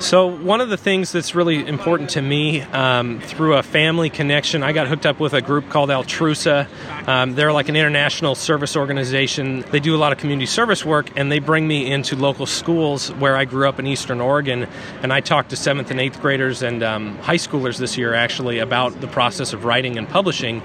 So, 0.00 0.28
one 0.28 0.62
of 0.62 0.70
the 0.70 0.78
things 0.78 1.12
that's 1.12 1.34
really 1.34 1.64
important 1.68 2.08
to 2.10 2.22
me 2.22 2.62
um, 2.62 3.20
through 3.20 3.56
a 3.56 3.62
family 3.62 4.08
connection, 4.08 4.62
I 4.62 4.72
got 4.72 4.88
hooked 4.88 5.04
up 5.04 5.20
with 5.20 5.34
a 5.34 5.42
group 5.42 5.68
called 5.68 5.90
Altrusa. 5.90 6.66
Um, 7.06 7.34
they're 7.34 7.52
like 7.52 7.68
an 7.68 7.76
international 7.76 8.34
service 8.34 8.76
organization. 8.76 9.60
They 9.70 9.78
do 9.78 9.94
a 9.94 9.98
lot 9.98 10.12
of 10.12 10.18
community 10.18 10.46
service 10.46 10.86
work, 10.86 11.10
and 11.16 11.30
they 11.30 11.38
bring 11.38 11.68
me 11.68 11.92
into 11.92 12.16
local 12.16 12.46
schools 12.46 13.12
where 13.16 13.36
I 13.36 13.44
grew 13.44 13.68
up 13.68 13.78
in 13.78 13.86
Eastern 13.86 14.22
Oregon. 14.22 14.66
And 15.02 15.12
I 15.12 15.20
talked 15.20 15.50
to 15.50 15.56
seventh 15.56 15.90
and 15.90 16.00
eighth 16.00 16.18
graders 16.22 16.62
and 16.62 16.82
um, 16.82 17.18
high 17.18 17.36
schoolers 17.36 17.76
this 17.76 17.98
year 17.98 18.14
actually 18.14 18.58
about 18.58 18.98
the 19.02 19.06
process 19.06 19.52
of 19.52 19.66
writing 19.66 19.98
and 19.98 20.08
publishing. 20.08 20.62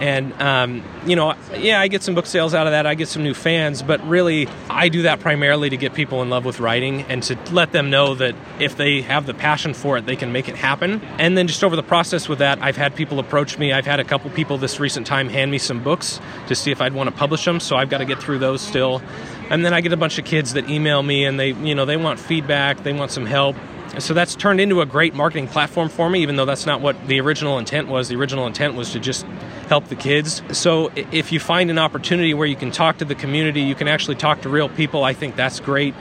And, 0.00 0.32
um, 0.40 0.82
you 1.04 1.14
know, 1.14 1.34
yeah, 1.58 1.78
I 1.78 1.88
get 1.88 2.02
some 2.02 2.14
book 2.14 2.24
sales 2.24 2.54
out 2.54 2.66
of 2.66 2.72
that. 2.72 2.86
I 2.86 2.94
get 2.94 3.08
some 3.08 3.22
new 3.22 3.34
fans, 3.34 3.82
but 3.82 4.02
really, 4.08 4.48
I 4.70 4.88
do 4.88 5.02
that 5.02 5.20
primarily 5.20 5.68
to 5.68 5.76
get 5.76 5.92
people 5.92 6.22
in 6.22 6.30
love 6.30 6.46
with 6.46 6.58
writing 6.58 7.02
and 7.02 7.22
to 7.24 7.38
let 7.52 7.72
them 7.72 7.90
know 7.90 8.14
that 8.14 8.34
if 8.58 8.78
they 8.78 9.02
have 9.02 9.26
the 9.26 9.34
passion 9.34 9.74
for 9.74 9.98
it, 9.98 10.06
they 10.06 10.16
can 10.16 10.32
make 10.32 10.48
it 10.48 10.56
happen. 10.56 11.02
And 11.18 11.36
then 11.36 11.46
just 11.46 11.62
over 11.62 11.76
the 11.76 11.82
process 11.82 12.30
with 12.30 12.38
that, 12.38 12.62
I've 12.62 12.78
had 12.78 12.94
people 12.94 13.18
approach 13.18 13.58
me. 13.58 13.72
I've 13.72 13.84
had 13.84 14.00
a 14.00 14.04
couple 14.04 14.30
people 14.30 14.56
this 14.56 14.80
recent 14.80 15.06
time 15.06 15.28
hand 15.28 15.50
me 15.50 15.58
some 15.58 15.82
books 15.82 16.18
to 16.48 16.54
see 16.54 16.70
if 16.70 16.80
I'd 16.80 16.94
want 16.94 17.10
to 17.10 17.14
publish 17.14 17.44
them. 17.44 17.60
So 17.60 17.76
I've 17.76 17.90
got 17.90 17.98
to 17.98 18.06
get 18.06 18.22
through 18.22 18.38
those 18.38 18.62
still. 18.62 19.02
And 19.50 19.64
then 19.66 19.74
I 19.74 19.82
get 19.82 19.92
a 19.92 19.98
bunch 19.98 20.18
of 20.18 20.24
kids 20.24 20.54
that 20.54 20.70
email 20.70 21.02
me 21.02 21.26
and 21.26 21.38
they, 21.38 21.50
you 21.50 21.74
know, 21.74 21.84
they 21.84 21.98
want 21.98 22.20
feedback, 22.20 22.84
they 22.84 22.94
want 22.94 23.10
some 23.10 23.26
help 23.26 23.56
so 23.98 24.14
that's 24.14 24.36
turned 24.36 24.60
into 24.60 24.80
a 24.80 24.86
great 24.86 25.14
marketing 25.14 25.48
platform 25.48 25.88
for 25.88 26.08
me 26.08 26.22
even 26.22 26.36
though 26.36 26.44
that's 26.44 26.66
not 26.66 26.80
what 26.80 27.08
the 27.08 27.20
original 27.20 27.58
intent 27.58 27.88
was. 27.88 28.08
The 28.08 28.16
original 28.16 28.46
intent 28.46 28.74
was 28.74 28.92
to 28.92 29.00
just 29.00 29.24
help 29.68 29.88
the 29.88 29.96
kids. 29.96 30.42
So 30.52 30.90
if 30.94 31.32
you 31.32 31.40
find 31.40 31.70
an 31.70 31.78
opportunity 31.78 32.32
where 32.34 32.46
you 32.46 32.56
can 32.56 32.70
talk 32.70 32.98
to 32.98 33.04
the 33.04 33.14
community 33.14 33.62
you 33.62 33.74
can 33.74 33.88
actually 33.88 34.16
talk 34.16 34.42
to 34.42 34.48
real 34.48 34.68
people 34.68 35.02
i 35.02 35.12
think 35.12 35.36
that's 35.36 35.60
great. 35.60 35.94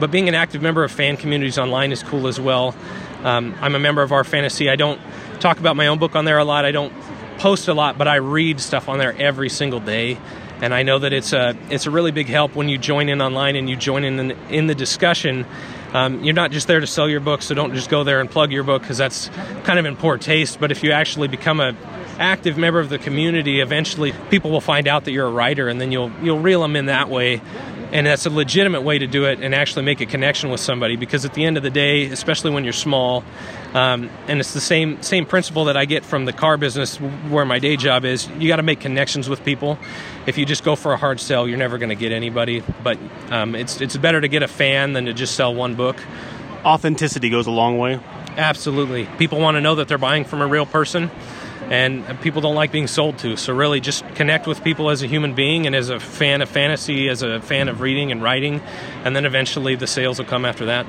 But 0.00 0.10
being 0.10 0.28
an 0.28 0.34
active 0.34 0.62
member 0.62 0.82
of 0.84 0.90
fan 0.90 1.16
communities 1.16 1.58
online 1.58 1.92
is 1.92 2.02
cool 2.02 2.26
as 2.26 2.40
well. 2.40 2.74
Um, 3.22 3.54
i'm 3.60 3.74
a 3.74 3.78
member 3.78 4.02
of 4.02 4.12
r/Fantasy. 4.12 4.70
I 4.70 4.76
don't 4.76 5.00
talk 5.40 5.58
about 5.58 5.76
my 5.76 5.88
own 5.88 5.98
book 5.98 6.16
on 6.16 6.24
there 6.24 6.38
a 6.38 6.44
lot. 6.44 6.64
I 6.64 6.72
don't 6.72 6.92
post 7.38 7.66
a 7.66 7.74
lot 7.74 7.98
but 7.98 8.06
i 8.06 8.14
read 8.14 8.60
stuff 8.60 8.88
on 8.88 8.98
there 8.98 9.14
every 9.18 9.50
single 9.50 9.80
day. 9.80 10.18
And 10.62 10.72
I 10.72 10.82
know 10.82 11.00
that 11.00 11.12
it's 11.12 11.34
a 11.34 11.54
it's 11.68 11.84
a 11.84 11.90
really 11.90 12.12
big 12.12 12.28
help 12.28 12.54
when 12.54 12.70
you 12.70 12.78
join 12.78 13.10
in 13.10 13.20
online 13.20 13.54
and 13.56 13.68
you 13.68 13.76
join 13.76 14.02
in 14.02 14.18
in, 14.18 14.30
in 14.48 14.66
the 14.66 14.74
discussion 14.74 15.44
um, 15.94 16.24
you're 16.24 16.34
not 16.34 16.50
just 16.50 16.66
there 16.66 16.80
to 16.80 16.86
sell 16.86 17.08
your 17.08 17.20
book, 17.20 17.40
so 17.40 17.54
don't 17.54 17.72
just 17.72 17.88
go 17.88 18.02
there 18.02 18.20
and 18.20 18.28
plug 18.28 18.50
your 18.50 18.64
book 18.64 18.82
because 18.82 18.98
that's 18.98 19.28
kind 19.62 19.78
of 19.78 19.86
in 19.86 19.96
poor 19.96 20.18
taste. 20.18 20.58
But 20.58 20.72
if 20.72 20.82
you 20.82 20.90
actually 20.90 21.28
become 21.28 21.60
a 21.60 21.76
active 22.18 22.58
member 22.58 22.80
of 22.80 22.88
the 22.88 22.98
community, 22.98 23.60
eventually 23.60 24.12
people 24.28 24.50
will 24.50 24.60
find 24.60 24.88
out 24.88 25.04
that 25.04 25.12
you're 25.12 25.26
a 25.26 25.30
writer, 25.30 25.68
and 25.68 25.80
then 25.80 25.92
you'll 25.92 26.10
you'll 26.20 26.40
reel 26.40 26.62
them 26.62 26.74
in 26.74 26.86
that 26.86 27.08
way. 27.08 27.40
And 27.94 28.08
that's 28.08 28.26
a 28.26 28.30
legitimate 28.30 28.82
way 28.82 28.98
to 28.98 29.06
do 29.06 29.24
it 29.26 29.38
and 29.40 29.54
actually 29.54 29.84
make 29.84 30.00
a 30.00 30.06
connection 30.06 30.50
with 30.50 30.58
somebody 30.58 30.96
because 30.96 31.24
at 31.24 31.32
the 31.32 31.44
end 31.44 31.56
of 31.56 31.62
the 31.62 31.70
day, 31.70 32.06
especially 32.06 32.50
when 32.50 32.64
you're 32.64 32.72
small, 32.72 33.22
um, 33.72 34.10
and 34.26 34.40
it's 34.40 34.52
the 34.52 34.60
same 34.60 35.00
same 35.00 35.24
principle 35.24 35.66
that 35.66 35.76
I 35.76 35.84
get 35.84 36.04
from 36.04 36.24
the 36.24 36.32
car 36.32 36.56
business 36.56 36.96
where 36.96 37.44
my 37.44 37.60
day 37.60 37.76
job 37.76 38.04
is. 38.04 38.28
You 38.36 38.48
got 38.48 38.56
to 38.56 38.64
make 38.64 38.80
connections 38.80 39.28
with 39.28 39.44
people. 39.44 39.78
If 40.26 40.36
you 40.38 40.44
just 40.44 40.64
go 40.64 40.74
for 40.74 40.92
a 40.92 40.96
hard 40.96 41.20
sell, 41.20 41.46
you're 41.46 41.56
never 41.56 41.78
going 41.78 41.90
to 41.90 41.94
get 41.94 42.10
anybody. 42.10 42.64
But 42.82 42.98
um, 43.30 43.54
it's 43.54 43.80
it's 43.80 43.96
better 43.96 44.20
to 44.20 44.26
get 44.28 44.42
a 44.42 44.48
fan 44.48 44.92
than 44.92 45.04
to 45.04 45.12
just 45.12 45.36
sell 45.36 45.54
one 45.54 45.76
book. 45.76 45.96
Authenticity 46.64 47.30
goes 47.30 47.46
a 47.46 47.52
long 47.52 47.78
way. 47.78 48.00
Absolutely. 48.36 49.06
People 49.18 49.38
want 49.38 49.54
to 49.54 49.60
know 49.60 49.76
that 49.76 49.86
they're 49.86 49.98
buying 49.98 50.24
from 50.24 50.40
a 50.40 50.46
real 50.48 50.66
person 50.66 51.12
and 51.70 52.04
people 52.20 52.40
don't 52.40 52.54
like 52.54 52.72
being 52.72 52.86
sold 52.86 53.18
to. 53.18 53.36
So 53.36 53.54
really, 53.54 53.80
just 53.80 54.06
connect 54.14 54.46
with 54.46 54.62
people 54.62 54.90
as 54.90 55.02
a 55.02 55.06
human 55.06 55.34
being 55.34 55.66
and 55.66 55.74
as 55.74 55.88
a 55.88 55.98
fan 56.00 56.42
of 56.42 56.48
fantasy, 56.48 57.08
as 57.08 57.22
a 57.22 57.40
fan 57.40 57.68
of 57.68 57.80
reading 57.80 58.12
and 58.12 58.22
writing, 58.22 58.60
and 59.04 59.14
then 59.14 59.24
eventually 59.24 59.74
the 59.74 59.86
sales 59.86 60.18
will 60.18 60.26
come 60.26 60.44
after 60.44 60.66
that 60.66 60.86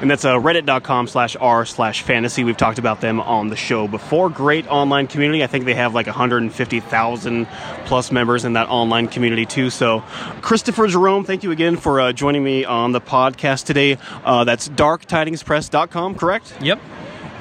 and 0.00 0.10
that's 0.10 0.24
uh, 0.24 0.34
reddit.com 0.34 1.06
slash 1.06 1.36
r 1.40 1.64
slash 1.64 2.02
fantasy. 2.02 2.44
We've 2.44 2.56
talked 2.56 2.78
about 2.78 3.00
them 3.00 3.20
on 3.20 3.48
the 3.48 3.56
show 3.56 3.88
before. 3.88 4.28
Great 4.28 4.66
online 4.68 5.06
community. 5.06 5.42
I 5.42 5.46
think 5.46 5.64
they 5.64 5.74
have 5.74 5.94
like 5.94 6.06
150,000 6.06 7.46
plus 7.86 8.12
members 8.12 8.44
in 8.44 8.54
that 8.54 8.68
online 8.68 9.08
community 9.08 9.46
too. 9.46 9.70
So, 9.70 10.00
Kristopher 10.40 10.88
Jerome, 10.90 11.24
thank 11.24 11.42
you 11.42 11.52
again 11.52 11.76
for 11.76 12.00
uh, 12.00 12.12
joining 12.12 12.44
me 12.44 12.64
on 12.64 12.92
the 12.92 13.00
podcast 13.00 13.64
today. 13.64 13.96
Uh, 14.24 14.44
that's 14.44 14.68
darktidingspress.com, 14.68 16.16
correct? 16.16 16.54
Yep. 16.60 16.80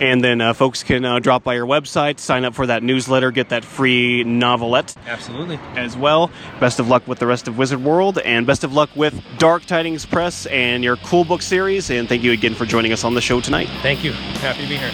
And 0.01 0.23
then 0.23 0.41
uh, 0.41 0.53
folks 0.53 0.83
can 0.83 1.05
uh, 1.05 1.19
drop 1.19 1.43
by 1.43 1.53
your 1.53 1.65
website, 1.65 2.19
sign 2.19 2.45
up 2.45 2.55
for 2.55 2.65
that 2.67 2.83
newsletter, 2.83 3.31
get 3.31 3.49
that 3.49 3.63
free 3.63 4.23
novelette. 4.23 4.95
Absolutely. 5.05 5.57
As 5.75 5.95
well. 5.95 6.31
Best 6.59 6.79
of 6.79 6.87
luck 6.87 7.07
with 7.07 7.19
the 7.19 7.27
rest 7.27 7.47
of 7.47 7.57
Wizard 7.57 7.83
World, 7.83 8.17
and 8.19 8.45
best 8.45 8.63
of 8.63 8.73
luck 8.73 8.89
with 8.95 9.21
Dark 9.37 9.65
Tidings 9.65 10.05
Press 10.05 10.45
and 10.47 10.83
your 10.83 10.97
cool 10.97 11.23
book 11.23 11.41
series. 11.41 11.89
And 11.89 12.09
thank 12.09 12.23
you 12.23 12.31
again 12.31 12.55
for 12.55 12.65
joining 12.65 12.91
us 12.91 13.03
on 13.03 13.13
the 13.13 13.21
show 13.21 13.39
tonight. 13.39 13.69
Thank 13.81 14.03
you. 14.03 14.11
Happy 14.11 14.63
to 14.63 14.67
be 14.67 14.77
here. 14.77 14.91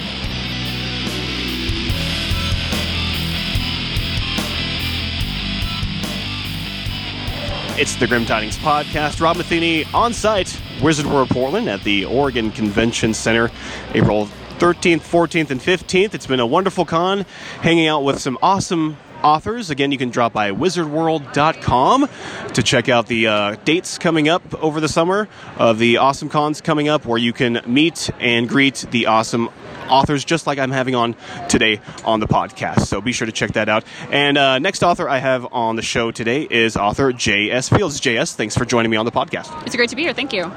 It's 7.80 7.96
the 7.96 8.08
Grim 8.08 8.26
Tidings 8.26 8.58
Podcast. 8.58 9.22
Rob 9.22 9.38
Matheny 9.38 9.86
on 9.94 10.14
site, 10.14 10.60
Wizard 10.82 11.06
World 11.06 11.30
Portland 11.30 11.70
at 11.70 11.82
the 11.86 12.04
Oregon 12.04 12.52
Convention 12.52 13.14
Center, 13.14 13.50
April 13.94 14.28
13th, 14.60 15.00
14th, 15.00 15.52
and 15.52 15.62
15th. 15.62 16.14
It's 16.14 16.28
been 16.28 16.42
a 16.42 16.46
wonderful 16.46 16.84
con, 16.84 17.26
hanging 17.62 17.88
out 17.88 18.04
with 18.04 18.20
some 18.20 18.38
awesome 18.42 18.98
authors. 19.24 19.70
Again, 19.70 19.94
you 19.94 19.98
can 19.98 20.10
drop 20.10 20.34
by 20.34 20.52
wizardworld.com 20.52 22.10
to 22.54 22.64
check 22.64 22.90
out 22.90 23.08
the 23.08 23.28
uh, 23.28 23.56
dates 23.64 23.98
coming 23.98 24.28
up 24.28 24.62
over 24.62 24.82
the 24.82 24.90
summer 24.90 25.30
of 25.58 25.80
the 25.80 25.98
awesome 25.98 26.28
cons 26.28 26.60
coming 26.60 26.90
up 26.90 27.06
where 27.06 27.18
you 27.18 27.32
can 27.32 27.62
meet 27.66 28.10
and 28.20 28.50
greet 28.50 28.86
the 28.92 29.06
awesome 29.06 29.50
authors 29.90 30.24
just 30.24 30.48
like 30.48 30.60
I'm 30.60 30.72
having 30.72 30.96
on 30.96 31.16
today 31.48 31.82
on 32.06 32.20
the 32.20 32.28
podcast. 32.28 32.82
So 32.82 33.02
be 33.02 33.12
sure 33.12 33.26
to 33.26 33.32
check 33.32 33.54
that 33.54 33.70
out. 33.70 33.84
And 34.12 34.38
uh, 34.38 34.60
next 34.60 34.84
author 34.84 35.10
I 35.10 35.18
have 35.18 35.52
on 35.52 35.76
the 35.76 35.82
show 35.82 36.12
today 36.12 36.48
is 36.50 36.78
author 36.78 37.12
J.S. 37.12 37.70
Fields. 37.70 38.00
J.S., 38.00 38.36
thanks 38.36 38.58
for 38.58 38.66
joining 38.66 38.92
me 38.92 38.98
on 38.98 39.06
the 39.06 39.12
podcast. 39.12 39.66
It's 39.66 39.76
great 39.76 39.90
to 39.90 39.96
be 39.96 40.04
here. 40.04 40.14
Thank 40.14 40.34
you. 40.34 40.52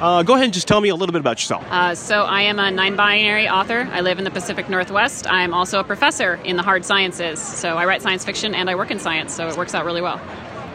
Uh, 0.00 0.22
go 0.22 0.34
ahead 0.34 0.44
and 0.44 0.54
just 0.54 0.68
tell 0.68 0.80
me 0.80 0.90
a 0.90 0.94
little 0.94 1.12
bit 1.12 1.20
about 1.20 1.38
yourself. 1.40 1.64
Uh, 1.70 1.94
so, 1.94 2.22
I 2.22 2.42
am 2.42 2.58
a 2.60 2.70
non 2.70 2.94
binary 2.94 3.48
author. 3.48 3.88
I 3.92 4.00
live 4.00 4.18
in 4.18 4.24
the 4.24 4.30
Pacific 4.30 4.68
Northwest. 4.68 5.26
I'm 5.28 5.52
also 5.52 5.80
a 5.80 5.84
professor 5.84 6.34
in 6.44 6.56
the 6.56 6.62
hard 6.62 6.84
sciences. 6.84 7.40
So, 7.40 7.76
I 7.76 7.84
write 7.84 8.02
science 8.02 8.24
fiction 8.24 8.54
and 8.54 8.70
I 8.70 8.76
work 8.76 8.92
in 8.92 9.00
science, 9.00 9.34
so 9.34 9.48
it 9.48 9.56
works 9.56 9.74
out 9.74 9.84
really 9.84 10.00
well. 10.00 10.20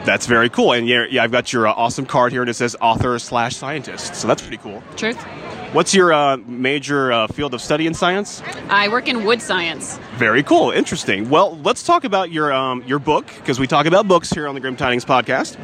That's 0.03 0.25
very 0.25 0.49
cool. 0.49 0.73
And 0.73 0.87
yeah, 0.87 1.05
yeah 1.09 1.23
I've 1.23 1.31
got 1.31 1.53
your 1.53 1.67
uh, 1.67 1.73
awesome 1.73 2.05
card 2.05 2.33
here, 2.33 2.41
and 2.41 2.49
it 2.49 2.55
says 2.55 2.75
author 2.81 3.17
slash 3.17 3.55
scientist. 3.55 4.15
So, 4.15 4.27
that's 4.27 4.41
pretty 4.41 4.57
cool. 4.57 4.83
Truth. 4.97 5.23
What's 5.73 5.95
your 5.95 6.13
uh, 6.13 6.37
major 6.37 7.11
uh, 7.11 7.25
field 7.25 7.55
of 7.55 7.61
study 7.61 7.87
in 7.87 7.95
science? 7.95 8.43
I 8.69 8.89
work 8.89 9.07
in 9.07 9.23
wood 9.25 9.41
science. 9.41 9.97
Very 10.17 10.43
cool, 10.43 10.69
interesting. 10.69 11.31
Well, 11.31 11.57
let's 11.63 11.81
talk 11.81 12.03
about 12.03 12.31
your 12.31 12.53
um, 12.53 12.83
your 12.83 12.99
book 12.99 13.25
because 13.37 13.59
we 13.59 13.65
talk 13.65 13.87
about 13.87 14.07
books 14.07 14.29
here 14.29 14.47
on 14.47 14.53
the 14.53 14.61
Grim 14.61 14.75
Tidings 14.75 15.03
podcast. 15.03 15.59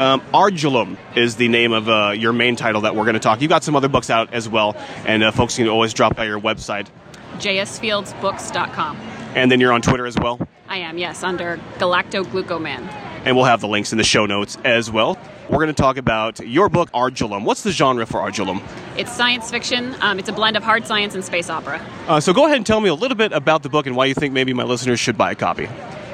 Um, 0.00 0.20
Ardulum 0.34 0.96
is 1.16 1.36
the 1.36 1.46
name 1.46 1.70
of 1.72 1.88
uh, 1.88 2.10
your 2.10 2.32
main 2.32 2.56
title 2.56 2.80
that 2.80 2.96
we're 2.96 3.04
going 3.04 3.14
to 3.14 3.20
talk. 3.20 3.40
You've 3.40 3.50
got 3.50 3.62
some 3.62 3.76
other 3.76 3.86
books 3.86 4.10
out 4.10 4.34
as 4.34 4.48
well, 4.48 4.74
and 5.06 5.22
uh, 5.22 5.30
folks 5.30 5.56
can 5.56 5.68
always 5.68 5.94
drop 5.94 6.16
by 6.16 6.24
your 6.24 6.40
website, 6.40 6.88
jsfieldsbooks.com. 7.36 8.96
And 9.36 9.48
then 9.48 9.60
you're 9.60 9.72
on 9.72 9.80
Twitter 9.80 10.06
as 10.06 10.16
well. 10.16 10.40
I 10.68 10.78
am, 10.78 10.98
yes, 10.98 11.22
under 11.22 11.58
Galactoglucoman. 11.78 12.80
And 13.24 13.36
we'll 13.36 13.44
have 13.44 13.60
the 13.60 13.68
links 13.68 13.92
in 13.92 13.98
the 13.98 14.04
show 14.04 14.26
notes 14.26 14.58
as 14.64 14.90
well. 14.90 15.16
We're 15.48 15.58
going 15.58 15.68
to 15.68 15.74
talk 15.74 15.96
about 15.96 16.38
your 16.40 16.68
book, 16.68 16.90
Ardulum. 16.92 17.44
What's 17.44 17.62
the 17.62 17.72
genre 17.72 18.06
for 18.06 18.20
Ardulum? 18.20 18.62
It's 18.96 19.12
science 19.12 19.50
fiction. 19.50 19.94
Um, 20.00 20.18
it's 20.18 20.28
a 20.28 20.32
blend 20.32 20.56
of 20.56 20.62
hard 20.62 20.86
science 20.86 21.14
and 21.14 21.24
space 21.24 21.50
opera. 21.50 21.84
Uh, 22.06 22.20
so 22.20 22.32
go 22.32 22.46
ahead 22.46 22.56
and 22.56 22.66
tell 22.66 22.80
me 22.80 22.88
a 22.88 22.94
little 22.94 23.16
bit 23.16 23.32
about 23.32 23.62
the 23.62 23.68
book 23.68 23.86
and 23.86 23.96
why 23.96 24.06
you 24.06 24.14
think 24.14 24.32
maybe 24.32 24.52
my 24.52 24.62
listeners 24.62 25.00
should 25.00 25.18
buy 25.18 25.32
a 25.32 25.34
copy. 25.34 25.68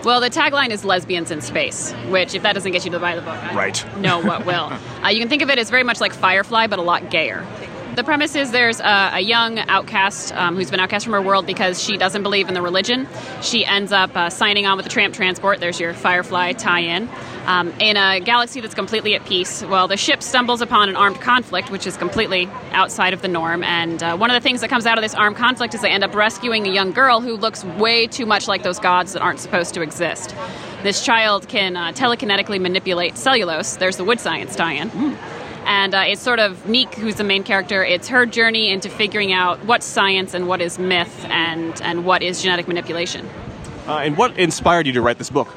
Well, 0.04 0.20
the 0.20 0.30
tagline 0.30 0.70
is 0.70 0.84
lesbians 0.84 1.30
in 1.30 1.40
space, 1.40 1.92
which, 2.08 2.34
if 2.34 2.42
that 2.42 2.54
doesn't 2.54 2.72
get 2.72 2.84
you 2.84 2.90
to 2.92 2.98
buy 2.98 3.16
the 3.16 3.20
book, 3.20 3.36
I 3.36 3.54
right. 3.54 3.96
know 3.98 4.20
what 4.20 4.46
will. 4.46 4.72
uh, 5.04 5.08
you 5.08 5.18
can 5.18 5.28
think 5.28 5.42
of 5.42 5.50
it 5.50 5.58
as 5.58 5.70
very 5.70 5.82
much 5.82 6.00
like 6.00 6.14
Firefly, 6.14 6.68
but 6.68 6.78
a 6.78 6.82
lot 6.82 7.10
gayer. 7.10 7.46
The 7.96 8.04
premise 8.04 8.36
is 8.36 8.52
there's 8.52 8.78
a, 8.78 9.10
a 9.14 9.20
young 9.20 9.58
outcast 9.58 10.32
um, 10.32 10.54
who's 10.54 10.70
been 10.70 10.78
outcast 10.78 11.04
from 11.04 11.14
her 11.14 11.20
world 11.20 11.46
because 11.46 11.82
she 11.82 11.96
doesn't 11.96 12.22
believe 12.22 12.46
in 12.46 12.54
the 12.54 12.62
religion. 12.62 13.08
She 13.42 13.66
ends 13.66 13.90
up 13.90 14.16
uh, 14.16 14.30
signing 14.30 14.66
on 14.66 14.76
with 14.76 14.84
the 14.84 14.90
tramp 14.90 15.14
transport. 15.14 15.58
There's 15.58 15.80
your 15.80 15.94
Firefly 15.94 16.52
tie 16.52 16.82
in. 16.82 17.08
Um, 17.48 17.70
in 17.80 17.96
a 17.96 18.20
galaxy 18.20 18.60
that's 18.60 18.74
completely 18.74 19.14
at 19.14 19.24
peace, 19.24 19.62
well, 19.62 19.88
the 19.88 19.96
ship 19.96 20.22
stumbles 20.22 20.60
upon 20.60 20.90
an 20.90 20.96
armed 20.96 21.18
conflict, 21.22 21.70
which 21.70 21.86
is 21.86 21.96
completely 21.96 22.46
outside 22.72 23.14
of 23.14 23.22
the 23.22 23.28
norm. 23.28 23.64
And 23.64 24.02
uh, 24.02 24.18
one 24.18 24.30
of 24.30 24.34
the 24.34 24.46
things 24.46 24.60
that 24.60 24.68
comes 24.68 24.84
out 24.84 24.98
of 24.98 25.02
this 25.02 25.14
armed 25.14 25.36
conflict 25.36 25.72
is 25.72 25.80
they 25.80 25.88
end 25.88 26.04
up 26.04 26.14
rescuing 26.14 26.66
a 26.66 26.70
young 26.70 26.92
girl 26.92 27.22
who 27.22 27.38
looks 27.38 27.64
way 27.64 28.06
too 28.06 28.26
much 28.26 28.48
like 28.48 28.64
those 28.64 28.78
gods 28.78 29.14
that 29.14 29.22
aren't 29.22 29.40
supposed 29.40 29.72
to 29.72 29.80
exist. 29.80 30.36
This 30.82 31.02
child 31.02 31.48
can 31.48 31.74
uh, 31.74 31.92
telekinetically 31.92 32.60
manipulate 32.60 33.16
cellulose. 33.16 33.76
There's 33.76 33.96
the 33.96 34.04
wood 34.04 34.20
science 34.20 34.54
tie 34.54 34.74
in. 34.74 34.90
Mm. 34.90 35.16
And 35.64 35.94
uh, 35.94 36.04
it's 36.06 36.20
sort 36.20 36.40
of 36.40 36.68
Neek, 36.68 36.94
who's 36.96 37.14
the 37.14 37.24
main 37.24 37.44
character. 37.44 37.82
It's 37.82 38.08
her 38.08 38.26
journey 38.26 38.70
into 38.70 38.90
figuring 38.90 39.32
out 39.32 39.64
what's 39.64 39.86
science 39.86 40.34
and 40.34 40.48
what 40.48 40.60
is 40.60 40.78
myth 40.78 41.24
and, 41.30 41.80
and 41.80 42.04
what 42.04 42.22
is 42.22 42.42
genetic 42.42 42.68
manipulation. 42.68 43.26
Uh, 43.86 44.00
and 44.00 44.18
what 44.18 44.38
inspired 44.38 44.86
you 44.86 44.92
to 44.92 45.00
write 45.00 45.16
this 45.16 45.30
book? 45.30 45.48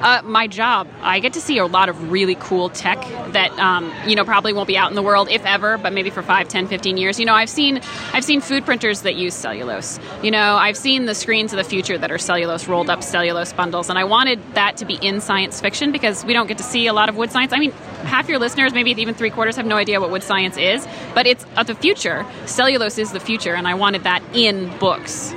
Uh, 0.00 0.22
my 0.24 0.46
job. 0.46 0.88
I 1.02 1.20
get 1.20 1.32
to 1.34 1.40
see 1.40 1.58
a 1.58 1.66
lot 1.66 1.88
of 1.88 2.10
really 2.10 2.34
cool 2.34 2.68
tech 2.68 3.00
that 3.32 3.50
um, 3.58 3.92
you 4.06 4.16
know 4.16 4.24
probably 4.24 4.52
won't 4.52 4.66
be 4.66 4.76
out 4.76 4.90
in 4.90 4.96
the 4.96 5.02
world 5.02 5.28
if 5.30 5.44
ever, 5.44 5.78
but 5.78 5.92
maybe 5.92 6.10
for 6.10 6.22
5, 6.22 6.48
10, 6.48 6.68
15 6.68 6.96
years. 6.96 7.18
You 7.18 7.26
know, 7.26 7.34
I've 7.34 7.50
seen 7.50 7.80
I've 8.12 8.24
seen 8.24 8.40
food 8.40 8.64
printers 8.64 9.02
that 9.02 9.14
use 9.16 9.34
cellulose. 9.34 9.98
You 10.22 10.30
know, 10.30 10.56
I've 10.56 10.76
seen 10.76 11.06
the 11.06 11.14
screens 11.14 11.52
of 11.52 11.58
the 11.58 11.64
future 11.64 11.98
that 11.98 12.10
are 12.10 12.18
cellulose 12.18 12.66
rolled 12.68 12.90
up 12.90 13.02
cellulose 13.02 13.52
bundles, 13.52 13.88
and 13.88 13.98
I 13.98 14.04
wanted 14.04 14.40
that 14.54 14.76
to 14.78 14.84
be 14.84 14.94
in 14.94 15.20
science 15.20 15.60
fiction 15.60 15.92
because 15.92 16.24
we 16.24 16.32
don't 16.32 16.46
get 16.46 16.58
to 16.58 16.64
see 16.64 16.86
a 16.86 16.92
lot 16.92 17.08
of 17.08 17.16
wood 17.16 17.30
science. 17.30 17.52
I 17.52 17.58
mean, 17.58 17.72
half 18.04 18.28
your 18.28 18.38
listeners, 18.38 18.72
maybe 18.72 18.90
even 18.90 19.14
three 19.14 19.30
quarters, 19.30 19.56
have 19.56 19.66
no 19.66 19.76
idea 19.76 20.00
what 20.00 20.10
wood 20.10 20.22
science 20.22 20.56
is, 20.56 20.86
but 21.14 21.26
it's 21.26 21.44
of 21.56 21.66
the 21.66 21.74
future. 21.74 22.26
Cellulose 22.46 22.98
is 22.98 23.12
the 23.12 23.20
future, 23.20 23.54
and 23.54 23.66
I 23.66 23.74
wanted 23.74 24.04
that 24.04 24.22
in 24.32 24.76
books. 24.78 25.34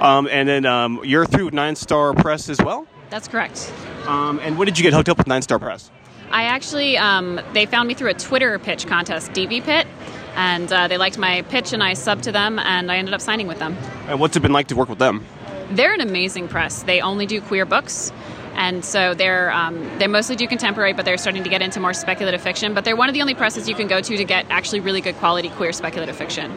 Um, 0.00 0.28
and 0.30 0.48
then 0.48 0.66
um, 0.66 1.00
you're 1.04 1.24
through 1.24 1.50
Ninestar 1.50 2.14
Press 2.16 2.48
as 2.48 2.58
well. 2.60 2.86
That's 3.10 3.28
correct. 3.28 3.72
Um, 4.06 4.38
and 4.40 4.58
when 4.58 4.66
did 4.66 4.78
you 4.78 4.82
get 4.82 4.92
hooked 4.92 5.08
up 5.08 5.18
with 5.18 5.26
Ninestar 5.26 5.60
Press? 5.60 5.90
I 6.30 6.44
actually, 6.44 6.98
um, 6.98 7.40
they 7.52 7.66
found 7.66 7.88
me 7.88 7.94
through 7.94 8.10
a 8.10 8.14
Twitter 8.14 8.58
pitch 8.58 8.86
contest, 8.86 9.30
DVpit, 9.32 9.86
and 10.34 10.72
uh, 10.72 10.88
they 10.88 10.98
liked 10.98 11.18
my 11.18 11.42
pitch, 11.42 11.72
and 11.72 11.82
I 11.82 11.92
subbed 11.92 12.22
to 12.22 12.32
them, 12.32 12.58
and 12.58 12.90
I 12.90 12.96
ended 12.96 13.14
up 13.14 13.20
signing 13.20 13.46
with 13.46 13.58
them. 13.58 13.76
And 14.08 14.18
what's 14.18 14.36
it 14.36 14.40
been 14.40 14.52
like 14.52 14.68
to 14.68 14.76
work 14.76 14.88
with 14.88 14.98
them? 14.98 15.24
They're 15.70 15.94
an 15.94 16.00
amazing 16.00 16.48
press. 16.48 16.82
They 16.82 17.00
only 17.00 17.26
do 17.26 17.40
queer 17.40 17.64
books. 17.64 18.12
And 18.54 18.84
so 18.84 19.12
they're 19.12 19.52
um, 19.52 19.98
they 19.98 20.06
mostly 20.06 20.34
do 20.34 20.46
contemporary, 20.46 20.94
but 20.94 21.04
they're 21.04 21.18
starting 21.18 21.44
to 21.44 21.50
get 21.50 21.60
into 21.60 21.78
more 21.78 21.92
speculative 21.92 22.40
fiction. 22.40 22.72
But 22.72 22.86
they're 22.86 22.96
one 22.96 23.08
of 23.08 23.14
the 23.14 23.20
only 23.20 23.34
presses 23.34 23.68
you 23.68 23.74
can 23.74 23.86
go 23.86 24.00
to 24.00 24.16
to 24.16 24.24
get 24.24 24.46
actually 24.48 24.80
really 24.80 25.02
good 25.02 25.14
quality 25.16 25.50
queer 25.50 25.72
speculative 25.72 26.16
fiction. 26.16 26.52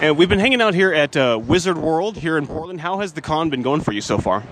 And 0.00 0.18
we've 0.18 0.28
been 0.28 0.40
hanging 0.40 0.60
out 0.60 0.74
here 0.74 0.92
at 0.92 1.16
uh, 1.16 1.40
Wizard 1.40 1.78
World 1.78 2.16
here 2.16 2.36
in 2.36 2.48
Portland. 2.48 2.80
How 2.80 2.98
has 2.98 3.12
the 3.12 3.22
con 3.22 3.50
been 3.50 3.62
going 3.62 3.82
for 3.82 3.92
you 3.92 4.00
so 4.00 4.18
far? 4.18 4.42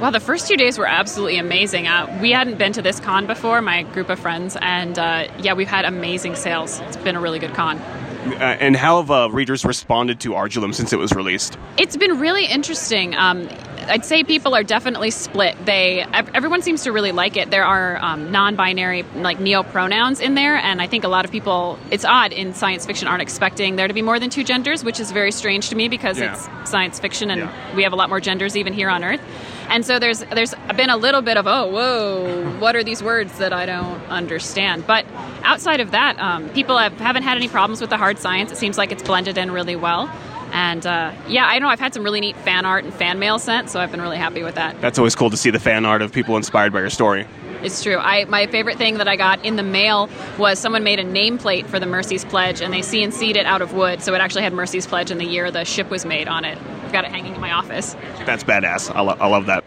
Well, 0.00 0.10
the 0.10 0.20
first 0.20 0.48
two 0.48 0.56
days 0.56 0.76
were 0.76 0.88
absolutely 0.88 1.38
amazing. 1.38 1.86
Uh, 1.86 2.18
we 2.20 2.32
hadn't 2.32 2.58
been 2.58 2.72
to 2.72 2.82
this 2.82 2.98
con 2.98 3.26
before, 3.26 3.62
my 3.62 3.84
group 3.84 4.08
of 4.10 4.18
friends, 4.18 4.56
and 4.60 4.98
uh, 4.98 5.28
yeah, 5.38 5.54
we've 5.54 5.68
had 5.68 5.84
amazing 5.84 6.34
sales. 6.34 6.80
It's 6.80 6.96
been 6.96 7.14
a 7.14 7.20
really 7.20 7.38
good 7.38 7.54
con. 7.54 7.78
Uh, 7.78 8.56
and 8.58 8.74
how 8.74 9.00
have 9.00 9.10
uh, 9.10 9.28
readers 9.30 9.64
responded 9.64 10.18
to 10.20 10.30
Ardulum 10.30 10.74
since 10.74 10.92
it 10.92 10.98
was 10.98 11.12
released? 11.12 11.58
It's 11.76 11.96
been 11.96 12.18
really 12.18 12.46
interesting. 12.46 13.14
Um, 13.14 13.48
I'd 13.86 14.04
say 14.04 14.24
people 14.24 14.54
are 14.54 14.62
definitely 14.64 15.10
split. 15.10 15.56
They 15.64 16.06
everyone 16.10 16.62
seems 16.62 16.84
to 16.84 16.92
really 16.92 17.12
like 17.12 17.36
it. 17.36 17.50
There 17.50 17.64
are 17.64 17.98
um, 18.02 18.32
non-binary 18.32 19.02
like 19.16 19.40
neo 19.40 19.62
pronouns 19.62 20.20
in 20.20 20.34
there, 20.34 20.56
and 20.56 20.80
I 20.80 20.86
think 20.86 21.04
a 21.04 21.08
lot 21.08 21.24
of 21.24 21.30
people. 21.30 21.78
It's 21.90 22.04
odd 22.04 22.32
in 22.32 22.54
science 22.54 22.86
fiction 22.86 23.06
aren't 23.06 23.22
expecting 23.22 23.76
there 23.76 23.86
to 23.86 23.94
be 23.94 24.02
more 24.02 24.18
than 24.18 24.30
two 24.30 24.42
genders, 24.42 24.82
which 24.82 24.98
is 24.98 25.12
very 25.12 25.30
strange 25.30 25.68
to 25.68 25.76
me 25.76 25.88
because 25.88 26.18
yeah. 26.18 26.32
it's 26.32 26.70
science 26.70 26.98
fiction 26.98 27.30
and 27.30 27.42
yeah. 27.42 27.76
we 27.76 27.82
have 27.82 27.92
a 27.92 27.96
lot 27.96 28.08
more 28.08 28.20
genders 28.20 28.56
even 28.56 28.72
here 28.72 28.88
on 28.88 29.04
Earth. 29.04 29.20
And 29.68 29.84
so 29.84 29.98
there's 29.98 30.20
there's 30.20 30.54
been 30.76 30.90
a 30.90 30.96
little 30.96 31.22
bit 31.22 31.36
of 31.36 31.46
oh 31.46 31.66
whoa 31.66 32.58
what 32.58 32.76
are 32.76 32.84
these 32.84 33.02
words 33.02 33.38
that 33.38 33.52
I 33.52 33.66
don't 33.66 34.00
understand. 34.08 34.86
But 34.86 35.04
outside 35.42 35.80
of 35.80 35.90
that, 35.90 36.18
um, 36.18 36.48
people 36.50 36.78
have, 36.78 36.92
haven't 36.98 37.22
had 37.22 37.36
any 37.36 37.48
problems 37.48 37.80
with 37.80 37.90
the 37.90 37.96
hard 37.96 38.18
science. 38.18 38.52
It 38.52 38.56
seems 38.56 38.78
like 38.78 38.92
it's 38.92 39.02
blended 39.02 39.38
in 39.38 39.50
really 39.50 39.76
well. 39.76 40.10
And 40.52 40.86
uh, 40.86 41.12
yeah, 41.26 41.46
I 41.46 41.58
know 41.58 41.68
I've 41.68 41.80
had 41.80 41.92
some 41.92 42.04
really 42.04 42.20
neat 42.20 42.36
fan 42.36 42.64
art 42.64 42.84
and 42.84 42.94
fan 42.94 43.18
mail 43.18 43.40
sent, 43.40 43.70
so 43.70 43.80
I've 43.80 43.90
been 43.90 44.00
really 44.00 44.18
happy 44.18 44.44
with 44.44 44.54
that. 44.54 44.80
That's 44.80 44.98
always 44.98 45.16
cool 45.16 45.30
to 45.30 45.36
see 45.36 45.50
the 45.50 45.58
fan 45.58 45.84
art 45.84 46.00
of 46.00 46.12
people 46.12 46.36
inspired 46.36 46.72
by 46.72 46.78
your 46.78 46.90
story. 46.90 47.26
It's 47.64 47.82
true. 47.82 47.96
I 47.96 48.24
my 48.26 48.46
favorite 48.46 48.76
thing 48.76 48.98
that 48.98 49.08
I 49.08 49.16
got 49.16 49.44
in 49.44 49.56
the 49.56 49.62
mail 49.62 50.08
was 50.38 50.58
someone 50.58 50.84
made 50.84 50.98
a 50.98 51.04
nameplate 51.04 51.66
for 51.66 51.80
the 51.80 51.86
Mercy's 51.86 52.24
Pledge, 52.24 52.60
and 52.60 52.72
they 52.72 52.80
CNC'd 52.80 53.36
it 53.36 53.46
out 53.46 53.62
of 53.62 53.72
wood, 53.72 54.02
so 54.02 54.14
it 54.14 54.20
actually 54.20 54.42
had 54.42 54.52
Mercy's 54.52 54.86
Pledge 54.86 55.10
in 55.10 55.18
the 55.18 55.24
year 55.24 55.50
the 55.50 55.64
ship 55.64 55.90
was 55.90 56.04
made 56.04 56.28
on 56.28 56.44
it. 56.44 56.58
I've 56.58 56.92
got 56.92 57.04
it 57.04 57.10
hanging 57.10 57.34
in 57.34 57.40
my 57.40 57.52
office. 57.52 57.94
That's 58.26 58.44
badass. 58.44 58.94
I, 58.94 59.00
lo- 59.00 59.16
I 59.18 59.26
love 59.28 59.46
that. 59.46 59.64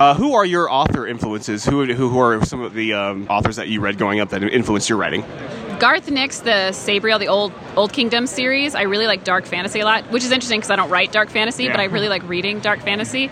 Uh, 0.00 0.14
who 0.14 0.34
are 0.34 0.46
your 0.46 0.70
author 0.70 1.06
influences? 1.06 1.64
Who, 1.64 1.84
who, 1.84 2.08
who 2.08 2.18
are 2.18 2.42
some 2.46 2.62
of 2.62 2.72
the 2.72 2.94
um, 2.94 3.26
authors 3.28 3.56
that 3.56 3.68
you 3.68 3.80
read 3.80 3.98
growing 3.98 4.18
up 4.20 4.30
that 4.30 4.42
influenced 4.42 4.88
your 4.88 4.96
writing? 4.98 5.24
Garth 5.78 6.10
Nix, 6.10 6.40
the 6.40 6.72
Sabriel, 6.72 7.18
the 7.18 7.28
old 7.28 7.52
Old 7.76 7.92
Kingdom 7.92 8.26
series. 8.26 8.74
I 8.74 8.82
really 8.82 9.06
like 9.06 9.24
dark 9.24 9.46
fantasy 9.46 9.80
a 9.80 9.84
lot, 9.84 10.04
which 10.10 10.24
is 10.24 10.30
interesting 10.30 10.58
because 10.58 10.70
I 10.70 10.76
don't 10.76 10.90
write 10.90 11.12
dark 11.12 11.30
fantasy, 11.30 11.64
yeah. 11.64 11.72
but 11.72 11.80
I 11.80 11.84
really 11.84 12.08
like 12.08 12.26
reading 12.28 12.60
dark 12.60 12.80
fantasy. 12.80 13.30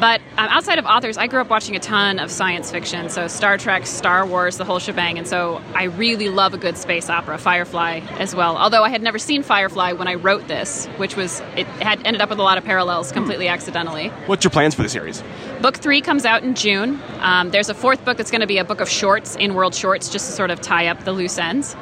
But 0.00 0.20
um, 0.36 0.48
outside 0.50 0.78
of 0.78 0.84
authors, 0.84 1.16
I 1.16 1.26
grew 1.26 1.40
up 1.40 1.48
watching 1.48 1.74
a 1.74 1.78
ton 1.78 2.18
of 2.18 2.30
science 2.30 2.70
fiction, 2.70 3.08
so 3.08 3.28
Star 3.28 3.56
Trek, 3.56 3.86
Star 3.86 4.26
Wars, 4.26 4.58
the 4.58 4.64
whole 4.64 4.78
shebang, 4.78 5.18
and 5.18 5.26
so 5.26 5.62
I 5.74 5.84
really 5.84 6.28
love 6.28 6.52
a 6.52 6.58
good 6.58 6.76
space 6.76 7.08
opera, 7.08 7.38
Firefly 7.38 8.00
as 8.18 8.34
well. 8.34 8.56
Although 8.56 8.84
I 8.84 8.90
had 8.90 9.02
never 9.02 9.18
seen 9.18 9.42
Firefly 9.42 9.92
when 9.92 10.06
I 10.06 10.14
wrote 10.14 10.48
this, 10.48 10.86
which 10.98 11.16
was 11.16 11.40
it 11.56 11.66
had 11.80 12.04
ended 12.06 12.20
up 12.20 12.28
with 12.28 12.38
a 12.38 12.42
lot 12.42 12.58
of 12.58 12.64
parallels 12.64 13.10
completely 13.10 13.48
accidentally. 13.48 14.08
What's 14.26 14.44
your 14.44 14.50
plans 14.50 14.74
for 14.74 14.82
the 14.82 14.88
series? 14.88 15.22
Book 15.62 15.76
three 15.76 16.02
comes 16.02 16.26
out 16.26 16.42
in 16.42 16.54
June. 16.54 17.00
Um, 17.20 17.50
there's 17.50 17.70
a 17.70 17.74
fourth 17.74 18.04
book 18.04 18.18
that's 18.18 18.30
going 18.30 18.42
to 18.42 18.46
be 18.46 18.58
a 18.58 18.64
book 18.64 18.80
of 18.80 18.90
shorts, 18.90 19.36
in 19.36 19.54
world 19.54 19.74
shorts, 19.74 20.10
just 20.10 20.26
to 20.26 20.32
sort 20.32 20.50
of 20.50 20.60
tie 20.60 20.88
up 20.88 21.04
the 21.04 21.12
loose 21.12 21.38
ends 21.38 21.74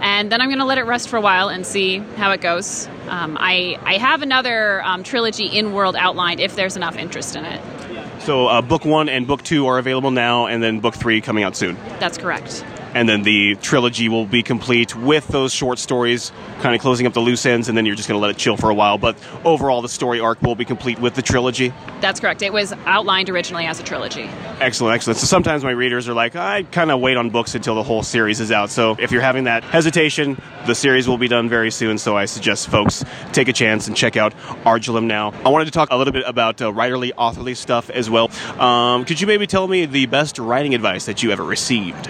and 0.00 0.30
then 0.30 0.40
I'm 0.40 0.48
going 0.48 0.58
to 0.58 0.64
let 0.64 0.78
it 0.78 0.84
rest 0.84 1.08
for 1.08 1.16
a 1.16 1.20
while 1.20 1.48
and 1.48 1.66
see 1.66 1.98
how 1.98 2.30
it 2.32 2.40
goes. 2.40 2.88
Um, 3.08 3.36
I 3.40 3.78
I 3.82 3.98
have 3.98 4.22
another 4.22 4.82
um, 4.84 5.02
trilogy 5.02 5.46
in 5.46 5.72
world 5.72 5.96
outlined 5.96 6.40
if 6.40 6.56
there's 6.56 6.76
enough 6.76 6.96
interest 6.96 7.36
in 7.36 7.44
it. 7.44 7.60
So 8.20 8.46
uh, 8.46 8.62
book 8.62 8.84
one 8.84 9.08
and 9.08 9.26
book 9.26 9.42
two 9.42 9.66
are 9.66 9.78
available 9.78 10.10
now, 10.10 10.46
and 10.46 10.62
then 10.62 10.80
book 10.80 10.94
three 10.94 11.20
coming 11.20 11.44
out 11.44 11.56
soon. 11.56 11.76
That's 11.98 12.18
correct. 12.18 12.64
And 12.94 13.08
then 13.08 13.22
the 13.22 13.56
trilogy 13.56 14.08
will 14.08 14.26
be 14.26 14.42
complete 14.42 14.96
with 14.96 15.28
those 15.28 15.52
short 15.52 15.78
stories, 15.78 16.32
kind 16.60 16.74
of 16.74 16.80
closing 16.80 17.06
up 17.06 17.12
the 17.12 17.20
loose 17.20 17.44
ends, 17.46 17.68
and 17.68 17.76
then 17.76 17.86
you're 17.86 17.96
just 17.96 18.08
going 18.08 18.18
to 18.18 18.22
let 18.22 18.30
it 18.30 18.38
chill 18.38 18.56
for 18.56 18.70
a 18.70 18.74
while. 18.74 18.98
But 18.98 19.16
overall, 19.44 19.82
the 19.82 19.88
story 19.88 20.20
arc 20.20 20.40
will 20.42 20.54
be 20.54 20.64
complete 20.64 20.98
with 20.98 21.14
the 21.14 21.22
trilogy. 21.22 21.72
That's 22.00 22.20
correct. 22.20 22.42
It 22.42 22.52
was 22.52 22.72
outlined 22.86 23.30
originally 23.30 23.66
as 23.66 23.80
a 23.80 23.82
trilogy. 23.82 24.24
Excellent, 24.60 24.94
excellent. 24.94 25.18
So 25.18 25.26
sometimes 25.26 25.64
my 25.64 25.70
readers 25.70 26.08
are 26.08 26.14
like, 26.14 26.36
I 26.36 26.62
kind 26.64 26.90
of 26.90 27.00
wait 27.00 27.16
on 27.16 27.30
books 27.30 27.54
until 27.54 27.74
the 27.74 27.82
whole 27.82 28.02
series 28.02 28.40
is 28.40 28.50
out. 28.50 28.70
So 28.70 28.96
if 28.98 29.12
you're 29.12 29.22
having 29.22 29.44
that 29.44 29.64
hesitation, 29.64 30.40
the 30.66 30.74
series 30.74 31.08
will 31.08 31.18
be 31.18 31.28
done 31.28 31.48
very 31.48 31.70
soon. 31.70 31.98
So 31.98 32.16
I 32.16 32.24
suggest 32.24 32.68
folks 32.68 33.04
take 33.32 33.48
a 33.48 33.52
chance 33.52 33.86
and 33.86 33.96
check 33.96 34.16
out 34.16 34.34
Ardulum 34.64 35.04
now. 35.04 35.32
I 35.44 35.50
wanted 35.50 35.66
to 35.66 35.70
talk 35.70 35.88
a 35.90 35.96
little 35.96 36.12
bit 36.12 36.24
about 36.26 36.60
uh, 36.60 36.72
writerly, 36.72 37.12
authorly 37.16 37.54
stuff 37.54 37.90
as 37.90 38.08
well. 38.08 38.30
Um, 38.60 39.04
could 39.04 39.20
you 39.20 39.26
maybe 39.26 39.46
tell 39.46 39.66
me 39.68 39.86
the 39.86 40.06
best 40.06 40.38
writing 40.38 40.74
advice 40.74 41.06
that 41.06 41.22
you 41.22 41.30
ever 41.30 41.44
received? 41.44 42.08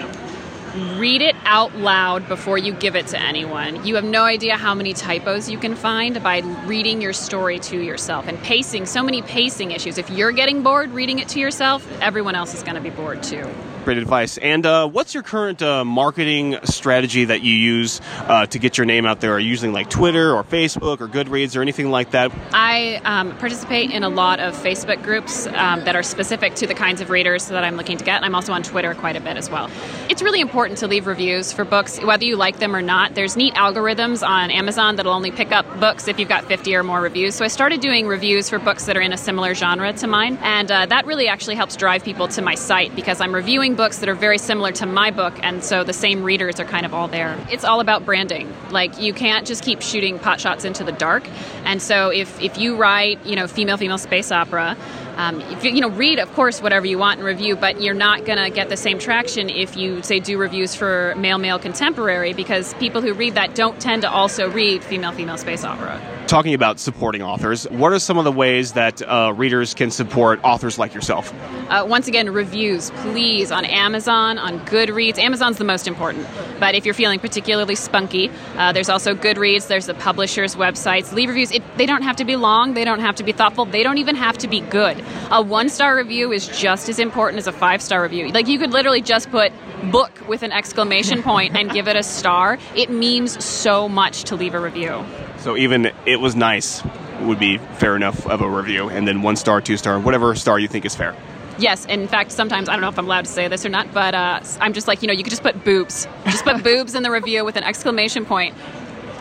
Read 0.98 1.22
it 1.22 1.36
out 1.44 1.76
loud 1.76 2.26
before 2.26 2.58
you 2.58 2.72
give 2.72 2.96
it 2.96 3.06
to 3.08 3.20
anyone. 3.20 3.86
You 3.86 3.94
have 3.94 4.04
no 4.04 4.24
idea 4.24 4.56
how 4.56 4.74
many 4.74 4.92
typos 4.92 5.48
you 5.48 5.56
can 5.56 5.76
find 5.76 6.20
by 6.22 6.40
reading 6.66 7.00
your 7.00 7.12
story 7.12 7.60
to 7.60 7.80
yourself 7.80 8.26
and 8.26 8.38
pacing, 8.42 8.86
so 8.86 9.02
many 9.02 9.22
pacing 9.22 9.70
issues. 9.70 9.96
If 9.98 10.10
you're 10.10 10.32
getting 10.32 10.62
bored 10.62 10.90
reading 10.90 11.20
it 11.20 11.28
to 11.28 11.38
yourself, 11.38 11.86
everyone 12.00 12.34
else 12.34 12.52
is 12.52 12.62
going 12.62 12.74
to 12.74 12.80
be 12.80 12.90
bored 12.90 13.22
too 13.22 13.48
great 13.88 13.96
advice. 13.96 14.36
And 14.36 14.66
uh, 14.66 14.86
what's 14.86 15.14
your 15.14 15.22
current 15.22 15.62
uh, 15.62 15.82
marketing 15.82 16.58
strategy 16.64 17.24
that 17.24 17.40
you 17.40 17.54
use 17.54 18.02
uh, 18.18 18.44
to 18.44 18.58
get 18.58 18.76
your 18.76 18.84
name 18.84 19.06
out 19.06 19.22
there? 19.22 19.32
Are 19.32 19.38
you 19.38 19.48
using 19.48 19.72
like 19.72 19.88
Twitter 19.88 20.36
or 20.36 20.44
Facebook 20.44 21.00
or 21.00 21.08
Goodreads 21.08 21.56
or 21.56 21.62
anything 21.62 21.90
like 21.90 22.10
that? 22.10 22.30
I 22.52 23.00
um, 23.06 23.34
participate 23.38 23.90
in 23.90 24.04
a 24.04 24.10
lot 24.10 24.40
of 24.40 24.54
Facebook 24.54 25.02
groups 25.02 25.46
um, 25.46 25.84
that 25.84 25.96
are 25.96 26.02
specific 26.02 26.54
to 26.56 26.66
the 26.66 26.74
kinds 26.74 27.00
of 27.00 27.08
readers 27.08 27.48
that 27.48 27.64
I'm 27.64 27.76
looking 27.76 27.96
to 27.96 28.04
get. 28.04 28.22
I'm 28.22 28.34
also 28.34 28.52
on 28.52 28.62
Twitter 28.62 28.94
quite 28.94 29.16
a 29.16 29.22
bit 29.22 29.38
as 29.38 29.48
well. 29.48 29.70
It's 30.10 30.20
really 30.20 30.42
important 30.42 30.80
to 30.80 30.86
leave 30.86 31.06
reviews 31.06 31.50
for 31.54 31.64
books, 31.64 31.98
whether 31.98 32.26
you 32.26 32.36
like 32.36 32.58
them 32.58 32.76
or 32.76 32.82
not. 32.82 33.14
There's 33.14 33.38
neat 33.38 33.54
algorithms 33.54 34.22
on 34.22 34.50
Amazon 34.50 34.96
that'll 34.96 35.14
only 35.14 35.30
pick 35.30 35.50
up 35.50 35.64
books 35.80 36.08
if 36.08 36.18
you've 36.18 36.28
got 36.28 36.44
50 36.44 36.74
or 36.74 36.82
more 36.82 37.00
reviews. 37.00 37.36
So 37.36 37.42
I 37.42 37.48
started 37.48 37.80
doing 37.80 38.06
reviews 38.06 38.50
for 38.50 38.58
books 38.58 38.84
that 38.84 38.98
are 38.98 39.00
in 39.00 39.14
a 39.14 39.18
similar 39.18 39.54
genre 39.54 39.94
to 39.94 40.06
mine, 40.06 40.36
and 40.42 40.70
uh, 40.70 40.84
that 40.84 41.06
really 41.06 41.26
actually 41.26 41.54
helps 41.54 41.74
drive 41.74 42.04
people 42.04 42.28
to 42.28 42.42
my 42.42 42.54
site 42.54 42.94
because 42.94 43.22
I'm 43.22 43.34
reviewing 43.34 43.77
books 43.78 44.00
that 44.00 44.08
are 44.08 44.14
very 44.16 44.38
similar 44.38 44.72
to 44.72 44.86
my 44.86 45.12
book, 45.12 45.38
and 45.40 45.62
so 45.62 45.84
the 45.84 45.92
same 45.92 46.24
readers 46.24 46.58
are 46.58 46.64
kind 46.64 46.84
of 46.84 46.92
all 46.92 47.06
there. 47.06 47.38
It's 47.48 47.62
all 47.62 47.78
about 47.78 48.04
branding. 48.04 48.52
Like 48.70 49.00
you 49.00 49.14
can't 49.14 49.46
just 49.46 49.62
keep 49.62 49.82
shooting 49.82 50.18
pot 50.18 50.40
shots 50.40 50.64
into 50.64 50.82
the 50.82 50.90
dark. 50.90 51.28
And 51.64 51.80
so 51.80 52.10
if 52.10 52.42
if 52.42 52.58
you 52.58 52.74
write, 52.74 53.24
you 53.24 53.36
know, 53.36 53.46
female 53.46 53.76
female 53.76 53.98
space 53.98 54.32
opera, 54.32 54.76
um, 55.18 55.40
if 55.42 55.64
you, 55.64 55.72
you 55.72 55.80
know, 55.80 55.90
read 55.90 56.18
of 56.18 56.32
course 56.34 56.62
whatever 56.62 56.86
you 56.86 56.96
want 56.96 57.18
and 57.18 57.26
review, 57.26 57.56
but 57.56 57.80
you're 57.82 57.92
not 57.92 58.24
going 58.24 58.38
to 58.38 58.50
get 58.50 58.68
the 58.68 58.76
same 58.76 58.98
traction 58.98 59.50
if 59.50 59.76
you 59.76 60.02
say 60.02 60.20
do 60.20 60.38
reviews 60.38 60.74
for 60.74 61.14
male 61.16 61.38
male 61.38 61.58
contemporary 61.58 62.32
because 62.32 62.72
people 62.74 63.02
who 63.02 63.12
read 63.12 63.34
that 63.34 63.54
don't 63.54 63.80
tend 63.80 64.02
to 64.02 64.10
also 64.10 64.48
read 64.50 64.82
female 64.82 65.12
female 65.12 65.36
space 65.36 65.64
opera 65.64 66.00
talking 66.28 66.52
about 66.52 66.78
supporting 66.78 67.22
authors, 67.22 67.64
what 67.70 67.90
are 67.90 67.98
some 67.98 68.18
of 68.18 68.24
the 68.24 68.30
ways 68.30 68.74
that 68.74 69.00
uh, 69.02 69.32
readers 69.34 69.72
can 69.72 69.90
support 69.90 70.38
authors 70.44 70.78
like 70.78 70.94
yourself? 70.94 71.32
Uh, 71.70 71.84
once 71.88 72.06
again, 72.06 72.30
reviews, 72.32 72.90
please, 72.96 73.50
on 73.50 73.64
Amazon, 73.64 74.36
on 74.36 74.60
Goodreads. 74.66 75.18
Amazon's 75.18 75.56
the 75.56 75.64
most 75.64 75.88
important, 75.88 76.26
but 76.60 76.74
if 76.74 76.84
you're 76.84 76.94
feeling 76.94 77.18
particularly 77.18 77.74
spunky, 77.74 78.30
uh, 78.56 78.72
there's 78.72 78.90
also 78.90 79.14
Goodreads, 79.14 79.68
there's 79.68 79.86
the 79.86 79.94
publisher's 79.94 80.54
websites. 80.54 81.12
Leave 81.12 81.30
reviews. 81.30 81.50
It, 81.50 81.62
they 81.76 81.86
don't 81.86 82.02
have 82.02 82.16
to 82.16 82.24
be 82.24 82.36
long, 82.36 82.74
they 82.74 82.84
don't 82.84 83.00
have 83.00 83.16
to 83.16 83.24
be 83.24 83.32
thoughtful, 83.32 83.64
they 83.64 83.82
don't 83.82 83.98
even 83.98 84.14
have 84.14 84.36
to 84.38 84.48
be 84.48 84.60
good. 84.60 85.02
A 85.30 85.42
one 85.42 85.68
star 85.68 85.96
review 85.96 86.32
is 86.32 86.48
just 86.48 86.88
as 86.88 86.98
important 86.98 87.38
as 87.38 87.46
a 87.46 87.52
five 87.52 87.82
star 87.82 88.02
review. 88.02 88.28
Like, 88.28 88.48
you 88.48 88.58
could 88.58 88.72
literally 88.72 89.02
just 89.02 89.30
put 89.30 89.52
book 89.90 90.26
with 90.28 90.42
an 90.42 90.52
exclamation 90.52 91.22
point 91.22 91.56
and 91.56 91.70
give 91.70 91.88
it 91.88 91.96
a 91.96 92.02
star. 92.02 92.58
It 92.74 92.90
means 92.90 93.42
so 93.44 93.88
much 93.88 94.24
to 94.24 94.36
leave 94.36 94.54
a 94.54 94.60
review. 94.60 95.04
So 95.38 95.56
even 95.56 95.92
it 96.06 96.20
was 96.20 96.34
nice 96.34 96.82
would 97.20 97.38
be 97.38 97.58
fair 97.58 97.96
enough 97.96 98.26
of 98.26 98.40
a 98.40 98.48
review, 98.48 98.88
and 98.88 99.06
then 99.06 99.22
one 99.22 99.36
star, 99.36 99.60
two 99.60 99.76
star, 99.76 99.98
whatever 99.98 100.34
star 100.34 100.58
you 100.58 100.68
think 100.68 100.84
is 100.84 100.94
fair. 100.94 101.16
Yes, 101.58 101.84
in 101.86 102.06
fact, 102.06 102.30
sometimes 102.30 102.68
I 102.68 102.72
don't 102.72 102.80
know 102.80 102.88
if 102.88 102.98
I'm 102.98 103.06
allowed 103.06 103.24
to 103.24 103.30
say 103.30 103.48
this 103.48 103.66
or 103.66 103.68
not, 103.68 103.92
but 103.92 104.14
uh, 104.14 104.40
I'm 104.60 104.72
just 104.72 104.86
like 104.86 105.02
you 105.02 105.08
know 105.08 105.14
you 105.14 105.24
could 105.24 105.30
just 105.30 105.42
put 105.42 105.64
boobs, 105.64 106.06
just 106.26 106.44
put 106.44 106.62
boobs 106.64 106.94
in 106.94 107.02
the 107.02 107.10
review 107.10 107.44
with 107.44 107.56
an 107.56 107.64
exclamation 107.64 108.24
point, 108.24 108.54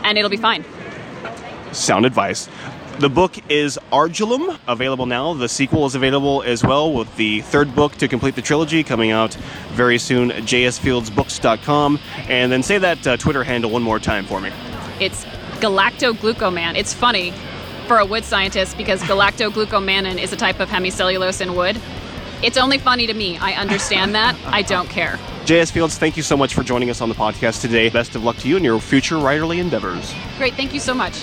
and 0.04 0.18
it'll 0.18 0.30
be 0.30 0.38
fine. 0.38 0.64
Sound 1.72 2.06
advice. 2.06 2.48
The 3.00 3.10
book 3.10 3.36
is 3.48 3.78
Ardulum, 3.92 4.58
available 4.68 5.06
now. 5.06 5.36
The 5.36 5.48
sequel 5.48 5.86
is 5.86 5.94
available 5.94 6.42
as 6.42 6.64
well, 6.64 6.92
with 6.92 7.16
the 7.16 7.42
third 7.42 7.76
book 7.76 7.94
to 7.98 8.08
complete 8.08 8.34
the 8.34 8.42
trilogy 8.42 8.84
coming 8.84 9.12
out 9.12 9.36
very 9.74 10.00
soon. 10.00 10.32
JSFieldsBooks.com, 10.32 12.00
and 12.28 12.52
then 12.52 12.64
say 12.64 12.80
that 12.80 13.06
uh, 13.06 13.16
Twitter 13.18 13.44
handle 13.44 13.70
one 13.70 13.84
more 13.84 14.00
time 14.00 14.26
for 14.26 14.42
me. 14.42 14.52
It's 15.00 15.26
galactoglucoman. 15.60 16.76
It's 16.76 16.92
funny 16.92 17.34
for 17.86 18.00
a 18.00 18.06
wood 18.06 18.26
scientist 18.26 18.76
because 18.78 19.00
galactoglucomannan 19.04 20.20
is 20.20 20.34
a 20.34 20.36
type 20.36 20.60
of 20.60 20.68
hemicellulose 20.68 21.40
in 21.40 21.56
wood. 21.56 21.80
It's 22.42 22.58
only 22.58 22.80
funny 22.80 23.06
to 23.06 23.14
me. 23.14 23.38
I 23.38 23.54
understand 23.54 24.16
that. 24.16 24.36
I 24.48 24.64
don't 24.64 24.90
care. 24.90 25.20
J.S. 25.46 25.70
Fields, 25.70 26.00
thank 26.00 26.18
you 26.18 26.24
so 26.24 26.36
much 26.36 26.56
for 26.56 26.64
joining 26.64 26.90
us 26.90 27.00
on 27.00 27.10
the 27.10 27.16
podcast 27.16 27.62
today. 27.62 27.90
Best 27.90 28.16
of 28.16 28.24
luck 28.24 28.38
to 28.38 28.50
you 28.50 28.58
in 28.58 28.64
your 28.64 28.80
future 28.80 29.18
writerly 29.18 29.60
endeavors. 29.60 30.16
Great. 30.40 30.56
Thank 30.56 30.74
you 30.74 30.80
so 30.80 30.96
much. 30.96 31.22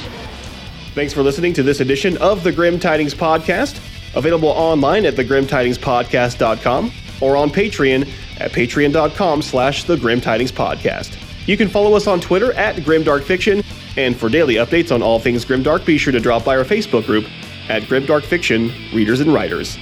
Thanks 0.94 1.12
for 1.12 1.22
listening 1.22 1.52
to 1.54 1.62
this 1.62 1.80
edition 1.80 2.16
of 2.18 2.44
the 2.44 2.52
Grim 2.52 2.78
Tidings 2.78 3.14
Podcast, 3.14 3.80
available 4.14 4.50
online 4.50 5.04
at 5.06 5.14
thegrimtidingspodcast.com 5.14 6.92
or 7.20 7.36
on 7.36 7.50
Patreon 7.50 8.08
at 8.40 8.52
patreon.com 8.52 9.42
slash 9.42 9.84
the 9.84 9.96
Grim 9.96 10.20
Tidings 10.20 10.52
Podcast. 10.52 11.18
You 11.46 11.56
can 11.56 11.68
follow 11.68 11.94
us 11.94 12.06
on 12.06 12.20
Twitter 12.20 12.52
at 12.54 12.76
GrimDarkFiction 12.76 13.64
and 13.96 14.16
for 14.16 14.28
daily 14.28 14.54
updates 14.54 14.94
on 14.94 15.02
all 15.02 15.18
things 15.18 15.44
Grimdark, 15.44 15.84
be 15.84 15.98
sure 15.98 16.12
to 16.12 16.20
drop 16.20 16.44
by 16.44 16.56
our 16.56 16.64
Facebook 16.64 17.06
group 17.06 17.26
at 17.68 17.82
Grimdark 17.82 18.24
Fiction 18.24 18.72
Readers 18.92 19.20
and 19.20 19.32
Writers. 19.32 19.76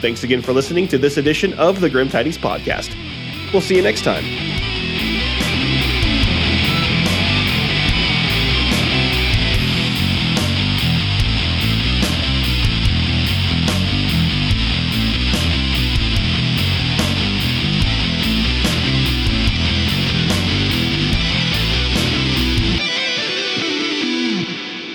Thanks 0.00 0.24
again 0.24 0.42
for 0.42 0.52
listening 0.52 0.88
to 0.88 0.98
this 0.98 1.16
edition 1.16 1.54
of 1.54 1.80
the 1.80 1.88
Grim 1.88 2.08
Tidings 2.08 2.38
Podcast. 2.38 2.94
We'll 3.52 3.62
see 3.62 3.76
you 3.76 3.82
next 3.82 4.02
time. 4.02 4.63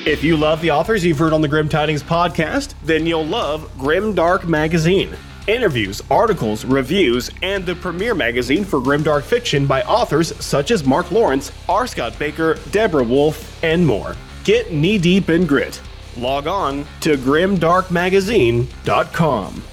If 0.09 0.23
you 0.23 0.37
love 0.37 0.61
the 0.61 0.71
authors 0.71 1.05
you've 1.05 1.19
heard 1.19 1.33
on 1.33 1.41
the 1.41 1.47
Grim 1.47 1.69
Tidings 1.69 2.01
podcast, 2.01 2.73
then 2.81 3.05
you'll 3.05 3.27
love 3.27 3.69
Grim 3.77 4.15
Dark 4.15 4.47
Magazine. 4.47 5.15
Interviews, 5.45 6.01
articles, 6.09 6.65
reviews, 6.65 7.29
and 7.43 7.63
the 7.63 7.75
premier 7.75 8.15
magazine 8.15 8.65
for 8.65 8.79
grimdark 8.79 9.21
fiction 9.21 9.67
by 9.67 9.83
authors 9.83 10.35
such 10.43 10.71
as 10.71 10.83
Mark 10.83 11.11
Lawrence, 11.11 11.51
R. 11.69 11.85
Scott 11.85 12.13
Bakker, 12.13 12.57
Deborah 12.71 13.03
Wolf, 13.03 13.63
and 13.63 13.85
more. 13.85 14.15
Get 14.45 14.73
knee 14.73 14.97
deep 14.97 15.29
in 15.29 15.45
grit. 15.45 15.79
Log 16.17 16.47
on 16.47 16.87
to 17.01 17.15
grimdarkmagazine.com. 17.15 19.63